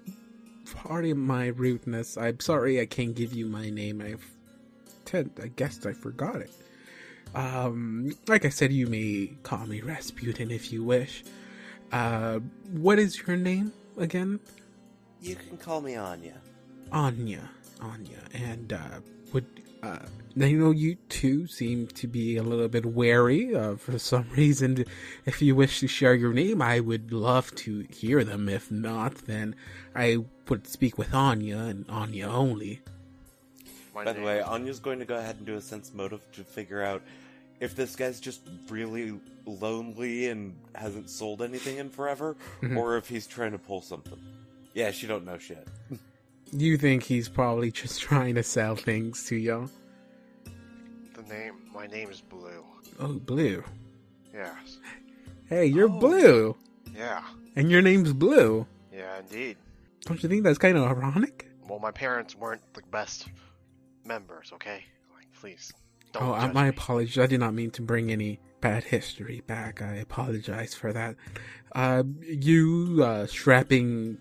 pardon 0.75 1.17
my 1.17 1.47
rudeness? 1.47 2.17
I'm 2.17 2.39
sorry 2.39 2.79
i 2.79 2.85
can't 2.85 3.15
give 3.15 3.33
you 3.33 3.45
my 3.45 3.69
name. 3.69 4.01
I've 4.01 4.25
tend 5.05 5.31
i 5.41 5.47
guess 5.47 5.85
i 5.85 5.93
forgot 5.93 6.37
it. 6.37 6.51
Um 7.35 8.11
like 8.27 8.45
i 8.45 8.49
said 8.49 8.73
you 8.73 8.87
may 8.87 9.31
call 9.43 9.65
me 9.65 9.81
rasputin 9.81 10.51
if 10.51 10.71
you 10.71 10.83
wish. 10.83 11.23
Uh 11.91 12.39
what 12.71 12.99
is 12.99 13.25
your 13.25 13.37
name 13.37 13.71
again? 13.97 14.39
You 15.21 15.35
can 15.35 15.57
call 15.57 15.81
me 15.81 15.95
Anya. 15.95 16.35
Anya, 16.91 17.49
Anya, 17.81 18.19
and 18.33 18.73
uh, 18.73 18.99
would 19.33 19.45
uh, 19.83 19.99
now 20.35 20.45
you 20.45 20.57
know 20.57 20.71
you 20.71 20.95
two 21.09 21.47
seem 21.47 21.87
to 21.87 22.07
be 22.07 22.37
a 22.37 22.43
little 22.43 22.67
bit 22.67 22.85
wary 22.85 23.55
uh, 23.55 23.75
for 23.75 23.99
some 23.99 24.25
reason. 24.35 24.85
If 25.25 25.41
you 25.41 25.55
wish 25.55 25.79
to 25.81 25.87
share 25.87 26.13
your 26.15 26.33
name, 26.33 26.61
I 26.61 26.79
would 26.79 27.11
love 27.11 27.53
to 27.55 27.85
hear 27.89 28.23
them. 28.23 28.47
If 28.49 28.71
not, 28.71 29.15
then 29.27 29.55
I 29.95 30.19
would 30.47 30.67
speak 30.67 30.97
with 30.97 31.13
Anya 31.13 31.57
and 31.57 31.85
Anya 31.89 32.27
only. 32.27 32.81
My 33.93 34.03
By 34.05 34.13
the 34.13 34.21
way, 34.21 34.41
Anya's 34.41 34.79
going 34.79 34.99
to 34.99 35.05
go 35.05 35.15
ahead 35.17 35.37
and 35.37 35.45
do 35.45 35.55
a 35.55 35.61
sense 35.61 35.91
motive 35.93 36.21
to 36.33 36.43
figure 36.43 36.83
out 36.83 37.01
if 37.59 37.75
this 37.75 37.95
guy's 37.95 38.19
just 38.19 38.41
really 38.69 39.19
lonely 39.47 40.27
and 40.29 40.55
hasn't 40.75 41.09
sold 41.09 41.41
anything 41.41 41.77
in 41.77 41.89
forever, 41.89 42.35
Mhm. 42.61 42.77
or 42.77 42.97
if 42.97 43.09
he's 43.09 43.25
trying 43.25 43.51
to 43.53 43.57
pull 43.57 43.81
something. 43.81 44.19
Yeah, 44.75 44.91
she 44.91 45.07
don't 45.07 45.25
know 45.25 45.37
shit. 45.39 45.67
You 46.51 46.77
think 46.77 47.03
he's 47.03 47.29
probably 47.29 47.71
just 47.81 48.01
trying 48.01 48.35
to 48.35 48.43
sell 48.43 48.75
things 48.75 49.25
to 49.25 49.35
y'all? 49.35 49.69
the 51.13 51.21
name. 51.23 51.53
My 51.73 51.87
name 51.87 52.09
is 52.09 52.21
Blue. 52.21 52.63
Oh, 52.99 53.13
Blue. 53.13 53.63
Yes. 54.33 54.77
Hey, 55.49 55.65
you're 55.65 55.89
Oh. 55.89 55.99
Blue, 55.99 56.55
Yeah. 56.95 57.23
and 57.55 57.71
your 57.71 57.81
name's 57.81 58.13
Blue. 58.13 58.67
Yeah, 58.93 59.19
indeed. 59.19 59.57
Don't 60.01 60.21
you 60.21 60.29
think 60.29 60.43
that's 60.43 60.57
kind 60.59 60.77
of 60.77 60.83
ironic? 60.85 61.49
Well, 61.67 61.79
my 61.79 61.91
parents 61.91 62.35
weren't 62.35 62.61
the 62.73 62.81
best 62.91 63.27
members. 64.05 64.51
Okay. 64.53 64.83
Like, 65.15 65.27
please. 65.39 65.73
Don't 66.13 66.23
oh, 66.23 66.53
my 66.53 66.67
apologies. 66.67 67.17
I 67.17 67.25
did 67.25 67.39
not 67.39 67.53
mean 67.53 67.71
to 67.71 67.81
bring 67.81 68.11
any 68.11 68.39
bad 68.61 68.85
history 68.85 69.41
back. 69.45 69.81
I 69.81 69.95
apologize 69.95 70.73
for 70.73 70.93
that. 70.93 71.15
Uh, 71.73 72.03
you, 72.21 73.01
uh, 73.03 73.25
strapping 73.27 74.17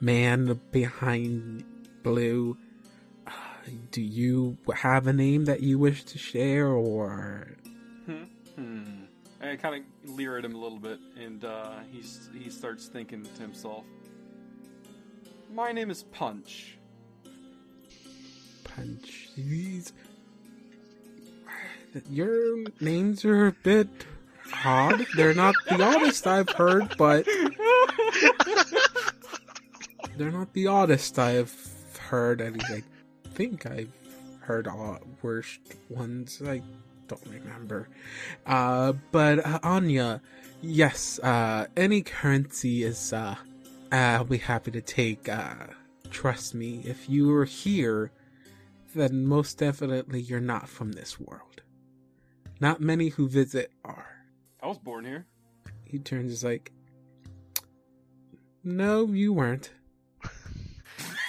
man 0.00 0.60
behind 0.70 1.64
Blue, 2.02 2.56
uh, 3.26 3.30
do 3.90 4.00
you 4.00 4.56
have 4.74 5.06
a 5.06 5.12
name 5.12 5.44
that 5.46 5.60
you 5.62 5.78
wish 5.78 6.04
to 6.04 6.18
share, 6.18 6.68
or 6.68 7.48
Hmm. 8.06 8.24
Hmm. 8.54 8.82
I 9.42 9.56
kind 9.56 9.84
of 10.04 10.10
leer 10.10 10.38
at 10.38 10.44
him 10.44 10.54
a 10.54 10.58
little 10.58 10.78
bit, 10.78 10.98
and 11.20 11.44
uh, 11.44 11.74
he's, 11.90 12.30
he 12.36 12.48
starts 12.50 12.86
thinking 12.86 13.22
to 13.24 13.42
himself, 13.42 13.84
My 15.52 15.72
name 15.72 15.90
is 15.90 16.04
Punch. 16.04 16.78
punch 18.64 19.28
these? 19.36 19.92
Your 22.10 22.64
names 22.80 23.24
are 23.24 23.46
a 23.48 23.52
bit 23.52 23.88
odd. 24.64 25.06
They're 25.16 25.34
not 25.34 25.54
the 25.68 25.82
oddest 25.82 26.26
I've 26.26 26.50
heard, 26.50 26.94
but 26.98 27.26
they're 30.16 30.30
not 30.30 30.52
the 30.52 30.66
oddest 30.66 31.18
I've 31.18 31.54
heard. 31.98 32.40
Least 32.40 32.70
I 32.70 32.82
think 33.30 33.66
I've 33.66 33.92
heard 34.40 34.66
all 34.66 34.98
worst 35.22 35.60
ones. 35.88 36.42
I 36.44 36.62
don't 37.08 37.26
remember. 37.26 37.88
Uh, 38.46 38.92
but 39.12 39.44
uh, 39.44 39.58
Anya, 39.62 40.20
yes, 40.62 41.18
uh, 41.20 41.66
any 41.76 42.02
currency 42.02 42.82
is. 42.82 43.12
Uh, 43.12 43.36
I'll 43.92 44.24
be 44.24 44.38
happy 44.38 44.70
to 44.72 44.80
take. 44.80 45.28
Uh, 45.28 45.54
trust 46.10 46.54
me, 46.54 46.82
if 46.84 47.08
you 47.08 47.32
are 47.34 47.44
here, 47.44 48.10
then 48.94 49.26
most 49.26 49.58
definitely 49.58 50.20
you're 50.20 50.40
not 50.40 50.68
from 50.68 50.92
this 50.92 51.20
world. 51.20 51.62
Not 52.58 52.80
many 52.80 53.10
who 53.10 53.28
visit 53.28 53.70
are. 53.84 54.16
I 54.62 54.66
was 54.66 54.78
born 54.78 55.04
here. 55.04 55.26
He 55.84 55.98
turns 55.98 56.32
is 56.32 56.42
like, 56.42 56.72
no, 58.64 59.06
you 59.06 59.32
weren't. 59.32 59.70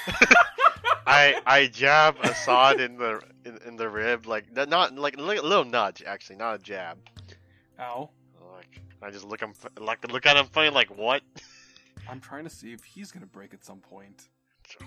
I 1.08 1.42
I 1.46 1.68
jab 1.68 2.18
Assad 2.24 2.80
in 2.80 2.98
the 2.98 3.22
in, 3.46 3.60
in 3.66 3.76
the 3.76 3.90
rib, 3.90 4.26
like 4.26 4.46
not 4.54 4.96
like 4.96 5.18
a 5.18 5.22
little 5.22 5.66
nudge 5.66 6.04
actually, 6.06 6.36
not 6.36 6.56
a 6.56 6.60
jab. 6.60 6.98
Ow. 7.80 8.10
Like 8.54 8.82
I 9.02 9.12
just 9.12 9.26
look 9.26 9.42
him 9.42 9.54
like 9.80 10.12
look 10.12 10.26
at 10.26 10.38
him 10.38 10.46
funny, 10.48 10.70
like 10.70 10.96
what? 10.98 11.22
I'm 12.10 12.20
trying 12.20 12.46
to 12.46 12.50
see 12.50 12.74
if 12.74 12.84
he's 12.84 13.12
gonna 13.12 13.26
break 13.26 13.54
at 13.54 13.66
some 13.66 13.80
point. 13.80 14.30
So. 14.68 14.86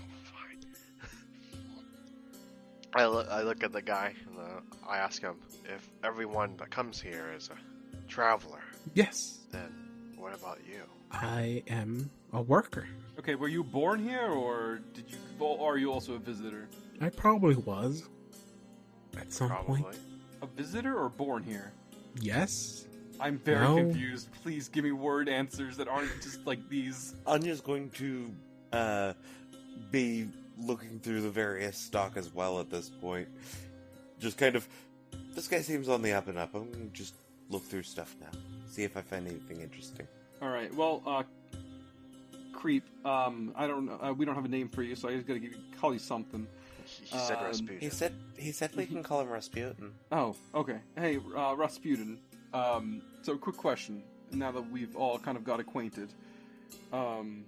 I 2.95 3.07
look 3.07 3.29
I 3.31 3.43
look 3.43 3.62
at 3.62 3.73
the 3.73 3.83
guy 3.83 4.14
and 4.27 4.39
uh, 4.39 4.89
I 4.89 4.99
ask 4.99 5.23
him 5.23 5.37
if 5.64 5.89
everyone 6.03 6.57
that 6.57 6.71
comes 6.71 7.01
here 7.01 7.33
is 7.37 7.49
a 7.49 8.09
traveler. 8.09 8.62
Yes, 8.95 9.39
Then 9.53 9.73
what 10.16 10.35
about 10.35 10.59
you? 10.68 10.83
I 11.12 11.62
am 11.68 12.11
a 12.33 12.43
worker. 12.43 12.87
Okay, 13.18 13.35
were 13.35 13.49
you 13.49 13.62
born 13.62 14.03
here, 14.03 14.28
or 14.28 14.81
did 14.95 15.05
you? 15.11 15.18
Or 15.39 15.74
are 15.74 15.78
you 15.78 15.93
also 15.93 16.14
a 16.14 16.18
visitor? 16.18 16.68
I 17.01 17.09
probably 17.09 17.55
was. 17.57 18.05
At 19.16 19.33
some 19.33 19.49
Probably. 19.49 19.83
point. 19.83 19.99
A 20.43 20.47
visitor 20.47 20.97
or 20.97 21.09
born 21.09 21.43
here? 21.43 21.72
Yes. 22.20 22.87
I'm 23.18 23.39
very 23.39 23.61
No. 23.61 23.76
confused. 23.76 24.28
Please 24.43 24.68
give 24.68 24.85
me 24.85 24.93
word 24.93 25.28
answers 25.28 25.76
that 25.76 25.89
aren't 25.89 26.11
just 26.22 26.47
like 26.47 26.66
these. 26.68 27.14
Anya's 27.26 27.61
going 27.61 27.91
to 27.91 28.31
uh, 28.72 29.12
be 29.91 30.28
looking 30.59 31.01
through 31.01 31.22
the 31.22 31.31
various 31.31 31.76
stock 31.76 32.16
as 32.16 32.33
well 32.33 32.61
at 32.61 32.70
this 32.70 32.89
point. 32.89 33.28
Just 34.18 34.39
kind 34.39 34.55
of, 34.57 34.66
this 35.35 35.49
guy 35.49 35.61
seems 35.61 35.89
on 35.89 36.03
the 36.03 36.12
up 36.12 36.28
and 36.28 36.39
up. 36.39 36.55
I'm 36.55 36.70
going 36.70 36.91
to 36.91 36.95
just 36.97 37.14
look 37.49 37.64
through 37.64 37.83
stuff 37.83 38.14
now, 38.20 38.31
see 38.70 38.85
if 38.85 38.97
I 38.97 39.03
find 39.03 39.26
anything 39.26 39.61
interesting. 39.61 40.07
All 40.41 40.49
right. 40.51 40.72
Well, 40.74 41.03
uh, 41.07 41.22
creep. 42.53 42.85
Um, 43.07 43.53
I 43.57 43.67
don't. 43.67 43.87
know. 43.87 43.99
Uh, 44.03 44.13
we 44.13 44.25
don't 44.25 44.35
have 44.35 44.45
a 44.45 44.49
name 44.49 44.69
for 44.69 44.83
you, 44.83 44.95
so 44.97 45.09
I 45.09 45.15
just 45.15 45.27
gotta 45.27 45.41
give 45.41 45.53
you, 45.53 45.59
call 45.81 45.93
you 45.93 45.99
something. 45.99 46.47
He, 46.85 47.05
he 47.07 47.19
said 47.19 47.39
Um, 47.39 47.45
Rasputin. 47.45 47.79
He 47.81 47.91
said 47.91 48.15
he 48.37 48.53
said 48.53 48.75
we 48.77 48.87
can 48.87 49.03
call 49.03 49.21
him 49.21 49.29
Rasputin. 49.29 49.93
Oh, 50.11 50.35
okay. 50.55 50.79
Hey, 50.97 51.19
uh, 51.37 51.55
Rasputin. 51.57 52.19
Um, 52.53 53.03
so 53.23 53.37
quick 53.37 53.57
question. 53.57 54.03
Now 54.33 54.53
that 54.53 54.71
we've 54.71 54.97
all 54.97 55.19
kind 55.19 55.37
of 55.37 55.45
got 55.45 55.61
acquainted, 55.61 56.13
um, 56.93 57.45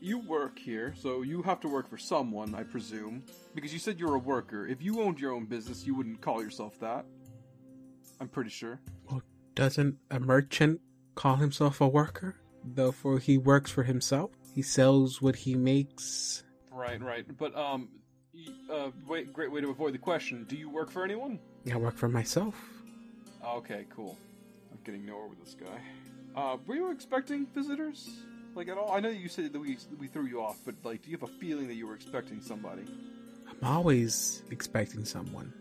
you 0.00 0.18
work 0.18 0.58
here, 0.58 0.94
so 0.98 1.22
you 1.22 1.40
have 1.42 1.60
to 1.60 1.68
work 1.68 1.88
for 1.88 1.96
someone, 1.96 2.54
I 2.54 2.62
presume, 2.62 3.22
because 3.54 3.72
you 3.72 3.78
said 3.78 3.98
you're 3.98 4.14
a 4.14 4.18
worker. 4.18 4.66
If 4.66 4.82
you 4.82 5.00
owned 5.00 5.18
your 5.18 5.32
own 5.32 5.46
business, 5.46 5.86
you 5.86 5.94
wouldn't 5.94 6.20
call 6.20 6.42
yourself 6.42 6.78
that. 6.80 7.06
I'm 8.20 8.28
pretty 8.28 8.50
sure. 8.50 8.80
Well, 9.10 9.22
doesn't 9.54 9.96
a 10.10 10.20
merchant 10.20 10.80
call 11.14 11.36
himself 11.36 11.80
a 11.80 11.88
worker? 11.88 12.36
Therefore, 12.64 13.18
he 13.18 13.38
works 13.38 13.70
for 13.70 13.82
himself. 13.82 14.30
He 14.54 14.62
sells 14.62 15.20
what 15.20 15.36
he 15.36 15.54
makes. 15.54 16.42
Right, 16.72 17.00
right. 17.00 17.24
But 17.38 17.54
um, 17.56 17.88
uh, 18.70 18.90
wait, 19.06 19.32
great 19.32 19.52
way 19.52 19.60
to 19.60 19.70
avoid 19.70 19.94
the 19.94 19.98
question. 19.98 20.44
Do 20.48 20.56
you 20.56 20.70
work 20.70 20.90
for 20.90 21.04
anyone? 21.04 21.38
Yeah, 21.64 21.74
I 21.74 21.76
work 21.78 21.96
for 21.96 22.08
myself. 22.08 22.54
Okay, 23.46 23.84
cool. 23.94 24.16
I'm 24.72 24.78
getting 24.84 25.04
nowhere 25.04 25.26
with 25.26 25.44
this 25.44 25.54
guy. 25.54 25.80
Uh, 26.40 26.56
were 26.66 26.74
you 26.74 26.90
expecting 26.90 27.46
visitors? 27.54 28.08
Like 28.54 28.68
at 28.68 28.78
all? 28.78 28.92
I 28.92 29.00
know 29.00 29.08
you 29.08 29.28
said 29.28 29.52
that 29.52 29.60
we 29.60 29.76
we 29.98 30.06
threw 30.06 30.26
you 30.26 30.40
off, 30.40 30.58
but 30.64 30.74
like, 30.84 31.02
do 31.02 31.10
you 31.10 31.16
have 31.18 31.28
a 31.28 31.32
feeling 31.38 31.66
that 31.68 31.74
you 31.74 31.86
were 31.86 31.94
expecting 31.94 32.40
somebody? 32.40 32.82
I'm 33.48 33.68
always 33.68 34.42
expecting 34.50 35.04
someone. 35.04 35.52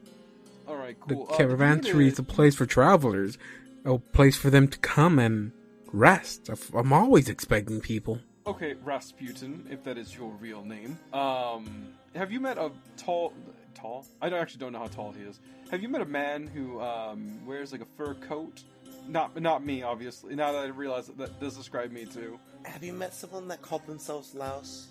All 0.68 0.76
right, 0.78 0.96
The 1.08 1.16
cool. 1.16 1.28
Uh, 1.30 1.38
caravanserai 1.38 2.08
is 2.08 2.20
a 2.20 2.24
place 2.24 2.56
for 2.56 2.66
travelers, 2.66 3.38
a 3.84 3.98
place 3.98 4.38
for 4.38 4.50
them 4.50 4.68
to 4.68 4.78
come 4.80 5.20
and 5.20 5.52
rest. 5.94 6.50
I'm 6.74 6.92
always 6.92 7.30
expecting 7.30 7.80
people. 7.80 8.20
Okay, 8.46 8.74
Rasputin, 8.84 9.66
if 9.70 9.84
that 9.86 9.98
is 9.98 10.14
your 10.14 10.32
real 10.32 10.66
name. 10.66 11.00
Um, 11.14 11.88
have 12.14 12.32
you 12.32 12.42
met 12.42 12.58
a 12.58 12.72
tall, 12.98 13.32
tall? 13.74 14.06
I 14.22 14.28
don't 14.28 14.42
actually 14.42 14.60
don't 14.60 14.74
know 14.74 14.80
how 14.80 14.88
tall 14.88 15.14
he 15.14 15.24
is. 15.24 15.40
Have 15.72 15.82
you 15.82 15.88
met 15.88 16.02
a 16.02 16.06
man 16.06 16.48
who 16.48 16.82
um 16.82 17.46
wears 17.46 17.72
like 17.72 17.82
a 17.82 17.88
fur 17.98 18.16
coat? 18.16 18.64
Not 19.08 19.40
not 19.40 19.66
me, 19.66 19.84
obviously. 19.84 20.36
Now 20.36 20.52
that 20.52 20.64
I 20.64 20.68
realize 20.68 21.08
that, 21.08 21.18
that 21.18 21.40
does 21.40 21.56
describe 21.56 21.92
me 21.92 22.06
too. 22.06 22.38
Have 22.66 22.84
you 22.84 22.94
met 22.94 23.14
someone 23.14 23.48
that 23.48 23.62
called 23.62 23.86
themselves 23.88 24.36
Lowls? 24.36 24.88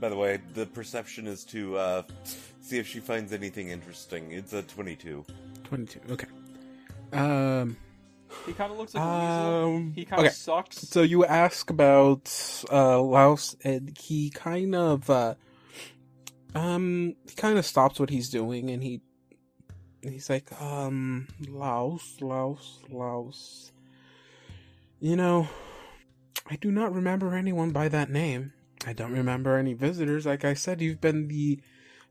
By 0.00 0.08
the 0.08 0.16
way, 0.16 0.40
the 0.54 0.66
perception 0.66 1.26
is 1.26 1.44
to 1.46 1.76
uh, 1.76 2.02
see 2.60 2.78
if 2.78 2.86
she 2.86 3.00
finds 3.00 3.32
anything 3.32 3.70
interesting. 3.70 4.30
It's 4.32 4.52
a 4.52 4.62
22. 4.62 5.24
22. 5.64 6.00
Okay. 6.10 6.26
Um. 7.12 7.76
He 8.44 8.52
kind 8.52 8.72
of 8.72 8.78
looks 8.78 8.94
like 8.94 9.02
a 9.02 9.06
weasel. 9.06 9.76
Um. 9.76 9.92
He 9.94 10.04
kind 10.04 10.20
of 10.20 10.26
okay. 10.26 10.34
sucks. 10.34 10.78
So 10.88 11.02
you 11.02 11.24
ask 11.24 11.70
about 11.70 12.32
uh, 12.70 13.00
Lowls, 13.00 13.56
and 13.64 13.96
he 13.98 14.30
kind 14.30 14.74
of, 14.74 15.08
uh, 15.10 15.34
um, 16.54 17.14
he 17.28 17.34
kind 17.34 17.58
of 17.58 17.66
stops 17.66 17.98
what 17.98 18.10
he's 18.10 18.28
doing, 18.28 18.70
and 18.70 18.82
he, 18.82 19.00
he's 20.02 20.30
like, 20.30 20.50
um, 20.60 21.28
Lowls, 21.48 22.16
Lowls, 22.20 22.80
Lowls. 22.90 23.72
You 25.00 25.16
know, 25.16 25.48
I 26.48 26.56
do 26.56 26.70
not 26.70 26.94
remember 26.94 27.34
anyone 27.34 27.70
by 27.70 27.88
that 27.88 28.10
name. 28.10 28.52
I 28.86 28.92
don't 28.92 29.12
remember 29.12 29.56
any 29.56 29.74
visitors. 29.74 30.26
Like 30.26 30.44
I 30.44 30.54
said, 30.54 30.80
you've 30.80 31.00
been 31.00 31.28
the 31.28 31.60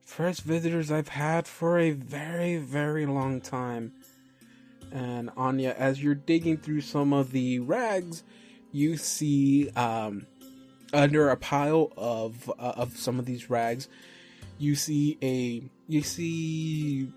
first 0.01 0.41
visitors 0.41 0.91
I've 0.91 1.07
had 1.09 1.47
for 1.47 1.79
a 1.79 1.91
very, 1.91 2.57
very 2.57 3.05
long 3.05 3.41
time. 3.41 3.93
And 4.91 5.29
Anya, 5.35 5.75
as 5.77 6.01
you're 6.01 6.15
digging 6.15 6.57
through 6.57 6.81
some 6.81 7.11
of 7.13 7.31
the 7.31 7.59
rags, 7.59 8.23
you 8.71 8.97
see 8.97 9.69
um, 9.71 10.25
under 10.93 11.29
a 11.29 11.37
pile 11.37 11.91
of 11.97 12.49
uh, 12.57 12.73
of 12.77 12.95
some 12.97 13.19
of 13.19 13.25
these 13.25 13.49
rags, 13.49 13.87
you 14.57 14.75
see 14.75 15.17
a 15.21 15.63
you 15.87 16.01
see 16.01 17.07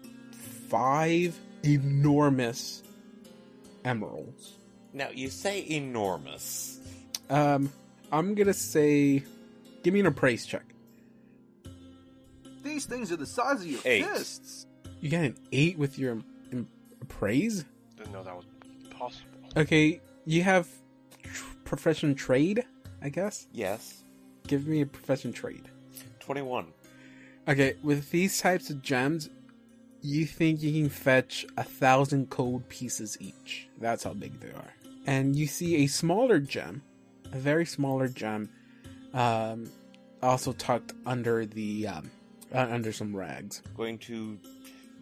five 0.69 1.39
enormous 1.63 2.83
emeralds. 3.85 4.55
Now, 4.93 5.09
you 5.15 5.29
say 5.29 5.65
enormous. 5.69 6.81
Um, 7.31 7.73
I'm 8.11 8.35
gonna 8.35 8.55
say, 8.55 9.23
give 9.83 9.95
me 9.95 10.01
an 10.01 10.07
appraise 10.07 10.47
check. 10.47 10.65
These 12.65 12.87
things 12.87 13.13
are 13.13 13.17
the 13.17 13.27
size 13.27 13.61
of 13.63 13.67
your 13.67 13.81
Eight. 13.85 14.05
fists. 14.05 14.67
You 15.01 15.11
got 15.11 15.25
an 15.25 15.37
eight 15.53 15.79
with 15.79 15.99
your 15.99 16.19
appraise. 17.01 17.65
Didn't 17.97 18.13
know 18.13 18.23
that 18.23 18.37
was 18.37 18.45
possible. 18.91 19.29
Okay, 19.57 20.01
you 20.25 20.43
have 20.43 20.69
tr- 21.23 21.45
profession 21.65 22.15
trade, 22.15 22.65
I 23.03 23.09
guess. 23.09 23.47
Yes. 23.53 24.03
Give 24.47 24.67
me 24.67 24.81
a 24.81 24.87
profession 24.87 25.33
trade. 25.33 25.69
21. 26.21 26.67
Okay, 27.49 27.75
with 27.83 28.11
these 28.11 28.39
types 28.39 28.71
of 28.71 28.83
gems, 28.83 29.31
you 30.03 30.27
think 30.27 30.63
you 30.63 30.73
can 30.73 30.91
fetch 30.91 31.47
a 31.57 31.65
thousand 31.65 32.29
gold 32.31 32.69
pieces 32.69 33.17
each. 33.21 33.69
That's 33.81 34.05
how 34.05 34.13
big 34.13 34.39
they 34.41 34.51
are. 34.51 34.75
And 35.07 35.35
you 35.35 35.47
see 35.47 35.77
a 35.77 35.87
smaller 35.87 36.39
gem, 36.39 36.83
a 37.33 37.39
very 37.39 37.65
smaller 37.65 38.09
gem, 38.09 38.51
um, 39.15 39.71
also 40.23 40.53
tucked 40.53 40.93
under 41.07 41.47
the 41.47 41.89
um, 41.89 42.11
uh, 42.55 42.67
under 42.71 42.93
some 42.93 43.17
rags. 43.17 43.63
Going 43.77 43.99
to 43.99 44.39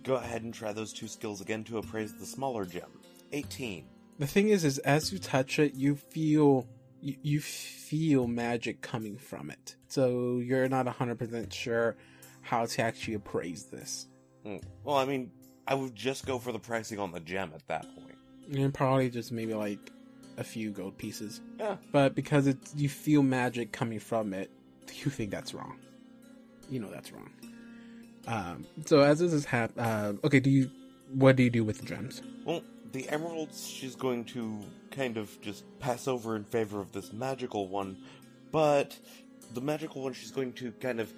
go 0.07 0.15
ahead 0.15 0.43
and 0.43 0.55
try 0.55 0.73
those 0.73 0.93
two 0.93 1.09
skills 1.09 1.41
again 1.41 1.65
to 1.65 1.79
appraise 1.79 2.15
the 2.15 2.25
smaller 2.25 2.65
gem. 2.65 2.89
18. 3.33 3.85
The 4.19 4.27
thing 4.27 4.49
is, 4.49 4.65
is 4.65 4.79
as 4.79 5.13
you 5.13 5.19
touch 5.19 5.59
it, 5.59 5.75
you 5.75 5.97
feel 5.97 6.67
you, 7.03 7.17
you 7.23 7.41
feel 7.41 8.27
magic 8.27 8.81
coming 8.81 9.19
from 9.19 9.51
it. 9.51 9.77
So 9.89 10.39
you're 10.39 10.69
not 10.69 10.87
hundred 10.87 11.19
percent 11.19 11.53
sure 11.53 11.97
how 12.41 12.65
to 12.65 12.83
actually 12.83 13.15
appraise 13.15 13.65
this. 13.65 14.07
Hmm. 14.45 14.59
Well, 14.85 14.97
I 14.97 15.05
mean, 15.05 15.33
I 15.67 15.75
would 15.75 15.95
just 15.95 16.25
go 16.25 16.39
for 16.39 16.53
the 16.53 16.59
pricing 16.59 16.99
on 16.99 17.11
the 17.11 17.21
gem 17.21 17.53
at 17.55 17.67
that 17.67 17.83
point. 17.95 18.15
And 18.53 18.73
probably 18.73 19.11
just 19.11 19.33
maybe 19.33 19.55
like 19.55 19.91
a 20.39 20.45
few 20.45 20.71
gold 20.71 20.97
pieces. 20.97 21.41
Yeah. 21.59 21.77
But 21.91 22.15
because 22.15 22.47
it's 22.47 22.75
you 22.77 22.89
feel 22.89 23.23
magic 23.23 23.73
coming 23.73 23.99
from 23.99 24.33
it, 24.33 24.51
you 24.95 25.11
think 25.11 25.31
that's 25.31 25.53
wrong. 25.53 25.79
You 26.71 26.81
know 26.81 26.91
that's 26.91 27.13
wrong. 27.13 27.31
Um, 28.27 28.67
so 28.85 29.01
as 29.01 29.19
this 29.21 29.33
is 29.33 29.45
hap, 29.45 29.73
uh, 29.79 30.15
okay. 30.25 30.41
Do 30.41 30.51
you 30.51 30.71
what 31.13 31.37
do 31.37 31.43
you 31.43 31.51
do 31.51 31.65
with 31.65 31.79
the 31.79 31.87
gems? 31.87 32.23
Well, 32.45 32.63
the 32.93 33.09
emeralds 33.09 33.67
she's 33.67 33.95
going 33.95 34.25
to 34.27 34.59
kind 34.91 35.17
of 35.17 35.41
just 35.41 35.65
pass 35.79 36.09
over 36.09 36.37
in 36.37 36.45
favor 36.45 36.81
of 36.81 36.93
this 36.93 37.13
magical 37.13 37.69
one, 37.69 37.97
but 38.51 38.99
the 39.55 39.61
magical 39.61 40.03
one 40.03 40.13
she's 40.13 40.31
going 40.33 40.53
to 40.55 40.73
kind 40.73 41.01
of 41.01 41.13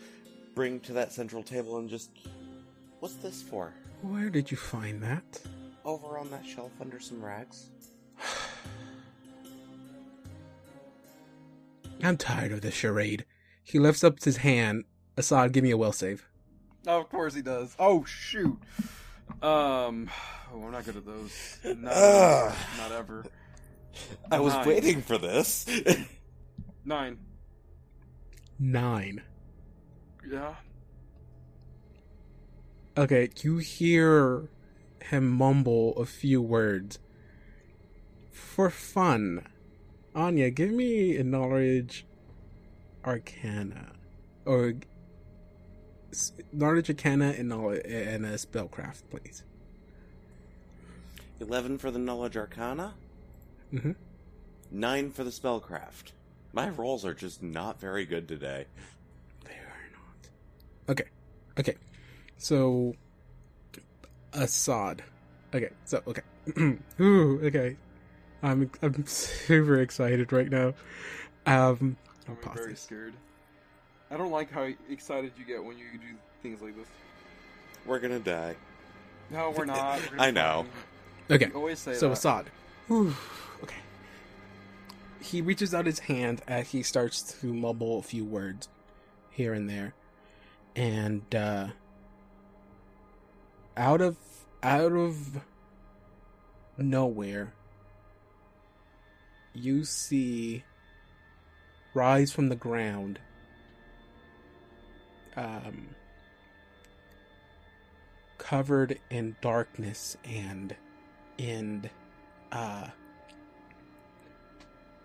bring 0.55 0.80
to 0.80 0.93
that 0.94 1.12
central 1.12 1.43
table 1.43 1.78
and 1.78 1.89
just. 1.89 2.10
What's 3.01 3.14
this 3.14 3.43
for? 3.43 3.72
Where 4.02 4.28
did 4.28 4.51
you 4.51 4.56
find 4.56 5.01
that? 5.02 5.40
Over 5.85 6.18
on 6.18 6.30
that 6.30 6.44
shelf 6.44 6.72
under 6.80 6.98
some 6.98 7.24
rags? 7.24 7.66
I'm 12.02 12.16
tired 12.16 12.52
of 12.52 12.60
this 12.60 12.74
charade. 12.74 13.24
He 13.62 13.78
lifts 13.78 14.05
up 14.05 14.22
his 14.22 14.39
hand. 14.39 14.85
Assad, 15.16 15.52
give 15.52 15.64
me 15.64 15.70
a 15.70 15.76
will 15.76 15.93
save. 15.93 16.28
Oh, 16.86 17.00
of 17.00 17.09
course 17.09 17.34
he 17.34 17.42
does. 17.42 17.74
Oh 17.78 18.05
shoot. 18.05 18.59
Um, 19.42 20.10
oh, 20.52 20.62
I'm 20.64 20.72
not 20.72 20.84
good 20.84 20.96
at 20.96 21.06
those. 21.06 21.59
Not, 21.64 21.92
Ugh. 21.92 22.55
not 22.78 22.92
ever. 22.92 23.24
I 24.30 24.40
was 24.40 24.55
Nine. 24.55 24.68
waiting 24.68 25.02
for 25.02 25.18
this. 25.18 25.66
Nine. 26.84 27.18
Nine. 28.59 29.22
Yeah. 30.30 30.55
Okay, 32.96 33.30
you 33.42 33.59
hear 33.59 34.48
him 35.05 35.30
mumble 35.30 35.96
a 35.96 36.05
few 36.05 36.42
words. 36.42 36.98
For 38.32 38.70
fun, 38.70 39.46
Anya, 40.14 40.50
give 40.50 40.70
me 40.70 41.16
a 41.16 41.24
knowledge 41.24 42.06
arcana. 43.05 43.92
Or 44.44 44.74
s- 46.12 46.32
knowledge 46.52 46.89
arcana 46.90 47.35
and, 47.36 47.48
knowledge, 47.48 47.82
and 47.86 48.24
a 48.26 48.35
spellcraft, 48.35 49.02
please. 49.10 49.43
11 51.40 51.78
for 51.78 51.90
the 51.90 51.98
knowledge 51.98 52.36
arcana, 52.36 52.94
Mm-hmm. 53.72 53.93
9 54.70 55.10
for 55.10 55.24
the 55.24 55.30
spellcraft. 55.30 56.12
My 56.55 56.70
rolls 56.70 57.05
are 57.05 57.12
just 57.14 57.43
not 57.43 57.78
very 57.78 58.06
good 58.06 58.26
today. 58.26 58.64
They 59.44 59.51
are 59.52 59.90
not. 59.93 60.28
Okay. 60.93 61.05
Okay. 61.60 61.76
So 62.39 62.94
Assad. 64.32 65.02
Okay. 65.55 65.68
So 65.85 66.02
okay. 66.06 66.22
Ooh, 67.01 67.40
okay. 67.44 67.76
I'm 68.43 68.70
I'm 68.82 69.06
super 69.06 69.80
excited 69.82 70.32
right 70.32 70.48
now. 70.51 70.68
Um 71.44 71.97
I'll 72.26 72.35
I'm 72.35 72.36
pause 72.36 72.56
very 72.56 72.70
this. 72.72 72.80
scared. 72.80 73.14
I 74.10 74.16
don't 74.16 74.30
like 74.30 74.51
how 74.51 74.66
excited 74.90 75.32
you 75.39 75.44
get 75.44 75.62
when 75.62 75.76
you 75.78 75.85
do 75.94 76.16
things 76.43 76.60
like 76.62 76.76
this. 76.76 76.86
We're 77.85 77.98
gonna 77.98 78.18
die. 78.20 78.56
No, 79.30 79.51
we're 79.56 79.64
not. 79.66 80.01
We're 80.12 80.18
I 80.18 80.30
know. 80.30 80.66
fine. 81.28 81.36
Okay. 81.36 81.47
You 81.48 81.55
always 81.56 81.78
say 81.78 81.94
So 81.94 82.09
that. 82.09 82.12
Assad. 82.18 82.47
Ooh, 82.90 83.14
okay. 83.62 83.76
He 85.20 85.43
reaches 85.43 85.74
out 85.74 85.85
his 85.86 85.98
hand 86.01 86.40
as 86.48 86.70
he 86.70 86.82
starts 86.82 87.22
to 87.40 87.52
mumble 87.52 87.98
a 87.98 88.02
few 88.02 88.24
words 88.24 88.68
here 89.30 89.52
and 89.52 89.68
there. 89.68 89.94
And 90.74 91.22
uh 91.35 91.68
out 93.76 94.01
of 94.01 94.16
out 94.62 94.93
of 94.93 95.40
nowhere 96.76 97.52
you 99.52 99.85
see 99.85 100.64
rise 101.94 102.32
from 102.32 102.48
the 102.48 102.56
ground 102.56 103.18
um 105.39 105.89
covered 108.39 108.98
in 109.10 109.36
darkness 109.40 110.16
and 110.24 110.74
in 111.39 111.89
uh 112.52 112.86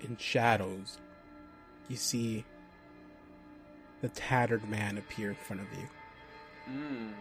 in 0.02 0.16
shadows 0.18 0.98
you 1.88 1.96
see 1.96 2.44
the 4.02 4.10
tattered 4.10 4.68
man 4.70 4.98
appear 4.98 5.30
in 5.30 5.36
front 5.36 5.62
of 5.62 5.68
you 5.78 5.88
Mm. 6.70 7.12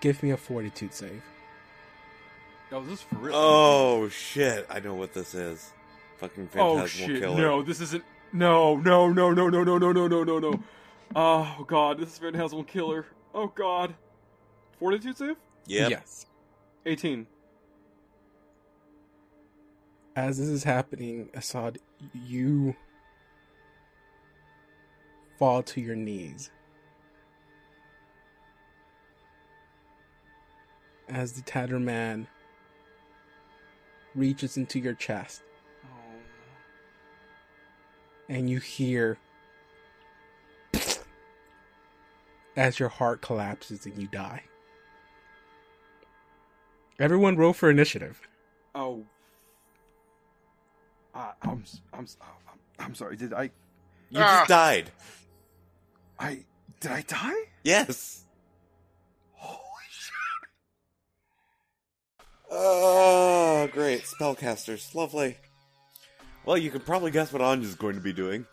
give 0.00 0.20
me 0.24 0.30
a 0.30 0.36
fortitude 0.36 0.92
save 0.92 1.22
Oh, 2.72 2.80
is 2.82 2.88
this 2.88 3.02
for 3.02 3.16
real? 3.16 3.34
Oh 3.36 4.08
shit! 4.08 4.66
I 4.70 4.80
know 4.80 4.94
what 4.94 5.12
this 5.12 5.34
is. 5.34 5.70
Fucking 6.16 6.48
phantasmal 6.48 6.82
oh 6.82 6.86
shit! 6.86 7.20
killer. 7.20 7.36
No, 7.38 7.62
this 7.62 7.82
isn't. 7.82 8.02
No, 8.32 8.76
no, 8.76 9.12
no, 9.12 9.30
no, 9.30 9.50
no, 9.50 9.62
no, 9.62 9.76
no, 9.76 9.92
no, 9.92 10.08
no, 10.08 10.24
no, 10.24 10.38
no. 10.38 10.62
Oh 11.14 11.64
god, 11.66 11.98
this 11.98 12.12
is 12.12 12.18
Phantasmal 12.18 12.64
Killer. 12.64 13.06
Oh 13.34 13.48
god. 13.48 13.94
Fortitude 14.78 15.16
save? 15.16 15.36
Yep. 15.66 15.90
yes 15.90 16.26
18. 16.86 17.24
as 20.16 20.38
this 20.38 20.48
is 20.48 20.64
happening 20.64 21.30
assad 21.34 21.78
you 22.12 22.74
fall 25.38 25.62
to 25.62 25.80
your 25.80 25.94
knees 25.94 26.50
as 31.08 31.34
the 31.34 31.42
tattered 31.42 31.82
man 31.82 32.26
reaches 34.16 34.56
into 34.56 34.80
your 34.80 34.94
chest 34.94 35.42
Oh. 35.84 36.14
and 38.28 38.50
you 38.50 38.58
hear 38.58 39.16
as 42.56 42.78
your 42.78 42.88
heart 42.88 43.20
collapses 43.22 43.86
and 43.86 43.96
you 43.98 44.06
die. 44.08 44.42
Everyone 46.98 47.36
roll 47.36 47.52
for 47.52 47.70
initiative. 47.70 48.20
Oh. 48.74 49.04
I, 51.14 51.32
I'm, 51.42 51.62
s- 51.62 51.80
I'm, 51.92 52.06
oh, 52.22 52.26
I'm, 52.78 52.86
I'm 52.86 52.94
sorry. 52.94 53.16
Did 53.16 53.32
I, 53.34 53.44
You 54.10 54.20
Ah. 54.20 54.38
just 54.40 54.48
died. 54.48 54.90
I, 56.18 56.44
did 56.80 56.90
I 56.92 57.02
die? 57.02 57.42
Yes. 57.64 58.24
Holy 59.32 59.58
shit! 59.90 60.48
Oh, 62.50 63.68
great. 63.72 64.02
Spellcasters. 64.04 64.94
Lovely. 64.94 65.36
Well, 66.44 66.58
you 66.58 66.70
can 66.70 66.80
probably 66.80 67.10
guess 67.10 67.32
what 67.32 67.42
Anya's 67.42 67.74
going 67.74 67.94
to 67.94 68.00
be 68.00 68.12
doing. 68.12 68.46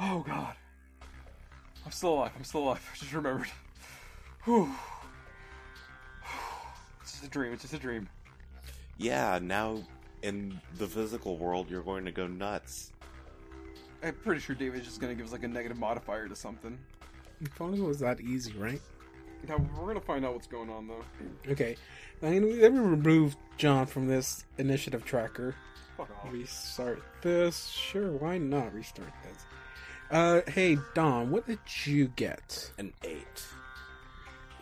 Oh 0.00 0.24
god. 0.26 0.54
I'm 1.84 1.92
still 1.92 2.14
alive. 2.14 2.32
I'm 2.36 2.44
still 2.44 2.62
alive. 2.62 2.90
I 2.94 2.96
just 2.96 3.12
remembered. 3.12 3.48
Whew. 4.44 4.70
It's 7.02 7.12
just 7.12 7.24
a 7.24 7.28
dream. 7.28 7.52
It's 7.52 7.62
just 7.62 7.74
a 7.74 7.78
dream. 7.78 8.08
Yeah, 8.96 9.38
now 9.42 9.82
in 10.22 10.58
the 10.78 10.86
physical 10.86 11.36
world, 11.36 11.70
you're 11.70 11.82
going 11.82 12.06
to 12.06 12.10
go 12.10 12.26
nuts. 12.26 12.92
I'm 14.02 14.14
pretty 14.14 14.40
sure 14.40 14.54
David's 14.54 14.84
just 14.84 15.00
gonna 15.00 15.14
give 15.14 15.26
us 15.26 15.32
like 15.32 15.44
a 15.44 15.48
negative 15.48 15.78
modifier 15.78 16.28
to 16.28 16.36
something. 16.36 16.78
If 17.40 17.60
only 17.60 17.78
it 17.78 17.84
was 17.84 18.00
that 18.00 18.20
easy, 18.20 18.52
right? 18.52 18.80
Now 19.48 19.56
we're 19.78 19.86
gonna 19.86 20.00
find 20.00 20.24
out 20.26 20.34
what's 20.34 20.46
going 20.46 20.70
on 20.70 20.86
though. 20.86 21.04
Okay. 21.50 21.76
I 22.22 22.30
mean, 22.30 22.60
let 22.60 22.72
me 22.72 22.78
remove 22.80 23.36
John 23.56 23.86
from 23.86 24.06
this 24.06 24.44
initiative 24.58 25.04
tracker. 25.04 25.54
Fuck 25.96 26.10
off. 26.10 26.32
Restart 26.32 27.02
this. 27.22 27.68
Sure, 27.68 28.12
why 28.12 28.36
not 28.38 28.74
restart 28.74 29.12
this? 29.22 29.44
Uh, 30.14 30.42
hey 30.46 30.78
Don, 30.94 31.28
what 31.32 31.44
did 31.44 31.58
you 31.84 32.06
get? 32.06 32.70
An 32.78 32.92
eight. 33.02 33.44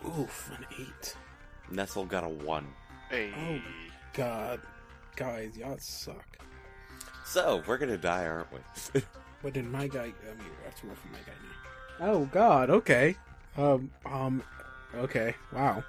Oof, 0.03 0.51
an 0.57 0.65
eight. 0.81 1.15
Nestle 1.71 2.07
got 2.07 2.25
a 2.25 2.29
one. 2.31 2.67
Hey. 3.11 3.31
Oh. 3.37 3.61
God, 4.15 4.63
guys, 5.15 5.55
y'all 5.59 5.77
suck. 5.79 6.39
So 7.27 7.63
we're 7.67 7.77
gonna 7.77 7.99
die, 7.99 8.25
aren't 8.25 8.49
we? 8.51 9.03
what 9.43 9.53
did 9.53 9.67
my 9.67 9.89
guy, 9.89 10.05
I 10.05 10.05
mean, 10.07 10.15
we 10.39 10.65
have 10.65 10.75
to 10.81 10.87
roll 10.87 10.97
for 10.97 11.09
my 11.09 11.19
guy 11.19 11.35
now. 12.01 12.13
Oh 12.13 12.25
God, 12.33 12.71
okay. 12.71 13.15
Um, 13.59 13.91
um, 14.07 14.43
okay. 14.95 15.35
Wow. 15.53 15.85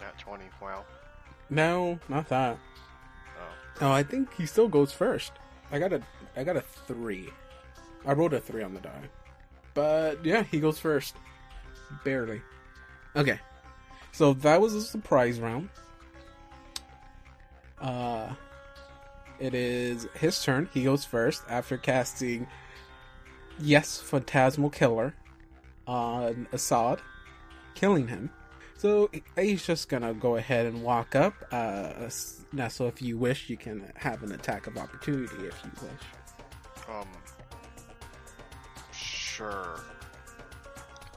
Nat 0.00 0.18
20. 0.18 0.42
Wow. 0.60 0.84
No, 1.50 2.00
not 2.08 2.28
that. 2.30 2.58
Oh. 3.38 3.86
Oh, 3.86 3.92
I 3.92 4.02
think 4.02 4.34
he 4.34 4.44
still 4.44 4.66
goes 4.66 4.92
first. 4.92 5.30
I 5.70 5.78
got 5.78 5.92
a, 5.92 6.02
I 6.36 6.42
got 6.42 6.56
a 6.56 6.62
three. 6.88 7.28
I 8.06 8.12
rolled 8.12 8.34
a 8.34 8.40
three 8.40 8.62
on 8.62 8.74
the 8.74 8.80
die, 8.80 9.08
but 9.74 10.24
yeah, 10.24 10.42
he 10.42 10.60
goes 10.60 10.78
first. 10.78 11.14
Barely. 12.04 12.40
Okay, 13.16 13.38
so 14.12 14.34
that 14.34 14.60
was 14.60 14.74
a 14.74 14.82
surprise 14.82 15.40
round. 15.40 15.68
Uh, 17.80 18.32
it 19.38 19.54
is 19.54 20.06
his 20.14 20.42
turn. 20.42 20.68
He 20.72 20.84
goes 20.84 21.04
first 21.04 21.42
after 21.48 21.76
casting 21.76 22.46
Yes, 23.58 24.00
Phantasmal 24.00 24.70
Killer 24.70 25.14
on 25.86 26.46
Assad, 26.52 27.00
killing 27.74 28.08
him. 28.08 28.30
So 28.76 29.10
he's 29.36 29.64
just 29.64 29.88
gonna 29.88 30.12
go 30.12 30.36
ahead 30.36 30.66
and 30.66 30.82
walk 30.82 31.14
up. 31.14 31.34
Uh, 31.52 32.08
now, 32.52 32.68
so 32.68 32.86
if 32.86 33.00
you 33.00 33.16
wish, 33.16 33.48
you 33.48 33.56
can 33.56 33.92
have 33.94 34.22
an 34.22 34.32
attack 34.32 34.66
of 34.66 34.76
opportunity 34.76 35.46
if 35.46 35.62
you 35.64 35.70
wish. 35.80 36.88
Um. 36.88 37.06
Sure. 39.34 39.80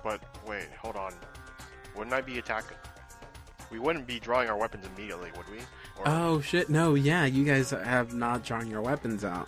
But 0.03 0.21
wait, 0.47 0.67
hold 0.79 0.95
on. 0.95 1.13
Wouldn't 1.95 2.13
I 2.13 2.21
be 2.21 2.39
attacking? 2.39 2.77
We 3.69 3.79
wouldn't 3.79 4.07
be 4.07 4.19
drawing 4.19 4.49
our 4.49 4.57
weapons 4.57 4.85
immediately, 4.95 5.29
would 5.37 5.49
we? 5.51 5.57
Or, 5.99 6.03
Oh 6.05 6.41
shit! 6.41 6.69
No, 6.69 6.95
yeah, 6.95 7.25
you 7.25 7.43
guys 7.43 7.71
have 7.71 8.13
not 8.13 8.43
drawn 8.43 8.69
your 8.69 8.81
weapons 8.81 9.23
out. 9.23 9.47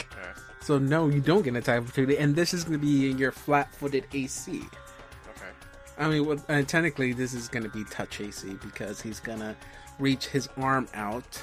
okay. 0.00 0.30
So 0.60 0.78
no, 0.78 1.08
you 1.08 1.20
don't 1.20 1.42
get 1.42 1.50
an 1.50 1.56
attack 1.56 1.78
of 1.78 1.84
opportunity, 1.84 2.18
and 2.18 2.34
this 2.34 2.54
is 2.54 2.64
gonna 2.64 2.78
be 2.78 3.12
your 3.12 3.30
flat-footed 3.30 4.06
AC. 4.12 4.56
Okay. 4.56 5.50
I 5.98 6.08
mean, 6.08 6.26
well, 6.26 6.42
uh, 6.48 6.62
technically, 6.62 7.12
this 7.12 7.32
is 7.34 7.48
going 7.48 7.62
to 7.62 7.68
be 7.68 7.84
touch 7.84 8.20
AC 8.20 8.54
because 8.64 9.00
he's 9.00 9.20
going 9.20 9.38
to 9.38 9.54
reach 10.00 10.26
his 10.26 10.48
arm 10.56 10.88
out, 10.94 11.40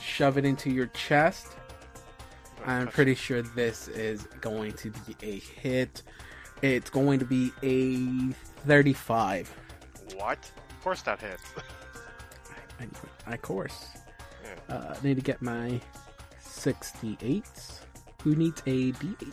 shove 0.00 0.38
it 0.38 0.46
into 0.46 0.70
your 0.70 0.86
chest. 0.86 1.48
I'm 2.64 2.88
pretty 2.88 3.14
sure 3.14 3.42
this 3.42 3.88
is 3.88 4.22
going 4.40 4.72
to 4.74 4.90
be 4.90 5.16
a 5.22 5.38
hit. 5.38 6.02
It's 6.62 6.90
going 6.90 7.18
to 7.18 7.24
be 7.24 7.50
a 7.62 8.32
35. 8.66 9.52
What? 10.16 10.38
Of 10.70 10.84
course 10.84 11.02
that 11.02 11.20
hits. 11.20 11.42
I, 13.26 13.34
of 13.34 13.42
course. 13.42 13.86
yeah. 14.44 14.74
Uh, 14.74 14.94
I 15.00 15.06
need 15.06 15.16
to 15.16 15.22
get 15.22 15.42
my 15.42 15.80
68s. 16.44 17.80
Who 18.22 18.36
needs 18.36 18.62
a 18.66 18.92
D8? 18.92 19.32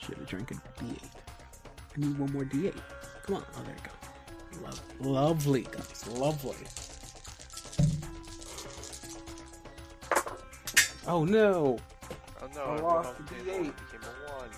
Should 0.00 0.16
have 0.16 0.26
drank 0.26 0.50
a 0.50 0.54
D8. 0.54 1.02
I 1.96 2.00
need 2.00 2.18
one 2.18 2.32
more 2.32 2.44
D8. 2.44 2.74
Come 3.26 3.36
on. 3.36 3.44
Oh, 3.56 3.62
there 3.62 3.74
you 3.74 3.82
go. 3.84 4.68
Lo- 5.08 5.10
lovely, 5.12 5.62
guys. 5.70 6.08
Lovely. 6.08 6.56
Oh 11.10 11.24
no! 11.24 11.76
Oh 12.40 12.48
no, 12.54 12.62
I 12.62 12.76
it 12.76 12.82
lost 12.84 13.16
the 13.16 13.24
the. 13.24 13.40
D8. 13.40 13.58
Became 13.64 14.00
a 14.04 14.32
one. 14.32 14.48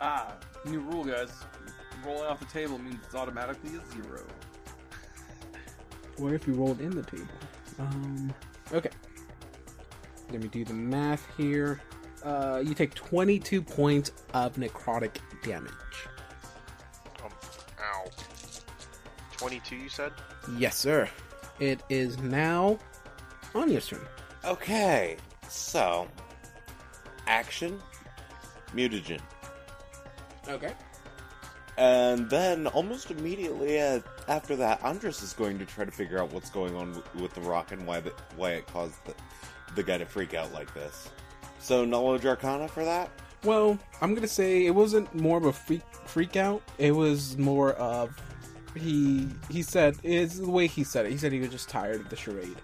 Ah, 0.00 0.34
new 0.64 0.78
rule, 0.78 1.02
guys. 1.02 1.32
Rolling 2.06 2.26
off 2.26 2.38
the 2.38 2.46
table 2.46 2.78
means 2.78 3.00
it's 3.04 3.16
automatically 3.16 3.70
a 3.70 3.92
zero. 3.92 4.22
What 6.18 6.32
if 6.32 6.46
you 6.46 6.54
rolled 6.54 6.80
in 6.80 6.90
the 6.90 7.02
table? 7.02 7.26
Um. 7.80 8.32
Okay. 8.72 8.90
Let 10.30 10.42
me 10.42 10.46
do 10.46 10.64
the 10.64 10.74
math 10.74 11.26
here. 11.36 11.80
Uh, 12.22 12.62
you 12.64 12.72
take 12.74 12.94
22 12.94 13.60
points 13.60 14.12
of 14.32 14.54
necrotic 14.54 15.16
damage. 15.42 15.72
Um, 17.22 17.30
ow. 17.80 18.04
22, 19.32 19.74
you 19.74 19.88
said? 19.88 20.12
Yes, 20.56 20.76
sir. 20.76 21.10
It 21.58 21.82
is 21.88 22.16
now 22.18 22.78
Anya's 23.54 23.88
turn. 23.88 24.06
Okay, 24.44 25.16
so 25.54 26.08
action, 27.26 27.80
mutagen, 28.74 29.20
Okay. 30.48 30.72
and 31.78 32.28
then 32.30 32.66
almost 32.68 33.10
immediately 33.10 33.80
uh, 33.80 34.00
after 34.28 34.56
that, 34.56 34.82
Andres 34.84 35.22
is 35.22 35.32
going 35.32 35.58
to 35.58 35.66
try 35.66 35.84
to 35.84 35.90
figure 35.90 36.18
out 36.20 36.32
what's 36.32 36.50
going 36.50 36.74
on 36.76 36.94
with, 36.94 37.14
with 37.16 37.34
the 37.34 37.40
rock 37.42 37.72
and 37.72 37.86
why 37.86 38.00
the, 38.00 38.10
why 38.36 38.50
it 38.52 38.66
caused 38.66 38.94
the, 39.04 39.14
the 39.74 39.82
guy 39.82 39.98
to 39.98 40.06
freak 40.06 40.34
out 40.34 40.52
like 40.52 40.72
this. 40.74 41.08
So 41.58 41.84
knowledge 41.84 42.26
arcana 42.26 42.68
for 42.68 42.84
that. 42.84 43.10
Well, 43.42 43.78
I'm 44.00 44.14
gonna 44.14 44.28
say 44.28 44.66
it 44.66 44.74
wasn't 44.74 45.14
more 45.14 45.36
of 45.38 45.44
a 45.44 45.52
freak 45.52 45.82
freak 46.06 46.36
out. 46.36 46.62
It 46.78 46.92
was 46.92 47.36
more 47.36 47.72
of 47.74 48.14
he 48.74 49.28
he 49.50 49.62
said 49.62 49.96
it's 50.02 50.38
the 50.38 50.50
way 50.50 50.66
he 50.66 50.82
said 50.84 51.06
it. 51.06 51.12
He 51.12 51.18
said 51.18 51.32
he 51.32 51.40
was 51.40 51.50
just 51.50 51.68
tired 51.68 52.00
of 52.00 52.08
the 52.08 52.16
charade. 52.16 52.56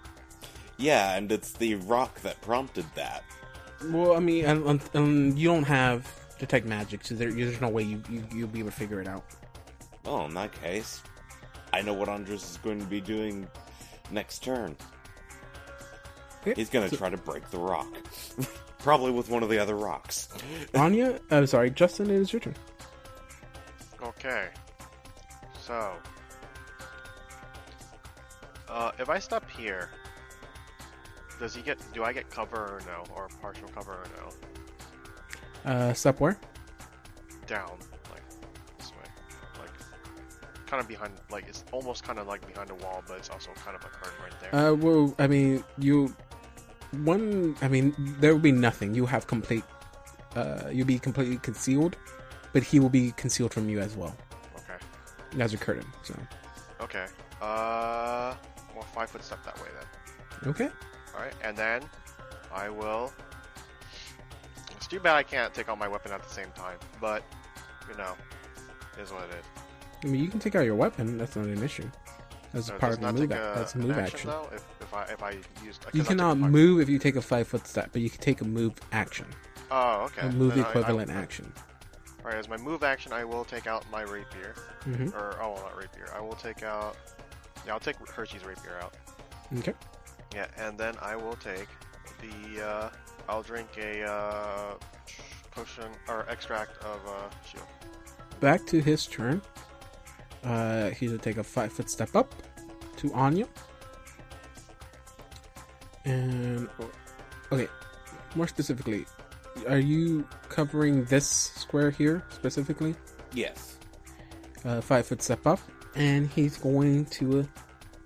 Yeah, 0.81 1.15
and 1.15 1.31
it's 1.31 1.51
the 1.53 1.75
rock 1.75 2.19
that 2.21 2.41
prompted 2.41 2.85
that. 2.95 3.23
Well, 3.85 4.15
I 4.15 4.19
mean, 4.19 4.45
and, 4.45 4.65
and, 4.65 4.81
and 4.93 5.39
you 5.39 5.47
don't 5.47 5.63
have 5.63 6.11
detect 6.39 6.65
magic, 6.65 7.05
so 7.05 7.13
there, 7.15 7.31
there's 7.31 7.61
no 7.61 7.69
way 7.69 7.83
you, 7.83 8.01
you 8.09 8.23
you'll 8.33 8.47
be 8.47 8.59
able 8.59 8.71
to 8.71 8.75
figure 8.75 8.99
it 8.99 9.07
out. 9.07 9.23
Well, 10.05 10.25
in 10.25 10.33
that 10.33 10.51
case, 10.59 11.01
I 11.71 11.81
know 11.83 11.93
what 11.93 12.09
Andres 12.09 12.43
is 12.43 12.57
going 12.57 12.79
to 12.79 12.85
be 12.87 12.99
doing 12.99 13.47
next 14.09 14.39
turn. 14.43 14.75
Okay, 16.41 16.53
He's 16.55 16.69
going 16.69 16.89
to 16.89 16.95
so- 16.95 16.97
try 16.97 17.09
to 17.11 17.17
break 17.17 17.47
the 17.51 17.59
rock. 17.59 17.87
Probably 18.79 19.11
with 19.11 19.29
one 19.29 19.43
of 19.43 19.49
the 19.49 19.59
other 19.59 19.75
rocks. 19.75 20.27
Anya, 20.73 21.19
I'm 21.29 21.45
sorry, 21.45 21.69
Justin, 21.69 22.09
it 22.09 22.15
is 22.15 22.33
your 22.33 22.39
turn. 22.39 22.55
Okay. 24.01 24.47
So. 25.61 25.93
Uh, 28.67 28.91
if 28.97 29.07
I 29.09 29.19
stop 29.19 29.47
here, 29.51 29.89
does 31.41 31.55
he 31.55 31.61
get, 31.63 31.77
do 31.93 32.03
I 32.03 32.13
get 32.13 32.29
cover 32.29 32.55
or 32.55 32.79
no? 32.85 33.03
Or 33.15 33.27
partial 33.41 33.67
cover 33.69 33.93
or 33.93 34.05
no? 35.65 35.71
Uh, 35.71 35.93
step 35.93 36.19
where? 36.19 36.37
Down, 37.47 37.77
like, 38.11 38.21
this 38.77 38.91
way. 38.91 39.07
Like, 39.59 39.69
kind 40.67 40.79
of 40.79 40.87
behind, 40.87 41.13
like, 41.31 41.45
it's 41.49 41.65
almost 41.71 42.03
kind 42.03 42.19
of 42.19 42.27
like 42.27 42.45
behind 42.47 42.69
a 42.69 42.75
wall, 42.75 43.03
but 43.07 43.17
it's 43.17 43.29
also 43.29 43.49
kind 43.65 43.75
of 43.75 43.83
a 43.83 43.87
curtain 43.87 44.13
right 44.23 44.39
there. 44.39 44.55
Uh, 44.55 44.73
well, 44.73 45.15
I 45.19 45.27
mean, 45.27 45.63
you 45.79 46.15
one. 47.03 47.55
I 47.61 47.67
mean, 47.67 47.95
there 48.19 48.33
will 48.33 48.41
be 48.41 48.51
nothing. 48.51 48.93
You 48.93 49.05
have 49.07 49.25
complete. 49.27 49.63
Uh, 50.35 50.69
you'll 50.71 50.87
be 50.87 50.99
completely 50.99 51.37
concealed, 51.37 51.97
but 52.53 52.63
he 52.63 52.79
will 52.79 52.89
be 52.89 53.11
concealed 53.17 53.53
from 53.53 53.67
you 53.67 53.79
as 53.79 53.95
well. 53.97 54.15
okay. 54.57 54.77
As 55.39 55.53
a 55.53 55.57
curtain. 55.57 55.85
So 56.03 56.15
Okay. 56.81 57.05
Uh, 57.41 58.35
well, 58.75 58.83
five 58.93 59.09
foot 59.09 59.23
step 59.23 59.43
that 59.45 59.57
way 59.57 59.67
then. 59.77 60.49
okay. 60.51 60.69
Alright, 61.15 61.33
and 61.43 61.55
then 61.57 61.83
I 62.53 62.69
will. 62.69 63.11
It's 64.75 64.87
too 64.87 64.99
bad 64.99 65.15
I 65.15 65.23
can't 65.23 65.53
take 65.53 65.69
out 65.69 65.77
my 65.77 65.87
weapon 65.87 66.11
at 66.11 66.23
the 66.23 66.29
same 66.29 66.49
time, 66.55 66.77
but 66.99 67.23
you 67.89 67.97
know, 67.97 68.13
it 68.97 69.01
is 69.01 69.11
what 69.11 69.23
it 69.23 69.29
is. 69.39 69.45
I 70.03 70.07
mean, 70.07 70.21
you 70.23 70.29
can 70.29 70.39
take 70.39 70.55
out 70.55 70.65
your 70.65 70.75
weapon. 70.75 71.17
That's 71.17 71.35
not 71.35 71.45
an 71.45 71.63
issue. 71.63 71.89
That's 72.53 72.69
part 72.71 72.93
of 72.93 72.99
the 73.01 73.13
move. 73.13 73.31
a- 73.31 73.53
That's 73.55 73.75
a 73.75 73.77
move 73.77 73.91
action, 73.91 74.03
action. 74.15 74.29
though. 74.29 74.49
If, 74.53 74.63
if 74.81 74.93
I 74.93 75.03
if 75.03 75.23
I 75.23 75.31
use 75.63 75.79
You 75.93 76.01
I 76.01 76.05
cannot 76.05 76.37
move 76.37 76.81
if 76.81 76.89
you 76.89 76.99
take 76.99 77.15
a 77.15 77.21
five 77.21 77.47
foot 77.47 77.65
step, 77.67 77.89
but 77.93 78.01
you 78.01 78.09
can 78.09 78.19
take 78.19 78.41
a 78.41 78.45
move 78.45 78.73
action, 78.91 79.27
Oh, 79.69 80.01
okay. 80.05 80.27
a 80.27 80.31
move 80.31 80.55
Then 80.55 80.65
equivalent 80.65 81.11
I, 81.11 81.13
action. 81.13 81.51
Alright, 82.23 82.37
as 82.37 82.49
my 82.49 82.57
move 82.57 82.83
action, 82.83 83.13
I 83.13 83.23
will 83.23 83.45
take 83.45 83.67
out 83.67 83.89
my 83.91 84.01
rapier, 84.01 84.53
hmm 84.83 85.07
or 85.15 85.37
oh, 85.41 85.53
well, 85.53 85.63
not 85.63 85.77
rapier. 85.77 86.07
I 86.15 86.19
will 86.19 86.33
take 86.35 86.61
out. 86.63 86.97
Yeah, 87.65 87.73
I'll 87.73 87.79
take 87.79 87.95
Hershey's 88.09 88.43
rapier 88.45 88.77
out. 88.81 88.95
Okay. 89.59 89.73
Yeah, 90.33 90.47
and 90.57 90.77
then 90.77 90.95
I 91.01 91.15
will 91.15 91.35
take 91.35 91.67
the. 92.21 92.65
Uh, 92.65 92.89
I'll 93.29 93.43
drink 93.43 93.67
a 93.77 94.03
uh, 94.03 94.75
potion 95.51 95.91
or 96.07 96.25
extract 96.29 96.83
of 96.83 96.99
uh, 97.07 97.29
shield. 97.45 97.67
Back 98.39 98.65
to 98.67 98.81
his 98.81 99.05
turn. 99.05 99.41
Uh, 100.43 100.89
he's 100.91 101.11
gonna 101.11 101.21
take 101.21 101.37
a 101.37 101.43
five 101.43 101.71
foot 101.71 101.89
step 101.89 102.15
up 102.15 102.33
to 102.97 103.13
Anya. 103.13 103.47
And 106.05 106.67
okay, 107.51 107.67
more 108.35 108.47
specifically, 108.47 109.05
are 109.67 109.79
you 109.79 110.27
covering 110.49 111.05
this 111.05 111.27
square 111.27 111.91
here 111.91 112.23
specifically? 112.29 112.95
Yes. 113.33 113.77
Uh, 114.65 114.81
five 114.81 115.05
foot 115.05 115.21
step 115.21 115.45
up, 115.45 115.59
and 115.95 116.29
he's 116.29 116.57
going 116.57 117.05
to 117.05 117.41
uh, 117.41 117.43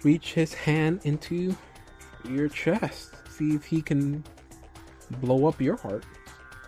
reach 0.04 0.34
his 0.34 0.54
hand 0.54 1.02
into 1.04 1.56
your 2.30 2.50
chest, 2.50 3.14
see 3.30 3.56
if 3.56 3.66
he 3.66 3.82
can 3.82 4.24
blow 5.22 5.48
up 5.48 5.62
your 5.62 5.78
heart. 5.78 6.04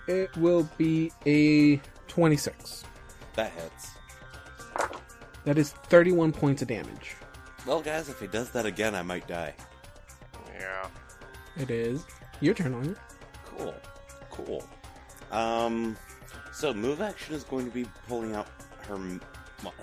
it 0.08 0.36
will 0.38 0.70
be 0.78 1.12
a 1.26 1.82
26. 2.08 2.84
That 3.36 3.52
hits. 3.52 3.92
That 5.46 5.58
is 5.58 5.72
31 5.72 6.32
points 6.34 6.62
of 6.62 6.68
damage. 6.68 7.16
Well, 7.66 7.82
guys, 7.82 8.10
if 8.10 8.20
he 8.20 8.28
does 8.28 8.50
that 8.52 8.66
again, 8.66 8.96
I 8.96 9.02
might 9.02 9.28
die. 9.28 9.54
Yeah. 10.58 10.88
It 11.58 11.70
is 11.70 12.06
your 12.42 12.54
turn 12.54 12.74
on 12.74 12.90
it. 12.90 12.98
Cool. 13.46 13.76
Cool. 14.32 14.64
Um, 15.32 15.98
so 16.54 16.74
move 16.74 17.02
action 17.02 17.36
is 17.36 17.44
going 17.44 17.66
to 17.66 17.72
be 17.72 17.86
pulling 18.08 18.36
out 18.36 18.48
her 18.88 18.98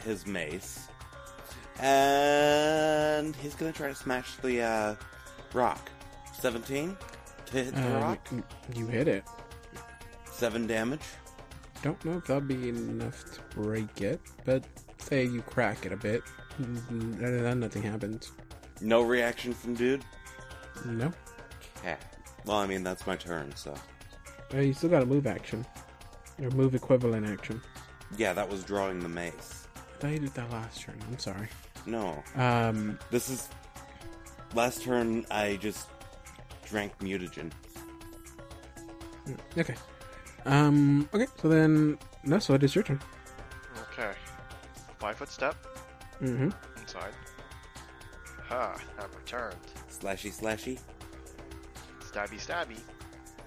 his 0.02 0.26
mace, 0.26 0.88
and 1.80 3.34
he's 3.36 3.54
going 3.54 3.72
to 3.72 3.76
try 3.76 3.88
to 3.88 3.94
smash 3.94 4.36
the 4.36 4.62
uh, 4.62 4.94
rock. 5.54 5.90
Seventeen 6.38 6.96
to 7.46 7.52
hit 7.52 7.74
the 7.74 7.96
Uh, 7.96 8.00
rock. 8.00 8.28
you, 8.74 8.86
hit 8.86 9.08
it. 9.08 9.24
Seven 10.30 10.66
damage. 10.66 11.00
Don't 11.82 12.02
know 12.04 12.18
if 12.18 12.26
that'll 12.26 12.40
be 12.42 12.68
enough 12.70 13.24
to 13.34 13.40
break 13.60 14.00
it, 14.00 14.20
but 14.44 14.64
say 14.98 15.24
you 15.24 15.42
crack 15.42 15.86
it 15.86 15.92
a 15.92 15.96
bit. 15.96 16.22
than 16.58 17.58
nothing 17.60 17.82
happens. 17.82 18.32
No 18.80 19.02
reaction 19.02 19.52
from 19.52 19.74
dude. 19.74 20.04
No. 20.84 21.12
Okay. 21.78 21.96
Well, 22.44 22.58
I 22.58 22.66
mean 22.66 22.82
that's 22.84 23.06
my 23.06 23.16
turn, 23.16 23.54
so 23.56 23.74
Uh, 24.52 24.58
you 24.58 24.72
still 24.72 24.90
got 24.90 25.02
a 25.02 25.06
move 25.06 25.26
action. 25.26 25.64
Your 26.38 26.50
move 26.52 26.74
equivalent 26.74 27.26
action. 27.26 27.60
yeah, 28.16 28.32
that 28.32 28.48
was 28.48 28.62
drawing 28.64 29.00
the 29.00 29.08
mace. 29.08 29.66
I 29.76 29.98
thought 30.00 30.10
you 30.12 30.18
did 30.20 30.34
that 30.34 30.50
last 30.52 30.80
turn. 30.80 30.96
I'm 31.08 31.18
sorry. 31.18 31.48
No, 31.86 32.22
Um, 32.36 32.98
this 33.10 33.28
is 33.28 33.48
last 34.54 34.82
turn. 34.82 35.26
I 35.30 35.56
just 35.56 35.88
drank 36.66 36.96
mutagen. 37.00 37.50
okay. 39.58 39.74
Um, 40.46 41.08
okay, 41.14 41.26
so 41.40 41.48
then, 41.48 41.98
no, 42.24 42.38
so 42.38 42.54
it 42.54 42.62
is 42.62 42.74
your 42.74 42.84
turn. 42.84 43.00
Okay. 43.92 44.12
Five 44.98 45.16
foot 45.16 45.28
step 45.28 45.56
Mm-hmm. 46.22 46.50
inside. 46.80 47.12
Ha! 48.48 48.76
I've 48.98 49.14
returned. 49.16 49.56
Slashy, 49.90 50.30
slashy. 50.32 50.78
Stabby, 52.00 52.38
stabby. 52.38 52.78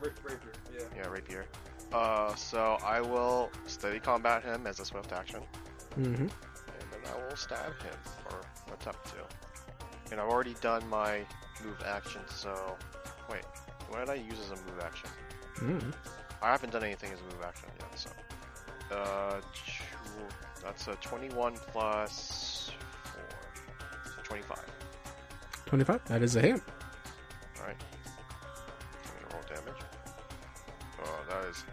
yeah. 0.04 0.80
Yeah, 0.96 1.08
rapier. 1.08 1.46
Uh, 1.94 2.36
so 2.36 2.78
I 2.84 3.00
will 3.00 3.50
studied 3.68 4.04
combat 4.04 4.44
him 4.44 4.68
as 4.68 4.80
a 4.80 4.86
swift 4.86 5.14
action, 5.14 5.42
Mm-hmm. 5.98 6.24
and 6.24 6.32
then 6.92 7.00
I 7.14 7.28
will 7.30 7.36
stab 7.38 7.68
him 7.82 7.98
or 8.32 8.42
attempt 8.74 9.06
to. 9.06 9.16
And 10.12 10.20
I've 10.22 10.30
already 10.30 10.56
done 10.62 10.88
my 10.90 11.22
move 11.64 11.82
action, 11.86 12.22
so 12.30 12.76
wait, 13.30 13.44
what 13.90 14.00
did 14.00 14.10
I 14.10 14.16
use 14.16 14.40
as 14.40 14.52
a 14.52 14.64
move 14.64 14.82
action? 14.84 15.10
mm 15.56 15.94
I 16.42 16.52
haven't 16.52 16.72
done 16.72 16.84
anything 16.84 17.12
as 17.12 17.20
a 17.20 17.24
move 17.24 17.44
action 17.44 17.68
yet, 17.80 18.00
so. 18.00 18.10
Uh, 18.96 19.42
that's 20.64 20.88
a 20.88 20.96
21 20.96 21.56
plus 21.72 22.72
4. 23.04 23.22
So 24.06 24.22
25. 24.24 24.58
25. 25.66 26.06
That 26.06 26.22
is 26.22 26.36
a 26.36 26.42
hit. 26.42 26.62
Alright. 27.60 27.76
Roll 29.34 29.42
damage. 29.48 29.82
Oh, 31.04 31.20
that 31.30 31.50
is. 31.50 31.64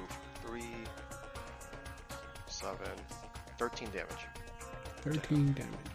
Oof. 0.00 0.18
3. 0.46 0.62
7. 2.46 2.76
13 3.58 3.88
damage. 3.90 4.26
13 5.02 5.52
damage. 5.52 5.91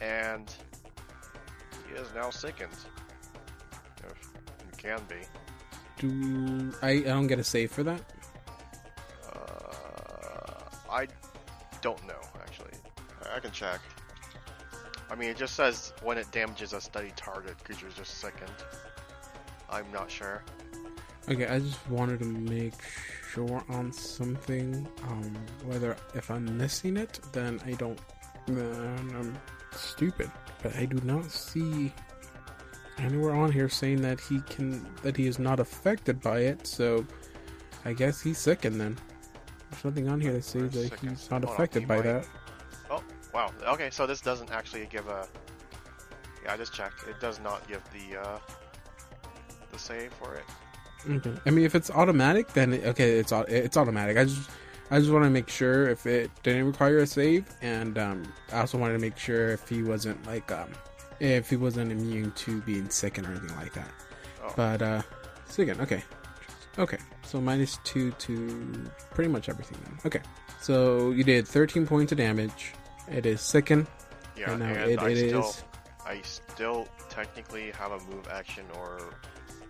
And. 0.00 0.52
He 1.88 1.94
is 1.94 2.08
now 2.14 2.30
sickened. 2.30 2.72
If 3.98 4.30
you 4.60 4.76
can 4.76 5.00
be. 5.08 5.16
Do 5.98 6.72
I, 6.82 6.90
I 6.90 7.00
don't 7.02 7.26
get 7.28 7.38
a 7.38 7.44
save 7.44 7.70
for 7.70 7.82
that? 7.84 8.00
Uh, 9.32 10.90
I 10.90 11.06
don't 11.82 12.04
know, 12.06 12.20
actually. 12.40 12.72
I- 13.24 13.36
I 13.36 13.40
can 13.40 13.50
check. 13.52 13.80
I 15.10 15.14
mean, 15.14 15.30
it 15.30 15.36
just 15.36 15.54
says 15.54 15.92
when 16.02 16.18
it 16.18 16.30
damages 16.32 16.72
a 16.72 16.80
studied 16.80 17.16
target, 17.16 17.62
creature 17.64 17.86
is 17.86 17.94
just 17.94 18.18
sickened. 18.18 18.50
I'm 19.70 19.90
not 19.92 20.10
sure. 20.10 20.42
Okay, 21.28 21.46
I 21.46 21.58
just 21.58 21.88
wanted 21.88 22.18
to 22.20 22.24
make 22.26 22.74
sure 23.30 23.64
on 23.68 23.92
something. 23.92 24.86
Um, 25.04 25.34
whether 25.64 25.96
if 26.14 26.30
I'm 26.30 26.56
missing 26.58 26.96
it, 26.96 27.20
then 27.32 27.60
I 27.64 27.72
don't. 27.72 27.98
Then 28.46 29.14
I'm 29.16 29.38
stupid. 29.76 30.30
But 30.62 30.76
I 30.76 30.86
do 30.86 30.96
not 31.04 31.30
see 31.30 31.92
anywhere 32.98 33.34
on 33.34 33.50
here 33.50 33.68
saying 33.68 34.00
that 34.02 34.20
he 34.20 34.40
can 34.42 34.86
that 35.02 35.16
he 35.16 35.26
is 35.26 35.38
not 35.38 35.60
affected 35.60 36.20
by 36.20 36.40
it. 36.40 36.66
So 36.66 37.06
I 37.84 37.92
guess 37.92 38.20
he's 38.20 38.38
sickened 38.38 38.80
then. 38.80 38.96
There's 39.70 39.84
nothing 39.84 40.08
on 40.08 40.20
here 40.20 40.32
that 40.32 40.44
says 40.44 40.72
that 40.72 40.90
sickened? 40.90 41.10
he's 41.10 41.30
not 41.30 41.44
Hold 41.44 41.54
affected 41.54 41.88
by 41.88 41.96
might- 41.96 42.04
that. 42.04 42.26
Oh, 42.90 43.02
wow. 43.32 43.50
Okay, 43.66 43.90
so 43.90 44.06
this 44.06 44.20
doesn't 44.20 44.50
actually 44.52 44.86
give 44.86 45.08
a. 45.08 45.26
Yeah, 46.44 46.54
I 46.54 46.56
just 46.56 46.72
checked. 46.72 47.08
It 47.08 47.20
does 47.20 47.40
not 47.40 47.66
give 47.66 47.82
the 47.92 48.20
uh, 48.20 48.38
the 49.72 49.78
save 49.78 50.12
for 50.14 50.34
it. 50.34 50.44
Okay. 51.10 51.34
I 51.44 51.50
mean, 51.50 51.64
if 51.64 51.74
it's 51.74 51.90
automatic, 51.90 52.52
then 52.52 52.74
it, 52.74 52.86
okay, 52.86 53.18
it's 53.18 53.32
it's 53.48 53.76
automatic. 53.76 54.16
I 54.16 54.24
just 54.24 54.48
I 54.90 54.98
just 54.98 55.10
want 55.10 55.24
to 55.24 55.30
make 55.30 55.48
sure 55.48 55.88
if 55.88 56.06
it 56.06 56.30
didn't 56.42 56.66
require 56.66 56.98
a 56.98 57.06
save, 57.06 57.46
and 57.62 57.98
um, 57.98 58.32
I 58.52 58.60
also 58.60 58.78
wanted 58.78 58.94
to 58.94 58.98
make 58.98 59.16
sure 59.16 59.48
if 59.48 59.68
he 59.68 59.82
wasn't 59.82 60.24
like 60.26 60.50
um, 60.52 60.70
if 61.20 61.48
he 61.48 61.56
wasn't 61.56 61.90
immune 61.90 62.32
to 62.32 62.60
being 62.62 62.90
sick 62.90 63.18
or 63.18 63.26
anything 63.26 63.56
like 63.56 63.72
that. 63.74 63.90
Oh. 64.42 64.52
But 64.56 64.82
uh, 64.82 65.02
sickened. 65.46 65.80
Okay, 65.80 66.02
okay. 66.78 66.98
So 67.22 67.40
minus 67.40 67.78
two 67.84 68.10
to 68.12 68.90
pretty 69.12 69.30
much 69.30 69.48
everything. 69.48 69.78
Then. 69.84 69.98
Okay. 70.04 70.20
So 70.60 71.10
you 71.10 71.24
did 71.24 71.46
13 71.48 71.86
points 71.86 72.12
of 72.12 72.18
damage. 72.18 72.72
It 73.10 73.26
is 73.26 73.40
sickened. 73.40 73.86
Yeah, 74.36 74.52
and 74.52 74.62
and, 74.62 74.90
it, 74.90 74.98
I 74.98 75.10
it 75.10 75.28
still 75.28 75.40
is- 75.40 75.64
I 76.06 76.20
still 76.22 76.86
technically 77.08 77.70
have 77.72 77.92
a 77.92 77.98
move 78.10 78.28
action, 78.30 78.64
or 78.74 79.00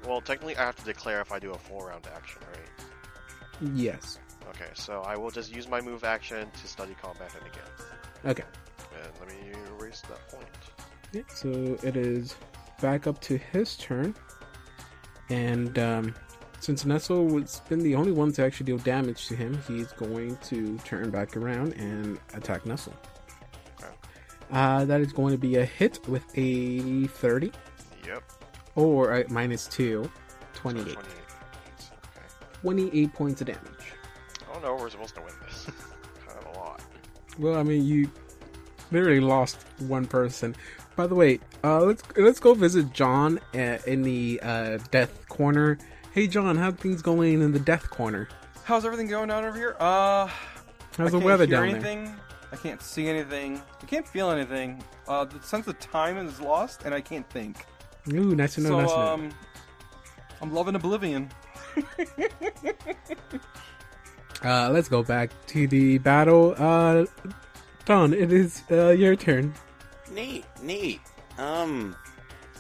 well, 0.07 0.21
technically 0.21 0.57
I 0.57 0.63
have 0.65 0.77
to 0.77 0.85
declare 0.85 1.21
if 1.21 1.31
I 1.31 1.39
do 1.39 1.53
a 1.53 1.59
full 1.59 1.81
round 1.81 2.09
action, 2.15 2.43
right? 2.51 3.71
Yes. 3.75 4.19
Okay, 4.51 4.69
so 4.75 5.01
I 5.03 5.17
will 5.17 5.31
just 5.31 5.55
use 5.55 5.69
my 5.69 5.81
move 5.81 6.05
action 6.05 6.49
to 6.61 6.67
study 6.69 6.95
combat 7.01 7.33
him 7.33 7.43
again. 7.43 8.33
Okay. 8.33 8.45
And 9.03 9.13
let 9.21 9.29
me 9.29 9.53
erase 9.79 10.03
that 10.03 10.29
point. 10.29 10.47
Yeah, 11.13 11.23
so 11.29 11.77
it 11.83 11.97
is 11.97 12.35
back 12.81 13.07
up 13.07 13.21
to 13.23 13.37
his 13.39 13.77
turn. 13.77 14.15
And 15.31 15.79
um, 15.79 16.15
since 16.61 16.85
Nestle 16.85 17.25
was 17.27 17.61
been 17.69 17.81
the 17.81 17.95
only 17.95 18.13
one 18.13 18.33
to 18.33 18.45
actually 18.45 18.67
deal 18.67 18.79
damage 18.79 19.27
to 19.29 19.37
him, 19.37 19.59
he's 19.67 19.93
going 19.93 20.37
to 20.45 20.79
turn 20.79 21.11
back 21.11 21.37
around 21.37 21.73
and 21.75 22.19
attack 22.35 22.67
Nestle. 22.67 22.95
Okay. 23.83 23.93
Uh, 24.51 24.85
that 24.85 25.01
is 25.01 25.13
going 25.13 25.33
to 25.33 25.39
be 25.39 25.57
a 25.57 25.65
hit 25.65 26.01
with 26.09 26.25
a 26.37 27.07
30 27.07 27.53
Yep. 28.07 28.23
or 28.77 29.13
a 29.21 29.29
minus 29.31 29.67
2, 29.69 30.05
So 30.05 30.11
28. 30.55 30.95
28. 30.95 30.99
Okay. 30.99 32.27
28 32.61 33.13
points 33.15 33.41
of 33.41 33.47
damage. 33.47 33.84
I 34.55 34.61
don't 34.61 34.63
know. 34.63 34.81
We're 34.81 34.91
supposed 34.91 35.17
to 35.17 35.21
win 35.21 35.33
this. 35.45 35.65
kind 36.27 36.39
of 36.39 36.55
a 36.55 36.59
lot. 36.59 36.81
Well, 37.41 37.57
I 37.57 37.65
mean, 37.65 37.85
you 37.85 38.09
literally 38.93 39.19
lost 39.19 39.59
one 39.81 40.07
person. 40.07 40.55
By 40.95 41.09
the 41.09 41.17
way, 41.17 41.41
uh, 41.65 41.81
let's 41.81 42.05
let's 42.17 42.39
go 42.39 42.55
visit 42.55 42.93
John 42.93 43.41
uh, 43.53 43.79
in 43.85 44.03
the 44.03 44.39
uh, 44.43 44.79
death 44.93 45.29
corner. 45.29 45.77
Hey, 46.13 46.29
John, 46.29 46.57
how 46.57 46.71
things 46.71 47.03
going 47.03 47.43
in 47.43 47.51
the 47.51 47.59
death 47.59 47.91
corner? 47.91 48.29
How's 48.63 48.85
everything 48.85 49.09
going 49.09 49.29
down 49.29 49.45
over 49.45 49.57
here? 49.57 49.75
Uh, 49.81 50.29
How's 50.97 51.11
the 51.11 51.19
weather 51.19 51.47
hear 51.47 51.57
down 51.57 51.69
anything. 51.71 52.15
I 52.53 52.57
can't 52.57 52.81
see 52.81 53.09
anything. 53.09 53.61
I 53.83 53.87
can't 53.87 54.07
feel 54.07 54.31
anything. 54.31 54.85
Uh, 55.09 55.25
the 55.25 55.43
sense 55.43 55.67
of 55.67 55.81
time 55.81 56.17
is 56.17 56.41
lost, 56.41 56.85
and 56.85 56.95
I 56.95 57.01
can't 57.01 57.29
think. 57.29 57.67
Ooh, 58.13 58.37
nice 58.37 58.55
to 58.55 58.61
know. 58.61 58.69
so, 58.69 58.81
nice 58.81 58.91
to 58.93 58.97
know. 58.97 59.15
um, 59.15 59.31
I'm 60.41 60.55
loving 60.55 60.77
Oblivion. 60.77 61.29
Uh, 64.45 64.69
let's 64.71 64.89
go 64.89 65.03
back 65.03 65.31
to 65.47 65.67
the 65.67 65.99
battle. 65.99 66.55
Uh, 66.59 67.07
Don, 67.87 68.13
it 68.13 68.31
is 68.33 68.63
uh, 68.71 68.91
your 68.91 69.17
turn. 69.17 69.55
Neat, 70.13 70.45
neat. 70.63 71.01
Um, 71.39 71.97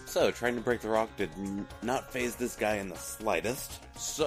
so 0.07 0.31
trying 0.31 0.55
to 0.55 0.61
break 0.61 0.81
the 0.81 0.89
rock 0.89 1.09
did 1.17 1.31
n- 1.37 1.67
not 1.83 2.11
phase 2.13 2.37
this 2.37 2.57
guy 2.57 2.77
in 2.77 2.89
the 2.89 2.97
slightest. 2.97 3.81
So 3.99 4.25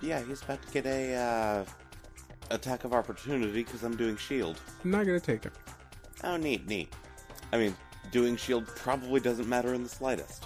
yeah, 0.00 0.22
he's 0.22 0.42
about 0.42 0.62
to 0.62 0.72
get 0.72 0.86
a 0.86 1.14
uh, 1.14 1.64
attack 2.50 2.84
of 2.84 2.92
opportunity 2.92 3.62
because 3.62 3.82
I'm 3.82 3.96
doing 3.96 4.16
shield. 4.16 4.58
I'm 4.84 4.90
not 4.90 5.04
gonna 5.06 5.20
take 5.20 5.44
it. 5.46 5.52
Oh, 6.24 6.36
neat, 6.36 6.66
neat. 6.66 6.92
I 7.52 7.58
mean, 7.58 7.76
doing 8.10 8.36
shield 8.36 8.66
probably 8.66 9.20
doesn't 9.20 9.48
matter 9.48 9.74
in 9.74 9.82
the 9.82 9.88
slightest. 9.88 10.44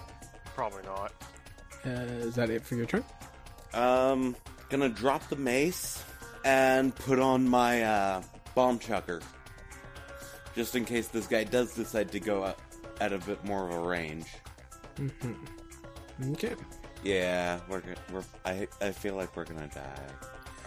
Probably 0.54 0.82
not. 0.82 1.12
Uh, 1.86 1.90
is 1.90 2.34
that 2.34 2.50
it 2.50 2.62
for 2.64 2.74
your 2.74 2.86
turn? 2.86 3.04
Um, 3.74 4.36
gonna 4.68 4.88
drop 4.88 5.28
the 5.28 5.36
mace 5.36 6.02
and 6.44 6.94
put 6.94 7.18
on 7.18 7.48
my 7.48 7.82
uh, 7.82 8.22
bomb 8.54 8.78
chucker, 8.78 9.20
just 10.54 10.74
in 10.74 10.84
case 10.84 11.08
this 11.08 11.26
guy 11.26 11.44
does 11.44 11.74
decide 11.74 12.10
to 12.12 12.20
go 12.20 12.44
out 12.44 12.58
at 13.00 13.12
a 13.12 13.18
bit 13.18 13.44
more 13.44 13.68
of 13.68 13.74
a 13.74 13.80
range. 13.80 14.26
Mm-hmm. 14.96 16.32
Okay. 16.32 16.54
Yeah, 17.02 17.60
we're 17.68 17.80
go- 17.80 17.94
we're. 18.12 18.24
I 18.44 18.68
I 18.80 18.90
feel 18.90 19.14
like 19.14 19.36
we're 19.36 19.44
gonna 19.44 19.68
die. 19.68 20.02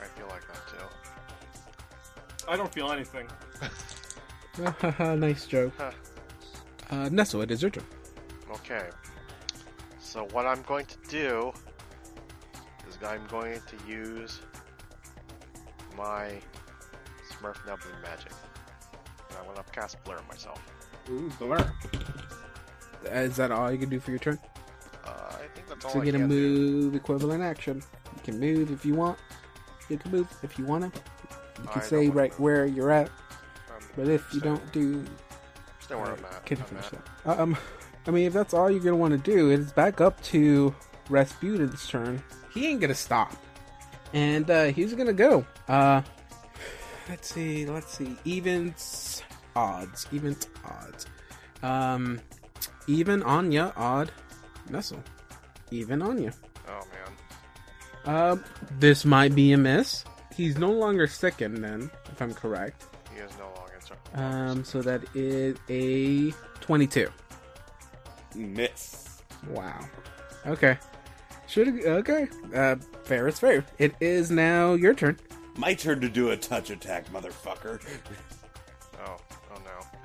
I 0.02 0.06
feel 0.18 0.28
like 0.28 0.42
that 0.48 0.68
too. 0.68 0.86
I 2.48 2.58
don't 2.58 2.74
feel 2.74 2.92
anything. 2.92 3.28
nice 5.20 5.46
joke. 5.46 5.74
Huh. 5.78 5.92
Uh, 6.90 7.10
Nestle, 7.10 7.42
it 7.42 7.52
is 7.52 7.62
your 7.62 7.72
turn. 7.72 7.86
Okay. 8.52 8.90
So 10.00 10.28
what 10.32 10.46
I'm 10.46 10.62
going 10.64 10.86
to 10.86 10.98
do 11.10 11.54
is 11.54 11.73
I'm 13.06 13.26
going 13.28 13.60
to 13.68 13.92
use 13.92 14.40
my 15.98 16.32
Smurf 17.30 17.66
Nubbin 17.66 17.92
magic. 18.02 18.32
And 19.30 19.38
I'm 19.40 19.46
gonna 19.48 19.64
cast 19.72 20.04
Blur 20.04 20.20
myself. 20.30 20.62
Ooh, 21.10 21.30
blur. 21.40 21.72
Is 23.06 23.36
that 23.36 23.52
all 23.52 23.72
you 23.72 23.78
can 23.78 23.90
do 23.90 24.00
for 24.00 24.12
your 24.12 24.20
turn? 24.20 24.40
Uh, 25.06 25.10
I 25.30 25.48
think 25.54 25.68
that's 25.68 25.84
all 25.86 25.92
So 25.92 26.00
I 26.02 26.04
you 26.04 26.12
get 26.12 26.16
a 26.16 26.20
can 26.20 26.30
do. 26.30 26.36
move 26.36 26.96
equivalent 26.96 27.44
action. 27.44 27.84
You 28.16 28.22
can 28.24 28.40
move 28.40 28.72
if 28.72 28.86
you 28.86 28.94
want. 28.96 29.20
You 29.90 29.98
can 29.98 30.12
move 30.12 30.28
if 30.44 30.58
you 30.58 30.66
want 30.66 30.94
to. 30.94 31.00
You 31.62 31.68
can 31.68 31.80
don't 31.80 31.84
say 31.84 32.10
right 32.10 32.32
move. 32.32 32.40
where 32.40 32.66
you're 32.66 32.92
at, 32.92 33.08
Um, 33.10 33.84
but 33.98 34.08
if 34.08 34.34
you 34.34 34.40
stay- 34.40 34.48
don't 34.50 34.72
do, 34.72 35.06
stay 35.82 35.96
where 35.96 36.06
I'm 36.14 36.26
at. 36.26 36.46
can 36.46 36.58
I'm 36.60 36.64
finish 36.66 36.86
at. 36.94 37.06
that. 37.26 37.40
Um, 37.40 37.58
I 38.08 38.12
mean, 38.12 38.26
if 38.28 38.34
that's 38.34 38.54
all 38.54 38.70
you're 38.72 38.80
gonna 38.84 38.96
want 38.96 39.12
to 39.12 39.18
do, 39.32 39.50
it's 39.50 39.72
back 39.74 40.00
up 40.00 40.22
to 40.24 40.74
Rasputin's 41.10 41.86
turn. 41.88 42.24
He 42.54 42.68
ain't 42.68 42.82
gonna 42.82 42.96
stop, 42.96 43.34
and 44.14 44.50
uh, 44.50 44.66
he's 44.66 44.94
gonna 44.94 45.14
go. 45.14 45.46
Uh, 45.68 46.02
let's 47.10 47.34
see, 47.34 47.66
let's 47.66 47.98
see, 47.98 48.16
evens, 48.26 49.24
odds, 49.56 50.08
evens, 50.12 50.48
odds. 50.64 51.06
Um, 51.64 52.20
even 52.88 53.24
Anya, 53.24 53.74
odd, 53.76 54.12
Nestle, 54.70 55.04
even 55.72 56.02
Anya. 56.02 56.34
Oh 56.68 56.82
man. 56.94 57.14
Um, 58.06 58.44
this 58.80 59.06
might 59.06 59.34
be 59.34 59.54
a 59.54 59.58
miss. 59.58 60.04
He's 60.36 60.58
no 60.58 60.72
longer 60.72 61.08
sickened, 61.08 61.64
then, 61.64 61.90
if 62.12 62.22
I'm 62.22 62.34
correct. 62.34 62.86
He 63.14 63.20
is 63.20 63.32
no 63.38 63.46
longer 63.46 63.80
in. 64.14 64.20
Um, 64.20 64.64
so 64.64 64.82
that 64.82 65.02
is 65.16 65.58
a 65.70 66.32
22. 66.62 67.10
Miss. 68.36 69.22
Wow. 69.50 69.80
Okay. 70.46 70.78
Should 71.54 71.86
okay. 71.86 72.28
Uh, 72.56 72.78
fair 73.04 73.28
is 73.28 73.38
fair. 73.38 73.64
It 73.78 73.94
is 74.00 74.32
now 74.32 74.74
your 74.74 74.96
turn. 74.96 75.20
My 75.56 75.76
turn 75.76 76.02
to 76.02 76.10
do 76.10 76.32
a 76.32 76.38
touch 76.38 76.72
attack, 76.72 77.06
motherfucker. 77.14 77.80
Oh, 79.06 79.18
oh 79.52 79.62
no. 79.64 80.00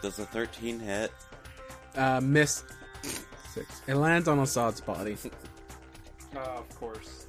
Does 0.00 0.18
a 0.18 0.24
13 0.24 0.80
hit? 0.80 1.12
Uh, 1.94 2.22
miss 2.22 2.64
six. 3.52 3.82
It 3.86 3.96
lands 3.96 4.28
on 4.28 4.38
Assad's 4.38 4.80
body. 4.80 5.14
Uh, 6.34 6.38
of 6.38 6.74
course. 6.80 7.26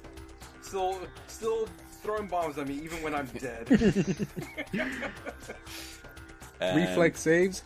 Still, 0.62 0.96
still 1.26 1.68
throwing 2.02 2.28
bombs 2.28 2.56
at 2.56 2.66
me 2.66 2.76
even 2.76 3.02
when 3.02 3.14
I'm 3.14 3.26
dead. 3.26 3.68
And 6.60 6.76
Reflex 6.78 7.20
saves. 7.20 7.62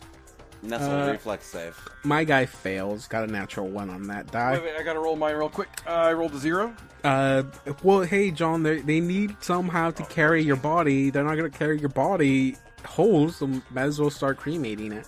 Nestle 0.61 0.91
Uh, 0.91 1.11
reflex 1.11 1.45
save. 1.45 1.77
My 2.03 2.23
guy 2.23 2.45
fails. 2.45 3.07
Got 3.07 3.23
a 3.29 3.31
natural 3.31 3.67
one 3.67 3.89
on 3.89 4.03
that 4.07 4.29
die. 4.31 4.53
wait, 4.53 4.63
wait, 4.63 4.75
I 4.77 4.83
gotta 4.83 4.99
roll 4.99 5.15
mine 5.15 5.35
real 5.35 5.49
quick. 5.49 5.69
Uh, 5.87 5.91
I 5.91 6.13
rolled 6.13 6.33
a 6.33 6.37
zero. 6.37 6.75
Uh, 7.03 7.43
well, 7.81 8.01
hey, 8.01 8.29
John, 8.31 8.63
they 8.63 8.81
they 8.81 8.99
need 8.99 9.35
somehow 9.41 9.91
to 9.91 10.03
carry 10.05 10.43
your 10.43 10.57
body. 10.57 11.09
They're 11.11 11.23
not 11.23 11.35
gonna 11.35 11.49
carry 11.49 11.79
your 11.79 11.89
body 11.89 12.57
whole, 12.85 13.29
so 13.29 13.47
might 13.47 13.83
as 13.83 13.99
well 14.01 14.09
start 14.09 14.37
cremating 14.37 14.91
it. 14.91 15.07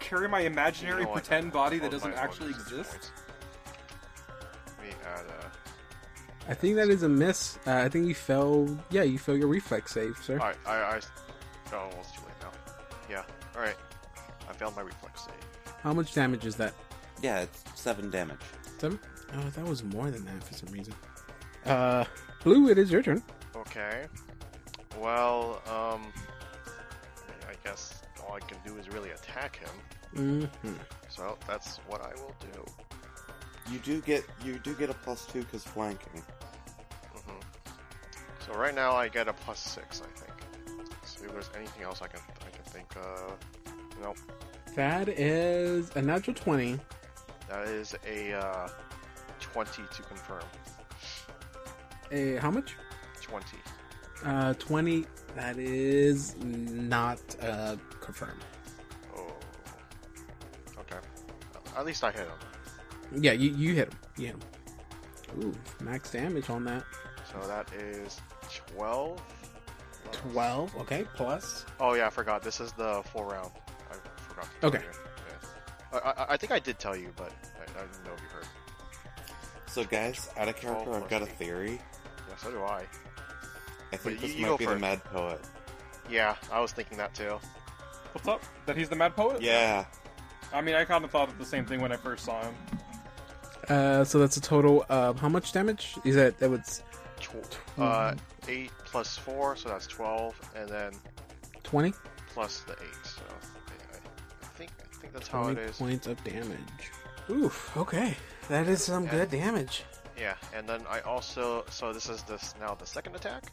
Carry 0.00 0.28
my 0.28 0.40
imaginary 0.40 1.00
You 1.02 1.06
know 1.06 1.12
pretend 1.12 1.52
body 1.52 1.78
that 1.78 1.90
doesn't 1.90 2.14
actually 2.14 2.50
exist. 2.50 2.90
points. 2.90 3.10
Let 4.78 4.86
me 4.88 4.94
add 5.06 5.26
uh 5.26 5.48
I 6.50 6.54
think 6.54 6.76
that 6.76 6.88
is 6.88 7.02
a 7.02 7.08
miss. 7.08 7.58
Uh, 7.66 7.76
I 7.76 7.88
think 7.88 8.06
you 8.08 8.14
fell. 8.14 8.68
Yeah, 8.90 9.02
you 9.02 9.18
fell 9.18 9.36
your 9.36 9.48
reflex 9.48 9.92
save, 9.92 10.18
sir. 10.22 10.34
Alright, 10.38 10.56
I, 10.66 10.72
I, 10.76 11.00
oh, 11.72 11.88
well, 11.88 11.90
it's 12.00 12.10
too 12.12 12.20
late 12.22 12.34
now. 12.42 12.50
Yeah, 13.08 13.22
alright. 13.54 13.76
I 13.76 13.91
failed 14.62 14.76
my 14.76 14.82
reflex 14.82 15.22
save. 15.22 15.74
How 15.82 15.92
much 15.92 16.14
damage 16.14 16.46
is 16.46 16.54
that? 16.54 16.72
Yeah, 17.20 17.40
it's 17.40 17.64
7 17.74 18.10
damage. 18.10 18.38
Seven? 18.78 19.00
Oh, 19.34 19.50
that 19.56 19.64
was 19.64 19.82
more 19.82 20.08
than 20.08 20.24
that 20.24 20.44
for 20.44 20.54
some 20.54 20.72
reason. 20.72 20.94
Uh, 21.66 22.04
Blue, 22.44 22.68
it 22.68 22.78
is 22.78 22.92
your 22.92 23.02
turn. 23.02 23.22
Okay. 23.56 24.06
Well, 25.00 25.60
um, 25.66 26.12
I, 27.48 27.54
guess 27.64 28.02
all 28.22 28.36
I 28.36 28.40
can 28.40 28.58
do 28.64 28.78
is 28.78 28.88
really 28.88 29.10
attack 29.10 29.56
him. 29.56 30.48
hmm 30.62 30.74
So 31.08 31.36
that's 31.48 31.78
what 31.88 32.00
I 32.02 32.14
will 32.20 32.34
do. 32.40 32.64
You 33.72 33.78
do 33.80 34.00
get 34.00 34.24
you 34.44 34.58
do 34.58 34.74
get 34.74 34.90
a 34.90 34.94
plus 34.94 35.26
2 35.26 35.40
because 35.40 35.64
flanking. 35.64 36.22
Mm-hmm. 37.16 37.40
So 38.46 38.58
right 38.58 38.74
now 38.74 38.94
I 38.94 39.08
get 39.08 39.26
a 39.28 39.32
plus 39.32 39.60
six, 39.60 40.02
I 40.02 40.18
think. 40.18 40.32
See 41.04 41.24
if 41.24 41.32
there's 41.32 41.50
anything 41.56 41.82
else 41.82 42.02
I 42.02 42.08
can 42.08 42.20
I 42.46 42.50
can 42.50 42.64
think 42.64 42.88
of. 42.96 43.38
Nope. 44.00 44.18
That 44.74 45.08
is 45.08 45.90
a 45.96 46.02
natural 46.02 46.34
20. 46.34 46.78
That 47.48 47.68
is 47.68 47.94
a 48.06 48.32
uh, 48.32 48.68
twenty 49.40 49.82
to 49.94 50.02
confirm. 50.02 50.42
A, 52.10 52.36
how 52.36 52.50
much? 52.50 52.76
Twenty. 53.20 53.58
Uh, 54.24 54.54
20. 54.54 55.04
That 55.34 55.58
is 55.58 56.36
not 56.42 57.18
uh, 57.42 57.76
confirmed. 58.00 58.42
Oh. 59.14 59.32
Okay. 60.78 60.96
At 61.76 61.84
least 61.84 62.04
I 62.04 62.10
hit 62.12 62.20
him. 62.26 63.22
Yeah, 63.22 63.32
you, 63.32 63.50
you 63.54 63.74
hit 63.74 63.88
him. 63.92 63.98
You 64.16 64.26
hit 64.28 64.34
him. 64.36 65.42
Ooh, 65.42 65.54
max 65.84 66.10
damage 66.12 66.48
on 66.50 66.64
that. 66.64 66.84
So 67.30 67.46
that 67.48 67.70
is 67.74 68.20
twelve. 68.74 69.20
plus- 70.04 70.16
12. 70.32 70.76
Okay, 70.82 71.04
plus. 71.14 71.64
Oh 71.80 71.94
yeah, 71.94 72.06
I 72.06 72.10
forgot. 72.10 72.42
This 72.42 72.60
is 72.60 72.72
the 72.72 73.02
full 73.12 73.24
round. 73.24 73.50
I 74.42 74.44
forgot. 74.46 74.60
To 74.60 74.60
tell 74.60 74.68
Okay. 74.70 74.84
You. 74.84 75.98
Yeah. 76.00 76.00
I, 76.04 76.10
I, 76.22 76.32
I 76.34 76.36
think 76.36 76.52
I 76.52 76.58
did 76.58 76.78
tell 76.78 76.96
you, 76.96 77.12
but 77.16 77.32
I, 77.58 77.62
I 77.78 77.82
didn't 77.82 78.04
know 78.04 78.12
if 78.14 78.20
you 78.22 78.28
heard. 78.34 78.46
So 79.66 79.84
guys, 79.84 80.28
out 80.36 80.48
of 80.48 80.56
character, 80.56 80.92
I've 80.94 81.08
got 81.08 81.22
a 81.22 81.26
theory. 81.26 81.80
Yeah, 82.28 82.36
so 82.36 82.50
do 82.50 82.62
I. 82.62 82.84
I 83.92 83.96
think 83.96 84.20
you- 84.20 84.28
this 84.28 84.36
you 84.36 84.44
go 84.44 84.50
might 84.52 84.58
be 84.58 84.66
the. 84.66 84.76
Mad 84.76 85.04
Poet. 85.04 85.40
Yeah, 86.10 86.36
I 86.52 86.60
was 86.60 86.72
thinking 86.72 86.98
that 86.98 87.14
too. 87.14 87.38
What's 88.12 88.28
up? 88.28 88.42
That 88.66 88.76
he's 88.76 88.88
the 88.90 88.96
Mad 88.96 89.16
Poet? 89.16 89.40
Yeah. 89.40 89.86
I 90.52 90.60
mean, 90.60 90.74
I 90.74 90.84
kind 90.84 91.04
of 91.04 91.10
thought 91.10 91.28
of 91.30 91.38
the 91.38 91.46
same 91.46 91.64
thing 91.64 91.80
when 91.80 91.92
I 91.92 91.96
first 91.96 92.24
saw 92.26 92.42
him. 92.42 92.54
Uh, 93.68 94.04
so 94.04 94.18
that's 94.18 94.36
a 94.36 94.40
total 94.40 94.84
of 94.90 95.18
how 95.18 95.28
much 95.30 95.52
damage? 95.52 95.94
Is 96.04 96.16
that 96.16 96.38
that 96.38 96.50
was 96.50 96.82
Tw- 97.20 97.58
uh, 97.78 98.14
eight 98.48 98.72
plus 98.84 99.16
four, 99.16 99.56
so 99.56 99.68
that's 99.70 99.86
twelve, 99.86 100.34
and 100.56 100.68
then 100.68 100.92
20? 101.62 101.94
plus 102.34 102.60
the 102.62 102.72
eight. 102.72 103.01
Think 105.12 105.24
that's 105.24 105.28
how 105.28 105.42
20 105.44 105.60
it 105.60 105.70
is. 105.70 105.76
points 105.76 106.06
of 106.06 106.24
damage. 106.24 106.90
Oof, 107.30 107.76
okay. 107.76 108.16
That 108.48 108.66
is 108.66 108.82
some 108.82 109.04
Yeah. 109.04 109.10
good 109.10 109.30
damage. 109.30 109.84
Yeah, 110.18 110.34
and 110.54 110.68
then 110.68 110.84
I 110.88 111.00
also 111.00 111.64
so 111.70 111.92
this 111.92 112.08
is 112.08 112.22
this 112.22 112.54
now 112.60 112.74
the 112.74 112.86
second 112.86 113.14
attack. 113.16 113.44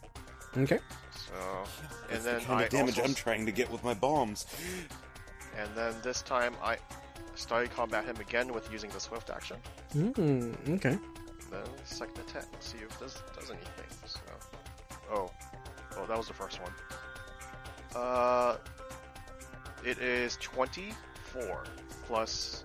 Okay. 0.56 0.78
So 1.12 1.32
That's 2.08 2.12
and 2.16 2.24
then 2.24 2.40
the 2.40 2.46
kind 2.46 2.60
I 2.60 2.62
of 2.64 2.70
damage 2.70 2.98
also, 2.98 3.08
I'm 3.08 3.14
trying 3.14 3.46
to 3.46 3.52
get 3.52 3.70
with 3.70 3.84
my 3.84 3.94
bombs. 3.94 4.46
and 5.56 5.68
then 5.74 5.94
this 6.02 6.22
time 6.22 6.54
I 6.62 6.78
started 7.34 7.70
combat 7.74 8.04
him 8.04 8.16
again 8.16 8.52
with 8.52 8.70
using 8.72 8.90
the 8.90 9.00
swift 9.00 9.30
action. 9.30 9.56
Mm, 9.94 10.76
okay. 10.76 10.98
Then 11.50 11.62
second 11.84 12.18
attack, 12.20 12.46
see 12.60 12.78
if 12.78 12.98
this 13.00 13.22
does 13.38 13.50
anything. 13.50 13.86
So, 14.06 14.20
oh, 15.12 15.30
oh, 15.96 16.06
that 16.06 16.16
was 16.16 16.28
the 16.28 16.34
first 16.34 16.60
one. 16.60 16.72
Uh, 17.94 18.56
it 19.84 19.98
is 19.98 20.36
twenty-four 21.32 21.64
plus 22.06 22.64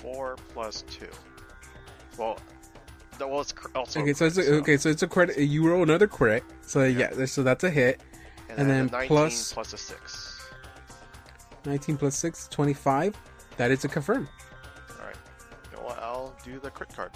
four 0.00 0.36
plus 0.52 0.82
two. 0.90 1.08
Well, 2.18 2.38
that 3.18 3.28
well, 3.28 3.40
it's 3.40 3.52
cr- 3.52 3.68
oh, 3.74 3.80
also 3.80 4.00
Okay, 4.00 4.12
so 4.12 4.26
it's 4.26 4.38
a, 4.38 4.42
crit, 4.42 4.54
okay, 4.62 4.76
so 4.76 4.88
it's 4.88 5.02
a 5.02 5.08
credit. 5.08 5.38
You 5.38 5.66
roll 5.68 5.82
another 5.82 6.06
crit. 6.06 6.44
So 6.62 6.82
Yeah. 6.84 7.10
yeah, 7.16 7.24
so 7.26 7.42
that's 7.42 7.64
a 7.64 7.70
hit. 7.70 8.00
and, 8.48 8.58
and 8.60 8.70
then, 8.70 8.86
then 8.86 8.92
19 8.92 9.08
plus- 9.08 9.52
plus 9.52 9.72
a 9.72 9.78
six. 9.78 10.28
19 11.64 11.96
plus 11.96 12.16
6, 12.16 12.48
25. 12.48 13.16
That 13.56 13.70
is 13.70 13.84
a 13.84 13.88
confirm. 13.88 14.28
All 14.98 15.06
right, 15.06 15.14
you 15.70 15.76
know 15.76 15.84
what? 15.84 15.98
I'll 16.00 16.34
do 16.44 16.58
the 16.58 16.70
crit 16.70 16.88
card. 16.94 17.12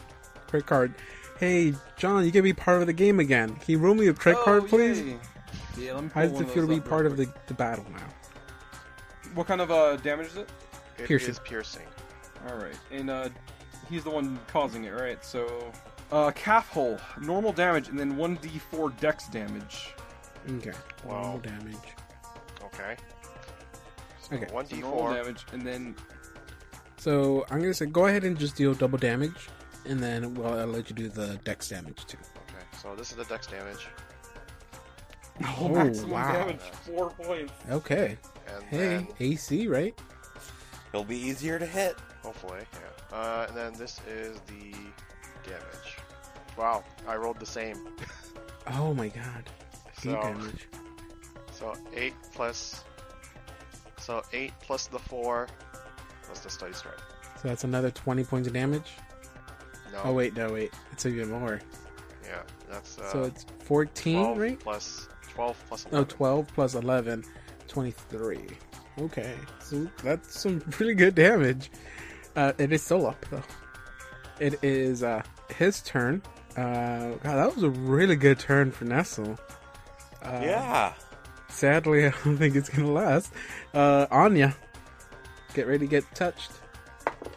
Crit 0.46 0.66
card. 0.66 0.94
Hey, 1.40 1.74
John, 1.96 2.24
you 2.24 2.30
can 2.30 2.44
be 2.44 2.52
part 2.52 2.80
of 2.80 2.86
the 2.86 2.92
game 2.92 3.18
again. 3.18 3.48
Can 3.56 3.64
you 3.72 3.78
roll 3.78 3.94
me 3.94 4.06
a 4.06 4.14
crit 4.14 4.36
Oh, 4.38 4.44
card, 4.44 4.68
please? 4.68 5.00
yay. 5.00 5.16
Yeah, 5.76 5.94
let 5.94 6.04
me 6.04 6.10
How 6.14 6.22
does 6.22 6.30
one 6.30 6.44
it 6.44 6.50
feel 6.50 6.62
to 6.68 6.68
be 6.74 6.80
part 6.80 7.02
real 7.02 7.10
of 7.12 7.16
the, 7.18 7.26
the 7.48 7.54
battle 7.54 7.84
now? 7.92 8.06
What 9.36 9.46
kind 9.46 9.60
of 9.60 9.70
uh, 9.70 9.96
damage 9.96 10.28
is 10.28 10.36
it? 10.38 10.48
It 10.98 11.02
is 11.02 11.06
Piercing. 11.08 11.34
piercing. 11.44 11.86
All 12.48 12.56
right, 12.56 12.76
and 12.90 13.10
uh, 13.10 13.28
he's 13.88 14.02
the 14.02 14.10
one 14.10 14.38
causing 14.46 14.84
it, 14.84 14.90
right? 14.94 15.22
So, 15.24 15.70
uh, 16.10 16.30
calf 16.32 16.68
hole, 16.70 16.98
normal 17.20 17.52
damage, 17.52 17.88
and 17.88 17.98
then 17.98 18.16
one 18.16 18.38
d4 18.38 18.98
dex 18.98 19.28
damage. 19.28 19.94
Okay. 20.56 20.72
Wow. 21.04 21.22
Normal 21.22 21.38
damage. 21.40 21.76
Okay. 22.64 22.96
Okay. 24.32 24.52
One 24.52 24.66
So 24.66 24.74
d 24.76 24.80
normal 24.82 24.98
four. 25.00 25.14
damage, 25.14 25.44
and 25.52 25.62
then 25.62 25.94
So 26.96 27.44
I'm 27.50 27.60
gonna 27.60 27.74
say 27.74 27.86
go 27.86 28.06
ahead 28.06 28.24
and 28.24 28.38
just 28.38 28.56
deal 28.56 28.72
double 28.74 28.98
damage, 28.98 29.48
and 29.84 30.00
then 30.00 30.34
well 30.34 30.58
I'll 30.58 30.66
let 30.66 30.88
you 30.88 30.96
do 30.96 31.08
the 31.08 31.38
dex 31.44 31.68
damage 31.68 32.06
too. 32.06 32.18
Okay, 32.48 32.64
so 32.82 32.94
this 32.96 33.10
is 33.10 33.16
the 33.18 33.24
dex 33.24 33.46
damage, 33.46 33.86
Oh, 35.58 35.68
maximum 35.68 36.10
wow. 36.10 36.32
damage, 36.32 36.60
four 36.86 37.10
points. 37.10 37.52
Okay. 37.70 38.16
And 38.54 38.64
Hey, 38.64 38.76
then 38.78 39.08
AC, 39.20 39.66
right? 39.68 39.98
It'll 40.92 41.04
be 41.04 41.16
easier 41.18 41.58
to 41.58 41.66
hit. 41.66 41.96
hopefully, 42.22 42.60
yeah. 42.72 43.16
Uh, 43.16 43.46
and 43.48 43.56
then 43.56 43.72
this 43.74 44.00
is 44.08 44.40
the 44.46 44.72
damage. 45.48 45.98
Wow, 46.56 46.84
I 47.06 47.16
rolled 47.16 47.38
the 47.40 47.46
same. 47.46 47.76
Oh 48.68 48.92
my 48.94 49.06
god. 49.06 49.44
Eight 49.98 50.02
So, 50.02 50.10
damage. 50.20 50.66
so 51.52 51.72
eight 51.94 52.14
plus, 52.34 52.82
so 53.96 54.24
eight 54.32 54.52
plus 54.60 54.88
the 54.88 54.98
four, 54.98 55.46
plus 56.24 56.40
the 56.40 56.50
study 56.50 56.72
strike. 56.72 56.98
So 57.40 57.46
that's 57.46 57.62
another 57.62 57.92
20 57.92 58.24
points 58.24 58.48
of 58.48 58.54
damage. 58.54 58.90
No, 59.92 60.00
Oh 60.06 60.12
wait, 60.14 60.34
no 60.36 60.52
wait, 60.52 60.72
it's 60.90 61.06
even 61.06 61.30
more. 61.30 61.60
yeah, 62.24 62.42
that's 62.68 62.98
uh, 62.98 63.12
so 63.12 63.22
it's 63.22 63.46
14, 63.60 64.16
12 64.16 64.38
right? 64.38 64.58
plus 64.58 65.08
twelve 65.32 65.56
plus 65.68 65.86
Oh, 65.92 66.02
12 66.02 66.48
plus 66.52 66.74
11, 66.74 67.24
23. 67.68 68.40
Okay, 69.00 69.34
so 69.60 69.86
that's 70.02 70.40
some 70.40 70.60
pretty 70.70 70.94
good 70.94 71.14
damage. 71.14 71.70
Uh, 72.34 72.52
it 72.58 72.72
is 72.72 72.82
still 72.82 73.06
up 73.06 73.24
though. 73.30 73.42
It 74.40 74.62
is 74.62 75.02
uh, 75.02 75.22
his 75.56 75.80
turn. 75.82 76.22
Uh, 76.56 77.10
God, 77.22 77.22
that 77.22 77.54
was 77.54 77.62
a 77.62 77.70
really 77.70 78.16
good 78.16 78.38
turn 78.38 78.70
for 78.70 78.84
Nestle. 78.84 79.38
Uh, 80.22 80.40
yeah. 80.42 80.92
Sadly, 81.48 82.06
I 82.06 82.12
don't 82.24 82.36
think 82.36 82.56
it's 82.56 82.68
gonna 82.68 82.90
last. 82.92 83.32
Uh, 83.74 84.06
Anya, 84.10 84.56
get 85.54 85.66
ready 85.66 85.86
to 85.86 85.90
get 85.90 86.04
touched 86.14 86.52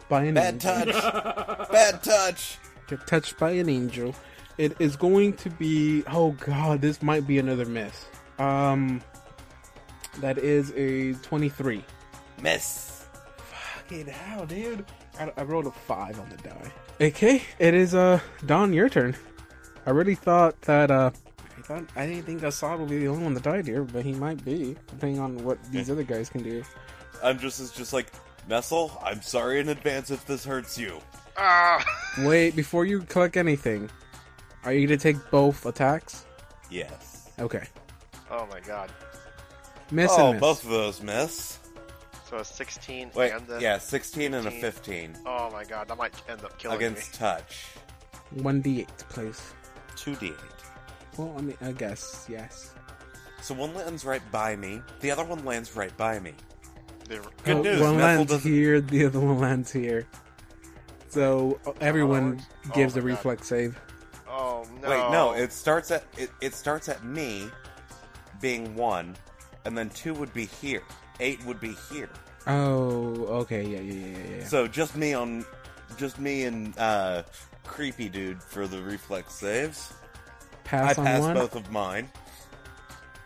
by 0.08 0.24
an 0.24 0.36
angel. 0.38 0.60
Bad 0.60 0.88
angel. 0.88 1.00
touch. 1.00 1.70
Bad 1.72 2.02
touch. 2.02 2.58
Get 2.88 3.06
touched 3.06 3.38
by 3.38 3.50
an 3.52 3.68
angel. 3.68 4.14
It 4.58 4.76
is 4.78 4.96
going 4.96 5.34
to 5.34 5.50
be. 5.50 6.02
Oh 6.06 6.32
God, 6.32 6.80
this 6.80 7.02
might 7.02 7.26
be 7.26 7.38
another 7.38 7.64
miss. 7.64 8.06
Um, 8.38 9.02
that 10.18 10.38
is 10.38 10.72
a 10.76 11.14
twenty-three. 11.22 11.84
Miss. 12.42 13.06
Fucking 13.36 14.06
hell, 14.06 14.46
dude! 14.46 14.84
I, 15.18 15.32
I 15.36 15.42
rolled 15.42 15.66
a 15.66 15.70
five 15.70 16.18
on 16.20 16.28
the 16.28 16.36
die. 16.38 16.72
Okay, 17.00 17.42
it 17.58 17.74
is 17.74 17.94
uh 17.94 18.20
Don, 18.46 18.72
your 18.72 18.88
turn. 18.88 19.16
I 19.86 19.90
really 19.90 20.14
thought 20.14 20.60
that 20.62 20.90
uh. 20.90 21.10
I 21.58 21.62
thought 21.62 21.84
I 21.94 22.06
didn't 22.06 22.24
think 22.24 22.42
Assad 22.42 22.80
would 22.80 22.88
be 22.88 22.98
the 22.98 23.08
only 23.08 23.24
one 23.24 23.34
that 23.34 23.42
died 23.42 23.66
here, 23.66 23.84
but 23.84 24.04
he 24.04 24.12
might 24.12 24.44
be, 24.44 24.76
depending 24.88 25.20
on 25.20 25.44
what 25.44 25.62
these 25.70 25.90
other 25.90 26.02
guys 26.02 26.28
can 26.28 26.42
do. 26.42 26.64
I'm 27.22 27.38
just 27.38 27.60
is 27.60 27.70
just 27.70 27.92
like 27.92 28.10
Messel, 28.48 28.98
I'm 29.04 29.22
sorry 29.22 29.60
in 29.60 29.68
advance 29.68 30.10
if 30.10 30.24
this 30.26 30.44
hurts 30.44 30.78
you. 30.78 30.98
Ah! 31.36 31.84
Wait, 32.20 32.56
before 32.56 32.84
you 32.86 33.02
click 33.02 33.36
anything, 33.36 33.88
are 34.64 34.72
you 34.72 34.86
gonna 34.86 34.96
take 34.96 35.16
both 35.30 35.66
attacks? 35.66 36.26
Yes. 36.70 37.30
Okay. 37.38 37.64
Oh 38.30 38.46
my 38.50 38.60
god. 38.60 38.90
Miss 39.90 40.10
oh, 40.14 40.26
and 40.26 40.34
miss. 40.34 40.40
both 40.40 40.64
of 40.64 40.70
those 40.70 41.02
miss. 41.02 41.58
So 42.28 42.36
a 42.38 42.44
16 42.44 43.10
Wait, 43.14 43.32
and 43.32 43.46
the 43.46 43.60
yeah, 43.60 43.78
16 43.78 44.34
and 44.34 44.46
a 44.46 44.50
15. 44.50 45.14
15 45.14 45.16
Oh 45.26 45.50
my 45.50 45.64
god, 45.64 45.88
that 45.88 45.98
might 45.98 46.14
end 46.28 46.44
up 46.44 46.56
killing 46.58 46.76
against 46.76 47.12
me. 47.14 47.18
touch. 47.18 47.66
1d8, 48.36 48.86
please. 49.08 49.52
2d8. 49.96 50.34
Well, 51.16 51.34
I 51.36 51.40
mean, 51.40 51.56
I 51.60 51.72
guess, 51.72 52.26
yes. 52.30 52.72
So 53.42 53.54
one 53.54 53.74
lands 53.74 54.04
right 54.04 54.22
by 54.30 54.54
me. 54.54 54.80
The 55.00 55.10
other 55.10 55.24
one 55.24 55.44
lands 55.44 55.74
right 55.74 55.94
by 55.96 56.20
me. 56.20 56.34
They- 57.08 57.16
Good 57.42 57.56
Oh, 57.56 57.62
news, 57.62 57.80
One 57.80 57.96
Methel 57.96 58.16
lands 58.16 58.32
doesn't- 58.32 58.50
here, 58.52 58.80
the 58.80 59.06
other 59.06 59.18
one 59.18 59.40
lands 59.40 59.72
here. 59.72 60.06
So 61.08 61.58
uh, 61.66 61.72
everyone? 61.80 62.40
Oh 62.68 62.70
gives 62.74 62.94
my 62.94 63.00
a 63.00 63.02
God. 63.02 63.08
reflex 63.08 63.48
save. 63.48 63.80
Oh 64.28 64.64
no. 64.80 64.88
Wait, 64.90 65.10
no, 65.10 65.32
it 65.32 65.52
starts 65.52 65.90
at 65.90 66.04
it, 66.16 66.30
it 66.40 66.54
starts 66.54 66.88
at 66.88 67.02
me 67.04 67.50
being 68.40 68.76
1 68.76 69.16
and 69.64 69.76
then 69.76 69.90
2 69.90 70.14
would 70.14 70.32
be 70.32 70.46
here. 70.46 70.82
8 71.20 71.44
would 71.44 71.60
be 71.60 71.74
here. 71.90 72.08
Oh, 72.46 73.14
okay, 73.42 73.62
yeah, 73.62 73.80
yeah, 73.80 73.92
yeah, 73.92 74.16
yeah, 74.18 74.36
yeah. 74.38 74.44
So 74.46 74.66
just 74.66 74.96
me 74.96 75.12
on 75.14 75.44
just 75.98 76.18
me 76.18 76.44
and 76.44 76.76
uh 76.78 77.22
creepy 77.64 78.08
dude 78.08 78.42
for 78.42 78.66
the 78.66 78.80
reflex 78.82 79.34
saves. 79.34 79.92
pass 80.64 80.96
I 80.96 81.00
on 81.00 81.06
pass 81.06 81.20
one, 81.20 81.34
both 81.34 81.54
of 81.56 81.70
mine. 81.70 82.08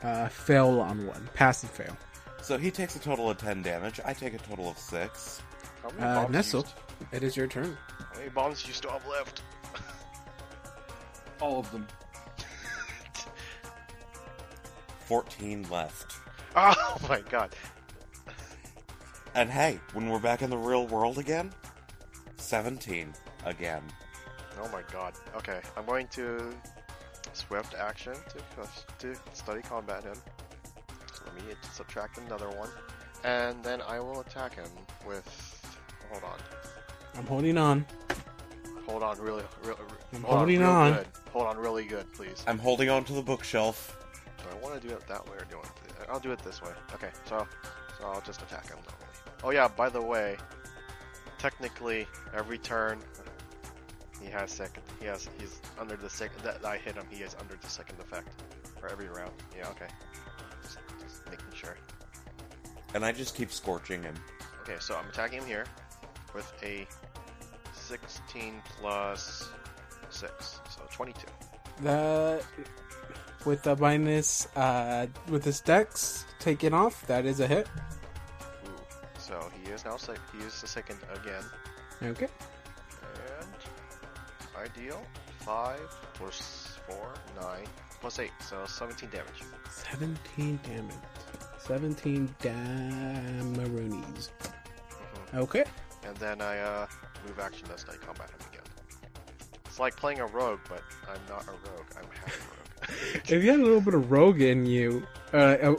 uh, 0.03 0.29
fail 0.29 0.81
on 0.81 1.07
one. 1.07 1.29
Pass 1.35 1.63
and 1.63 1.71
fail. 1.71 1.97
So 2.43 2.59
he 2.59 2.71
takes 2.71 2.97
a 2.97 2.99
total 2.99 3.31
of 3.31 3.39
10 3.39 3.63
damage. 3.63 4.01
I 4.05 4.13
take 4.13 4.35
a 4.35 4.39
total 4.39 4.69
of 4.69 4.77
6. 4.79 5.41
How 5.83 5.89
many 5.91 6.03
Uh, 6.03 6.15
bombs 6.23 6.33
Nestle, 6.33 6.61
used- 6.63 6.75
it 7.13 7.23
is 7.23 7.37
your 7.37 7.47
turn. 7.47 7.77
How 8.13 8.19
many 8.19 8.29
bombs 8.31 8.63
do 8.63 8.69
you 8.69 8.75
still 8.75 8.91
have 8.91 9.07
left? 9.07 9.43
All 11.41 11.61
of 11.61 11.71
them. 11.73 11.87
14 15.07 15.67
left. 15.71 16.17
Oh 16.57 16.97
my 17.09 17.21
god. 17.29 17.55
And 19.35 19.51
hey, 19.51 19.81
when 19.93 20.09
we're 20.09 20.21
back 20.21 20.43
in 20.43 20.51
the 20.51 20.57
real 20.57 20.87
world 20.87 21.19
again, 21.19 21.53
17 22.37 23.13
again. 23.45 23.83
Oh 24.63 24.69
my 24.69 24.83
god. 24.93 25.15
Okay, 25.37 25.61
I'm 25.77 25.85
going 25.85 26.07
to 26.09 26.53
swift 27.33 27.75
action 27.75 28.15
to 28.29 28.69
to 29.13 29.21
study 29.33 29.63
combat 29.63 30.05
him. 30.05 30.15
So 31.13 31.23
let 31.27 31.35
me 31.35 31.55
subtract 31.73 32.19
another 32.19 32.49
one, 32.51 32.71
and 33.25 33.63
then 33.65 33.83
I 33.83 33.99
will 33.99 34.21
attack 34.21 34.55
him 34.55 34.71
with. 35.07 35.61
Hold 36.11 36.23
on. 36.25 36.39
I'm 37.17 37.27
holding 37.27 37.59
on. 37.59 37.85
Hold 38.87 39.03
on, 39.03 39.19
really, 39.19 39.43
really. 39.65 39.79
I'm 40.13 40.23
hold 40.23 40.39
holding 40.39 40.61
real 40.61 40.69
on. 40.69 40.93
Good. 40.93 41.07
Hold 41.33 41.47
on, 41.47 41.57
really 41.57 41.85
good, 41.85 42.13
please. 42.13 42.45
I'm 42.47 42.59
holding 42.59 42.91
on 42.91 43.05
to 43.05 43.13
the 43.15 43.23
bookshelf. 43.23 43.97
Do 44.65 44.71
I 44.71 44.73
want 44.73 44.83
to 44.83 44.89
do 44.89 44.95
it 44.95 45.07
that 45.09 45.27
way 45.29 45.37
or 45.37 45.45
do 45.51 45.57
I? 45.57 45.59
want 45.59 45.77
to- 45.77 46.11
I'll 46.11 46.21
do 46.21 46.33
it 46.33 46.39
this 46.39 46.63
way. 46.63 46.71
Okay, 46.95 47.11
so 47.29 47.47
so 47.99 48.07
I'll 48.07 48.23
just 48.23 48.41
attack 48.41 48.67
him 48.69 48.79
normally. 48.79 49.37
Oh 49.43 49.51
yeah, 49.51 49.69
by 49.69 49.91
the 49.91 50.01
way, 50.01 50.39
technically 51.39 52.07
every 52.33 52.57
turn 52.57 52.99
he 54.23 54.31
has 54.31 54.51
second. 54.51 54.83
He 55.01 55.07
has 55.07 55.29
he's 55.39 55.61
under 55.79 55.97
the 55.97 56.09
second 56.09 56.43
that 56.45 56.65
I 56.65 56.79
hit 56.79 56.95
him. 56.95 57.05
He 57.11 57.23
is 57.23 57.37
under 57.39 57.57
the 57.61 57.69
second 57.69 58.01
effect 58.01 58.29
for 58.81 58.89
every 58.89 59.09
round. 59.09 59.33
Yeah, 59.55 59.69
okay. 59.69 59.89
Just, 60.63 60.79
just 60.99 61.27
making 61.27 61.53
sure. 61.53 61.77
And 62.95 63.05
I 63.05 63.13
just 63.13 63.35
keep 63.37 63.53
scorching 63.53 64.03
him. 64.03 64.15
Okay, 64.63 64.77
so 64.81 64.97
I'm 64.97 65.09
attacking 65.11 65.41
him 65.41 65.47
here 65.47 65.67
with 66.35 66.51
a 66.63 66.87
16 67.75 68.63
plus 68.81 69.51
six, 70.09 70.61
so 70.71 70.81
22. 70.91 71.27
That 71.83 72.45
with 73.47 73.63
the 73.63 73.77
minus, 73.77 74.47
uh, 74.57 75.07
with 75.29 75.45
his 75.45 75.61
dex 75.61 76.25
taken 76.39 76.73
off, 76.75 77.07
that 77.07 77.25
is 77.27 77.41
a 77.41 77.47
hit. 77.47 77.69
Ooh. 78.67 78.71
So 79.19 79.51
he 79.63 79.71
is 79.71 79.85
now 79.85 79.97
sec- 79.97 80.19
he 80.37 80.45
is 80.45 80.61
the 80.61 80.67
second 80.67 80.99
again. 81.15 81.43
Okay. 82.03 82.29
And 83.41 83.49
ideal. 84.65 85.03
Five 85.41 85.81
plus 86.15 86.79
four, 86.89 87.13
nine 87.41 87.67
plus 88.01 88.19
eight, 88.19 88.33
so 88.41 88.65
seventeen 88.67 89.11
damage. 89.11 89.43
17 89.91 90.59
damage. 90.63 90.95
17 91.59 92.35
damaroonies. 92.43 94.31
Mhm. 95.33 95.39
Okay. 95.39 95.65
And 96.07 96.17
then 96.19 96.41
I 96.41 96.59
uh, 96.61 96.87
move 97.27 97.39
action 97.39 97.67
as 97.75 97.85
I 97.91 97.97
combat 97.97 98.31
him 98.31 98.39
again. 98.53 98.63
It's 99.67 99.79
like 99.79 99.97
playing 99.97 100.21
a 100.21 100.27
rogue, 100.27 100.61
but 100.69 100.83
I'm 101.09 101.21
not 101.29 101.47
a 101.49 101.53
rogue. 101.53 101.87
I'm 101.97 102.05
half 102.11 102.49
rogue. 102.51 102.54
If 103.29 103.43
you 103.43 103.51
had 103.51 103.61
a 103.61 103.63
little 103.63 103.81
bit 103.81 103.95
of 103.95 104.11
rogue 104.11 104.41
in 104.41 104.67
you, 104.67 105.07
uh, 105.33 105.75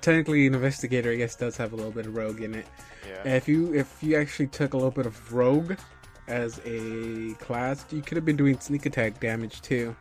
technically 0.00 0.46
an 0.46 0.54
investigator, 0.54 1.10
I 1.10 1.16
guess, 1.16 1.34
does 1.36 1.56
have 1.56 1.72
a 1.72 1.76
little 1.76 1.90
bit 1.90 2.06
of 2.06 2.14
rogue 2.14 2.40
in 2.40 2.54
it. 2.54 2.66
yeah. 3.08 3.34
If 3.34 3.48
you 3.48 3.74
if 3.74 4.02
you 4.02 4.16
actually 4.16 4.46
took 4.48 4.74
a 4.74 4.76
little 4.76 4.90
bit 4.92 5.06
of 5.06 5.32
rogue 5.32 5.74
as 6.28 6.60
a 6.64 7.34
class, 7.40 7.84
you 7.90 8.00
could 8.02 8.16
have 8.16 8.24
been 8.24 8.36
doing 8.36 8.58
sneak 8.60 8.86
attack 8.86 9.18
damage 9.20 9.60
too, 9.62 9.94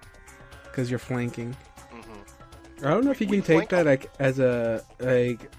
because 0.64 0.90
you're 0.90 1.00
flanking. 1.00 1.56
hmm 1.90 2.86
I 2.86 2.90
don't 2.92 3.06
know 3.06 3.12
if 3.12 3.22
you 3.22 3.28
We 3.28 3.38
can 3.38 3.46
take 3.46 3.70
that 3.70 3.86
like 3.86 4.12
as 4.20 4.40
a 4.40 4.84
like. 5.00 5.52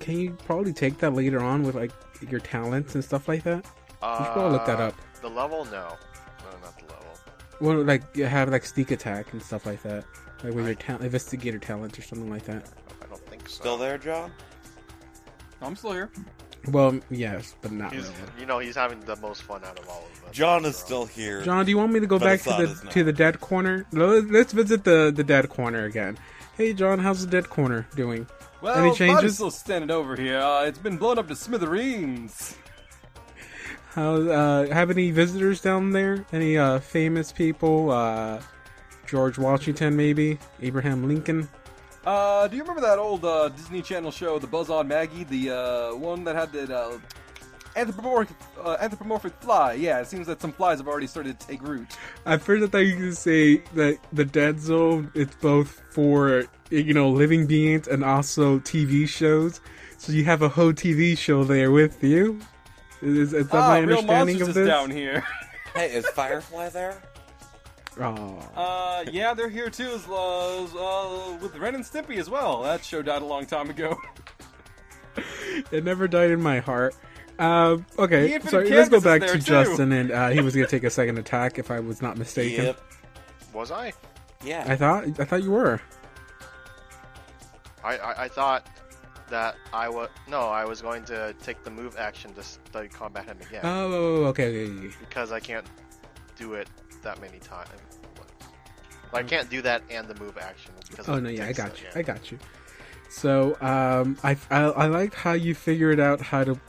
Can 0.00 0.18
you 0.18 0.30
probably 0.46 0.72
take 0.72 0.98
that 0.98 1.14
later 1.14 1.40
on 1.40 1.62
with 1.64 1.74
like 1.74 1.92
your 2.30 2.40
talents 2.40 2.94
and 2.94 3.04
stuff 3.04 3.26
like 3.28 3.42
that? 3.44 3.64
You 3.64 4.24
should 4.24 4.32
probably 4.32 4.52
look 4.52 4.66
that 4.66 4.80
Uh, 4.80 4.84
up. 4.88 4.94
The 5.22 5.28
level, 5.28 5.64
no, 5.66 5.96
Well, 7.60 7.82
like 7.82 8.02
you 8.14 8.24
have 8.26 8.50
like 8.50 8.64
sneak 8.64 8.90
attack 8.90 9.32
and 9.32 9.42
stuff 9.42 9.66
like 9.66 9.82
that, 9.82 10.04
like 10.44 10.54
with 10.54 10.64
I- 10.64 10.68
your 10.68 10.74
ta- 10.74 10.96
investigator 10.96 11.58
talents 11.58 11.98
or 11.98 12.02
something 12.02 12.30
like 12.30 12.44
that. 12.44 12.68
I 13.02 13.06
don't 13.06 13.20
think 13.28 13.48
so. 13.48 13.54
Still 13.60 13.76
there, 13.76 13.98
John? 13.98 14.30
I'm 15.60 15.74
still 15.76 15.92
here. 15.92 16.10
Well, 16.68 16.98
yes, 17.10 17.54
but 17.62 17.72
not 17.72 17.92
He's, 17.92 18.02
really. 18.02 18.14
you 18.40 18.46
know, 18.46 18.58
he's 18.58 18.74
having 18.76 19.00
the 19.00 19.16
most 19.16 19.42
fun 19.42 19.62
out 19.64 19.78
of 19.78 19.88
all 19.88 20.04
of 20.22 20.28
us. 20.28 20.34
John 20.34 20.64
is 20.64 20.76
still 20.76 21.06
here. 21.06 21.40
John, 21.42 21.64
do 21.64 21.70
you 21.70 21.78
want 21.78 21.92
me 21.92 22.00
to 22.00 22.06
go 22.06 22.18
back 22.18 22.42
to 22.42 22.50
the 22.50 22.88
to 22.90 23.04
the 23.04 23.12
dead 23.12 23.40
corner? 23.40 23.86
Let's 23.92 24.26
let's 24.30 24.52
visit 24.52 24.84
the 24.84 25.12
the 25.14 25.24
dead 25.24 25.48
corner 25.48 25.84
again. 25.84 26.18
Hey, 26.56 26.72
John, 26.74 26.98
how's 26.98 27.24
the 27.24 27.30
dead 27.30 27.48
corner 27.48 27.86
doing? 27.94 28.26
Well, 28.60 28.74
Any 28.74 28.88
body's 28.88 28.98
changes? 28.98 29.34
still 29.34 29.52
standing 29.52 29.90
over 29.92 30.16
here. 30.16 30.38
Uh, 30.40 30.64
it's 30.64 30.78
been 30.80 30.96
blown 30.96 31.18
up 31.18 31.28
to 31.28 31.36
smithereens. 31.36 32.56
How 33.94 34.14
uh, 34.16 34.66
have 34.72 34.90
any 34.90 35.10
visitors 35.10 35.60
down 35.60 35.90
there? 35.90 36.24
Any 36.32 36.58
uh, 36.58 36.78
famous 36.78 37.32
people? 37.32 37.90
Uh, 37.90 38.40
George 39.06 39.38
Washington, 39.38 39.96
maybe 39.96 40.38
Abraham 40.60 41.08
Lincoln. 41.08 41.48
Uh, 42.04 42.46
do 42.46 42.56
you 42.56 42.62
remember 42.62 42.82
that 42.82 42.98
old 42.98 43.24
uh, 43.24 43.48
Disney 43.48 43.82
Channel 43.82 44.10
show, 44.10 44.38
The 44.38 44.46
Buzz 44.46 44.70
on 44.70 44.88
Maggie, 44.88 45.24
the 45.24 45.50
uh, 45.50 45.96
one 45.96 46.24
that 46.24 46.36
had 46.36 46.52
the 46.52 46.74
uh, 46.74 46.98
anthropomorphic 47.74 48.36
uh, 48.62 48.76
anthropomorphic 48.80 49.32
fly? 49.40 49.72
Yeah, 49.74 50.00
it 50.00 50.06
seems 50.06 50.26
that 50.26 50.40
some 50.40 50.52
flies 50.52 50.78
have 50.78 50.88
already 50.88 51.06
started 51.06 51.40
to 51.40 51.46
take 51.46 51.62
root. 51.62 51.86
At 52.26 52.42
first, 52.42 52.62
I 52.62 52.66
thought 52.68 52.78
you 52.78 52.96
could 52.96 53.16
say 53.16 53.58
that 53.74 53.98
the 54.12 54.24
dead 54.24 54.60
zone 54.60 55.10
it's 55.14 55.34
both 55.36 55.82
for 55.90 56.44
you 56.70 56.94
know 56.94 57.10
living 57.10 57.46
beings 57.46 57.88
and 57.88 58.04
also 58.04 58.58
TV 58.60 59.08
shows. 59.08 59.60
So 59.96 60.12
you 60.12 60.24
have 60.24 60.42
a 60.42 60.48
whole 60.48 60.72
TV 60.72 61.18
show 61.18 61.44
there 61.44 61.72
with 61.72 62.02
you. 62.04 62.40
Is, 63.02 63.32
is 63.32 63.48
that 63.48 63.54
ah, 63.54 63.68
my 63.68 63.78
understanding 63.82 64.38
monsters 64.38 64.42
of 64.42 64.48
is 64.48 64.54
this? 64.54 64.68
down 64.68 64.90
here. 64.90 65.24
Hey, 65.74 65.92
is 65.92 66.08
Firefly 66.08 66.70
there? 66.70 67.00
Oh. 68.00 68.38
Uh, 68.54 69.04
yeah, 69.10 69.34
they're 69.34 69.48
here 69.48 69.70
too, 69.70 69.88
as, 69.88 70.06
uh, 70.06 70.62
uh, 70.62 71.36
with 71.42 71.56
Ren 71.56 71.74
and 71.74 71.82
Stimpy 71.82 72.18
as 72.18 72.30
well. 72.30 72.62
That 72.62 72.84
show 72.84 73.02
died 73.02 73.22
a 73.22 73.24
long 73.24 73.44
time 73.44 73.70
ago. 73.70 73.98
it 75.72 75.82
never 75.84 76.06
died 76.06 76.30
in 76.30 76.40
my 76.40 76.60
heart. 76.60 76.94
Uh, 77.40 77.78
okay, 77.98 78.34
Infinite 78.34 78.68
so 78.68 78.74
let's 78.74 78.88
go 78.88 79.00
back 79.00 79.22
to 79.22 79.32
too. 79.32 79.38
Justin, 79.38 79.90
and 79.90 80.12
uh, 80.12 80.28
he 80.28 80.40
was 80.40 80.54
gonna 80.54 80.68
take 80.68 80.84
a 80.84 80.90
second 80.90 81.18
attack, 81.18 81.58
if 81.58 81.72
I 81.72 81.80
was 81.80 82.00
not 82.00 82.16
mistaken. 82.16 82.66
Yep. 82.66 82.80
Was 83.52 83.72
I? 83.72 83.92
Yeah. 84.44 84.64
I 84.68 84.76
thought, 84.76 85.04
I 85.18 85.24
thought 85.24 85.42
you 85.42 85.50
were. 85.50 85.80
I, 87.82 87.96
I, 87.96 88.24
I 88.24 88.28
thought 88.28 88.64
that 89.30 89.56
I 89.72 89.88
was 89.88 90.08
no, 90.28 90.40
I 90.40 90.64
was 90.64 90.82
going 90.82 91.04
to 91.06 91.34
take 91.42 91.62
the 91.64 91.70
move 91.70 91.96
action 91.98 92.34
to 92.34 92.42
study 92.42 92.88
combat 92.88 93.26
him 93.26 93.38
again 93.40 93.60
Oh, 93.64 94.24
okay, 94.26 94.68
because 95.00 95.32
I 95.32 95.40
can't 95.40 95.66
do 96.36 96.54
it 96.54 96.68
that 97.02 97.20
many 97.20 97.38
times. 97.38 97.70
I 99.12 99.22
can't 99.22 99.48
do 99.48 99.62
that 99.62 99.82
and 99.90 100.06
the 100.06 100.14
move 100.22 100.36
action. 100.38 100.72
Because 100.90 101.08
Oh 101.08 101.18
no, 101.18 101.30
yeah, 101.30 101.46
I 101.46 101.52
got 101.52 101.80
you. 101.80 101.88
I 101.94 102.02
got 102.02 102.30
you. 102.30 102.38
So, 103.10 103.56
um, 103.62 104.18
I, 104.22 104.36
I 104.50 104.64
I 104.64 104.86
liked 104.86 105.14
how 105.14 105.32
you 105.32 105.54
figured 105.54 105.98
out 105.98 106.20
how 106.20 106.44
to 106.44 106.60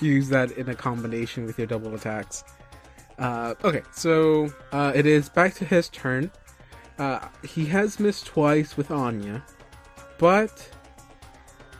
use 0.00 0.28
that 0.28 0.52
in 0.52 0.68
a 0.68 0.74
combination 0.74 1.46
with 1.46 1.56
your 1.56 1.66
double 1.66 1.94
attacks. 1.94 2.44
Uh, 3.18 3.54
okay, 3.64 3.82
so 3.92 4.52
uh, 4.70 4.92
it 4.94 5.06
is 5.06 5.28
back 5.28 5.54
to 5.54 5.64
his 5.64 5.88
turn. 5.88 6.30
Uh, 6.98 7.20
he 7.42 7.66
has 7.66 7.98
missed 7.98 8.26
twice 8.26 8.76
with 8.76 8.90
Anya, 8.90 9.42
but 10.18 10.68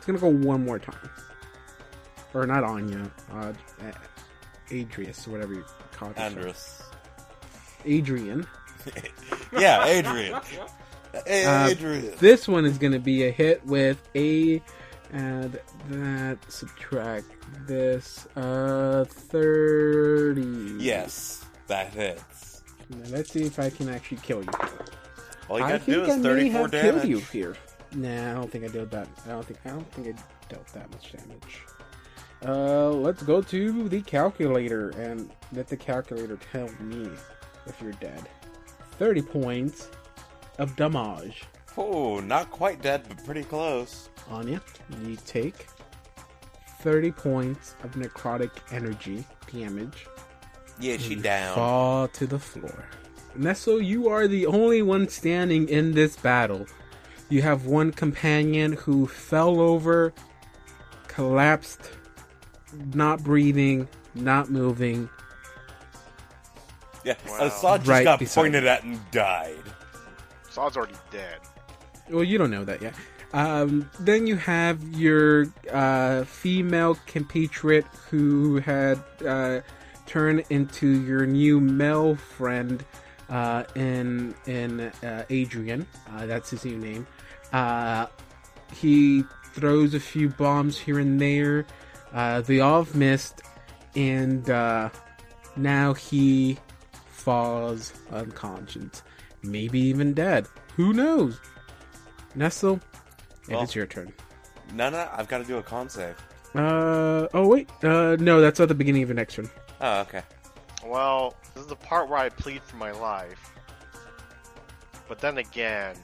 gonna 0.09 0.19
go 0.19 0.29
one 0.49 0.65
more 0.65 0.79
time. 0.79 1.11
Or 2.35 2.47
not 2.47 2.65
Anya, 2.65 3.11
uh, 3.33 3.53
Adrius, 4.71 5.29
whatever 5.29 5.55
you 5.55 5.65
call 5.93 6.11
it. 6.11 6.19
Andrus. 6.19 6.83
Adrian. 7.85 8.47
yeah, 9.59 9.85
Adrian. 9.87 10.35
Uh, 10.35 11.69
Adrian. 11.71 12.13
This 12.19 12.49
one 12.49 12.65
is 12.65 12.79
to 12.93 12.99
be 12.99 13.27
a 13.27 13.31
hit 13.31 13.65
with 13.65 14.03
a 14.15 14.63
and 15.13 15.59
that 15.89 16.39
subtract 16.53 17.27
this 17.67 18.27
uh 18.37 19.05
30. 19.09 20.77
yes, 20.79 21.45
that 21.67 21.93
hits. 21.93 22.63
Now, 22.91 22.99
let's 23.11 23.33
see 23.33 23.45
if 23.45 23.59
I 23.59 23.71
can 23.71 23.89
actually 23.89 24.19
kill 24.19 24.43
you. 24.43 24.51
All 25.49 25.59
you 25.59 25.65
I 25.65 25.73
gotta 25.73 25.85
do 25.85 26.05
think 26.07 26.13
I 26.13 26.17
may 26.17 26.23
34 26.51 26.61
have 26.61 26.71
damage. 26.71 26.93
killed 26.93 27.09
you 27.09 27.19
here. 27.19 27.57
Nah, 27.95 28.31
I 28.31 28.35
don't 28.35 28.51
think 28.51 28.65
I 28.65 28.69
dealt 28.69 28.91
that. 28.91 29.09
I 29.27 29.31
don't 29.31 29.45
think 29.45 29.61
I 29.65 29.71
don't 29.71 29.93
think 29.93 30.09
I 30.09 30.49
dealt 30.49 30.67
that 30.69 30.91
much 30.91 31.13
damage. 31.13 31.65
Uh, 32.47 32.91
let's 32.91 33.23
go 33.23 33.43
to 33.43 33.89
the 33.89 34.01
calculator 34.03 34.91
and 34.91 35.31
let 35.53 35.67
the 35.67 35.77
calculator 35.77 36.39
tell 36.53 36.69
me 36.81 37.11
if 37.67 37.81
you're 37.83 37.93
dead. 37.93 38.29
30 38.99 39.23
points 39.23 39.89
of 40.59 40.75
damage. 40.77 41.45
Oh, 41.77 42.21
not 42.21 42.51
quite 42.51 42.83
dead, 42.83 43.05
but 43.09 43.25
pretty 43.25 43.43
close. 43.43 44.09
Anya, 44.31 44.61
you 45.03 45.17
take 45.27 45.67
30 46.81 47.11
points 47.13 47.75
of 47.83 47.93
necrotic 47.93 48.51
energy 48.71 49.25
damage. 49.53 50.07
Yeah, 50.81 50.97
she 50.97 51.17
down. 51.17 51.55
Fall 51.55 52.09
to 52.09 52.27
the 52.27 52.39
floor. 52.39 52.85
Nestle, 53.35 53.81
you 53.81 54.09
are 54.09 54.27
the 54.27 54.47
only 54.47 54.83
one 54.83 55.09
standing 55.09 55.69
in 55.69 55.93
this 55.93 56.17
battle. 56.17 56.67
You 57.29 57.43
have 57.43 57.67
one 57.67 57.93
companion 57.93 58.73
who 58.73 59.07
fell 59.07 59.61
over, 59.61 60.15
collapsed, 61.09 61.91
not 62.95 63.23
breathing, 63.23 63.89
not 64.15 64.51
moving. 64.51 65.09
Yeah, 67.05 67.15
Wow. 67.29 67.47
Assad 67.47 67.81
just 67.81 67.89
Right 67.89 68.05
got 68.05 68.19
beside 68.19 68.41
pointed 68.43 68.67
at 68.67 68.83
and 68.85 68.99
died. 69.11 69.57
Sod's 70.51 70.77
already 70.77 70.95
dead. 71.11 71.39
Well, 72.11 72.25
you 72.25 72.39
don't 72.39 72.51
know 72.51 72.65
that 72.65 72.83
yet. 72.83 72.95
Um, 73.33 73.91
then 74.01 74.27
you 74.27 74.37
have 74.37 74.83
your 74.95 75.47
uh, 75.71 76.25
female 76.25 76.97
compatriot 77.07 77.85
who 78.11 78.59
had 78.61 79.03
uh, 79.27 79.61
turned 80.07 80.45
into 80.49 81.03
your 81.03 81.27
new 81.27 81.61
male 81.61 82.17
friend 82.17 82.83
uh, 83.29 83.65
in 83.75 84.35
in 84.47 84.81
uh, 84.81 85.25
Adrian. 85.29 85.87
Uh, 86.11 86.25
that's 86.27 86.51
his 86.51 86.65
new 86.65 86.79
name. 86.79 87.07
Uh, 87.53 88.07
he 88.75 89.25
throws 89.55 89.95
a 89.95 90.01
few 90.01 90.29
bombs 90.29 90.79
here 90.79 90.99
and 90.99 91.21
there. 91.21 91.67
Uh, 92.13 92.41
they 92.43 92.61
all 92.61 92.85
have 92.85 92.95
missed, 92.95 93.43
and 93.97 94.49
uh, 94.51 94.89
now 95.57 95.95
he 95.95 96.59
falls 97.11 97.93
unconscious, 98.11 99.03
maybe 99.43 99.79
even 99.81 100.15
dead. 100.15 100.47
Who 100.77 100.93
knows? 100.93 101.39
Nestle, 102.35 102.81
Well- 103.49 103.63
it's 103.63 103.75
your 103.75 103.87
turn. 103.87 104.13
No, 104.75 104.91
no, 104.91 105.09
I've 105.13 105.29
got 105.29 105.39
to 105.39 105.45
do 105.45 105.57
a 105.57 105.63
con 105.63 105.89
save. 105.89 106.17
Uh 106.55 107.29
oh 107.35 107.47
wait, 107.47 107.69
uh 107.85 108.17
no, 108.17 108.41
that's 108.41 108.59
at 108.61 108.69
the 108.69 108.75
beginning 108.75 109.03
of 109.03 109.09
your 109.11 109.17
next 109.17 109.35
turn. 109.35 109.51
Oh, 109.83 110.01
okay. 110.01 110.23
Well, 110.85 111.35
this 111.55 111.63
is 111.63 111.69
the 111.69 111.77
part 111.77 112.09
where 112.09 112.19
I 112.19 112.29
plead 112.31 112.63
for 112.63 112.77
my 112.77 112.91
life. 112.93 113.51
But 115.09 115.19
then 115.21 115.39
again, 115.39 115.97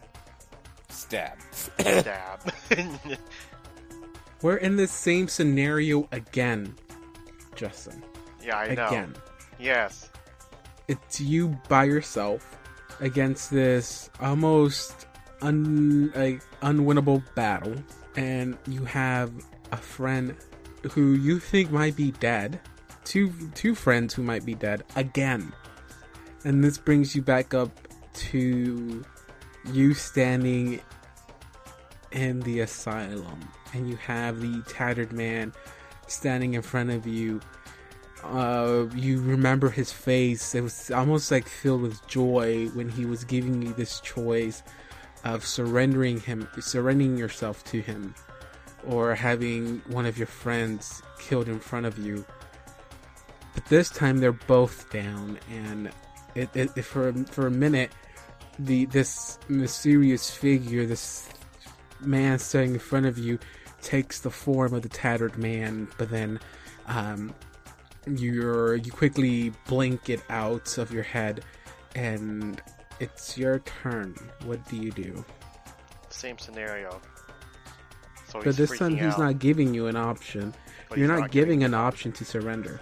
Stab. 0.95 1.39
stab. 1.79 2.41
We're 4.43 4.57
in 4.57 4.77
the 4.77 4.87
same 4.87 5.29
scenario 5.29 6.09
again, 6.12 6.75
Justin. 7.57 8.03
yeah, 8.43 8.59
I 8.59 8.75
know. 8.75 8.87
Again, 8.89 9.15
Yes. 9.59 10.11
it's 10.89 11.21
you 11.21 11.59
by 11.69 11.85
yourself 11.85 12.57
against 13.01 13.51
this 13.51 14.11
almost 14.21 15.07
un 15.43 16.12
like 16.15 16.43
unwinnable 16.62 17.23
battle, 17.35 17.75
and 18.16 18.57
you 18.66 18.85
have 18.85 19.33
a 19.73 19.77
friend 19.77 20.37
who 20.93 21.15
you 21.15 21.39
think 21.39 21.71
might 21.71 21.97
be 21.97 22.11
dead, 22.12 22.61
two 23.05 23.33
two 23.55 23.75
friends 23.75 24.12
who 24.15 24.23
might 24.23 24.45
be 24.45 24.55
dead 24.55 24.85
again, 24.97 25.53
and 26.45 26.62
this 26.62 26.77
brings 26.77 27.16
you 27.16 27.23
back 27.23 27.55
up 27.55 27.71
to 28.15 29.05
you 29.73 29.95
standing 29.95 30.81
in 32.12 32.41
the 32.41 32.61
asylum, 32.61 33.41
and 33.73 33.89
you 33.89 33.97
have 33.97 34.41
the 34.41 34.62
tattered 34.69 35.12
man 35.12 35.53
standing 36.07 36.55
in 36.55 36.62
front 36.62 36.91
of 36.91 37.07
you 37.07 37.41
uh, 38.24 38.86
you 38.95 39.20
remember 39.20 39.69
his 39.69 39.93
face. 39.93 40.55
It 40.55 40.62
was 40.62 40.91
almost 40.91 41.31
like 41.31 41.47
filled 41.47 41.82
with 41.82 42.07
joy 42.09 42.66
when 42.69 42.89
he 42.89 43.05
was 43.05 43.23
giving 43.24 43.61
you 43.61 43.74
this 43.74 44.01
choice 44.01 44.62
of 45.24 45.45
surrendering 45.45 46.20
him, 46.20 46.49
surrendering 46.59 47.19
yourself 47.19 47.62
to 47.65 47.81
him, 47.82 48.15
or 48.86 49.15
having 49.15 49.82
one 49.89 50.07
of 50.07 50.16
your 50.16 50.27
friends 50.27 51.03
killed 51.19 51.49
in 51.49 51.61
front 51.61 51.85
of 51.85 51.99
you. 51.99 52.24
But 53.55 53.66
this 53.66 53.91
time 53.91 54.19
they're 54.19 54.32
both 54.32 54.91
down, 54.91 55.39
and 55.51 55.91
it, 56.35 56.49
it, 56.55 56.70
it- 56.77 56.82
for 56.82 57.12
for 57.27 57.47
a 57.47 57.51
minute, 57.51 57.93
the 58.59 58.85
this 58.86 59.39
mysterious 59.48 60.31
figure, 60.31 60.86
this 60.86 61.28
man 62.01 62.39
standing 62.39 62.74
in 62.74 62.81
front 62.81 63.06
of 63.06 63.18
you, 63.18 63.39
takes 63.82 64.20
the 64.20 64.31
form 64.31 64.74
of 64.74 64.82
the 64.82 64.89
tattered 64.89 65.36
man, 65.39 65.89
but 65.98 66.10
then. 66.10 66.40
Um, 66.86 67.35
you're 68.06 68.76
you 68.76 68.93
quickly 68.93 69.52
blink 69.66 70.10
it 70.10 70.22
out 70.28 70.76
of 70.78 70.93
your 70.93 71.02
head 71.02 71.43
and 71.94 72.60
it's 73.01 73.39
your 73.39 73.60
turn 73.60 74.14
what 74.44 74.62
do 74.68 74.76
you 74.76 74.90
do 74.90 75.24
Same 76.10 76.39
scenario. 76.39 77.01
So 78.28 78.43
but 78.43 78.56
this 78.56 78.78
time 78.78 78.94
he's 78.94 79.14
out, 79.14 79.18
not 79.18 79.39
giving 79.39 79.72
you 79.72 79.86
an 79.86 79.97
option 79.97 80.52
but 80.89 80.98
you're 80.98 81.10
he's 81.10 81.20
not, 81.20 81.31
giving 81.31 81.60
me 81.60 81.64
an 81.64 81.74
option 81.74 82.12
to 82.12 82.24
surrender 82.24 82.81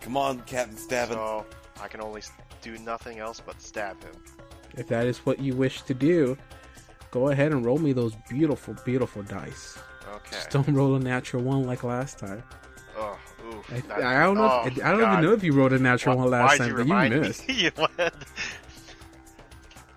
Come 0.00 0.18
on, 0.18 0.42
Captain 0.42 0.76
Stabbin. 0.76 1.16
So 1.16 1.46
I 1.80 1.88
can 1.88 2.02
only 2.02 2.20
do 2.60 2.76
nothing 2.76 3.20
else 3.20 3.40
but 3.40 3.62
stab 3.62 4.02
him. 4.04 4.12
If 4.76 4.86
that 4.88 5.06
is 5.06 5.18
what 5.18 5.38
you 5.40 5.54
wish 5.54 5.82
to 5.82 5.94
do 5.94 6.36
go 7.10 7.28
ahead 7.28 7.52
and 7.52 7.64
roll 7.64 7.78
me 7.78 7.92
those 7.92 8.14
beautiful 8.28 8.74
beautiful 8.84 9.22
dice 9.22 9.78
Okay. 10.16 10.30
just 10.36 10.50
don't 10.50 10.68
roll 10.74 10.94
a 10.96 10.98
natural 11.00 11.42
one 11.42 11.64
like 11.64 11.82
last 11.84 12.18
time 12.18 12.42
Oh, 12.96 13.18
ooh. 13.46 13.60
I, 13.74 13.80
That- 13.80 14.02
I 14.04 14.22
don't 14.22 14.36
know. 14.36 14.60
oh, 14.62 14.66
if, 14.68 14.78
I 14.84 14.90
don't 14.92 15.00
God. 15.00 15.12
even 15.14 15.24
know 15.24 15.32
if 15.32 15.42
you 15.42 15.52
rolled 15.52 15.72
a 15.72 15.78
natural 15.80 16.16
one 16.16 16.30
last 16.30 16.58
time, 16.58 16.68
you 16.68 16.84
but 16.84 16.86
you 17.10 17.20
missed. 17.20 17.48
Me? 17.48 17.54
You 17.64 17.70
went- 17.76 18.14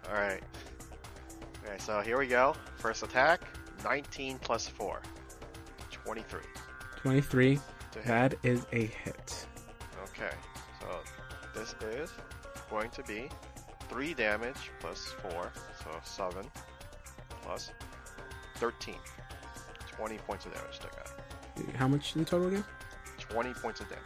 Alright. 0.08 0.42
Okay, 1.64 1.78
so 1.78 2.00
here 2.02 2.18
we 2.18 2.26
go. 2.26 2.56
First 2.78 3.04
attack, 3.04 3.42
19 3.84 4.40
plus 4.40 4.68
4. 4.68 5.00
23 5.92 6.40
Twenty-three. 7.02 7.60
That 8.06 8.34
is 8.44 8.66
a 8.74 8.86
hit. 8.86 9.46
Okay, 10.10 10.34
so 10.82 10.88
this 11.54 11.76
is 11.82 12.12
going 12.72 12.90
to 12.90 13.04
be 13.04 13.30
3 13.90 14.14
damage 14.14 14.72
plus 14.80 15.14
4, 15.32 15.52
so 15.84 15.90
7 16.04 16.46
plus 17.42 17.72
13. 18.56 18.96
20 19.88 20.18
points 20.20 20.46
of 20.46 20.54
damage 20.54 20.80
to 20.80 20.88
guy. 20.88 21.78
How 21.78 21.88
much 21.88 22.16
in 22.16 22.26
total 22.26 22.48
again? 22.48 22.66
20 23.20 23.54
points 23.56 23.80
of 23.80 23.90
damage. 23.90 24.04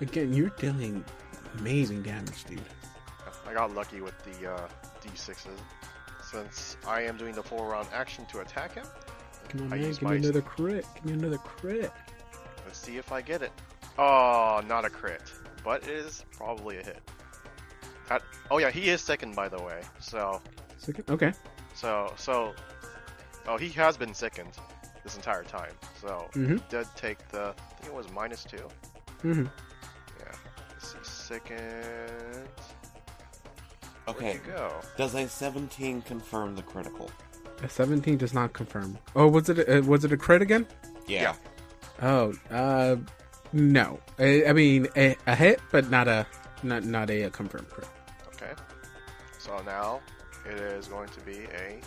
Again, 0.00 0.32
you're 0.34 0.50
dealing 0.50 1.04
amazing 1.58 2.02
damage, 2.02 2.44
dude. 2.44 2.60
I 3.46 3.54
got 3.54 3.74
lucky 3.74 4.00
with 4.00 4.14
the 4.24 4.52
uh, 4.52 4.68
d6s. 5.02 5.48
Since 6.22 6.76
I 6.86 7.02
am 7.02 7.16
doing 7.16 7.34
the 7.34 7.42
full 7.42 7.64
round 7.64 7.86
action 7.92 8.26
to 8.26 8.40
attack 8.40 8.74
him, 8.74 8.86
Come 9.48 9.62
on, 9.62 9.72
I 9.72 9.76
man. 9.76 9.90
Give 9.90 10.02
me 10.02 10.16
another 10.16 10.42
crit. 10.42 10.84
Give 10.96 11.04
me 11.04 11.12
another 11.12 11.38
crit. 11.38 11.92
let's 12.66 12.78
see 12.78 12.96
if 12.96 13.12
I 13.12 13.20
get 13.20 13.42
it. 13.42 13.52
Oh, 13.98 14.60
not 14.66 14.84
a 14.84 14.90
crit, 14.90 15.22
but 15.62 15.84
it 15.84 15.90
is 15.90 16.24
probably 16.36 16.78
a 16.78 16.82
hit. 16.82 17.00
That, 18.14 18.22
oh 18.52 18.58
yeah, 18.58 18.70
he 18.70 18.90
is 18.90 19.00
sickened 19.00 19.34
by 19.34 19.48
the 19.48 19.60
way. 19.60 19.80
So, 19.98 20.40
Second. 20.78 21.10
Okay. 21.10 21.32
so, 21.74 22.12
so, 22.16 22.52
oh, 23.48 23.56
he 23.56 23.68
has 23.70 23.96
been 23.96 24.14
sickened 24.14 24.52
this 25.02 25.16
entire 25.16 25.42
time. 25.42 25.72
So, 26.00 26.28
Mm-hmm. 26.34 26.58
did 26.70 26.86
take 26.94 27.18
the, 27.30 27.46
I 27.58 27.74
think 27.80 27.86
it 27.92 27.94
was 27.94 28.08
minus 28.12 28.44
two. 28.44 28.68
Mm-hmm. 29.24 29.46
Yeah. 30.20 30.32
Let's 30.70 30.92
see, 30.92 30.98
second. 31.02 32.48
Okay. 34.06 34.38
Go? 34.46 34.70
Does 34.96 35.14
a 35.16 35.26
17 35.28 36.02
confirm 36.02 36.54
the 36.54 36.62
critical? 36.62 37.10
A 37.64 37.68
17 37.68 38.16
does 38.18 38.32
not 38.32 38.52
confirm. 38.52 38.96
Oh, 39.16 39.26
was 39.26 39.48
it? 39.48 39.68
A, 39.68 39.80
was 39.80 40.04
it 40.04 40.12
a 40.12 40.16
crit 40.16 40.40
again? 40.42 40.66
Yeah. 41.08 41.34
Oh, 42.00 42.32
uh, 42.50 42.96
no. 43.52 43.98
I, 44.20 44.44
I 44.46 44.52
mean, 44.52 44.86
a, 44.96 45.16
a 45.26 45.34
hit, 45.34 45.60
but 45.72 45.90
not 45.90 46.06
a 46.06 46.26
not 46.62 46.84
not 46.84 47.08
a, 47.10 47.30
confirmed 47.30 47.68
crit. 47.70 47.88
Okay. 49.46 49.56
So 49.58 49.62
now 49.64 50.00
it 50.48 50.58
is 50.60 50.88
going 50.88 51.08
to 51.08 51.20
be 51.20 51.44
a 51.54 51.80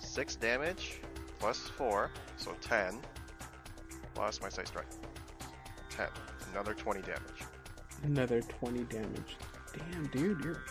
6 0.00 0.36
damage 0.36 1.00
plus 1.38 1.58
4, 1.58 2.10
so 2.36 2.54
10. 2.60 3.00
Plus 4.14 4.40
my 4.40 4.48
sight 4.48 4.68
strike. 4.68 4.86
10. 5.90 6.06
Another 6.52 6.74
20 6.74 7.00
damage. 7.02 7.20
Another 8.04 8.40
20 8.42 8.84
damage. 8.84 9.36
Damn, 9.76 10.06
dude, 10.08 10.44
you're 10.44 10.62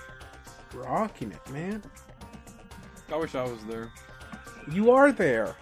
rocking 0.73 1.31
it, 1.31 1.49
man. 1.51 1.81
I 3.11 3.17
wish 3.17 3.35
I 3.35 3.43
was 3.43 3.63
there. 3.65 3.91
You 4.71 4.91
are 4.91 5.11
there. 5.11 5.55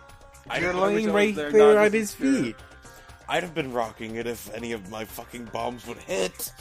I- 0.50 0.60
You're 0.60 0.74
I 0.74 0.88
laying 0.88 1.14
right 1.14 1.36
there, 1.36 1.52
there, 1.52 1.80
at 1.80 1.94
his 1.94 2.12
spirit. 2.12 2.44
feet. 2.44 2.56
I'd 3.28 3.44
have 3.44 3.54
been 3.54 3.72
rocking 3.72 4.16
it 4.16 4.26
if 4.28 4.54
any 4.56 4.72
of 4.72 4.90
my 4.90 5.06
fucking 5.06 5.46
bombs 5.46 5.86
would 5.88 5.98
hit. 6.00 6.52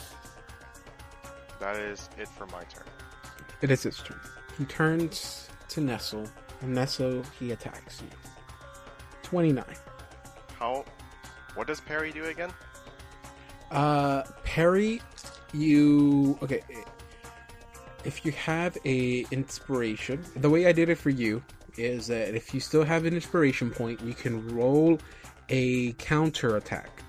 That 1.59 1.75
is 1.75 2.07
it 2.17 2.27
for 2.27 2.45
my 2.47 2.63
turn. 2.65 2.83
It 3.61 3.71
is 3.71 3.83
his 3.83 3.97
turn. 3.97 4.19
He 4.57 4.65
turns 4.65 5.49
to 5.69 5.81
Nestle, 5.81 6.27
and 6.61 6.73
Nestle 6.73 7.23
he 7.39 7.51
attacks 7.51 8.01
you. 8.01 8.07
29. 9.23 9.63
How. 10.57 10.85
What 11.55 11.67
does 11.67 11.81
Perry 11.81 12.11
do 12.11 12.25
again? 12.25 12.51
Uh, 13.71 14.23
Perry, 14.43 15.01
you 15.53 16.37
okay? 16.41 16.61
If 18.05 18.25
you 18.25 18.31
have 18.33 18.77
a 18.85 19.25
inspiration, 19.31 20.23
the 20.37 20.49
way 20.49 20.65
I 20.65 20.71
did 20.71 20.89
it 20.89 20.97
for 20.97 21.09
you 21.09 21.43
is 21.77 22.07
that 22.07 22.33
if 22.33 22.53
you 22.53 22.59
still 22.59 22.83
have 22.83 23.05
an 23.05 23.13
inspiration 23.13 23.69
point, 23.71 24.01
you 24.01 24.13
can 24.13 24.47
roll 24.55 24.99
a 25.49 25.93
counter 25.93 26.57
attack. 26.57 27.03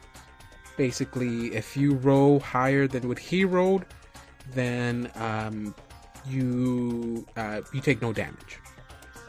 Basically, 0.77 1.55
if 1.55 1.77
you 1.77 1.95
roll 1.95 2.41
higher 2.41 2.87
than 2.87 3.09
what 3.09 3.19
he 3.19 3.45
rolled, 3.45 3.85
then 4.53 5.11
um, 5.15 5.75
you 6.27 7.27
uh, 7.37 7.63
you 7.73 7.81
take 7.81 8.03
no 8.03 8.13
damage. 8.13 8.59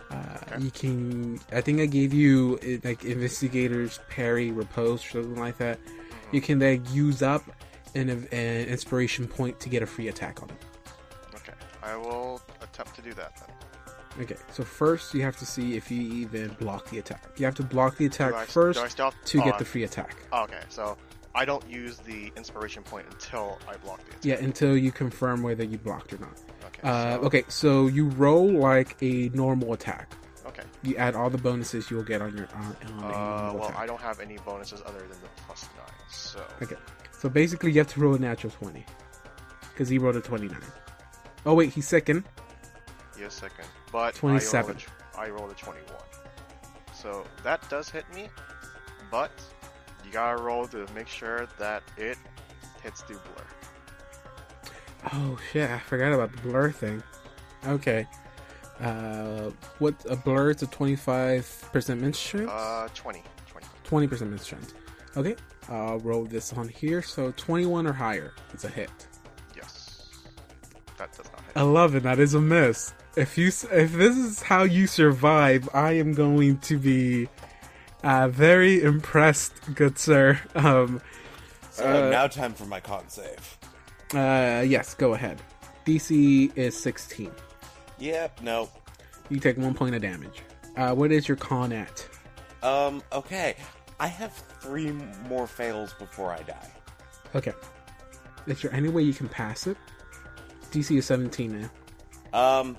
Uh. 0.10 0.16
You 0.60 0.72
can. 0.72 1.40
I 1.52 1.62
think 1.62 1.80
I 1.80 1.86
gave 1.86 2.14
you 2.14 2.60
uh, 2.64 2.88
like 2.88 3.04
investigators 3.06 4.00
parry, 4.10 4.52
riposte, 4.52 5.08
or 5.08 5.24
something 5.24 5.40
like 5.40 5.58
that. 5.58 5.80
You 6.32 6.42
can 6.42 6.60
then 6.60 6.84
use 6.92 7.22
up 7.22 7.44
an, 7.96 8.10
an 8.10 8.68
inspiration 8.68 9.28
point 9.28 9.60
to 9.62 9.70
get 9.70 9.84
a 9.84 9.86
free 9.86 10.08
attack 10.08 10.42
on 10.42 10.50
him. 10.50 10.58
Okay. 11.36 11.54
I 11.84 11.96
will 11.96 12.42
attempt 12.62 12.96
to 12.96 13.02
do 13.02 13.14
that 13.14 13.36
then. 13.38 13.56
Okay, 14.20 14.36
so 14.52 14.64
first 14.64 15.14
you 15.14 15.22
have 15.22 15.38
to 15.38 15.46
see 15.46 15.78
if 15.78 15.90
you 15.90 16.02
even 16.02 16.50
block 16.60 16.90
the 16.90 17.00
attack. 17.00 17.24
You 17.38 17.46
have 17.46 17.56
to 17.56 17.64
block 17.64 17.96
the 17.98 18.06
attack 18.08 18.34
I, 18.34 18.46
first 18.46 18.80
do 18.80 18.86
I 18.86 18.88
still 18.90 19.06
have- 19.06 19.24
to 19.26 19.42
oh, 19.42 19.46
get 19.46 19.58
the 19.58 19.66
free 19.66 19.84
attack. 19.84 20.18
Okay, 20.34 20.60
so 20.68 20.98
I 21.34 21.46
don't 21.46 21.68
use 21.70 21.98
the 22.00 22.32
inspiration 22.36 22.84
point 22.84 23.08
until 23.10 23.58
I 23.70 23.78
block 23.78 24.00
the 24.00 24.10
attack. 24.12 24.26
Yeah, 24.26 24.46
until 24.46 24.76
you 24.78 24.92
confirm 24.92 25.44
whether 25.44 25.64
you 25.64 25.78
blocked 25.78 26.12
or 26.12 26.18
not. 26.18 26.38
Okay. 26.84 26.90
Uh, 26.90 27.16
so- 27.16 27.22
okay, 27.24 27.44
so 27.48 27.88
you 27.88 28.08
roll 28.10 28.52
like 28.52 28.98
a 29.02 29.30
normal 29.34 29.74
attack. 29.74 30.12
Okay. 30.46 30.64
You 30.84 30.96
add 30.98 31.16
all 31.16 31.30
the 31.30 31.38
bonuses 31.38 31.90
you'll 31.92 32.04
get 32.04 32.22
on 32.22 32.36
your 32.36 32.48
on, 32.56 32.76
on 32.88 33.04
Uh, 33.04 33.54
well, 33.54 33.66
attack. 33.66 33.78
I 33.80 33.86
don't 33.86 34.02
have 34.02 34.20
any 34.20 34.38
bonuses 34.46 34.82
other 34.86 35.00
than 35.00 35.10
the 35.22 35.30
plus 35.46 35.70
nine, 35.78 35.86
so 36.10 36.44
Okay. 36.62 36.76
So 37.12 37.30
basically, 37.30 37.72
you 37.72 37.78
have 37.80 37.88
to 37.94 38.00
roll 38.00 38.16
a 38.16 38.20
natural 38.20 38.52
twenty 38.52 38.84
because 39.72 39.88
he 39.90 39.98
rolled 40.00 40.16
a 40.16 40.22
twenty-nine. 40.22 40.60
Oh 41.46 41.54
wait, 41.54 41.72
he's 41.72 41.88
sickened. 41.88 42.24
he 43.16 43.24
is 43.24 43.34
sickened. 43.34 43.68
But 43.92 44.16
27. 44.16 44.66
I 44.66 44.74
rolled, 44.74 44.84
a, 44.84 45.20
I 45.20 45.30
rolled 45.30 45.52
a 45.52 45.56
twenty-one, 45.56 46.04
so 46.94 47.24
that 47.44 47.68
does 47.70 47.90
hit 47.90 48.06
me. 48.16 48.28
But 49.12 49.32
you 50.06 50.12
gotta 50.12 50.42
roll 50.42 50.66
to 50.70 50.88
make 50.96 51.08
sure 51.08 51.48
that 51.60 51.84
it 51.98 52.18
hits 52.84 53.02
the 53.04 53.14
blur. 53.14 53.46
Oh 55.14 55.38
shit, 55.52 55.70
I 55.70 55.80
forgot 55.80 56.14
about 56.14 56.32
the 56.32 56.42
blur 56.42 56.72
thing. 56.72 57.02
Okay. 57.68 58.08
Uh, 58.80 59.52
what 59.80 59.94
a 60.10 60.16
blur 60.16 60.52
is 60.52 60.62
a 60.64 60.68
twenty-five 60.68 61.70
percent 61.72 62.02
miss 62.02 62.22
chance. 62.22 62.50
Uh, 62.50 62.88
20. 62.94 63.22
20. 63.50 63.68
Twenty 63.84 64.08
percent 64.08 64.32
miss 64.32 64.46
chance. 64.48 64.74
Okay, 65.18 65.36
I'll 65.70 66.00
roll 66.00 66.24
this 66.26 66.54
on 66.54 66.68
here. 66.68 67.02
So 67.02 67.32
twenty-one 67.38 67.86
or 67.86 67.94
higher, 67.94 68.34
it's 68.54 68.64
a 68.64 68.70
hit. 68.70 68.90
Yes. 69.56 70.08
That 70.98 71.12
does 71.16 71.26
not 71.32 71.42
hit. 71.46 71.56
Eleven, 71.58 72.04
that 72.04 72.20
is 72.20 72.34
a 72.34 72.42
miss. 72.42 72.94
If 73.16 73.38
you 73.38 73.48
if 73.48 73.92
this 73.94 74.18
is 74.18 74.42
how 74.42 74.64
you 74.64 74.88
survive, 74.88 75.68
I 75.74 75.92
am 75.94 76.14
going 76.14 76.58
to 76.60 76.78
be 76.78 77.28
uh, 78.04 78.30
very 78.30 78.82
impressed, 78.82 79.54
good 79.76 79.98
sir. 80.00 80.40
Um, 80.56 81.02
So 81.72 82.08
Uh, 82.08 82.10
now 82.10 82.28
time 82.28 82.54
for 82.54 82.66
my 82.66 82.80
con 82.80 83.10
save. 83.10 83.58
Uh, 84.14 84.64
yes, 84.66 84.94
go 84.94 85.14
ahead. 85.14 85.42
DC 85.86 86.56
is 86.56 86.78
sixteen. 86.80 87.32
Yep, 88.00 88.42
no. 88.42 88.70
You 89.30 89.40
take 89.40 89.58
one 89.58 89.74
point 89.74 89.96
of 89.96 90.02
damage. 90.02 90.42
Uh, 90.76 90.94
what 90.94 91.12
is 91.12 91.28
your 91.28 91.38
con 91.38 91.72
at? 91.72 92.08
Um, 92.64 93.02
okay. 93.12 93.56
I 94.00 94.08
have 94.08 94.34
three 94.60 94.92
more 95.30 95.48
fails 95.48 95.94
before 95.94 96.32
I 96.32 96.42
die. 96.42 96.72
Okay. 97.36 97.54
Is 98.48 98.62
there 98.62 98.74
any 98.74 98.90
way 98.90 99.04
you 99.04 99.14
can 99.14 99.30
pass 99.30 99.68
it? 99.68 99.78
DC 100.72 100.98
is 100.98 101.06
17 101.06 101.70
now. 102.34 102.60
Um, 102.60 102.78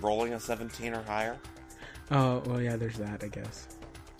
rolling 0.00 0.34
a 0.34 0.40
17 0.40 0.94
or 0.94 1.02
higher? 1.02 1.36
Oh, 2.10 2.42
well, 2.46 2.60
yeah, 2.60 2.76
there's 2.76 2.96
that, 2.96 3.22
I 3.22 3.28
guess. 3.28 3.68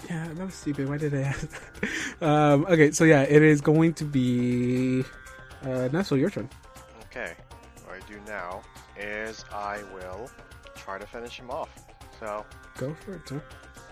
Yeah, 0.09 0.29
that 0.29 0.45
was 0.45 0.55
stupid. 0.55 0.89
Why 0.89 0.99
did 0.99 1.15
I 1.15 1.23
ask 1.23 1.49
that? 1.49 2.23
um, 2.27 2.66
okay, 2.66 2.93
so 2.93 3.05
yeah, 3.05 3.23
it 3.23 3.43
is 3.43 3.61
going 3.61 3.95
to 3.95 4.05
be. 4.05 5.05
Uh, 5.64 5.89
Nestle, 5.93 6.18
your 6.18 6.30
turn. 6.30 6.48
Okay. 7.10 7.35
What 7.85 7.97
I 7.97 8.06
do 8.06 8.20
now 8.26 8.62
is 8.98 9.44
I 9.52 9.80
will 9.94 10.30
try 10.74 10.98
to 10.98 11.06
finish 11.06 11.39
him 11.39 11.51
off. 11.51 11.70
So 12.20 12.44
Go 12.76 12.94
for 12.94 13.14
it, 13.14 13.28
sir. 13.28 13.43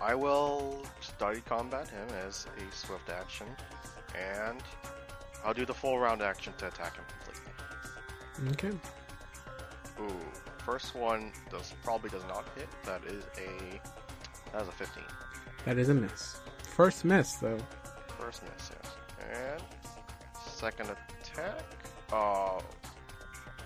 I 0.02 0.14
will 0.14 0.84
study 1.01 1.40
combat 1.40 1.88
him 1.88 2.06
as 2.26 2.47
a 2.59 2.74
swift 2.74 3.09
action, 3.09 3.47
and 4.14 4.62
I'll 5.44 5.55
do 5.55 5.64
the 5.64 5.74
full 5.74 5.98
round 5.98 6.22
action 6.22 6.52
to 6.59 6.68
attack 6.68 6.97
him 6.97 7.05
completely. 8.38 8.70
Okay. 8.70 8.78
Ooh, 10.01 10.20
first 10.64 10.94
one 10.94 11.32
does 11.51 11.72
probably 11.82 12.10
does 12.10 12.24
not 12.28 12.44
hit. 12.56 12.68
That 12.84 13.02
is 13.05 13.24
a 13.38 13.80
that 14.52 14.62
is 14.62 14.68
a 14.68 14.72
15. 14.72 15.02
That 15.64 15.78
is 15.78 15.88
a 15.88 15.94
miss. 15.94 16.36
First 16.76 17.05
miss, 17.05 17.34
though. 17.34 17.59
First 18.18 18.43
miss, 18.43 18.70
yes. 18.70 18.93
And 19.32 19.62
second 20.55 20.90
attack. 21.39 21.61
Oh, 22.13 22.61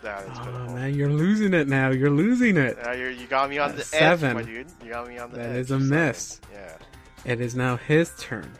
that 0.03 0.23
is 0.25 0.39
Oh, 0.41 0.75
man, 0.75 0.95
you're 0.95 1.11
losing 1.11 1.53
it 1.55 1.69
now. 1.69 1.91
You're 1.91 2.11
losing 2.11 2.57
it. 2.57 2.77
Yeah, 2.81 2.93
you 2.95 3.07
you 3.09 3.27
got 3.27 3.51
me 3.51 3.59
on 3.59 3.71
the 3.73 3.77
That's 3.79 3.93
edge, 3.95 4.01
seven. 4.21 4.35
my 4.35 4.43
dude. 4.43 4.67
You 4.83 4.91
got 4.91 5.09
me 5.09 5.19
on 5.19 5.31
the 5.31 5.37
That 5.39 5.51
edge. 5.51 5.57
is 5.57 5.71
a 5.71 5.79
miss. 5.79 6.41
Yeah. 6.53 6.77
It 7.25 7.41
is 7.41 7.55
now 7.55 7.77
his 7.77 8.13
turn. 8.19 8.51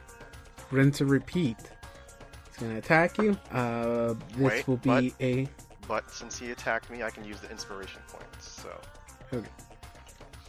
Rinse 0.71 0.99
to 0.99 1.07
repeat. 1.07 1.57
He's 2.49 2.57
gonna 2.59 2.79
attack 2.79 3.17
you. 3.19 3.39
Uh, 3.51 4.15
this 4.37 4.39
Wait, 4.39 4.69
will 4.69 4.77
be 4.77 4.89
what? 4.89 5.05
a 5.21 5.49
But 5.89 6.11
since 6.11 6.39
he 6.39 6.51
attacked 6.51 6.91
me, 6.91 7.03
I 7.03 7.11
can 7.11 7.25
use 7.25 7.41
the 7.41 7.51
inspiration 7.51 8.01
points. 8.09 8.49
So 8.63 8.71
Okay. 9.33 9.47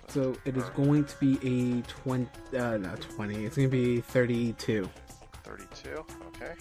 So 0.09 0.35
it 0.43 0.57
is 0.57 0.65
going 0.75 1.05
to 1.05 1.15
be 1.21 1.79
a 1.79 1.81
20, 1.83 2.27
uh, 2.57 2.75
not 2.77 2.99
20, 2.99 3.45
it's 3.45 3.55
going 3.55 3.69
to 3.69 3.71
be 3.71 4.01
32. 4.01 4.89
32. 5.45 5.89
Okay. 6.35 6.53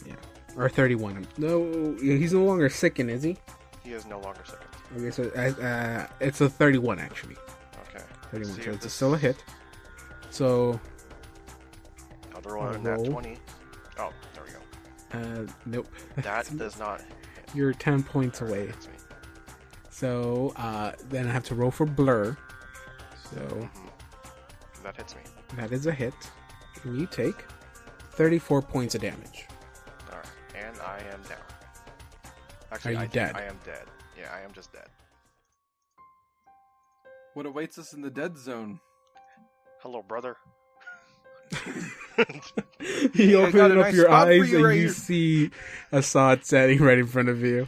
Or 0.56 0.68
31. 0.68 1.26
No, 1.38 1.96
he's 2.00 2.32
no 2.32 2.44
longer 2.44 2.68
sickened, 2.68 3.10
is 3.10 3.22
he? 3.22 3.36
He 3.84 3.92
is 3.92 4.06
no 4.06 4.18
longer 4.20 4.40
sickened. 4.44 4.66
Okay, 4.96 5.10
so 5.10 5.30
uh, 5.36 5.62
uh, 5.64 6.06
it's 6.20 6.40
a 6.40 6.48
31 6.48 6.98
actually. 6.98 7.36
Okay. 7.88 8.04
31, 8.32 8.60
so 8.62 8.70
it's 8.72 8.84
this- 8.84 8.92
still 8.94 9.14
a 9.14 9.18
hit. 9.18 9.42
So, 10.30 10.78
Another 12.30 12.56
one, 12.56 12.82
Roll. 12.82 13.04
that 13.04 13.10
20. 13.10 13.38
Oh, 13.98 14.10
there 14.34 14.44
we 14.44 14.50
go. 14.50 15.42
uh, 15.42 15.46
nope. 15.66 15.86
That 16.16 16.50
does 16.56 16.78
not 16.78 17.00
hit. 17.00 17.10
You're 17.54 17.72
10 17.72 18.02
points 18.02 18.40
away. 18.40 18.66
Hits 18.68 18.86
me. 18.88 18.94
So, 19.90 20.52
uh, 20.56 20.92
then 21.08 21.26
I 21.26 21.32
have 21.32 21.44
to 21.44 21.54
roll 21.54 21.70
for 21.70 21.84
blur. 21.86 22.36
So, 23.30 23.36
Mhm. 23.40 23.68
That 24.82 24.96
hits 24.96 25.14
me. 25.14 25.20
that 25.56 25.72
is 25.72 25.86
a 25.86 25.92
hit. 25.92 26.14
And 26.84 26.98
you 26.98 27.06
take 27.06 27.44
34 28.12 28.62
points 28.62 28.94
of 28.94 29.00
damage. 29.02 29.46
Alright. 30.90 31.06
I 31.06 31.14
am 31.14 31.22
down. 31.22 31.38
Actually, 32.72 32.94
you 32.94 33.00
I, 33.00 33.06
dead? 33.06 33.36
I 33.36 33.42
am 33.42 33.58
dead. 33.64 33.84
Yeah, 34.18 34.32
I 34.34 34.40
am 34.44 34.52
just 34.52 34.72
dead. 34.72 34.86
What 37.34 37.46
awaits 37.46 37.78
us 37.78 37.92
in 37.92 38.02
the 38.02 38.10
dead 38.10 38.36
zone? 38.36 38.80
Hello, 39.80 40.02
brother. 40.02 40.36
he 43.14 43.36
I 43.36 43.50
got 43.50 43.70
open 43.70 43.78
a 43.78 43.80
up 43.80 43.86
nice 43.86 43.94
your 43.94 44.10
eyes 44.10 44.50
you 44.50 44.56
and 44.56 44.64
right 44.64 44.74
you 44.74 44.80
here. 44.82 44.88
see 44.90 45.50
Assad 45.90 46.44
standing 46.44 46.80
right 46.80 46.98
in 46.98 47.06
front 47.06 47.28
of 47.28 47.40
you. 47.40 47.66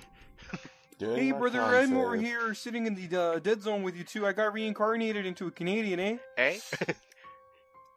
Doing 0.98 1.16
Hey, 1.16 1.32
brother, 1.32 1.60
con 1.60 1.74
I'm 1.74 1.96
over 1.96 2.16
here 2.16 2.54
sitting 2.54 2.86
in 2.86 2.94
the 2.94 3.20
uh, 3.20 3.38
dead 3.38 3.62
zone 3.62 3.82
with 3.82 3.96
you 3.96 4.04
too. 4.04 4.26
I 4.26 4.32
got 4.32 4.52
reincarnated 4.52 5.26
into 5.26 5.46
a 5.46 5.50
Canadian, 5.50 6.00
eh? 6.00 6.16
Eh? 6.36 6.58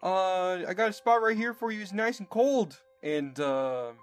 Uh, 0.04 0.64
I 0.68 0.76
got 0.76 0.90
a 0.90 0.94
spot 0.94 1.24
right 1.24 1.36
here 1.36 1.52
for 1.52 1.72
you. 1.72 1.82
It's 1.82 1.92
nice 1.92 2.20
and 2.20 2.30
cold 2.30 2.80
and 3.02 3.40
uh, 3.40 3.94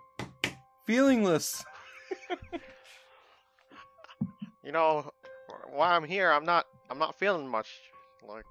feelingless. 0.88 1.64
you 4.64 4.72
know, 4.72 5.12
while 5.70 5.90
I'm 5.96 6.04
here, 6.04 6.30
I'm 6.30 6.44
not. 6.44 6.66
I'm 6.90 6.98
not 6.98 7.14
feeling 7.18 7.48
much. 7.48 7.68
Like, 8.28 8.44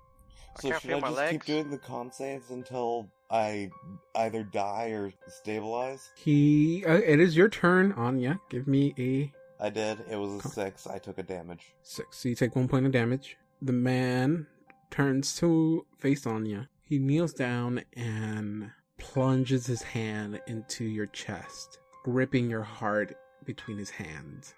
I 0.57 0.61
So 0.61 0.69
can't 0.69 0.81
should 0.81 0.87
feel 0.89 0.97
I 0.97 1.01
my 1.01 1.07
just 1.09 1.17
legs. 1.17 1.31
keep 1.31 1.45
doing 1.45 1.69
the 1.69 1.77
con 1.77 2.11
saves 2.11 2.49
until 2.49 3.07
I 3.29 3.69
either 4.15 4.43
die 4.43 4.87
or 4.89 5.13
stabilize? 5.27 6.09
He, 6.15 6.83
uh, 6.85 6.93
it 6.95 7.19
is 7.19 7.37
your 7.37 7.47
turn, 7.49 7.91
Anya. 7.93 8.39
Give 8.49 8.67
me 8.67 8.93
a 8.97 9.31
I 9.63 9.69
did. 9.69 9.99
It 10.09 10.15
was 10.15 10.37
a 10.37 10.39
Con- 10.39 10.51
six. 10.51 10.87
I 10.87 10.97
took 10.97 11.19
a 11.19 11.23
damage. 11.23 11.73
six. 11.83 12.17
So 12.17 12.29
you 12.29 12.35
take 12.35 12.55
one 12.55 12.67
point 12.67 12.85
of 12.87 12.91
damage. 12.91 13.37
The 13.61 13.73
man 13.73 14.47
turns 14.89 15.35
to 15.37 15.85
face 15.99 16.25
Anya. 16.25 16.67
He 16.83 16.97
kneels 16.97 17.31
down 17.33 17.83
and 17.95 18.71
plunges 18.97 19.67
his 19.67 19.83
hand 19.83 20.41
into 20.47 20.83
your 20.83 21.05
chest, 21.05 21.77
gripping 22.03 22.49
your 22.49 22.63
heart 22.63 23.15
between 23.45 23.77
his 23.77 23.89
hands. 23.89 24.53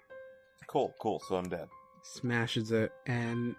Cool, 0.66 0.94
cool. 0.98 1.20
So 1.20 1.36
I'm 1.36 1.48
dead. 1.48 1.68
Smashes 2.02 2.70
it, 2.72 2.92
and 3.06 3.54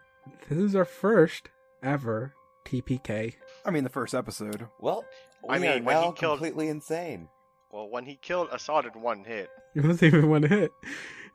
this 0.49 0.57
is 0.59 0.75
our 0.75 0.85
first 0.85 1.49
ever 1.83 2.33
TPK. 2.65 3.33
I 3.65 3.71
mean, 3.71 3.83
the 3.83 3.89
first 3.89 4.13
episode. 4.13 4.67
Well, 4.79 5.05
we 5.47 5.55
I 5.55 5.59
mean, 5.59 5.69
are 5.69 5.83
when 5.83 5.97
he 5.97 6.03
killed- 6.13 6.39
completely 6.39 6.67
insane. 6.69 7.29
Well, 7.71 7.89
when 7.89 8.05
he 8.05 8.15
killed 8.15 8.47
Assad 8.51 8.85
in 8.85 9.01
one 9.01 9.23
hit, 9.23 9.49
It 9.75 9.83
wasn't 9.83 10.03
even 10.13 10.29
one 10.29 10.43
hit. 10.43 10.71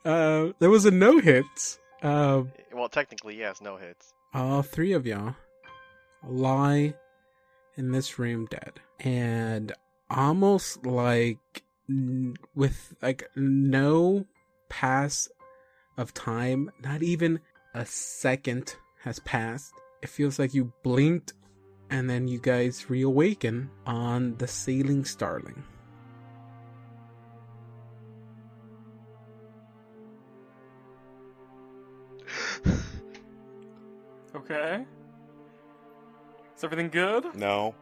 Uh, 0.04 0.48
there 0.58 0.70
was 0.70 0.86
a 0.86 0.90
no 0.90 1.18
hit. 1.18 1.44
Uh, 2.02 2.44
well, 2.72 2.88
technically, 2.88 3.36
yes, 3.36 3.60
no 3.60 3.76
hits. 3.76 4.14
all 4.32 4.62
three 4.62 4.92
of 4.92 5.06
y'all 5.06 5.34
lie 6.26 6.94
in 7.76 7.92
this 7.92 8.18
room 8.18 8.46
dead 8.50 8.80
and 9.00 9.72
almost 10.10 10.84
like 10.86 11.38
n- 11.52 11.62
with 12.54 12.94
like 13.02 13.28
no 13.36 14.26
pass 14.68 15.28
of 15.96 16.14
time 16.14 16.70
not 16.82 17.02
even 17.02 17.40
a 17.74 17.84
second 17.84 18.76
has 19.02 19.18
passed 19.20 19.72
it 20.02 20.08
feels 20.08 20.38
like 20.38 20.54
you 20.54 20.72
blinked 20.82 21.32
and 21.90 22.08
then 22.08 22.28
you 22.28 22.38
guys 22.38 22.88
reawaken 22.88 23.68
on 23.86 24.36
the 24.38 24.46
sailing 24.46 25.04
starling 25.04 25.62
Okay. 34.32 34.84
Is 36.56 36.64
everything 36.64 36.88
good? 36.88 37.34
No, 37.34 37.74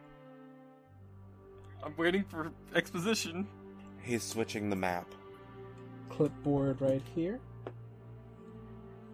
I'm 1.83 1.93
waiting 1.97 2.23
for 2.23 2.51
exposition. 2.75 3.47
He's 4.01 4.23
switching 4.23 4.69
the 4.69 4.75
map. 4.75 5.13
clipboard 6.09 6.81
right 6.81 7.03
here 7.15 7.39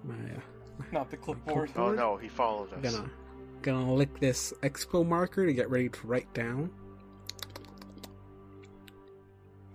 my 0.03 0.13
uh, 0.13 0.83
Not 0.91 1.09
the 1.09 1.17
clipboard. 1.17 1.71
Oh 1.75 1.91
no, 1.91 2.17
he 2.17 2.27
followed 2.29 2.71
us. 2.73 2.81
gonna 2.81 3.09
gonna 3.61 3.93
lick 3.93 4.19
this 4.19 4.53
expo 4.61 5.05
marker 5.05 5.45
to 5.45 5.53
get 5.53 5.69
ready 5.69 5.89
to 5.89 6.07
write 6.07 6.31
down 6.33 6.69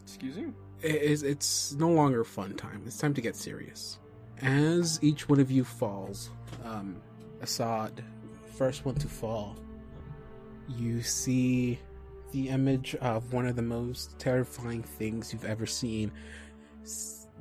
Excuse 0.05 0.37
you. 0.37 0.55
it 0.83 0.95
is 1.03 1.23
it's 1.23 1.73
no 1.75 1.89
longer 1.89 2.23
fun 2.25 2.55
time. 2.55 2.83
It's 2.87 2.99
time 2.99 3.15
to 3.15 3.21
get 3.21 3.35
serious. 3.37 3.99
As 4.43 4.99
each 5.03 5.29
one 5.29 5.41
of 5.41 5.51
you 5.51 5.65
falls, 5.65 6.31
um, 6.65 6.97
Assad, 7.43 8.03
first 8.57 8.85
one 8.85 8.95
to 8.97 9.09
fall, 9.09 9.57
you 10.69 11.03
see 11.03 11.79
the 12.33 12.49
image 12.49 12.95
of 12.97 13.33
one 13.33 13.47
of 13.47 13.57
the 13.57 13.63
most 13.63 14.19
terrifying 14.19 14.83
things 14.83 15.33
you've 15.33 15.45
ever 15.45 15.67
seen, 15.67 16.13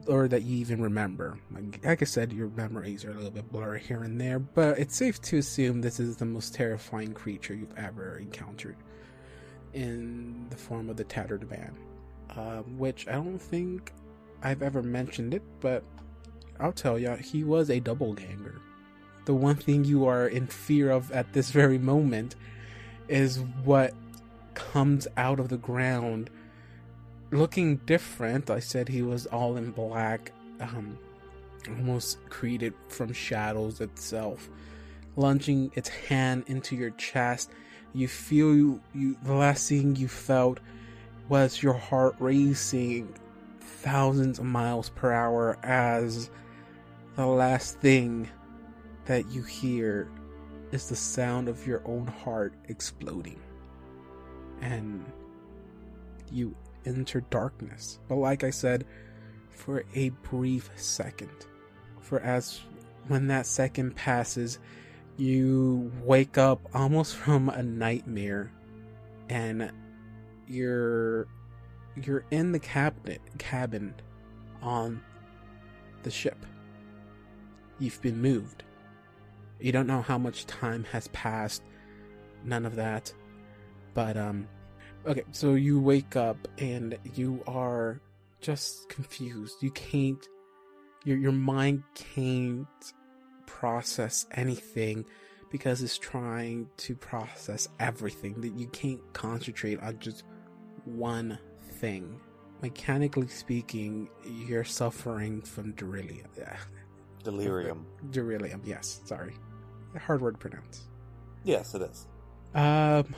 or 0.08 0.28
that 0.28 0.44
you 0.44 0.58
even 0.58 0.82
remember. 0.82 1.38
Like, 1.52 1.86
like 1.86 2.02
I 2.02 2.06
said, 2.06 2.34
your 2.34 2.50
memories 2.50 3.06
are 3.06 3.12
a 3.12 3.16
little 3.16 3.32
bit 3.32 3.52
blurry 3.52 3.82
here 3.82 4.04
and 4.04 4.20
there, 4.20 4.40
but 4.40 4.80
it's 4.80 4.96
safe 4.96 5.22
to 5.24 5.38
assume 5.38 5.82
this 5.82 6.00
is 6.00 6.18
the 6.18 6.26
most 6.26 6.54
terrifying 6.54 7.14
creature 7.14 7.54
you've 7.54 7.78
ever 7.78 8.18
encountered 8.18 8.78
in 9.74 10.48
the 10.50 10.58
form 10.58 10.90
of 10.90 10.98
the 10.98 11.04
Tattered 11.04 11.50
Man 11.50 11.78
um, 12.36 12.78
which 12.78 13.08
I 13.08 13.14
don't 13.14 13.40
think 13.40 13.94
I've 14.44 14.62
ever 14.62 14.82
mentioned 14.82 15.34
it, 15.34 15.44
but 15.60 15.84
I'll 16.60 16.72
tell 16.72 17.00
ya, 17.00 17.16
he 17.16 17.44
was 17.44 17.70
a 17.70 17.80
doppelganger. 17.80 18.60
The 19.26 19.34
one 19.34 19.56
thing 19.56 19.84
you 19.84 20.06
are 20.06 20.28
in 20.28 20.48
fear 20.48 20.92
of 20.92 21.12
at 21.12 21.34
this 21.34 21.52
very 21.52 21.78
moment 21.78 22.36
is 23.08 23.40
what 23.64 23.94
comes 24.60 25.08
out 25.18 25.40
of 25.40 25.50
the 25.50 25.58
ground 25.58 26.30
looking 27.32 27.78
different. 27.78 28.50
I 28.50 28.60
said 28.60 28.90
he 28.90 29.02
was 29.02 29.26
all 29.28 29.58
in 29.58 29.72
black, 29.72 30.32
um, 30.60 30.98
almost 31.68 32.18
created 32.30 32.74
from 32.90 33.14
shadows 33.14 33.82
itself, 33.82 34.50
lunging 35.16 35.72
its 35.76 35.90
hand 35.90 36.44
into 36.48 36.76
your 36.76 36.92
chest. 36.92 37.52
You 37.94 38.08
feel 38.08 38.56
you, 38.56 38.82
you 38.94 39.18
the 39.24 39.34
last 39.34 39.70
thing 39.70 39.96
you 39.96 40.08
felt 40.08 40.60
was 41.30 41.64
your 41.64 41.74
heart 41.74 42.16
racing 42.20 43.16
thousands 43.62 44.40
of 44.40 44.46
miles 44.46 44.90
per 44.90 45.12
hour 45.12 45.58
as 45.64 46.30
the 47.16 47.26
last 47.26 47.80
thing 47.80 48.28
that 49.06 49.30
you 49.32 49.42
hear 49.44 50.10
is 50.72 50.90
the 50.90 50.96
sound 50.96 51.48
of 51.48 51.66
your 51.66 51.82
own 51.86 52.08
heart 52.08 52.54
exploding. 52.68 53.40
And 54.62 55.06
you 56.32 56.56
enter 56.86 57.22
darkness. 57.30 58.00
But 58.08 58.16
like 58.16 58.44
I 58.44 58.50
said, 58.50 58.86
for 59.50 59.84
a 59.94 60.10
brief 60.10 60.70
second. 60.76 61.46
For 62.02 62.20
as 62.20 62.62
when 63.08 63.28
that 63.28 63.46
second 63.46 63.96
passes, 63.96 64.60
you 65.18 65.92
wake 66.04 66.38
up 66.38 66.62
almost 66.74 67.16
from 67.18 67.50
a 67.50 67.62
nightmare 67.62 68.52
and 69.30 69.72
you're 70.48 71.28
you're 71.96 72.24
in 72.32 72.52
the 72.52 72.60
cabinet 72.60 73.22
cabin 73.38 73.94
on 74.62 75.02
the 76.04 76.12
ship. 76.12 76.46
You've 77.78 78.02
been 78.02 78.22
moved. 78.22 78.64
You 79.60 79.72
don't 79.72 79.88
know 79.88 80.02
how 80.02 80.18
much 80.18 80.46
time 80.46 80.86
has 80.92 81.10
passed. 81.10 81.62
None 82.44 82.66
of 82.66 82.76
that. 82.76 83.14
But 84.00 84.16
um 84.16 84.48
okay, 85.06 85.26
so 85.32 85.56
you 85.56 85.78
wake 85.78 86.16
up 86.16 86.48
and 86.58 86.98
you 87.16 87.44
are 87.48 88.00
just 88.40 88.88
confused. 88.88 89.62
You 89.62 89.72
can't 89.72 90.26
your 91.04 91.18
your 91.18 91.34
mind 91.34 91.84
can't 91.96 92.94
process 93.46 94.26
anything 94.32 95.04
because 95.52 95.82
it's 95.82 95.98
trying 95.98 96.70
to 96.78 96.96
process 96.96 97.68
everything 97.82 98.40
that 98.40 98.54
you 98.54 98.68
can't 98.68 99.02
concentrate 99.12 99.82
on 99.82 100.00
just 100.00 100.24
one 100.86 101.38
thing 101.82 102.22
mechanically 102.62 103.28
speaking, 103.28 104.08
you're 104.26 104.64
suffering 104.64 105.42
from 105.42 105.74
delirium. 105.74 106.30
Yeah, 106.38 106.56
Delirium. 107.26 107.86
delirium. 108.12 108.62
Yes, 108.64 109.02
sorry, 109.04 109.34
hard 110.00 110.22
word 110.22 110.36
to 110.36 110.38
pronounce. 110.38 110.88
Yes, 111.44 111.76
it 111.76 111.82
is. 111.82 112.08
Um, 112.56 113.14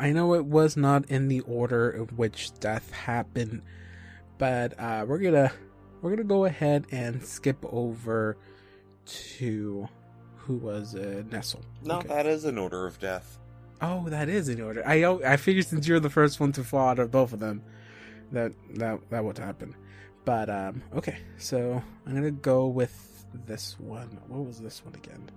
I 0.00 0.12
know 0.12 0.34
it 0.34 0.46
was 0.46 0.76
not 0.76 1.04
in 1.10 1.28
the 1.28 1.40
order 1.40 1.90
in 1.90 2.04
which 2.16 2.52
death 2.58 2.90
happened, 2.90 3.62
but 4.38 4.74
uh, 4.80 5.04
we're 5.06 5.18
gonna 5.18 5.52
we're 6.00 6.10
gonna 6.10 6.24
go 6.24 6.46
ahead 6.46 6.86
and 6.90 7.22
skip 7.24 7.58
over 7.70 8.36
to 9.04 9.88
who 10.36 10.56
was 10.56 10.94
uh, 10.94 11.22
Nestle. 11.30 11.62
No, 11.82 11.98
Okay. 11.98 12.08
that 12.08 12.26
is 12.26 12.44
an 12.46 12.56
order 12.58 12.86
of 12.86 12.98
death. 12.98 13.38
Oh, 13.82 14.08
that 14.08 14.28
is 14.28 14.48
in 14.48 14.60
order. 14.60 14.82
I 14.86 15.04
I 15.04 15.36
figured 15.36 15.66
since 15.66 15.86
you're 15.86 16.00
the 16.00 16.10
first 16.10 16.40
one 16.40 16.52
to 16.52 16.64
fall 16.64 16.88
out 16.88 16.98
of 16.98 17.10
both 17.10 17.32
of 17.32 17.40
them, 17.40 17.62
that 18.32 18.52
that 18.76 19.00
that 19.10 19.22
would 19.24 19.38
happen. 19.38 19.74
But 20.24 20.48
um, 20.50 20.82
okay, 20.94 21.18
so 21.38 21.82
I'm 22.06 22.14
gonna 22.14 22.30
go 22.30 22.68
with 22.68 23.26
this 23.46 23.78
one. 23.78 24.18
What 24.28 24.46
was 24.46 24.60
this 24.60 24.82
one 24.84 24.94
again? 24.94 25.30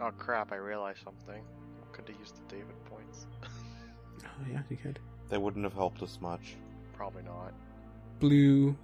Oh 0.00 0.10
crap! 0.18 0.52
I 0.52 0.56
realized 0.56 1.00
something. 1.04 1.42
Could 1.92 2.08
have 2.08 2.18
used 2.18 2.36
the 2.36 2.40
David 2.56 2.74
points. 2.86 2.93
Oh 4.40 4.46
yeah, 4.50 4.62
you 4.68 4.76
could. 4.76 4.98
They 5.28 5.38
wouldn't 5.38 5.64
have 5.64 5.74
helped 5.74 6.02
us 6.02 6.18
much. 6.20 6.56
Probably 6.94 7.22
not. 7.22 7.52
Blue, 8.20 8.76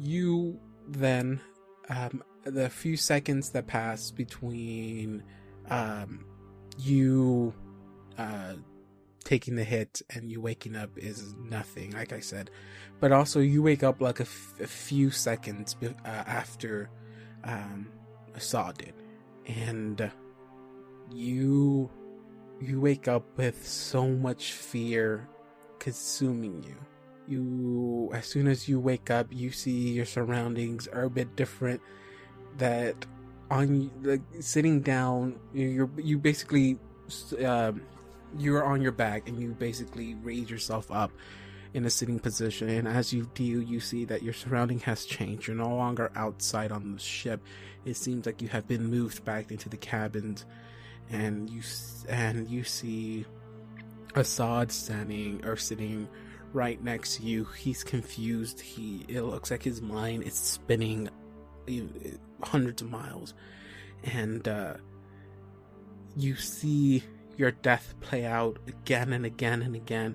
you 0.00 0.58
then 0.88 1.40
um, 1.88 2.22
the 2.44 2.68
few 2.68 2.96
seconds 2.96 3.50
that 3.50 3.66
pass 3.66 4.10
between 4.10 5.22
um, 5.70 6.24
you 6.78 7.54
uh, 8.18 8.54
taking 9.24 9.56
the 9.56 9.64
hit 9.64 10.02
and 10.10 10.30
you 10.30 10.40
waking 10.40 10.76
up 10.76 10.90
is 10.96 11.34
nothing, 11.38 11.92
like 11.92 12.12
I 12.12 12.20
said. 12.20 12.50
But 13.00 13.12
also, 13.12 13.40
you 13.40 13.62
wake 13.62 13.82
up 13.82 14.00
like 14.00 14.20
a, 14.20 14.24
f- 14.24 14.54
a 14.60 14.66
few 14.66 15.10
seconds 15.10 15.74
be- 15.74 15.88
uh, 15.88 16.08
after 16.08 16.90
um, 17.44 17.90
Saw 18.38 18.72
did, 18.72 18.94
and 19.46 20.10
you 21.12 21.90
you 22.62 22.80
wake 22.80 23.08
up 23.08 23.24
with 23.36 23.66
so 23.66 24.08
much 24.08 24.52
fear 24.52 25.28
consuming 25.78 26.62
you. 26.62 26.76
You 27.26 28.10
as 28.12 28.26
soon 28.26 28.48
as 28.48 28.68
you 28.68 28.80
wake 28.80 29.10
up 29.10 29.28
you 29.30 29.50
see 29.50 29.90
your 29.90 30.04
surroundings 30.04 30.88
are 30.88 31.04
a 31.04 31.10
bit 31.10 31.36
different 31.36 31.80
that 32.58 33.06
on 33.50 33.90
like 34.02 34.22
sitting 34.40 34.80
down 34.80 35.38
you're 35.54 35.88
you 35.96 36.18
basically 36.18 36.78
um 37.44 37.82
you're 38.38 38.64
on 38.64 38.82
your 38.82 38.92
back 38.92 39.28
and 39.28 39.40
you 39.40 39.54
basically 39.54 40.14
raise 40.14 40.50
yourself 40.50 40.90
up 40.90 41.12
in 41.74 41.84
a 41.86 41.90
sitting 41.90 42.18
position. 42.18 42.68
And 42.68 42.86
as 42.86 43.12
you 43.12 43.30
do 43.34 43.44
you 43.44 43.80
see 43.80 44.04
that 44.06 44.22
your 44.22 44.34
surrounding 44.34 44.80
has 44.80 45.04
changed. 45.04 45.46
You're 45.46 45.56
no 45.56 45.74
longer 45.74 46.10
outside 46.14 46.72
on 46.72 46.92
the 46.92 46.98
ship. 46.98 47.40
It 47.84 47.96
seems 47.96 48.26
like 48.26 48.42
you 48.42 48.48
have 48.48 48.68
been 48.68 48.90
moved 48.90 49.24
back 49.24 49.50
into 49.50 49.68
the 49.68 49.76
cabins 49.76 50.44
and 51.10 51.48
you 51.50 51.62
and 52.08 52.48
you 52.48 52.64
see 52.64 53.24
Assad 54.14 54.70
standing 54.72 55.44
or 55.44 55.56
sitting 55.56 56.08
right 56.52 56.82
next 56.82 57.16
to 57.16 57.22
you. 57.22 57.44
He's 57.56 57.84
confused. 57.84 58.60
He 58.60 59.04
it 59.08 59.22
looks 59.22 59.50
like 59.50 59.62
his 59.62 59.80
mind 59.80 60.24
is 60.24 60.34
spinning 60.34 61.08
hundreds 62.42 62.82
of 62.82 62.90
miles, 62.90 63.34
and 64.04 64.46
uh, 64.46 64.74
you 66.16 66.36
see 66.36 67.02
your 67.36 67.50
death 67.50 67.94
play 68.00 68.24
out 68.24 68.58
again 68.66 69.12
and 69.12 69.24
again 69.24 69.62
and 69.62 69.74
again, 69.74 70.14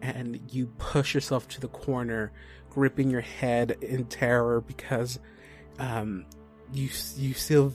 and 0.00 0.40
you 0.50 0.66
push 0.78 1.14
yourself 1.14 1.48
to 1.48 1.60
the 1.60 1.68
corner, 1.68 2.32
gripping 2.70 3.10
your 3.10 3.20
head 3.20 3.76
in 3.80 4.04
terror 4.04 4.60
because 4.60 5.18
um, 5.78 6.26
you 6.72 6.88
you 7.16 7.34
still 7.34 7.72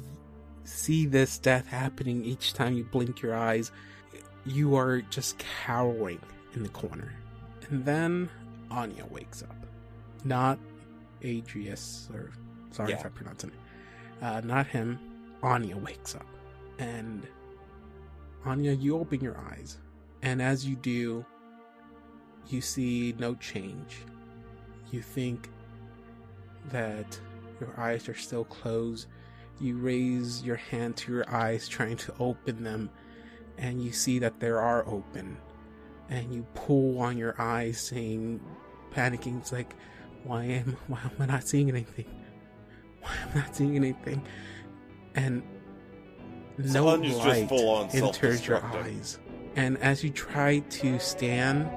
see 0.68 1.06
this 1.06 1.38
death 1.38 1.66
happening 1.68 2.24
each 2.26 2.54
time 2.54 2.74
you 2.74 2.84
blink 2.84 3.22
your 3.22 3.34
eyes. 3.36 3.72
You 4.46 4.76
are 4.76 5.02
just 5.02 5.38
cowering 5.40 6.20
in 6.54 6.64
the 6.64 6.70
corner. 6.70 7.14
And 7.70 7.86
then 7.86 8.30
Anya 8.70 9.06
wakes 9.10 9.44
up. 9.44 9.56
Not 10.24 10.60
Adrius, 11.22 12.10
or 12.14 12.32
sorry 12.72 12.94
if 12.94 13.00
Yeah. 13.00 13.06
I 13.06 13.10
pronounce 13.10 13.44
it. 13.44 13.52
Uh, 14.22 14.42
not 14.44 14.68
him. 14.68 15.00
Anya 15.42 15.78
wakes 15.78 16.16
up. 16.16 16.26
And 16.80 17.26
Anya, 18.46 18.74
you 18.74 18.98
open 18.98 19.22
your 19.22 19.38
eyes. 19.38 19.78
And 20.22 20.42
as 20.42 20.66
you 20.66 20.76
do, 20.76 21.26
you 22.48 22.62
see 22.62 23.16
no 23.20 23.36
change. 23.36 23.98
You 24.92 25.02
think 25.02 25.50
that 26.72 27.20
your 27.60 27.74
eyes 27.78 28.08
are 28.10 28.16
still 28.16 28.46
closed. 28.46 29.08
You 29.60 29.78
raise 29.78 30.44
your 30.44 30.56
hand 30.56 30.98
to 30.98 31.12
your 31.12 31.30
eyes, 31.34 31.68
trying 31.68 31.98
to 31.98 32.14
open 32.20 32.64
them, 32.64 32.90
and 33.58 33.82
you 33.84 33.92
see 33.92 34.20
that 34.20 34.40
they 34.40 34.50
are 34.50 34.88
open. 34.88 35.38
And 36.10 36.34
you 36.34 36.46
pull 36.54 37.00
on 37.00 37.18
your 37.18 37.40
eyes 37.40 37.80
saying 37.80 38.40
panicking 38.94 39.40
it's 39.40 39.52
like 39.52 39.76
why 40.24 40.46
am 40.46 40.78
why 40.88 41.00
am 41.04 41.12
i 41.20 41.26
not 41.26 41.48
seeing 41.48 41.70
anything? 41.70 42.06
Why 43.02 43.12
am 43.24 43.30
i 43.36 43.38
not 43.40 43.56
seeing 43.56 43.76
anything? 43.76 44.26
And 45.16 45.44
no 46.58 46.86
light 46.86 47.52
enters 47.94 48.48
your 48.48 48.64
eyes. 48.64 49.20
And 49.56 49.78
as 49.78 50.04
you 50.04 50.10
try 50.10 50.60
to 50.60 51.00
stand 51.00 51.70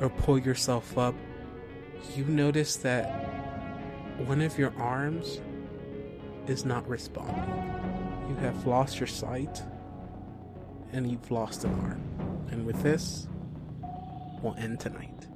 or 0.00 0.10
pull 0.10 0.38
yourself 0.38 0.98
up 0.98 1.14
you 2.16 2.24
notice 2.24 2.76
that 2.76 3.04
one 4.26 4.40
of 4.40 4.58
your 4.58 4.72
arms 4.78 5.40
is 6.46 6.64
not 6.64 6.88
responding. 6.88 7.44
You 8.28 8.34
have 8.36 8.66
lost 8.66 8.98
your 9.00 9.06
sight 9.06 9.62
and 10.92 11.10
you've 11.10 11.30
lost 11.30 11.64
an 11.64 11.72
arm. 11.80 12.02
And 12.50 12.66
with 12.66 12.82
this, 12.82 13.28
we'll 14.42 14.56
end 14.56 14.80
tonight. 14.80 15.26